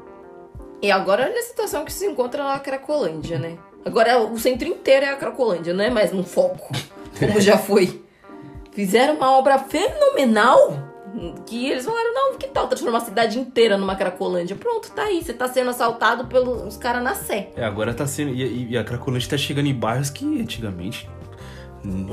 E 0.81 0.89
agora 0.91 1.25
olha 1.25 1.39
a 1.39 1.43
situação 1.43 1.83
que 1.83 1.91
se 1.91 2.05
encontra 2.05 2.43
na 2.43 2.57
Cracolândia, 2.59 3.37
né? 3.37 3.57
Agora 3.83 4.19
o 4.19 4.39
centro 4.39 4.67
inteiro 4.67 5.05
é 5.05 5.09
a 5.09 5.17
Cracolândia, 5.17 5.73
não 5.73 5.83
é 5.83 5.89
mais 5.89 6.13
um 6.13 6.23
foco, 6.23 6.71
como 7.17 7.39
já 7.41 7.57
foi. 7.57 8.01
Fizeram 8.71 9.15
uma 9.15 9.37
obra 9.37 9.59
fenomenal 9.59 10.88
que 11.45 11.69
eles 11.69 11.85
falaram, 11.85 12.13
não, 12.13 12.37
que 12.37 12.47
tal 12.47 12.67
transformar 12.67 12.99
a 12.99 13.01
cidade 13.01 13.39
inteira 13.39 13.77
numa 13.77 13.95
Cracolândia? 13.95 14.55
Pronto, 14.55 14.91
tá 14.91 15.03
aí, 15.03 15.23
você 15.23 15.33
tá 15.33 15.47
sendo 15.47 15.69
assaltado 15.69 16.25
pelos 16.27 16.77
caras 16.77 17.03
na 17.03 17.15
Sé. 17.15 17.51
É, 17.55 17.63
agora 17.63 17.93
tá 17.93 18.05
sendo. 18.07 18.31
E, 18.33 18.71
e 18.71 18.77
a 18.77 18.83
Cracolândia 18.83 19.29
tá 19.29 19.37
chegando 19.37 19.67
em 19.67 19.73
bairros 19.73 20.09
que 20.09 20.41
antigamente. 20.41 21.09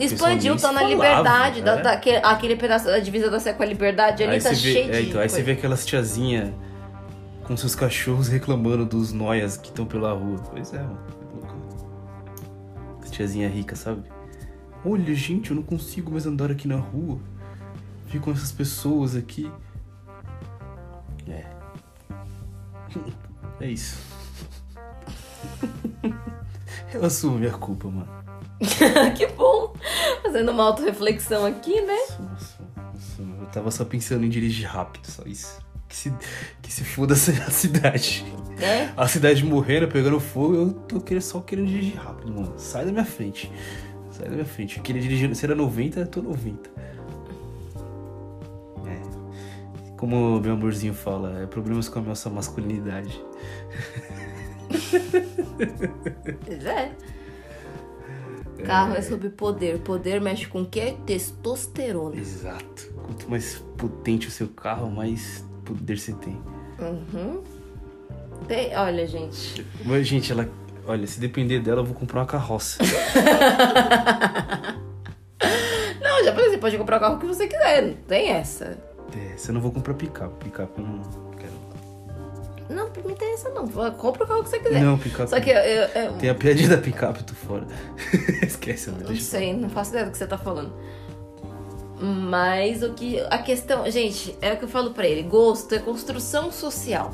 Expandiu, 0.00 0.56
tá 0.56 0.68
na 0.70 0.80
falava, 0.80 0.88
liberdade, 0.88 1.60
da- 1.62 1.78
é. 1.78 1.82
da- 1.82 1.92
aquele, 1.94 2.16
aquele 2.18 2.56
pedaço 2.56 2.86
da 2.86 3.00
divisa 3.00 3.28
da 3.28 3.40
Sé 3.40 3.52
com 3.52 3.62
a 3.64 3.66
liberdade 3.66 4.22
ali 4.22 4.34
Aí 4.34 4.40
tá 4.40 4.50
você 4.50 4.54
vê, 4.54 4.72
cheio 4.72 4.94
é, 4.94 5.00
então, 5.02 5.20
aí 5.20 5.28
você 5.28 5.42
vê 5.42 5.52
aquelas 5.52 5.84
tiazinha 5.84 6.54
com 7.44 7.56
seus 7.56 7.74
cachorros 7.74 8.28
reclamando 8.28 8.84
dos 8.86 9.12
noias 9.12 9.56
que 9.56 9.68
estão 9.68 9.84
pela 9.84 10.12
rua. 10.12 10.36
Pois 10.50 10.72
é, 10.72 10.78
mano. 10.78 10.98
As 13.02 13.10
tiazinha 13.10 13.48
rica, 13.48 13.74
sabe? 13.74 14.02
Olha, 14.84 15.12
gente, 15.14 15.50
eu 15.50 15.56
não 15.56 15.62
consigo 15.64 16.12
mais 16.12 16.26
andar 16.26 16.50
aqui 16.50 16.68
na 16.68 16.76
rua. 16.76 17.18
Ficam 18.06 18.32
essas 18.32 18.52
pessoas 18.52 19.16
aqui. 19.16 19.50
É. 21.28 21.44
É 23.58 23.70
isso. 23.70 23.96
Eu 26.92 27.04
assumo 27.04 27.38
minha 27.38 27.52
culpa, 27.52 27.88
mano. 27.88 28.08
que 29.16 29.26
bom! 29.28 29.74
Fazendo 30.22 30.50
uma 30.50 30.64
autorreflexão 30.64 31.44
aqui, 31.44 31.80
né? 31.80 31.96
Nossa, 32.18 32.58
nossa, 32.76 33.22
eu 33.22 33.46
tava 33.52 33.70
só 33.70 33.84
pensando 33.84 34.24
em 34.24 34.28
dirigir 34.28 34.66
rápido, 34.66 35.06
só 35.06 35.22
isso. 35.26 35.58
Que 35.88 35.94
se, 35.94 36.12
que 36.62 36.72
se 36.72 36.84
foda 36.84 37.14
a 37.14 37.16
cidade. 37.16 38.24
É? 38.58 38.90
A 38.96 39.06
cidade 39.06 39.44
morrendo, 39.44 39.88
pegando 39.88 40.18
fogo, 40.18 40.54
eu 40.54 40.72
tô 40.72 41.00
querendo, 41.00 41.22
só 41.22 41.40
querendo 41.40 41.68
dirigir 41.68 41.96
rápido, 41.96 42.32
mano. 42.32 42.54
Sai 42.56 42.84
da 42.84 42.92
minha 42.92 43.04
frente. 43.04 43.50
Sai 44.10 44.24
da 44.28 44.32
minha 44.32 44.46
frente. 44.46 44.78
Eu 44.78 44.82
queria 44.82 45.02
dirigir, 45.02 45.34
se 45.34 45.44
era 45.44 45.54
90, 45.54 46.00
eu 46.00 46.06
tô 46.06 46.22
90. 46.22 46.70
Como 49.96 50.40
meu 50.40 50.52
amorzinho 50.52 50.92
fala, 50.94 51.42
é 51.42 51.46
problemas 51.46 51.88
com 51.88 51.98
a 51.98 52.02
nossa 52.02 52.28
masculinidade. 52.30 53.20
Pois 56.44 56.66
é. 56.66 56.92
Carro 58.64 58.94
é 58.94 59.02
sobre 59.02 59.28
poder. 59.30 59.78
Poder 59.80 60.20
mexe 60.20 60.46
com 60.46 60.62
o 60.62 60.66
quê? 60.66 60.96
Testosterona. 61.06 62.16
Exato. 62.16 62.92
Quanto 63.04 63.30
mais 63.30 63.54
potente 63.76 64.28
o 64.28 64.30
seu 64.30 64.48
carro, 64.48 64.90
mais 64.90 65.44
poder 65.64 65.98
você 65.98 66.12
tem. 66.14 66.40
Uhum. 66.80 67.42
Tem- 68.48 68.76
olha, 68.76 69.06
gente. 69.06 69.64
Mas, 69.84 70.06
gente, 70.06 70.32
ela. 70.32 70.48
Olha, 70.86 71.06
se 71.06 71.18
depender 71.20 71.60
dela, 71.60 71.80
eu 71.80 71.84
vou 71.84 71.94
comprar 71.94 72.20
uma 72.20 72.26
carroça. 72.26 72.78
Não, 76.00 76.24
já 76.24 76.32
você 76.32 76.58
pode 76.58 76.76
comprar 76.78 76.96
o 76.98 77.00
carro 77.00 77.18
que 77.18 77.26
você 77.26 77.46
quiser. 77.46 77.82
Não 77.82 77.94
tem 77.94 78.30
essa. 78.30 78.78
É, 79.14 79.36
se 79.36 79.50
eu 79.50 79.54
não 79.54 79.60
vou 79.60 79.70
comprar 79.72 79.94
picape. 79.94 80.32
Picape 80.44 80.72
eu 80.80 80.84
não 80.86 81.02
quero. 81.38 81.52
Não, 82.68 82.88
não 83.04 83.14
tem 83.14 83.32
essa 83.34 83.48
não. 83.50 83.66
Compra 83.92 84.24
o 84.24 84.26
carro 84.26 84.42
que 84.42 84.50
você 84.50 84.58
quiser. 84.58 84.80
Não, 84.82 84.98
picape. 84.98 85.30
Só 85.30 85.40
que 85.40 85.50
eu, 85.50 85.56
eu, 85.56 85.88
eu- 86.02 86.12
Tem 86.14 86.30
a 86.30 86.34
piadinha 86.34 86.68
da 86.70 86.78
picape, 86.78 87.20
eu 87.20 87.26
tô 87.26 87.34
fora. 87.34 87.66
Esquece, 88.42 88.90
né? 88.90 88.98
Não 89.00 89.06
Deixa 89.08 89.22
sei, 89.22 89.54
não 89.54 89.68
faço 89.70 89.90
ideia 89.90 90.06
do 90.06 90.10
que 90.12 90.18
você 90.18 90.26
tá 90.26 90.36
falando. 90.38 90.72
Mas 92.00 92.82
o 92.82 92.92
que. 92.92 93.20
A 93.30 93.38
questão. 93.38 93.88
Gente, 93.90 94.36
é 94.42 94.52
o 94.52 94.56
que 94.58 94.64
eu 94.64 94.68
falo 94.68 94.90
pra 94.90 95.06
ele: 95.06 95.22
gosto 95.22 95.74
é 95.74 95.78
construção 95.78 96.52
social. 96.52 97.10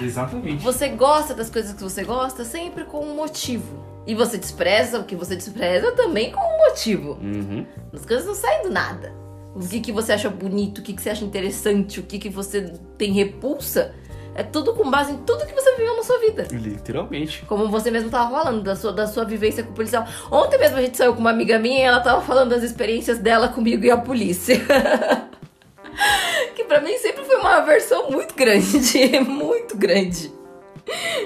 Exatamente. 0.00 0.62
Você 0.62 0.88
gosta 0.88 1.34
das 1.34 1.50
coisas 1.50 1.72
que 1.72 1.82
você 1.82 2.04
gosta 2.04 2.44
sempre 2.44 2.84
com 2.84 3.00
um 3.04 3.14
motivo. 3.16 3.84
E 4.06 4.14
você 4.14 4.38
despreza 4.38 4.98
o 4.98 5.04
que 5.04 5.14
você 5.16 5.34
despreza 5.36 5.92
também 5.92 6.30
com 6.32 6.40
um 6.40 6.58
motivo. 6.68 7.18
Uhum. 7.20 7.66
As 7.92 8.06
coisas 8.06 8.24
não 8.26 8.34
saem 8.34 8.62
do 8.62 8.70
nada. 8.70 9.12
O 9.54 9.60
que, 9.68 9.80
que 9.80 9.92
você 9.92 10.12
acha 10.12 10.28
bonito, 10.30 10.78
o 10.78 10.82
que, 10.82 10.92
que 10.92 11.02
você 11.02 11.10
acha 11.10 11.24
interessante, 11.24 11.98
o 12.00 12.02
que, 12.04 12.18
que 12.18 12.28
você 12.28 12.72
tem 12.96 13.12
repulsa, 13.12 13.92
é 14.34 14.42
tudo 14.44 14.74
com 14.74 14.88
base 14.88 15.12
em 15.12 15.16
tudo 15.18 15.44
que 15.44 15.52
você 15.52 15.72
viveu 15.76 15.96
na 15.96 16.04
sua 16.04 16.18
vida. 16.20 16.46
Literalmente. 16.52 17.44
Como 17.46 17.68
você 17.68 17.90
mesmo 17.90 18.10
tava 18.10 18.30
falando, 18.30 18.62
da 18.62 18.76
sua, 18.76 18.92
da 18.92 19.06
sua 19.08 19.24
vivência 19.24 19.64
com 19.64 19.72
o 19.72 19.74
policial. 19.74 20.06
Ontem 20.30 20.56
mesmo 20.58 20.76
a 20.78 20.82
gente 20.82 20.96
saiu 20.96 21.14
com 21.14 21.20
uma 21.20 21.30
amiga 21.30 21.58
minha 21.58 21.78
e 21.78 21.82
ela 21.82 22.00
tava 22.00 22.20
falando 22.22 22.50
das 22.50 22.62
experiências 22.62 23.18
dela 23.18 23.48
comigo 23.48 23.84
e 23.84 23.90
a 23.90 23.96
polícia. 23.96 24.56
que 26.54 26.64
pra 26.64 26.80
mim 26.80 26.96
sempre 26.98 27.24
foi 27.24 27.36
uma 27.36 27.56
aversão 27.56 28.10
muito 28.10 28.34
grande. 28.34 28.78
muito 29.26 29.76
grande. 29.76 30.32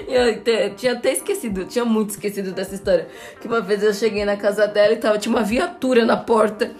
E 0.07 0.13
Eu 0.13 0.41
te- 0.41 0.71
tinha 0.71 0.93
até 0.93 1.13
esquecido, 1.13 1.65
tinha 1.65 1.85
muito 1.85 2.11
esquecido 2.11 2.51
dessa 2.51 2.75
história. 2.75 3.07
Que 3.39 3.47
uma 3.47 3.61
vez 3.61 3.83
eu 3.83 3.93
cheguei 3.93 4.25
na 4.25 4.35
casa 4.35 4.67
dela 4.67 4.93
e 4.93 4.97
tava, 4.97 5.17
tinha 5.17 5.33
uma 5.33 5.43
viatura 5.43 6.05
na 6.05 6.17
porta. 6.17 6.71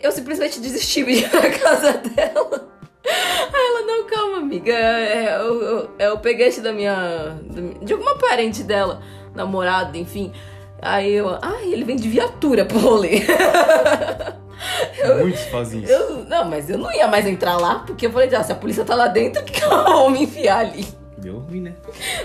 Eu 0.00 0.10
simplesmente 0.12 0.60
desisti 0.60 1.04
de 1.04 1.10
ir 1.10 1.30
na 1.32 1.50
casa 1.50 1.92
dela. 1.98 2.68
Aí 3.04 3.66
ela, 3.66 3.82
não, 3.86 4.06
calma, 4.06 4.38
amiga. 4.38 4.72
É, 4.72 5.26
é, 5.26 5.36
eu, 5.36 5.62
eu, 5.62 5.90
é 5.98 6.12
o 6.12 6.18
peguete 6.18 6.60
da 6.60 6.72
minha. 6.72 7.38
de 7.82 7.92
alguma 7.92 8.16
parente 8.16 8.62
dela, 8.62 9.02
namorado, 9.34 9.96
enfim. 9.96 10.32
Aí 10.80 11.12
eu, 11.12 11.28
ah, 11.28 11.60
ele 11.62 11.84
vem 11.84 11.96
de 11.96 12.08
viatura 12.08 12.64
pro 12.64 12.78
rolê. 12.78 13.22
Muitos 15.20 15.42
fazem 15.44 15.82
isso. 15.82 15.92
Eu, 15.92 16.24
não, 16.24 16.48
mas 16.48 16.68
eu 16.70 16.78
não 16.78 16.92
ia 16.92 17.06
mais 17.06 17.26
entrar 17.26 17.56
lá, 17.56 17.80
porque 17.80 18.06
eu 18.06 18.12
falei, 18.12 18.34
ah, 18.34 18.42
se 18.42 18.52
a 18.52 18.54
polícia 18.54 18.84
tá 18.84 18.94
lá 18.94 19.08
dentro, 19.08 19.42
que 19.44 19.62
eu 19.62 19.68
vou 19.68 20.10
me 20.10 20.22
enfiar 20.22 20.60
ali. 20.60 20.86
Deu 21.18 21.38
ruim, 21.38 21.60
né? 21.60 21.74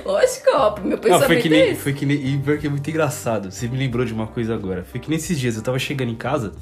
Lógico, 0.06 0.50
ó, 0.54 0.80
meu 0.80 0.92
Não, 0.92 0.98
pensamento 0.98 1.28
foi 1.28 1.42
que 1.42 1.48
é 1.48 1.52
nem. 1.52 1.70
esse. 1.72 1.82
Foi 1.82 1.94
que 1.94 2.06
nem. 2.06 2.18
E 2.18 2.38
pior 2.38 2.58
que 2.58 2.68
é 2.68 2.70
muito 2.70 2.90
engraçado. 2.90 3.52
Você 3.52 3.68
me 3.68 3.78
lembrou 3.78 4.06
de 4.06 4.14
uma 4.14 4.28
coisa 4.28 4.54
agora. 4.54 4.86
Foi 4.86 5.02
que 5.02 5.10
nesses 5.10 5.38
dias 5.38 5.58
eu 5.58 5.62
tava 5.62 5.78
chegando 5.78 6.12
em 6.12 6.16
casa. 6.16 6.54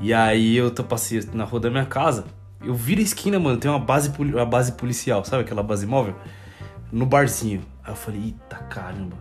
E 0.00 0.14
aí 0.14 0.56
eu 0.56 0.70
tô 0.70 0.82
passei 0.82 1.22
na 1.34 1.44
rua 1.44 1.60
da 1.60 1.70
minha 1.70 1.84
casa. 1.84 2.24
Eu 2.64 2.74
viro 2.74 3.00
a 3.00 3.04
esquina, 3.04 3.38
mano. 3.38 3.58
Tem 3.58 3.70
uma 3.70 3.78
base, 3.78 4.10
uma 4.18 4.46
base 4.46 4.72
policial, 4.72 5.24
sabe 5.24 5.42
aquela 5.42 5.62
base 5.62 5.86
móvel? 5.86 6.14
No 6.90 7.04
barzinho. 7.06 7.62
Aí 7.84 7.92
eu 7.92 7.96
falei, 7.96 8.20
eita 8.20 8.56
caramba. 8.64 9.16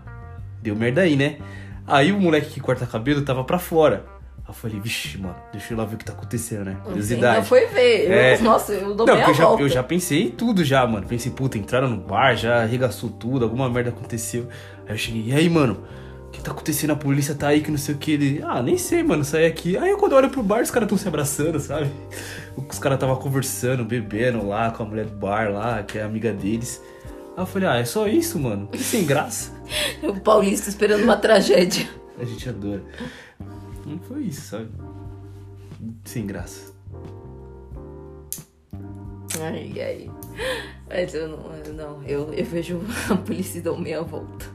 Deu 0.62 0.76
merda 0.76 1.02
aí, 1.02 1.16
né? 1.16 1.38
Aí 1.86 2.12
o 2.12 2.20
moleque 2.20 2.52
que 2.52 2.60
corta 2.60 2.86
cabelo 2.86 3.22
tava 3.24 3.44
pra 3.44 3.60
fora. 3.60 4.06
Aí 4.38 4.44
eu 4.50 4.54
falei, 4.54 4.80
vixe, 4.80 5.18
mano, 5.18 5.36
deixa 5.52 5.74
eu 5.74 5.78
lá 5.78 5.86
ver 5.86 5.96
o 5.96 5.98
que 5.98 6.06
tá 6.06 6.14
acontecendo, 6.14 6.66
né? 6.66 6.78
Você 6.78 6.90
Curiosidade. 6.90 7.36
ainda 7.36 7.44
foi 7.46 7.66
ver. 7.68 8.12
É. 8.12 8.36
Eu, 8.36 8.42
nossa, 8.42 8.74
eu 8.74 8.96
dou 8.96 9.06
Não, 9.06 9.16
meia 9.16 9.28
eu 9.28 9.34
já, 9.34 9.44
eu 9.44 9.70
já 9.70 9.84
pensei 9.84 10.24
em 10.28 10.32
tudo 10.32 10.64
já, 10.64 10.86
mano. 10.88 11.06
Pensei, 11.06 11.32
puta, 11.32 11.58
entraram 11.58 11.90
no 11.90 11.98
bar, 11.98 12.36
já 12.36 12.64
arregaçou 12.64 13.10
tudo, 13.10 13.44
alguma 13.44 13.70
merda 13.70 13.90
aconteceu. 13.90 14.48
Aí 14.88 14.94
eu 14.94 14.98
cheguei, 14.98 15.24
e 15.28 15.34
aí, 15.34 15.50
mano? 15.50 15.84
Que 16.40 16.46
tá 16.46 16.52
acontecendo? 16.52 16.92
A 16.92 16.96
polícia 16.96 17.36
tá 17.36 17.50
aí 17.50 17.60
que 17.60 17.70
não 17.70 17.78
sei 17.78 17.96
o 17.96 17.98
que. 17.98 18.12
Ele, 18.14 18.42
ah, 18.46 18.64
nem 18.64 18.78
sei, 18.78 19.04
mano, 19.04 19.26
saí 19.26 19.46
aqui. 19.46 19.78
Aí 19.78 19.90
eu, 19.90 19.98
quando 19.98 20.14
eu 20.14 20.20
olho 20.20 20.30
pro 20.30 20.42
bar, 20.42 20.62
os 20.62 20.72
caras 20.72 20.88
tão 20.88 20.98
se 20.98 21.06
abraçando, 21.06 21.60
sabe? 21.60 21.92
Os 22.56 22.80
caras 22.80 22.98
tava 22.98 23.18
conversando, 23.18 23.84
bebendo 23.84 24.48
lá 24.48 24.72
com 24.72 24.84
a 24.84 24.86
mulher 24.86 25.06
do 25.06 25.18
bar 25.18 25.52
lá, 25.52 25.84
que 25.84 25.98
é 25.98 26.02
amiga 26.02 26.32
deles. 26.32 26.82
Aí 27.36 27.44
eu 27.44 27.46
falei, 27.46 27.68
ah, 27.68 27.76
é 27.76 27.84
só 27.84 28.08
isso, 28.08 28.40
mano? 28.40 28.68
Que 28.68 28.78
sem 28.78 29.06
graça. 29.06 29.52
O 30.02 30.18
paulista 30.22 30.70
esperando 30.70 31.04
uma 31.04 31.18
tragédia. 31.18 31.88
A 32.18 32.24
gente 32.24 32.48
adora. 32.48 32.82
Não 33.86 34.00
foi 34.00 34.24
isso, 34.24 34.42
sabe? 34.42 34.70
Sem 36.06 36.26
graça. 36.26 36.74
Ai, 39.42 39.74
ai. 39.78 40.12
Mas 40.88 41.14
eu 41.14 41.28
não, 41.28 41.54
eu 41.66 41.74
não. 41.74 42.04
Eu, 42.04 42.34
eu 42.34 42.46
vejo 42.46 42.82
a 43.12 43.16
polícia 43.18 43.62
dar 43.62 43.78
meia 43.78 44.02
volta. 44.02 44.46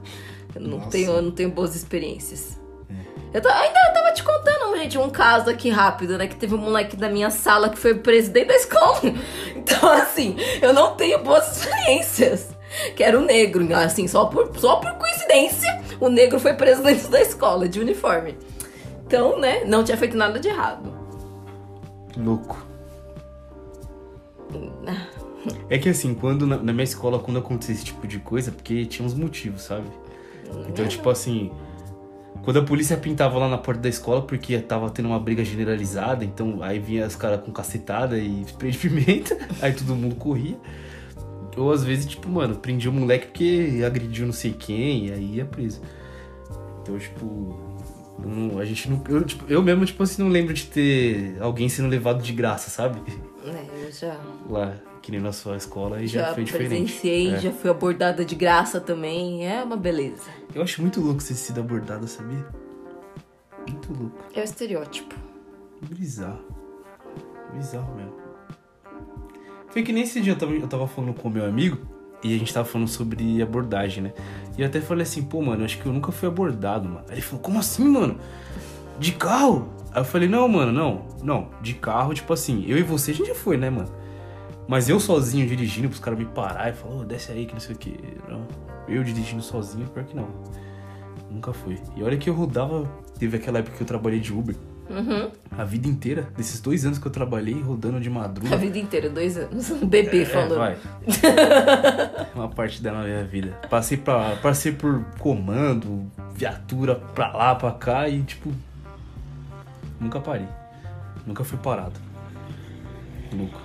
Eu 0.55 0.61
não, 0.61 0.79
Nossa. 0.79 0.91
tenho, 0.91 1.11
eu 1.13 1.23
não 1.23 1.31
tenho 1.31 1.51
boas 1.51 1.75
experiências. 1.75 2.59
Eu 3.33 3.41
ta- 3.43 3.53
ainda 3.59 3.79
eu 3.89 3.93
tava 3.95 4.13
te 4.13 4.23
contando, 4.23 4.77
gente, 4.77 4.97
um 4.97 5.11
caso 5.11 5.51
aqui 5.51 5.69
rápido, 5.69 6.17
né? 6.17 6.29
Que 6.29 6.37
teve 6.37 6.55
um 6.55 6.59
moleque 6.59 6.97
da 6.97 7.09
minha 7.09 7.31
sala 7.31 7.69
que 7.69 7.77
foi 7.79 7.95
presidente 7.95 8.47
da 8.49 8.55
escola. 8.55 9.01
Então, 9.57 9.91
assim, 9.91 10.37
eu 10.61 10.73
não 10.73 10.95
tenho 10.95 11.23
boas 11.25 11.57
experiências. 11.57 12.49
Que 12.95 13.03
era 13.03 13.19
o 13.19 13.23
negro, 13.25 13.67
assim, 13.75 14.07
só 14.07 14.27
por, 14.27 14.51
só 14.59 14.77
por 14.77 14.93
coincidência, 14.95 15.81
o 16.01 16.09
negro 16.09 16.39
foi 16.39 16.55
presidente 16.55 17.07
da 17.09 17.21
escola, 17.21 17.69
de 17.69 17.81
uniforme. 17.81 18.37
Então, 19.07 19.39
né, 19.39 19.65
não 19.65 19.83
tinha 19.85 19.97
feito 19.97 20.17
nada 20.17 20.39
de 20.39 20.49
errado. 20.49 20.93
Louco. 22.17 22.65
É 25.69 25.79
que 25.79 25.89
assim, 25.89 26.15
quando 26.15 26.47
na, 26.47 26.57
na 26.57 26.73
minha 26.73 26.85
escola, 26.85 27.19
quando 27.19 27.39
acontecia 27.39 27.75
esse 27.75 27.85
tipo 27.85 28.07
de 28.07 28.19
coisa, 28.19 28.51
porque 28.53 28.85
tinha 28.87 29.05
uns 29.05 29.15
motivos, 29.15 29.63
sabe? 29.63 29.87
Então, 30.69 30.87
tipo 30.87 31.09
assim, 31.11 31.51
quando 32.43 32.59
a 32.59 32.63
polícia 32.63 32.97
pintava 32.97 33.39
lá 33.39 33.49
na 33.49 33.59
porta 33.59 33.81
da 33.83 33.89
escola, 33.89 34.23
porque 34.23 34.59
tava 34.59 34.91
tendo 34.91 35.07
uma 35.09 35.19
briga 35.19 35.45
generalizada, 35.45 36.25
então 36.25 36.63
aí 36.63 36.79
vinha 36.79 37.07
os 37.07 37.17
caras 37.17 37.41
com 37.43 37.53
cacetada 37.53 38.19
e 38.19 38.43
spray 38.47 38.71
de 38.73 38.79
pimenta, 38.79 39.37
aí 39.63 39.73
todo 39.73 39.95
mundo 39.95 40.15
corria. 40.17 40.57
Ou 41.57 41.71
às 41.73 41.85
vezes, 41.85 42.07
tipo, 42.07 42.29
mano, 42.29 42.57
prendia 42.57 42.91
o 42.91 42.93
moleque 42.95 43.27
porque 43.29 43.83
agrediu 43.87 44.27
não 44.27 44.33
sei 44.33 44.53
quem, 44.53 45.07
e 45.07 45.13
aí 45.13 45.35
ia 45.37 45.45
preso. 45.45 45.81
Então, 46.83 46.99
tipo, 46.99 47.57
não- 48.19 48.59
a 48.59 48.65
gente 48.65 48.91
não. 48.91 49.01
Eu, 49.09 49.23
tipo, 49.25 49.45
eu 49.49 49.63
mesmo, 49.63 49.87
tipo 49.87 50.03
assim, 50.03 50.21
não 50.23 50.29
lembro 50.31 50.53
de 50.53 50.67
ter 50.67 51.37
alguém 51.41 51.69
sendo 51.69 51.89
levado 51.89 52.23
de 52.23 52.33
graça, 52.33 52.71
sabe? 52.71 53.01
É, 53.47 53.87
eu 53.87 53.93
já. 53.93 54.19
Lá, 54.51 54.75
que 55.05 55.11
nem 55.13 55.21
na 55.21 55.33
sua 55.33 55.59
escola, 55.59 56.03
e 56.03 56.07
já, 56.07 56.29
Já 56.29 56.35
foi 56.35 56.45
diferente. 56.45 56.69
presenciei, 56.71 57.35
É. 57.35 57.39
já 57.39 57.53
fui 57.53 57.69
abordada 57.69 58.25
de 58.25 58.35
graça 58.35 58.81
também. 58.81 59.47
É 59.47 59.63
uma 59.63 59.77
beleza. 59.77 60.23
Eu 60.55 60.63
acho 60.63 60.81
muito 60.81 60.99
louco 60.99 61.21
você 61.21 61.35
ter 61.35 61.41
sido 61.41 61.61
abordada, 61.61 62.07
sabia? 62.07 62.47
Muito 63.69 63.93
louco. 63.93 64.17
É 64.35 64.41
o 64.41 64.45
estereótipo. 64.45 65.15
Bizarro. 65.91 66.41
Bizarro 67.53 67.95
mesmo. 67.95 68.15
Foi 69.69 69.83
que 69.83 69.93
nesse 69.93 70.23
dia 70.23 70.33
eu 70.33 70.39
tava, 70.39 70.53
eu 70.53 70.67
tava 70.67 70.89
falando 70.89 71.13
com 71.13 71.29
o 71.29 71.31
meu 71.31 71.45
amigo 71.45 71.79
e 72.23 72.35
a 72.35 72.39
gente 72.39 72.55
tava 72.55 72.67
falando 72.67 72.89
sobre 72.89 73.43
abordagem, 73.43 74.05
né? 74.05 74.13
E 74.57 74.63
eu 74.63 74.67
até 74.67 74.81
falei 74.81 75.03
assim, 75.03 75.23
pô, 75.23 75.43
mano, 75.43 75.61
eu 75.61 75.65
acho 75.67 75.79
que 75.83 75.87
eu 75.87 75.93
nunca 75.93 76.13
fui 76.13 76.29
abordado, 76.29 76.89
mano. 76.89 77.05
Aí 77.09 77.17
ele 77.17 77.21
falou, 77.21 77.43
como 77.43 77.59
assim, 77.59 77.85
mano? 77.87 78.19
De 78.99 79.13
carro? 79.13 79.69
Aí 79.93 80.01
eu 80.01 80.05
falei, 80.07 80.29
não, 80.31 80.49
mano, 80.49 80.73
não. 80.73 81.07
Não, 81.23 81.51
de 81.61 81.75
carro, 81.75 82.15
tipo 82.15 82.33
assim, 82.33 82.65
eu 82.67 82.79
e 82.79 82.83
você 82.83 83.11
a 83.11 83.15
gente 83.15 83.27
já 83.27 83.35
foi, 83.35 83.59
né, 83.59 83.69
mano? 83.69 84.03
Mas 84.67 84.89
eu 84.89 84.99
sozinho 84.99 85.47
dirigindo, 85.47 85.89
pros 85.89 86.01
caras 86.01 86.19
me 86.19 86.25
parar 86.25 86.71
e 86.71 86.73
falar, 86.73 86.95
ô, 86.97 87.05
desce 87.05 87.31
aí 87.33 87.45
que 87.47 87.53
não 87.53 87.61
sei 87.61 87.75
o 87.75 87.79
que. 87.79 87.99
Não. 88.29 88.47
Eu 88.89 89.03
dirigindo 89.05 89.43
sozinho, 89.43 89.87
pior 89.89 90.05
que 90.05 90.17
não. 90.17 90.29
Nunca 91.31 91.53
fui. 91.53 91.79
E 91.97 92.03
olha 92.03 92.17
que 92.17 92.29
eu 92.31 92.35
rodava. 92.35 92.89
Teve 93.19 93.37
aquela 93.37 93.59
época 93.59 93.77
que 93.77 93.83
eu 93.83 93.87
trabalhei 93.87 94.21
de 94.21 94.33
Uber. 94.33 94.55
Uhum. 94.91 95.31
A 95.57 95.65
vida 95.65 95.89
inteira, 95.89 96.29
desses 96.37 96.61
dois 96.61 96.85
anos 96.85 96.99
que 96.99 97.07
eu 97.07 97.11
trabalhei 97.11 97.59
rodando 97.61 97.99
de 97.99 98.11
madruga. 98.11 98.55
A 98.55 98.59
vida 98.59 98.79
inteira, 98.79 99.09
dois 99.09 99.37
anos. 99.37 99.71
Um 99.83 99.87
bebê 99.87 100.23
É, 100.23 100.27
falando. 100.27 100.57
vai. 100.57 100.77
Uma 102.35 102.49
parte 102.49 102.83
da 102.83 102.93
minha 102.93 103.25
vida. 103.25 103.53
Passei, 103.71 103.97
pra, 103.97 104.37
passei 104.37 104.73
por 104.73 105.03
comando, 105.19 106.11
viatura 106.35 106.97
pra 106.97 107.33
lá, 107.33 107.55
pra 107.55 107.73
cá 107.73 108.09
e 108.09 108.23
tipo. 108.23 108.53
Nunca 110.01 110.21
parei. 110.21 110.47
Nunca 111.27 111.43
fui 111.45 111.59
parado. 111.59 111.99
Louco. 113.33 113.61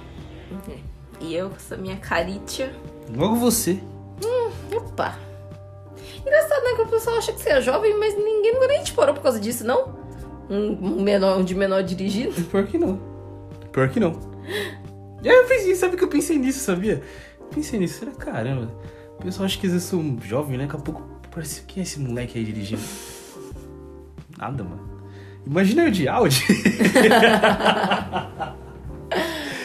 E 1.19 1.35
eu 1.35 1.49
com 1.49 1.55
essa 1.55 1.75
minha 1.75 1.97
caritia. 1.97 2.73
Logo 3.15 3.35
você. 3.35 3.79
Opa! 4.75 5.17
Engraçado, 6.19 6.63
né? 6.63 6.75
Que 6.75 6.81
o 6.81 6.87
pessoal 6.87 7.17
acha 7.17 7.33
que 7.33 7.39
você 7.39 7.49
é 7.49 7.61
jovem, 7.61 7.97
mas 7.97 8.15
ninguém 8.15 8.53
nunca 8.53 8.67
nem 8.67 8.83
te 8.83 8.93
parou 8.93 9.13
por 9.13 9.21
causa 9.21 9.39
disso, 9.39 9.65
não? 9.65 9.97
Um, 10.49 11.01
menor, 11.01 11.37
um 11.37 11.43
de 11.43 11.55
menor 11.55 11.83
dirigindo. 11.83 12.41
Pior 12.45 12.65
que 12.65 12.77
não. 12.77 12.99
Pior 13.71 13.89
que 13.89 13.99
não. 13.99 14.19
E 15.21 15.29
aí 15.29 15.35
eu 15.35 15.45
pensei, 15.45 15.75
sabe 15.75 15.97
que 15.97 16.03
eu 16.03 16.07
pensei 16.07 16.37
nisso, 16.37 16.59
sabia? 16.59 17.01
Pensei 17.53 17.79
nisso, 17.79 17.99
será 17.99 18.11
caramba. 18.11 18.71
O 19.19 19.23
pessoal 19.23 19.45
acha 19.45 19.59
que 19.59 19.67
eu 19.67 19.79
sou 19.79 19.99
um 19.99 20.19
jovem, 20.21 20.57
né? 20.57 20.65
Daqui 20.65 20.77
a 20.77 20.83
pouco 20.83 21.03
parece 21.31 21.61
que 21.63 21.79
é 21.79 21.83
esse 21.83 21.99
moleque 21.99 22.37
aí 22.37 22.45
dirigindo. 22.45 22.81
Nada, 24.37 24.63
mano. 24.63 24.87
Imagina 25.45 25.83
eu 25.83 25.91
de 25.91 26.07
Audi. 26.07 26.45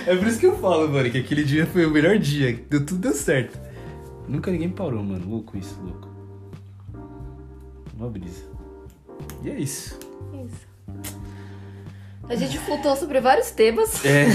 é 0.07 0.17
por 0.17 0.27
isso 0.27 0.39
que 0.39 0.47
eu 0.47 0.59
falo, 0.59 0.89
mano, 0.89 1.11
que 1.11 1.19
aquele 1.19 1.45
dia 1.45 1.67
foi 1.67 1.87
o 1.87 1.91
melhor 1.91 2.19
dia. 2.19 2.59
Deu 2.69 2.85
tudo 2.85 3.01
deu 3.01 3.13
certo. 3.13 3.59
Nunca 4.29 4.51
ninguém 4.51 4.71
parou, 4.71 5.03
mano. 5.03 5.29
Louco 5.29 5.57
isso, 5.57 5.79
louco. 5.83 6.09
Uma 7.97 8.09
brisa. 8.09 8.45
E 9.43 9.51
é 9.51 9.59
isso. 9.59 9.99
Isso. 10.47 10.74
A 12.29 12.35
gente 12.35 12.59
flutuou 12.59 12.97
sobre 12.97 13.21
vários 13.21 13.51
temas. 13.51 14.05
É. 14.05 14.27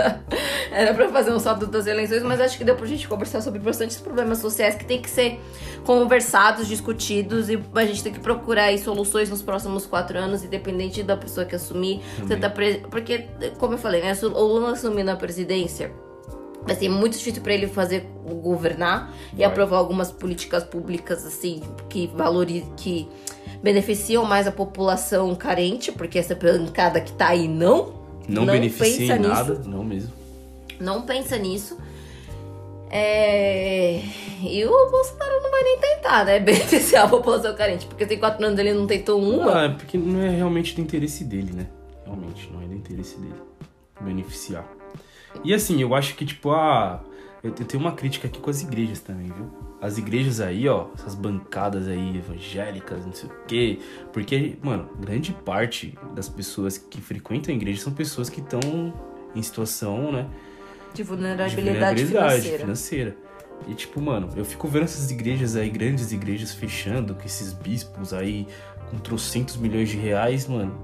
Era 0.70 0.94
pra 0.94 1.08
fazer 1.08 1.32
um 1.32 1.38
saldo 1.38 1.66
das 1.66 1.86
eleições, 1.86 2.22
mas 2.22 2.40
acho 2.40 2.58
que 2.58 2.64
deu 2.64 2.76
pra 2.76 2.86
gente 2.86 3.08
conversar 3.08 3.40
sobre 3.40 3.58
bastantes 3.58 3.98
problemas 3.98 4.38
sociais 4.38 4.74
que 4.74 4.84
tem 4.84 5.00
que 5.00 5.08
ser 5.08 5.40
conversados, 5.84 6.66
discutidos 6.68 7.48
e 7.48 7.58
a 7.74 7.84
gente 7.84 8.02
tem 8.02 8.12
que 8.12 8.20
procurar 8.20 8.76
soluções 8.78 9.28
nos 9.30 9.42
próximos 9.42 9.86
quatro 9.86 10.18
anos, 10.18 10.44
independente 10.44 11.02
da 11.02 11.16
pessoa 11.16 11.46
que 11.46 11.54
assumir. 11.54 12.02
Você 12.18 12.36
tá. 12.36 12.50
Porque, 12.50 13.26
como 13.58 13.74
eu 13.74 13.78
falei, 13.78 14.02
né? 14.02 14.12
O 14.22 14.26
Lula 14.28 14.72
assumir 14.72 15.02
na 15.02 15.16
presidência, 15.16 15.92
vai 16.64 16.76
ser 16.76 16.88
muito 16.88 17.18
difícil 17.18 17.42
para 17.42 17.54
ele 17.54 17.66
fazer 17.66 18.06
governar 18.42 19.12
e 19.32 19.38
Vai. 19.38 19.46
aprovar 19.46 19.78
algumas 19.78 20.10
políticas 20.10 20.64
públicas 20.64 21.26
assim 21.26 21.62
que 21.88 22.10
valorizam 22.14 22.72
que 22.76 23.08
beneficiam 23.62 24.24
mais 24.24 24.46
a 24.46 24.52
população 24.52 25.34
carente, 25.34 25.92
porque 25.92 26.18
essa 26.18 26.34
bancada 26.34 27.00
que 27.00 27.12
tá 27.12 27.28
aí 27.28 27.46
não 27.48 27.94
Não, 28.28 28.44
Não 28.44 28.52
beneficia 28.52 28.98
pensa 28.98 29.14
em 29.14 29.18
nisso. 29.18 29.28
nada, 29.30 29.62
não 29.66 29.84
mesmo. 29.84 30.12
não 30.80 31.02
pensa 31.02 31.36
nisso. 31.38 31.76
É... 32.90 34.00
E 34.42 34.64
o 34.66 34.90
Bolsonaro 34.90 35.42
não 35.42 35.50
vai 35.50 35.62
nem 35.62 35.78
tentar, 35.78 36.24
né? 36.24 36.38
Beneficiar 36.40 37.06
a 37.06 37.08
população 37.08 37.54
carente. 37.54 37.86
Porque 37.86 38.04
tem 38.04 38.18
quatro 38.18 38.44
anos 38.44 38.58
ele 38.58 38.74
não 38.74 38.86
tentou 38.86 39.20
uma. 39.20 39.60
Ah, 39.60 39.64
é 39.64 39.68
porque 39.70 39.96
não 39.96 40.20
é 40.22 40.28
realmente 40.28 40.74
do 40.74 40.80
interesse 40.82 41.24
dele, 41.24 41.52
né? 41.52 41.66
Realmente, 42.04 42.50
não 42.52 42.60
é 42.60 42.66
do 42.66 42.74
interesse 42.74 43.16
dele. 43.18 43.34
Beneficiar. 44.00 44.66
E 45.42 45.54
assim, 45.54 45.80
eu 45.80 45.94
acho 45.94 46.14
que, 46.16 46.26
tipo, 46.26 46.50
ah, 46.50 47.00
eu 47.42 47.50
eu 47.58 47.64
tenho 47.64 47.82
uma 47.82 47.92
crítica 47.92 48.26
aqui 48.28 48.38
com 48.38 48.50
as 48.50 48.60
igrejas 48.62 49.00
também, 49.00 49.26
viu? 49.26 49.46
As 49.82 49.98
igrejas 49.98 50.40
aí, 50.40 50.68
ó, 50.68 50.86
essas 50.94 51.14
bancadas 51.16 51.88
aí 51.88 52.16
evangélicas, 52.16 53.04
não 53.04 53.12
sei 53.12 53.28
o 53.28 53.32
quê. 53.48 53.78
Porque, 54.12 54.56
mano, 54.62 54.88
grande 55.00 55.32
parte 55.44 55.98
das 56.14 56.28
pessoas 56.28 56.78
que 56.78 57.00
frequentam 57.00 57.52
a 57.52 57.56
igreja 57.56 57.82
são 57.82 57.92
pessoas 57.92 58.30
que 58.30 58.40
estão 58.40 58.94
em 59.34 59.42
situação, 59.42 60.12
né? 60.12 60.28
De 60.94 60.98
de 60.98 61.02
vulnerabilidade, 61.02 61.56
vulnerabilidade 61.56 62.42
financeira. 62.42 62.58
financeira. 62.58 63.16
E 63.66 63.74
tipo, 63.74 64.00
mano, 64.00 64.28
eu 64.36 64.44
fico 64.44 64.68
vendo 64.68 64.84
essas 64.84 65.10
igrejas 65.10 65.56
aí, 65.56 65.68
grandes 65.68 66.12
igrejas 66.12 66.52
fechando, 66.52 67.14
com 67.14 67.24
esses 67.24 67.52
bispos 67.52 68.12
aí 68.12 68.46
com 68.88 68.98
trocentos 68.98 69.56
milhões 69.56 69.88
de 69.88 69.96
reais, 69.96 70.46
mano. 70.46 70.78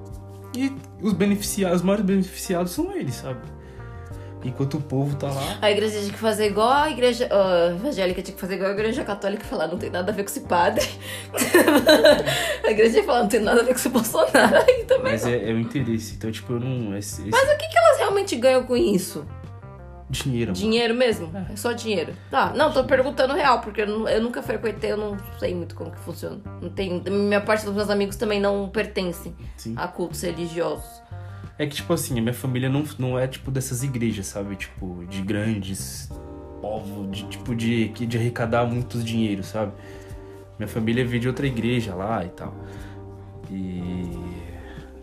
E 0.56 0.72
os 1.00 1.12
beneficiados, 1.12 1.78
os 1.78 1.82
maiores 1.82 2.04
beneficiados 2.04 2.72
são 2.72 2.90
eles, 2.96 3.16
sabe? 3.16 3.40
Enquanto 4.44 4.76
o 4.76 4.80
povo 4.80 5.16
tá 5.16 5.28
lá. 5.28 5.58
A 5.60 5.70
igreja 5.70 5.98
tinha 5.98 6.12
que 6.12 6.18
fazer 6.18 6.46
igual 6.46 6.70
a 6.70 6.90
igreja 6.90 7.28
ó, 7.30 7.70
evangélica, 7.70 8.22
tinha 8.22 8.34
que 8.34 8.40
fazer 8.40 8.54
igual 8.54 8.70
a 8.70 8.72
igreja 8.72 9.04
católica 9.04 9.42
e 9.42 9.46
falar, 9.46 9.66
não 9.66 9.78
tem 9.78 9.90
nada 9.90 10.12
a 10.12 10.14
ver 10.14 10.22
com 10.22 10.30
esse 10.30 10.40
padre. 10.40 10.88
a 12.64 12.70
igreja 12.70 12.98
ia 12.98 13.04
falar, 13.04 13.20
não 13.20 13.28
tem 13.28 13.40
nada 13.40 13.60
a 13.60 13.64
ver 13.64 13.72
com 13.72 13.78
esse 13.78 13.88
Bolsonaro 13.88 14.56
aí 14.66 14.84
também. 14.84 15.12
Mas 15.12 15.26
é, 15.26 15.50
é 15.50 15.52
o 15.52 15.58
interesse. 15.58 16.14
Então, 16.14 16.30
tipo, 16.30 16.52
eu 16.52 16.60
não. 16.60 16.96
Esse, 16.96 17.22
esse 17.22 17.30
Mas 17.30 17.42
o 17.42 17.58
que, 17.58 17.68
que 17.68 17.78
elas 17.78 17.98
realmente 17.98 18.36
ganham 18.36 18.64
com 18.64 18.76
isso? 18.76 19.26
dinheiro, 20.10 20.52
mano. 20.52 20.60
Dinheiro 20.60 20.94
mesmo? 20.94 21.30
É 21.50 21.56
só 21.56 21.72
dinheiro. 21.72 22.14
Tá, 22.30 22.52
não, 22.54 22.72
tô 22.72 22.84
perguntando 22.84 23.34
real, 23.34 23.60
porque 23.60 23.82
eu, 23.82 24.08
eu 24.08 24.22
nunca 24.22 24.42
frequentei, 24.42 24.92
eu 24.92 24.96
não 24.96 25.16
sei 25.38 25.54
muito 25.54 25.74
como 25.74 25.90
que 25.90 25.98
funciona. 25.98 26.40
Não 26.60 26.70
tem, 26.70 27.02
minha 27.02 27.40
parte 27.40 27.64
dos 27.64 27.74
meus 27.74 27.90
amigos 27.90 28.16
também 28.16 28.40
não 28.40 28.68
pertencem 28.68 29.34
Sim. 29.56 29.74
a 29.76 29.86
cultos 29.86 30.22
religiosos. 30.22 31.02
É 31.58 31.66
que, 31.66 31.74
tipo 31.74 31.92
assim, 31.92 32.18
a 32.18 32.22
minha 32.22 32.34
família 32.34 32.68
não, 32.68 32.84
não 32.98 33.18
é, 33.18 33.26
tipo, 33.26 33.50
dessas 33.50 33.82
igrejas, 33.82 34.26
sabe? 34.26 34.54
Tipo, 34.54 35.04
de 35.08 35.20
grandes 35.22 36.08
povos, 36.60 37.10
de, 37.10 37.28
tipo, 37.28 37.54
de, 37.54 37.88
de 37.88 38.16
arrecadar 38.16 38.64
muitos 38.64 39.04
dinheiro, 39.04 39.42
sabe? 39.42 39.72
Minha 40.58 40.68
família 40.68 41.04
veio 41.04 41.20
de 41.20 41.28
outra 41.28 41.46
igreja 41.46 41.94
lá 41.94 42.24
e 42.24 42.28
tal. 42.28 42.54
E... 43.50 44.12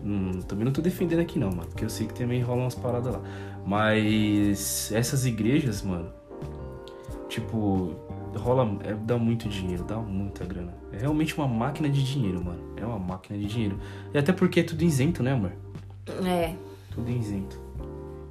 hum, 0.02 0.40
também 0.48 0.64
não 0.64 0.72
tô 0.72 0.80
defendendo 0.80 1.20
aqui 1.20 1.38
não, 1.38 1.50
mano, 1.50 1.66
porque 1.68 1.84
eu 1.84 1.90
sei 1.90 2.06
que 2.06 2.14
também 2.14 2.42
rolam 2.42 2.64
umas 2.64 2.74
paradas 2.74 3.12
lá. 3.12 3.20
Mas 3.66 4.90
essas 4.92 5.26
igrejas, 5.26 5.82
mano, 5.82 6.10
tipo, 7.28 7.94
rola, 8.36 8.78
é, 8.84 8.94
dá 8.94 9.18
muito 9.18 9.48
dinheiro, 9.48 9.84
dá 9.84 9.96
muita 9.96 10.44
grana. 10.44 10.74
É 10.92 10.98
realmente 10.98 11.36
uma 11.36 11.48
máquina 11.48 11.88
de 11.88 12.02
dinheiro, 12.02 12.42
mano. 12.44 12.60
É 12.76 12.86
uma 12.86 12.98
máquina 12.98 13.38
de 13.38 13.46
dinheiro. 13.46 13.78
E 14.14 14.18
até 14.18 14.32
porque 14.32 14.60
é 14.60 14.62
tudo 14.62 14.82
isento, 14.82 15.22
né, 15.22 15.32
amor? 15.32 15.52
É, 16.26 16.54
Tudo 16.94 17.10
isento. 17.10 17.58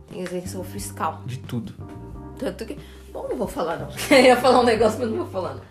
tem 0.10 0.22
isenção 0.24 0.64
fiscal. 0.64 1.22
De 1.26 1.38
tudo. 1.40 1.74
Tanto 2.38 2.66
que. 2.66 2.78
Bom, 3.12 3.28
não 3.30 3.36
vou 3.38 3.48
falar 3.48 3.78
não. 3.78 3.88
Eu 4.18 4.24
ia 4.24 4.38
falar 4.38 4.60
um 4.62 4.64
negócio, 4.64 5.00
mas 5.00 5.10
não 5.10 5.18
vou 5.18 5.28
falar 5.28 5.56
não. 5.56 5.62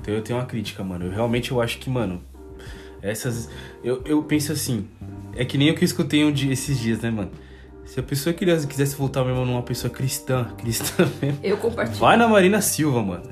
Então 0.00 0.12
eu 0.12 0.22
tenho 0.22 0.38
uma 0.38 0.44
crítica, 0.44 0.84
mano. 0.84 1.06
Eu 1.06 1.10
realmente 1.10 1.50
eu 1.50 1.60
acho 1.62 1.78
que, 1.78 1.88
mano, 1.88 2.20
essas. 3.00 3.48
Eu, 3.82 4.02
eu 4.04 4.22
penso 4.22 4.52
assim. 4.52 4.86
É 5.34 5.44
que 5.44 5.56
nem 5.58 5.70
o 5.70 5.74
que 5.74 5.82
eu 5.82 5.86
escutei 5.86 6.24
um 6.24 6.30
dia, 6.32 6.52
esses 6.52 6.78
dias, 6.78 7.00
né, 7.00 7.10
mano? 7.10 7.30
Se 7.86 8.00
a 8.00 8.02
pessoa 8.02 8.32
quisesse, 8.34 8.66
quisesse 8.66 8.96
voltar 8.96 9.24
mesmo 9.24 9.44
numa 9.44 9.62
pessoa 9.62 9.90
cristã, 9.92 10.44
cristã 10.58 11.08
mesmo, 11.20 11.38
Eu 11.42 11.56
compartilho. 11.56 11.98
vai 11.98 12.16
na 12.16 12.28
Marina 12.28 12.60
Silva, 12.60 13.02
mano. 13.02 13.22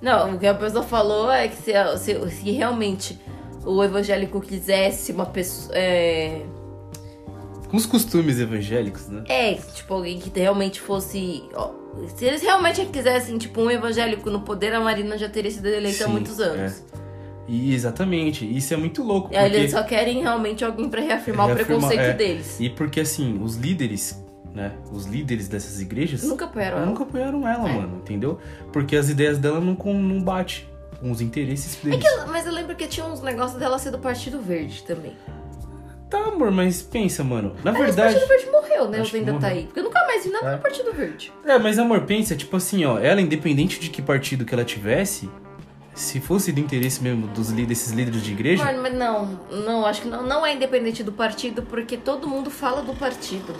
Não, 0.00 0.34
o 0.34 0.38
que 0.38 0.46
a 0.46 0.54
pessoa 0.54 0.82
falou 0.84 1.30
é 1.30 1.48
que 1.48 1.56
se, 1.56 1.72
se, 1.98 2.30
se 2.30 2.50
realmente 2.52 3.20
o 3.64 3.82
evangélico 3.84 4.40
quisesse 4.40 5.12
uma 5.12 5.26
pessoa. 5.26 5.76
É, 5.76 6.42
Com 7.70 7.76
os 7.76 7.86
costumes 7.86 8.38
evangélicos, 8.40 9.08
né? 9.08 9.22
é, 9.28 9.54
tipo, 9.54 9.94
alguém 9.94 10.18
que 10.18 10.30
realmente 10.38 10.80
fosse. 10.80 11.44
ó, 11.54 11.70
se 12.16 12.24
eles 12.24 12.42
realmente 12.42 12.84
quisessem, 12.86 13.38
tipo, 13.38 13.60
um 13.60 13.70
evangélico 13.70 14.28
no 14.30 14.40
poder, 14.40 14.74
a 14.74 14.80
Marina 14.80 15.16
já 15.16 15.28
teria 15.28 15.50
sido 15.50 15.66
eleita 15.66 16.04
há 16.04 16.06
Sim, 16.06 16.12
muitos 16.12 16.40
anos. 16.40 16.82
é. 16.96 17.00
E 17.48 17.74
exatamente. 17.74 18.44
Isso 18.44 18.72
é 18.72 18.76
muito 18.76 19.02
louco. 19.02 19.28
Porque... 19.30 19.44
eles 19.44 19.70
só 19.72 19.82
querem 19.82 20.20
realmente 20.20 20.64
alguém 20.64 20.88
pra 20.88 21.00
reafirmar, 21.00 21.46
o 21.46 21.54
Reafirmar, 21.54 21.88
preconceito 21.88 22.10
é. 22.10 22.12
deles. 22.14 22.60
E 22.60 22.70
porque 22.70 23.00
assim, 23.00 23.40
os 23.42 23.56
líderes, 23.56 24.22
né? 24.54 24.72
Os 24.92 25.06
líderes 25.06 25.48
dessas 25.48 25.80
igrejas 25.80 26.22
Nunca 26.22 26.44
apoiaram 26.44 26.76
ela. 26.78 26.86
nunca 26.86 27.02
apoiaram 27.02 27.48
ela, 27.48 27.68
É. 27.68 27.72
mano, 27.72 27.96
entendeu? 27.96 28.38
Porque 28.72 28.94
as 28.96 29.08
ideias 29.08 29.36
dela 29.38 29.58
não, 29.60 29.74
não 29.94 30.22
batem 30.22 30.64
com 31.00 31.10
os 31.10 31.20
interesses 31.20 31.76
É 31.84 31.88
deles. 31.90 32.02
que 32.04 32.08
eu- 32.08 32.26
mas 32.28 32.46
eu 32.46 32.52
lembro 32.52 32.76
que 32.76 32.86
tinha 32.86 33.06
uns 33.06 33.20
negócios 33.20 33.58
dela 33.58 33.78
ser 33.80 33.90
do 33.90 33.98
Partido 33.98 34.40
Verde 34.40 34.84
também. 34.84 35.12
Tá, 36.10 36.18
amor, 36.18 36.50
mas 36.50 36.82
pensa, 36.82 37.22
mano. 37.22 37.54
Na 37.62 37.70
Mas 37.72 37.80
o 37.80 37.84
verdade. 37.84 38.14
Partido 38.14 38.28
Verde 38.28 38.50
morreu, 38.50 38.88
né? 38.88 39.00
Acho 39.00 39.16
ainda 39.16 39.32
tá 39.34 39.38
morreu. 39.38 39.50
aí. 39.58 39.64
Porque 39.66 39.78
eu 39.80 39.84
nunca 39.84 40.04
mais 40.06 40.24
vi 40.24 40.30
nada 40.30 40.48
É. 40.50 40.56
do 40.56 40.62
Partido 40.62 40.92
Verde. 40.92 41.32
É, 41.44 41.58
mas 41.58 41.78
amor, 41.78 42.00
pensa, 42.02 42.34
tipo 42.34 42.56
assim, 42.56 42.84
ó, 42.84 42.98
ela, 42.98 43.20
independente 43.20 43.78
de 43.78 43.88
que 43.90 44.02
partido 44.02 44.44
que 44.44 44.52
ela 44.52 44.64
tivesse, 44.64 45.30
se 45.94 46.18
fosse 46.20 46.50
do 46.50 46.58
interesse 46.60 47.00
mesmo 47.02 47.28
dos 47.28 47.52
desses 47.52 47.92
líderes 47.92 48.22
de 48.22 48.32
igreja, 48.32 48.64
Mano, 48.64 48.82
mas 48.82 48.92
não, 48.94 49.40
não, 49.50 49.86
acho 49.86 50.02
que 50.02 50.08
não, 50.08 50.22
não 50.24 50.44
é 50.44 50.52
independente 50.54 51.02
do 51.04 51.12
partido, 51.12 51.62
porque 51.62 51.96
todo 51.96 52.26
mundo 52.26 52.50
fala 52.50 52.82
do 52.82 52.94
partido. 52.94 53.54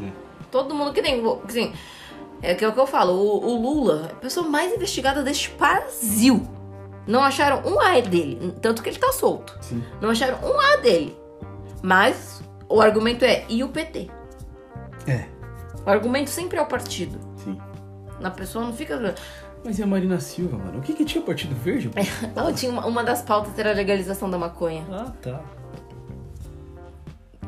É. 0.00 0.10
Todo 0.52 0.72
mundo 0.74 0.92
que 0.92 1.02
nem. 1.02 1.20
Assim, 1.44 1.72
é 2.40 2.54
que 2.54 2.64
é 2.64 2.68
o 2.68 2.72
que 2.72 2.78
eu 2.78 2.86
falo, 2.86 3.12
o, 3.14 3.46
o 3.48 3.60
Lula 3.60 4.06
é 4.10 4.12
a 4.12 4.16
pessoa 4.16 4.46
mais 4.48 4.72
investigada 4.72 5.24
deste 5.24 5.50
Brasil. 5.58 6.46
Não 7.04 7.20
acharam 7.24 7.62
um 7.68 7.80
A 7.80 7.98
dele, 8.00 8.54
tanto 8.62 8.80
que 8.80 8.90
ele 8.90 8.98
tá 8.98 9.10
solto. 9.10 9.58
sim. 9.60 9.82
Não 10.00 10.10
acharam 10.10 10.38
um 10.48 10.60
A 10.60 10.76
dele. 10.76 11.17
Mas 11.88 12.42
o 12.68 12.82
argumento 12.82 13.24
é, 13.24 13.46
e 13.48 13.64
o 13.64 13.68
PT? 13.70 14.10
É, 15.06 15.24
O 15.86 15.88
argumento 15.88 16.28
sempre 16.28 16.58
é 16.58 16.60
o 16.62 16.66
partido. 16.66 17.18
sim. 17.42 17.58
Na 18.20 18.30
pessoa 18.30 18.62
não 18.62 18.74
fica. 18.74 19.14
Mas 19.64 19.78
e 19.78 19.82
a 19.82 19.86
Marina 19.86 20.20
Silva, 20.20 20.58
mano? 20.58 20.80
O 20.80 20.82
que 20.82 20.92
que 20.92 21.02
tinha 21.04 21.22
o 21.22 21.24
Partido 21.24 21.54
Verde? 21.54 21.90
Não, 22.36 22.52
tinha 22.52 22.70
uma, 22.70 22.84
uma 22.86 23.02
das 23.02 23.22
pautas 23.22 23.58
era 23.58 23.70
a 23.70 23.74
legalização 23.74 24.28
da 24.28 24.36
maconha. 24.36 24.84
Ah, 24.90 25.10
tá. 25.22 25.40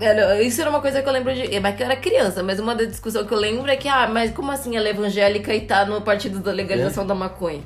Era- 0.00 0.40
Isso 0.42 0.60
era 0.60 0.70
uma 0.70 0.80
coisa 0.80 1.02
que 1.02 1.08
eu 1.08 1.12
lembro 1.12 1.34
de. 1.34 1.60
Mas 1.60 1.76
que 1.76 1.82
eu 1.82 1.86
era 1.86 1.96
criança, 1.96 2.42
mas 2.42 2.58
uma 2.58 2.74
da 2.74 2.84
discussão 2.84 3.24
que 3.24 3.32
eu 3.34 3.38
lembro 3.38 3.70
é 3.70 3.76
que, 3.76 3.88
ah, 3.88 4.08
mas 4.08 4.32
como 4.32 4.50
assim 4.50 4.76
ela 4.76 4.86
é 4.88 4.90
evangélica 4.92 5.54
e 5.54 5.60
tá 5.66 5.84
no 5.84 6.00
partido 6.02 6.40
da 6.40 6.50
legalização 6.52 7.06
da 7.06 7.14
maconha? 7.14 7.62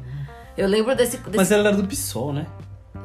Eu 0.56 0.66
lembro 0.66 0.94
desse. 0.96 1.18
desse- 1.18 1.36
Mas 1.36 1.50
ela 1.52 1.68
era 1.68 1.76
do 1.76 1.86
PSOL, 1.86 2.32
né? 2.32 2.46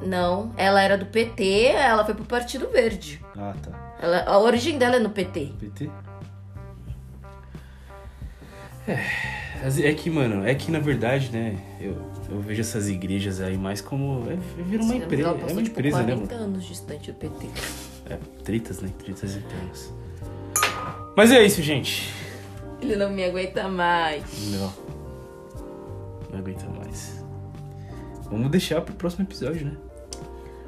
Não, 0.06 0.54
ela 0.58 0.82
era 0.82 0.98
do 0.98 1.06
PT, 1.06 1.66
ela 1.66 2.06
foi 2.06 2.14
pro 2.14 2.26
Partido 2.26 2.70
Verde. 2.70 3.22
Ah, 3.38 3.54
tá. 3.62 3.96
Ela- 4.02 4.24
a 4.26 4.40
origem 4.40 4.78
dela 4.78 4.96
é 4.96 5.00
no 5.00 5.10
PT. 5.10 5.54
PT? 5.60 5.90
É, 8.88 9.66
as- 9.66 9.80
é 9.80 9.94
que, 9.94 10.10
mano, 10.10 10.48
é 10.48 10.56
que 10.56 10.72
na 10.72 10.80
verdade, 10.80 11.30
né, 11.32 11.58
eu, 11.80 11.96
eu 12.30 12.40
vejo 12.42 12.62
essas 12.62 12.88
igrejas 12.90 13.40
aí 13.42 13.58
mais 13.58 13.82
como. 13.82 14.26
É, 14.32 14.36
vira 14.64 14.82
uma 14.84 14.94
Sim, 14.94 14.98
empresa. 15.00 15.24
ela 15.30 15.32
É 15.40 15.52
uma 15.52 15.64
tipo, 15.64 15.80
empresa, 15.80 15.98
né, 16.04 16.14
40 16.16 16.34
mano? 16.36 16.46
anos 16.46 16.66
distante 16.66 17.12
do 17.12 17.18
PT. 17.18 17.48
É, 18.10 18.18
tretas, 18.44 18.82
né? 18.82 18.90
Tretas 18.98 19.36
internas. 19.36 19.94
Mas 21.16 21.32
é 21.32 21.44
isso, 21.44 21.62
gente. 21.62 22.12
Ele 22.82 22.96
não 22.96 23.12
me 23.12 23.24
aguenta 23.24 23.68
mais. 23.68 24.24
Não. 24.52 24.74
Não 26.32 26.40
aguenta 26.40 26.66
mais. 26.70 27.24
Vamos 28.32 28.50
deixar 28.50 28.82
pro 28.82 28.94
próximo 28.96 29.26
episódio, 29.26 29.66
né? 29.66 29.74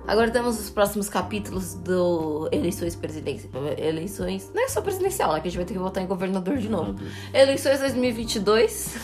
Agora 0.08 0.32
temos 0.32 0.60
os 0.60 0.70
próximos 0.70 1.08
capítulos 1.10 1.76
do 1.76 2.50
eleições 2.52 2.96
presidenciais. 2.96 3.54
Eleições. 3.78 4.52
Não 4.54 4.64
é 4.64 4.68
só 4.68 4.82
presidencial, 4.82 5.34
né? 5.34 5.40
Que 5.40 5.48
a 5.48 5.52
gente 5.52 5.58
vai 5.58 5.66
ter 5.66 5.74
que 5.74 5.80
votar 5.80 6.04
em 6.04 6.08
governador 6.08 6.58
de 6.58 6.70
novo. 6.70 6.96
Eleições 7.34 7.80
2022. 7.80 8.96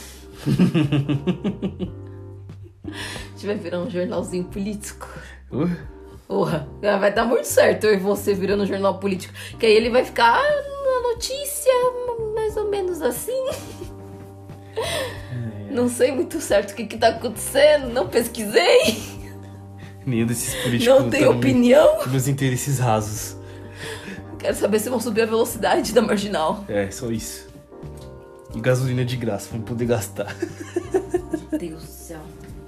a 2.86 3.30
gente 3.32 3.46
vai 3.46 3.56
virar 3.56 3.80
um 3.80 3.90
jornalzinho 3.90 4.46
político. 4.46 5.08
Uh, 5.52 5.98
Porra, 6.28 6.68
vai 6.82 7.14
dar 7.14 7.24
muito 7.24 7.46
certo 7.46 7.86
eu 7.86 7.94
e 7.94 7.98
você 7.98 8.34
virando 8.34 8.64
um 8.64 8.66
jornal 8.66 9.00
político. 9.00 9.34
Que 9.58 9.66
aí 9.66 9.74
ele 9.74 9.90
vai 9.90 10.04
ficar 10.04 10.44
na 10.44 11.10
notícia, 11.14 11.72
mais 12.36 12.58
ou 12.58 12.70
menos 12.70 13.02
assim. 13.02 13.46
Não 15.72 15.88
sei 15.88 16.12
muito 16.12 16.42
certo 16.42 16.72
o 16.72 16.76
que, 16.76 16.86
que 16.86 16.98
tá 16.98 17.10
acontecendo, 17.10 17.90
não 17.90 18.08
pesquisei, 18.08 19.17
nenhum 20.10 20.26
desses 20.26 20.54
políticos 20.64 21.00
não 21.02 21.10
meu- 21.10 21.32
opinião. 21.32 22.08
meus 22.08 22.28
interesses 22.28 22.80
rasos. 22.80 23.36
Quero 24.40 24.56
saber 24.56 24.80
se 24.80 24.90
vão 24.90 25.00
subir 25.00 25.22
a 25.22 25.26
velocidade 25.26 25.94
da 25.94 26.02
marginal. 26.02 26.64
É, 26.68 26.90
só 26.92 27.10
isso. 27.12 27.48
E 28.56 28.60
gasolina 28.62 29.04
de 29.04 29.16
graça, 29.18 29.50
eu 29.56 29.62
poder 29.62 29.86
gastar. 29.86 30.36
Meu 31.52 31.60
Deus 31.60 31.82
do 31.84 31.88
céu. 31.88 32.20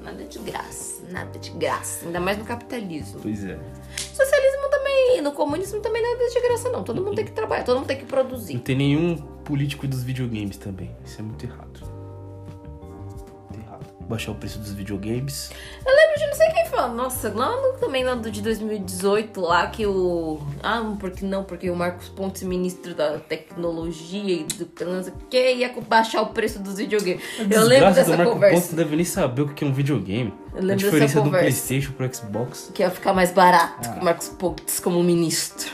Nada 0.03 0.23
de 0.23 0.39
graça, 0.39 1.01
nada 1.11 1.37
de 1.37 1.51
graça. 1.51 2.05
Ainda 2.05 2.19
mais 2.19 2.37
no 2.37 2.43
capitalismo. 2.45 3.19
Pois 3.21 3.43
é. 3.45 3.57
Socialismo 3.95 4.69
também, 4.71 5.21
no 5.21 5.31
comunismo 5.31 5.79
também 5.81 6.01
nada 6.01 6.27
de 6.29 6.41
graça, 6.41 6.69
não. 6.69 6.83
Todo 6.83 7.01
mundo 7.03 7.15
tem 7.15 7.25
que 7.25 7.31
trabalhar, 7.31 7.63
todo 7.63 7.77
mundo 7.77 7.87
tem 7.87 7.97
que 7.97 8.03
Não 8.03 8.09
produzir. 8.09 8.57
tem 8.59 8.75
nenhum 8.75 9.15
político 9.43 9.87
dos 9.87 10.03
videogames 10.03 10.57
também. 10.57 10.95
Isso 11.05 11.19
é 11.19 11.23
muito 11.23 11.45
errado. 11.45 11.79
Baixar 14.09 14.31
o 14.31 14.35
preço 14.35 14.57
dos 14.57 14.71
videogames. 14.73 15.51
Eu 15.85 15.95
lembro 15.95 16.19
de 16.19 16.25
não 16.25 16.33
sei 16.33 16.49
quem 16.49 16.65
falou. 16.65 16.95
Nossa, 16.95 17.31
lá 17.31 17.55
no, 17.55 17.73
também 17.77 18.03
lá 18.03 18.15
do 18.15 18.31
de 18.31 18.41
2018, 18.41 19.39
lá 19.39 19.67
que 19.67 19.85
o. 19.85 20.39
Ah, 20.63 20.81
porque 20.99 21.23
não? 21.23 21.43
Porque 21.43 21.69
o 21.69 21.75
Marcos 21.75 22.09
Pontes, 22.09 22.41
ministro 22.41 22.95
da 22.95 23.19
tecnologia 23.19 24.33
e 24.33 24.43
do 24.45 24.67
não 24.85 25.03
sei 25.03 25.13
o 25.13 25.15
que, 25.29 25.53
ia 25.53 25.71
baixar 25.87 26.23
o 26.23 26.27
preço 26.27 26.57
dos 26.57 26.77
videogames. 26.77 27.21
Eu 27.37 27.63
lembro 27.65 27.93
dessa 27.93 28.11
do 28.11 28.17
Marco 28.17 28.33
conversa. 28.33 28.55
Ponto 28.61 28.69
não 28.71 28.77
deve 28.77 28.95
nem 28.95 29.05
saber 29.05 29.41
o 29.43 29.49
que 29.49 29.63
é 29.63 29.67
um 29.67 29.73
videogame. 29.73 30.33
Eu 30.55 30.63
lembro 30.63 30.63
a 30.63 30.75
dessa 30.75 30.85
diferença 30.85 31.19
do 31.19 31.23
conversa. 31.25 31.45
Playstation 31.45 31.91
pro 31.93 32.11
Xbox. 32.15 32.71
Que 32.73 32.81
ia 32.81 32.89
ficar 32.89 33.13
mais 33.13 33.31
barato 33.31 33.89
Ah. 33.89 33.93
que 33.93 33.99
o 33.99 34.03
Marcos 34.03 34.27
Pontes 34.29 34.79
como 34.79 35.03
ministro. 35.03 35.71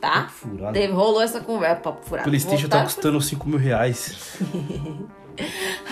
Tá? 0.00 0.30
Teve, 0.72 0.92
rolou 0.92 1.20
essa 1.20 1.40
conversa, 1.40 1.80
papo 1.82 2.00
O 2.00 2.08
furado. 2.08 2.30
Playstation 2.30 2.68
tá 2.68 2.78
Voltaram 2.78 2.84
custando 2.86 3.20
5 3.20 3.46
mil 3.46 3.58
reais. 3.58 4.38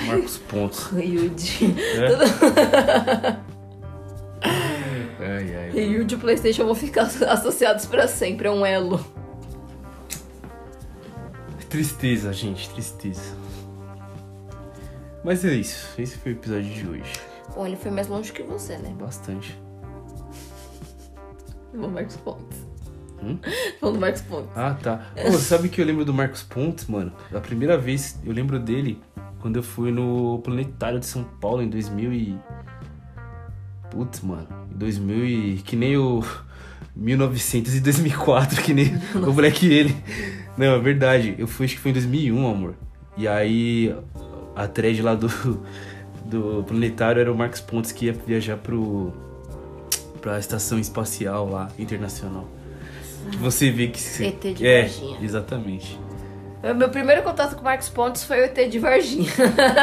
Marcos 0.06 0.39
Pontos. 0.39 0.85
pro 0.89 0.98
Ryuji. 0.98 1.74
É? 1.97 3.36
Ai, 5.20 5.56
ai. 5.56 5.70
Ryuji 5.70 6.14
e 6.14 6.16
o 6.16 6.18
Playstation 6.18 6.64
vão 6.64 6.74
ficar 6.74 7.02
associados 7.28 7.86
pra 7.86 8.06
sempre, 8.09 8.48
é 8.48 8.51
um 8.51 8.64
elo. 8.64 9.05
Tristeza, 11.68 12.32
gente, 12.32 12.70
tristeza. 12.70 13.35
Mas 15.24 15.44
é 15.44 15.52
isso. 15.52 15.89
Esse 16.01 16.16
foi 16.16 16.32
o 16.32 16.35
episódio 16.36 16.73
de 16.73 16.86
hoje. 16.86 17.12
Bom, 17.55 17.66
ele 17.66 17.77
foi 17.77 17.90
mais 17.90 18.06
longe 18.06 18.32
que 18.32 18.43
você, 18.43 18.78
né? 18.78 18.94
Bastante. 18.98 19.59
O 21.74 21.89
Marcos 21.89 22.16
Pontes. 22.16 22.59
Hum? 23.23 23.39
Falando 23.81 23.94
do 23.97 24.01
Marcos 24.01 24.23
Pontes. 24.23 24.51
Ah, 24.55 24.77
tá. 24.81 25.12
Pô, 25.20 25.32
sabe 25.32 25.68
que 25.68 25.81
eu 25.81 25.85
lembro 25.85 26.05
do 26.05 26.14
Marcos 26.14 26.43
Pontes, 26.43 26.86
mano? 26.86 27.12
A 27.35 27.40
primeira 27.40 27.77
vez 27.77 28.18
eu 28.24 28.32
lembro 28.32 28.59
dele 28.59 29.02
quando 29.41 29.57
eu 29.57 29.63
fui 29.63 29.91
no 29.91 30.39
Planetário 30.45 30.99
de 30.99 31.07
São 31.07 31.25
Paulo 31.25 31.63
em 31.63 31.69
2000 31.69 32.13
e... 32.13 32.39
Putz, 33.91 34.21
mano. 34.21 34.47
Em 34.73 34.79
2000 34.79 35.27
e... 35.27 35.57
Que 35.65 35.77
nem 35.77 35.97
o... 35.97 36.23
1900 36.97 37.75
e 37.75 37.81
2004, 37.81 38.63
que 38.63 38.73
nem 38.73 38.95
o 39.15 39.31
moleque 39.33 39.71
ele. 39.71 39.95
Não, 40.57 40.75
é 40.75 40.79
verdade. 40.79 41.35
Eu 41.37 41.47
fui, 41.47 41.67
acho 41.67 41.75
que 41.75 41.81
foi 41.81 41.91
em 41.91 41.95
2001, 41.95 42.49
amor. 42.49 42.75
E 43.19 43.29
aí, 43.29 43.95
a 44.55 44.67
thread 44.67 45.03
lá 45.03 45.15
do, 45.15 45.29
do 46.25 46.65
Planetário 46.67 47.21
era 47.21 47.31
o 47.31 47.37
Marcos 47.37 47.61
Pontes 47.61 47.93
que 47.93 48.07
ia 48.07 48.13
viajar 48.15 48.57
pro... 48.57 49.13
Pra 50.23 50.39
estação 50.39 50.79
espacial 50.79 51.49
lá, 51.51 51.69
internacional. 51.79 52.49
Você 53.41 53.71
vê 53.71 53.89
que... 53.89 54.01
se- 54.01 54.25
ET 54.25 54.41
de 54.41 54.67
é, 54.67 54.83
Varginha. 54.83 55.19
exatamente. 55.23 56.01
Meu 56.62 56.89
primeiro 56.89 57.23
contato 57.23 57.55
com 57.55 57.61
o 57.61 57.65
Marcos 57.65 57.89
Pontes 57.89 58.24
foi 58.24 58.41
o 58.41 58.45
ET 58.45 58.55
de 58.69 58.78
Varginha. 58.78 59.31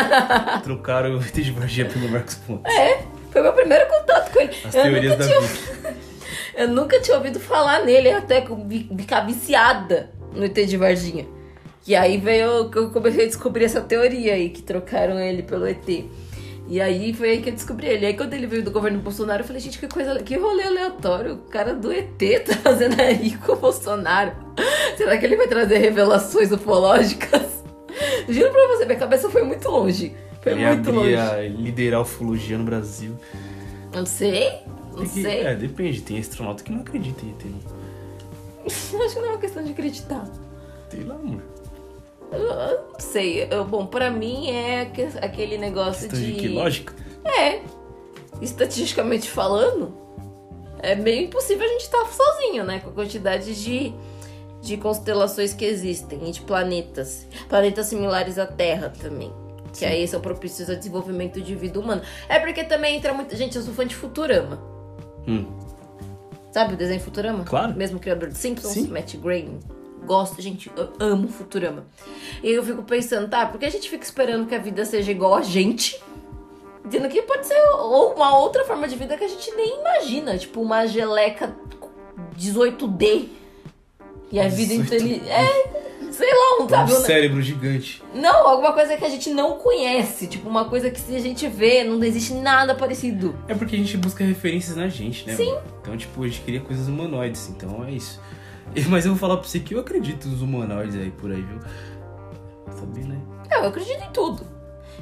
Trocaram 0.64 1.18
o 1.18 1.22
ET 1.22 1.34
de 1.34 1.52
Varginha 1.52 1.88
pelo 1.88 2.10
Marcos 2.10 2.36
Pontes. 2.36 2.74
É, 2.74 3.04
foi 3.32 3.42
meu 3.42 3.54
primeiro 3.54 3.88
contato 3.88 4.32
com 4.32 4.42
ele. 4.42 4.56
As 4.66 4.76
eu, 4.76 4.84
teorias 4.84 5.12
nunca 5.12 5.18
da 5.18 5.28
tinha, 5.28 5.42
Vicky. 5.42 5.98
eu 6.56 6.68
nunca 6.68 7.00
tinha 7.00 7.18
ouvido 7.18 7.40
falar 7.40 7.84
nele, 7.84 8.12
até 8.12 8.46
eu 8.46 8.68
ficar 8.98 9.22
viciada 9.22 10.10
no 10.34 10.44
ET 10.44 10.54
de 10.54 10.76
Varginha. 10.76 11.26
E 11.86 11.96
aí 11.96 12.18
veio 12.18 12.70
que 12.70 12.78
eu 12.78 12.90
comecei 12.90 13.26
a 13.26 13.28
descobrir 13.28 13.66
essa 13.66 13.82
teoria 13.82 14.34
aí, 14.34 14.50
que 14.50 14.62
trocaram 14.62 15.20
ele 15.20 15.44
pelo 15.44 15.68
ET. 15.68 16.06
E 16.68 16.80
aí 16.80 17.14
foi 17.14 17.32
aí 17.32 17.42
que 17.42 17.50
eu 17.50 17.54
descobri 17.54 17.88
ele. 17.88 18.06
Aí 18.06 18.14
quando 18.16 18.34
ele 18.34 18.48
veio 18.48 18.64
do 18.64 18.72
governo 18.72 19.00
Bolsonaro, 19.00 19.42
eu 19.44 19.46
falei, 19.48 19.62
gente, 19.62 19.78
que 19.78 19.88
coisa, 19.88 20.18
que 20.24 20.38
rolê 20.38 20.64
aleatório. 20.64 21.34
O 21.36 21.38
cara 21.50 21.74
do 21.76 21.92
ET 21.92 22.18
tá 22.46 22.56
fazendo 22.64 23.00
aí 23.02 23.36
com 23.38 23.52
o 23.52 23.56
Bolsonaro. 23.58 24.32
Será 24.98 25.18
que 25.18 25.26
ele 25.26 25.36
vai 25.36 25.48
trazer 25.48 25.78
revelações 25.78 26.52
ufológicas? 26.52 27.64
Juro 28.30 28.52
pra 28.52 28.68
você, 28.70 28.86
minha 28.86 28.98
cabeça 28.98 29.30
foi 29.30 29.44
muito 29.44 29.70
longe. 29.70 30.16
Foi 30.42 30.54
Ele 30.54 30.66
muito 30.66 30.92
longe. 30.92 31.16
liderar 31.50 32.00
a 32.00 32.04
ufologia 32.04 32.58
no 32.58 32.64
Brasil. 32.64 33.16
Não 33.94 34.06
sei, 34.06 34.50
não 34.96 35.04
que- 35.04 35.22
sei. 35.22 35.42
É, 35.42 35.56
depende. 35.56 36.02
Tem 36.02 36.18
astronauta 36.20 36.64
que 36.64 36.72
não 36.72 36.82
acredita 36.82 37.26
em 37.26 37.30
ET. 37.30 37.46
não. 37.46 37.84
Acho 38.66 39.14
que 39.14 39.20
não 39.20 39.28
é 39.28 39.30
uma 39.32 39.38
questão 39.38 39.64
de 39.64 39.72
acreditar. 39.72 40.26
Sei 40.90 41.04
lá, 41.04 41.16
amor. 41.16 41.42
Eu, 42.36 42.90
não 42.92 43.00
sei. 43.00 43.48
Eu- 43.50 43.66
bom, 43.66 43.86
pra 43.86 44.10
mim 44.10 44.50
é 44.50 44.86
que- 44.86 45.02
aquele 45.22 45.58
negócio 45.58 46.08
de 46.10 46.34
que 46.34 46.48
lógica? 46.48 46.94
É. 47.26 47.62
Estatisticamente 48.42 49.30
falando, 49.30 49.94
é 50.80 50.96
meio 50.96 51.26
impossível 51.26 51.66
a 51.66 51.70
gente 51.70 51.82
estar 51.82 52.06
sozinho, 52.08 52.64
né? 52.64 52.80
Com 52.80 52.90
a 52.90 52.94
quantidade 52.94 53.56
de, 53.64 53.94
de 54.62 54.78
constelações 54.78 55.54
que 55.54 55.64
existem 55.66 56.28
e 56.28 56.32
de 56.32 56.42
planetas. 56.42 57.26
Planetas 57.48 57.86
similares 57.88 58.38
à 58.38 58.46
Terra 58.46 58.92
também. 59.02 59.32
Que 59.72 59.80
Sim. 59.80 59.86
aí 59.86 60.08
são 60.08 60.20
propícios 60.22 60.70
ao 60.70 60.76
desenvolvimento 60.76 61.42
de 61.42 61.56
vida 61.56 61.80
humana. 61.80 62.02
É 62.30 62.38
porque 62.40 62.64
também 62.64 62.96
entra 62.98 63.14
muita. 63.14 63.36
Gente, 63.36 63.56
eu 63.56 63.62
sou 63.64 63.74
fã 63.74 63.86
de 63.88 63.96
Futurama. 63.96 64.62
Hum. 65.28 65.46
Sabe 66.52 66.76
o 66.76 66.78
desenho 66.78 67.00
Futurama? 67.02 67.44
Claro. 67.44 67.74
Mesmo 67.76 68.00
criador 68.00 68.30
de 68.30 68.38
Simpsons, 68.38 68.74
Sim. 68.74 68.88
Matt 68.90 69.16
Groening. 69.16 69.60
Gosto, 70.06 70.42
gente, 70.42 70.72
eu 70.76 70.90
amo 71.00 71.28
Futurama. 71.28 71.86
E 72.44 72.50
eu 72.52 72.64
fico 72.64 72.84
pensando, 72.84 73.30
tá, 73.30 73.46
por 73.46 73.60
que 73.60 73.66
a 73.66 73.70
gente 73.72 73.90
fica 73.90 74.04
esperando 74.04 74.46
que 74.48 74.56
a 74.56 74.60
vida 74.60 74.84
seja 74.86 75.12
igual 75.12 75.36
a 75.36 75.42
gente? 75.42 76.02
Dizendo 76.86 77.08
que 77.08 77.22
pode 77.22 77.46
ser 77.48 77.58
ou 77.80 78.14
uma 78.14 78.38
outra 78.38 78.66
forma 78.66 78.88
de 78.88 78.96
vida 78.96 79.16
que 79.18 79.24
a 79.24 79.28
gente 79.28 79.50
nem 79.56 79.80
imagina. 79.80 80.38
Tipo, 80.38 80.62
uma 80.62 80.86
geleca 80.86 81.56
18D. 82.38 83.28
E 84.32 84.40
a 84.40 84.48
vida 84.48 84.74
18D. 84.74 84.78
inteligente. 84.80 85.30
É, 85.30 86.12
sei 86.12 86.30
lá, 86.30 86.64
Um 86.64 86.70
sabe? 86.70 86.92
né? 86.92 87.00
cérebro 87.00 87.42
gigante. 87.42 88.04
Não, 88.14 88.48
alguma 88.48 88.74
coisa 88.74 88.98
que 88.98 89.06
a 89.06 89.10
gente 89.10 89.30
não 89.30 89.54
conhece. 89.58 90.28
Tipo, 90.28 90.50
uma 90.50 90.66
coisa 90.66 90.90
que 90.90 91.00
se 91.00 91.16
a 91.16 91.20
gente 91.20 91.48
vê, 91.48 91.84
não 91.84 92.04
existe 92.04 92.34
nada 92.34 92.76
parecido. 92.76 93.36
É 93.48 93.54
porque 93.56 93.76
a 93.76 93.80
gente 93.80 93.96
busca 93.96 94.24
referências 94.24 94.76
na 94.76 94.88
gente, 94.90 95.26
né? 95.28 95.36
Sim. 95.36 95.56
Então, 95.82 95.96
tipo, 95.96 96.22
a 96.24 96.28
gente 96.28 96.42
cria 96.42 96.60
coisas 96.60 96.88
humanoides. 96.88 97.48
Então 97.50 97.86
é 97.86 97.92
isso. 97.92 98.20
Mas 98.90 99.06
eu 99.06 99.12
vou 99.12 99.20
falar 99.20 99.38
pra 99.38 99.48
você 99.48 99.60
que 99.60 99.76
eu 99.76 99.80
acredito 99.80 100.28
nos 100.28 100.42
humanoides 100.42 100.96
aí 100.96 101.12
por 101.12 101.32
aí, 101.32 101.42
viu? 101.42 101.60
Sabia, 102.76 103.06
né? 103.06 103.20
Não, 103.50 103.64
eu 103.64 103.70
acredito 103.70 104.04
em 104.04 104.12
tudo. 104.12 104.46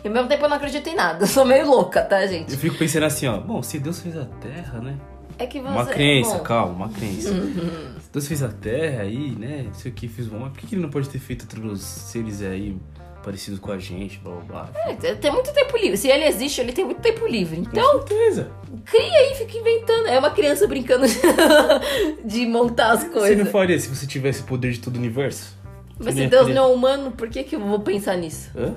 E 0.04 0.08
ao 0.08 0.14
mesmo 0.14 0.28
tempo 0.28 0.44
eu 0.44 0.50
não 0.50 0.58
acredito 0.58 0.88
em 0.88 0.96
nada. 0.96 1.24
Eu 1.24 1.28
sou 1.28 1.46
meio 1.46 1.68
louca, 1.68 2.02
tá, 2.02 2.26
gente? 2.26 2.52
Eu 2.52 2.58
fico 2.58 2.78
pensando 2.78 3.04
assim, 3.04 3.28
ó. 3.28 3.38
Bom, 3.38 3.62
se 3.62 3.80
Deus 3.80 4.00
fez 4.00 4.18
a 4.18 4.26
Terra, 4.26 4.80
né? 4.80 4.98
É 5.38 5.46
que 5.46 5.60
você. 5.60 5.70
Uma 5.70 5.86
crença, 5.86 6.38
bom, 6.38 6.44
calma, 6.44 6.74
uma 6.74 6.90
crença. 6.90 7.30
Se 7.30 8.10
Deus 8.12 8.28
fez 8.28 8.44
a 8.44 8.50
Terra 8.50 9.04
aí, 9.04 9.32
né? 9.32 9.64
Não 9.68 9.74
sei 9.74 9.92
o 9.92 9.94
que, 9.96 10.08
fez 10.08 10.28
o 10.32 10.36
homem. 10.36 10.50
Por 10.50 10.60
que, 10.60 10.68
que 10.68 10.76
ele 10.76 10.82
não 10.82 10.90
pode 10.90 11.10
ter 11.10 11.20
feito 11.20 11.44
outros 11.44 11.82
seres 11.82 12.42
aí 12.42 12.78
parecidos 13.24 13.60
com 13.60 13.72
a 13.72 13.78
gente, 13.78 14.18
blá 14.20 14.34
blá 14.48 14.64
blá? 14.64 14.70
é, 14.86 14.94
tem- 15.16 15.32
muito 15.32 15.54
tempo 15.54 15.78
livre. 15.78 15.98
Se 15.98 16.08
ele 16.10 16.26
existe, 16.26 16.60
ele 16.62 16.72
tem 16.74 16.84
muito 16.86 17.02
tempo 17.02 17.26
livre. 17.28 17.58
Com 17.58 17.64
Então, 17.64 17.92
certeza. 18.08 18.52
cria 18.86 19.18
aí, 19.20 19.36
fica 19.36 19.58
inventando. 19.58 20.08
É 20.08 20.20
uma 20.20 20.32
criança 20.32 20.68
brincando 20.68 21.06
de 22.26 22.46
montar 22.46 22.92
as 22.94 23.00
Você 23.02 23.06
não 23.08 23.14
coisas. 23.14 23.52
faria 23.52 23.80
se 23.80 23.88
você 23.88 24.06
tivesse 24.08 24.42
o 24.42 24.46
poder 24.46 24.72
de 24.72 24.80
todo 24.80 24.96
o 24.96 25.00
universo? 25.00 25.58
Mas 26.00 26.16
se 26.16 26.28
Deus 26.28 26.48
não 26.50 26.70
é 26.72 26.74
humano, 26.74 27.12
por 27.12 27.30
que, 27.30 27.44
que 27.44 27.56
eu 27.56 27.60
vou 27.60 27.80
pensar 27.80 28.16
nisso? 28.18 28.50
Hã? 28.58 28.74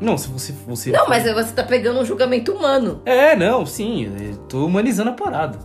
Não, 0.00 0.16
se 0.18 0.28
você. 0.28 0.52
você 0.66 0.90
Não, 0.90 1.08
mas 1.08 1.24
você 1.24 1.52
tá 1.52 1.62
pegando 1.64 1.98
um 2.00 2.04
julgamento 2.04 2.52
humano. 2.52 3.00
É, 3.04 3.34
não, 3.34 3.64
sim. 3.66 4.12
Eu 4.30 4.36
tô 4.48 4.66
humanizando 4.66 5.10
a 5.10 5.14
parada. 5.14 5.58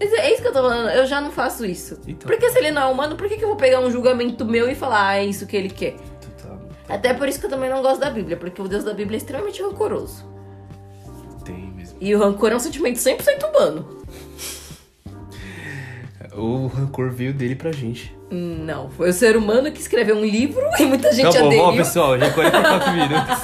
Mas 0.00 0.12
é 0.12 0.32
isso 0.32 0.40
que 0.42 0.48
eu 0.48 0.52
tô 0.52 0.62
falando, 0.62 0.90
eu 0.90 1.06
já 1.06 1.20
não 1.20 1.30
faço 1.30 1.66
isso. 1.66 1.98
Então. 2.06 2.26
Porque 2.28 2.48
se 2.50 2.58
ele 2.58 2.70
não 2.70 2.82
é 2.82 2.86
humano, 2.86 3.16
por 3.16 3.28
que, 3.28 3.36
que 3.36 3.44
eu 3.44 3.48
vou 3.48 3.56
pegar 3.56 3.80
um 3.80 3.90
julgamento 3.90 4.44
meu 4.44 4.68
e 4.70 4.74
falar, 4.74 5.08
ah, 5.08 5.16
é 5.18 5.24
isso 5.26 5.46
que 5.46 5.56
ele 5.56 5.68
quer? 5.70 5.96
Até 6.88 7.12
por 7.12 7.28
isso 7.28 7.38
que 7.38 7.46
eu 7.46 7.50
também 7.50 7.68
não 7.68 7.82
gosto 7.82 8.00
da 8.00 8.10
Bíblia, 8.10 8.36
porque 8.36 8.60
o 8.62 8.68
Deus 8.68 8.84
da 8.84 8.94
Bíblia 8.94 9.16
é 9.16 9.18
extremamente 9.18 9.62
rancoroso. 9.62 10.24
Tem 11.44 11.72
mesmo. 11.72 11.96
E 12.00 12.14
o 12.14 12.18
rancor 12.18 12.52
é 12.52 12.56
um 12.56 12.60
sentimento 12.60 12.96
100% 12.96 13.48
humano. 13.50 13.98
O 16.38 16.68
rancor 16.68 17.10
veio 17.10 17.34
dele 17.34 17.56
pra 17.56 17.72
gente. 17.72 18.16
Não, 18.30 18.88
foi 18.90 19.10
o 19.10 19.12
ser 19.12 19.36
humano 19.36 19.72
que 19.72 19.80
escreveu 19.80 20.14
um 20.16 20.24
livro 20.24 20.62
e 20.78 20.84
muita 20.84 21.12
gente 21.12 21.32
tá 21.32 21.40
bom, 21.40 21.46
aderiu. 21.46 21.64
ó, 21.64 21.72
pessoal, 21.72 22.16
já 22.18 22.26
é 22.26 22.30
44 22.30 22.92
minutos. 22.92 23.38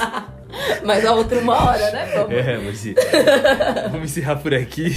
Mas 0.84 1.04
a 1.04 1.12
outra 1.12 1.40
uma 1.40 1.54
hora, 1.54 1.90
né? 1.90 2.12
Vamos. 2.14 2.32
É, 2.32 2.58
mas. 2.58 2.84
Vamos 3.90 4.04
encerrar 4.04 4.36
por 4.36 4.54
aqui. 4.54 4.92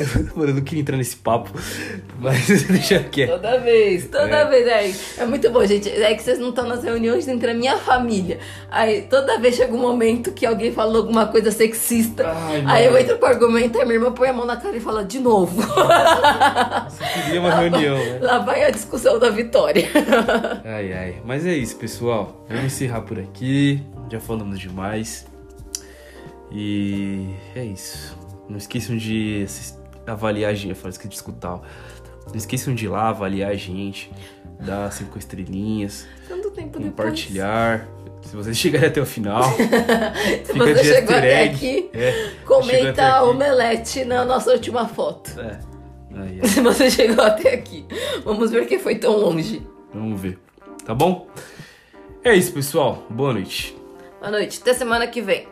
Eu, 0.36 0.46
eu 0.46 0.54
não 0.54 0.62
queria 0.62 0.80
entrar 0.80 0.96
nesse 0.96 1.16
papo, 1.16 1.50
mas 2.18 2.46
deixa 2.68 3.00
quieto. 3.00 3.30
Toda 3.30 3.58
vez, 3.58 4.06
toda 4.08 4.36
É. 4.36 4.44
vez. 4.48 4.66
É, 5.18 5.22
é 5.22 5.26
muito 5.26 5.50
bom, 5.50 5.64
gente. 5.66 5.88
É 5.88 6.14
que 6.14 6.22
vocês 6.22 6.38
não 6.38 6.48
estão 6.50 6.66
nas 6.66 6.82
reuniões 6.82 7.26
entre 7.28 7.50
a 7.50 7.54
minha 7.54 7.76
família. 7.78 8.38
Aí 8.70 9.02
toda 9.02 9.38
vez 9.38 9.56
chega 9.56 9.72
um 9.74 9.78
momento 9.80 10.32
que 10.32 10.46
alguém 10.46 10.72
falou 10.72 10.98
alguma 11.02 11.26
coisa 11.26 11.50
sexista. 11.50 12.26
Ai, 12.28 12.62
aí 12.66 12.86
eu 12.86 12.98
entro 12.98 13.18
com 13.18 13.26
o 13.26 13.28
argumento, 13.28 13.78
aí 13.78 13.84
minha 13.84 13.96
irmã 13.98 14.12
põe 14.12 14.28
a 14.28 14.32
mão 14.32 14.46
na 14.46 14.56
cara 14.56 14.76
e 14.76 14.80
fala 14.80 15.04
de 15.04 15.18
novo. 15.18 15.60
Você 15.62 17.04
queria 17.24 17.40
uma 17.40 17.54
reunião, 17.54 17.96
né? 17.98 18.18
Lá 18.20 18.38
vai 18.38 18.64
a 18.64 18.70
discussão 18.70 19.18
da 19.18 19.30
vitória. 19.30 19.88
Ai, 20.64 20.92
ai. 20.92 21.22
Mas 21.24 21.44
é 21.46 21.54
isso, 21.54 21.76
pessoal. 21.76 22.44
Vamos 22.48 22.64
encerrar 22.64 23.02
por 23.02 23.18
aqui. 23.18 23.82
Já 24.10 24.20
falamos 24.20 24.58
demais. 24.58 25.26
E 26.52 27.26
é 27.54 27.64
isso. 27.64 28.18
Não 28.48 28.56
esqueçam 28.58 28.96
de 28.96 29.42
assis- 29.44 29.78
avaliar 30.06 30.50
a 30.50 30.54
gente. 30.54 30.70
Eu 30.70 30.76
falei 30.76 30.90
esqueci 30.90 31.08
de 31.08 31.14
escutar. 31.16 31.60
Não 32.28 32.36
esqueçam 32.36 32.74
de 32.74 32.84
ir 32.84 32.88
lá 32.88 33.08
avaliar 33.08 33.50
a 33.50 33.56
gente. 33.56 34.10
Dar 34.60 34.92
cinco 34.92 35.18
estrelinhas. 35.18 36.06
Tanto 36.28 36.50
tempo 36.50 36.78
depois. 36.78 36.90
Compartilhar. 36.90 37.88
Se 38.22 38.36
vocês 38.36 38.56
chegarem 38.56 38.88
até 38.88 39.00
o 39.00 39.06
final. 39.06 39.42
Se 40.44 40.52
fica 40.52 40.66
você 40.66 40.84
chegou 40.84 41.16
até 41.16 41.44
aqui, 41.44 41.90
É, 41.94 42.12
chegou 42.12 42.28
até 42.28 42.44
comenta 42.44 43.06
aqui. 43.16 43.24
omelete 43.28 44.04
na 44.04 44.24
nossa 44.26 44.52
última 44.52 44.86
foto. 44.86 45.40
É. 45.40 45.58
Ai. 46.14 46.40
Se 46.46 46.60
você 46.60 46.90
chegou 46.90 47.24
até 47.24 47.54
aqui. 47.54 47.86
Vamos 48.24 48.50
ver 48.50 48.66
quem 48.66 48.78
foi 48.78 48.96
tão 48.96 49.16
longe. 49.16 49.66
Vamos 49.94 50.20
ver. 50.20 50.38
Tá 50.84 50.94
bom? 50.94 51.26
É 52.22 52.34
isso, 52.34 52.52
pessoal. 52.52 53.04
Boa 53.08 53.32
noite. 53.32 53.74
Boa 54.20 54.30
noite. 54.30 54.58
Até 54.60 54.74
semana 54.74 55.06
que 55.06 55.22
vem. 55.22 55.48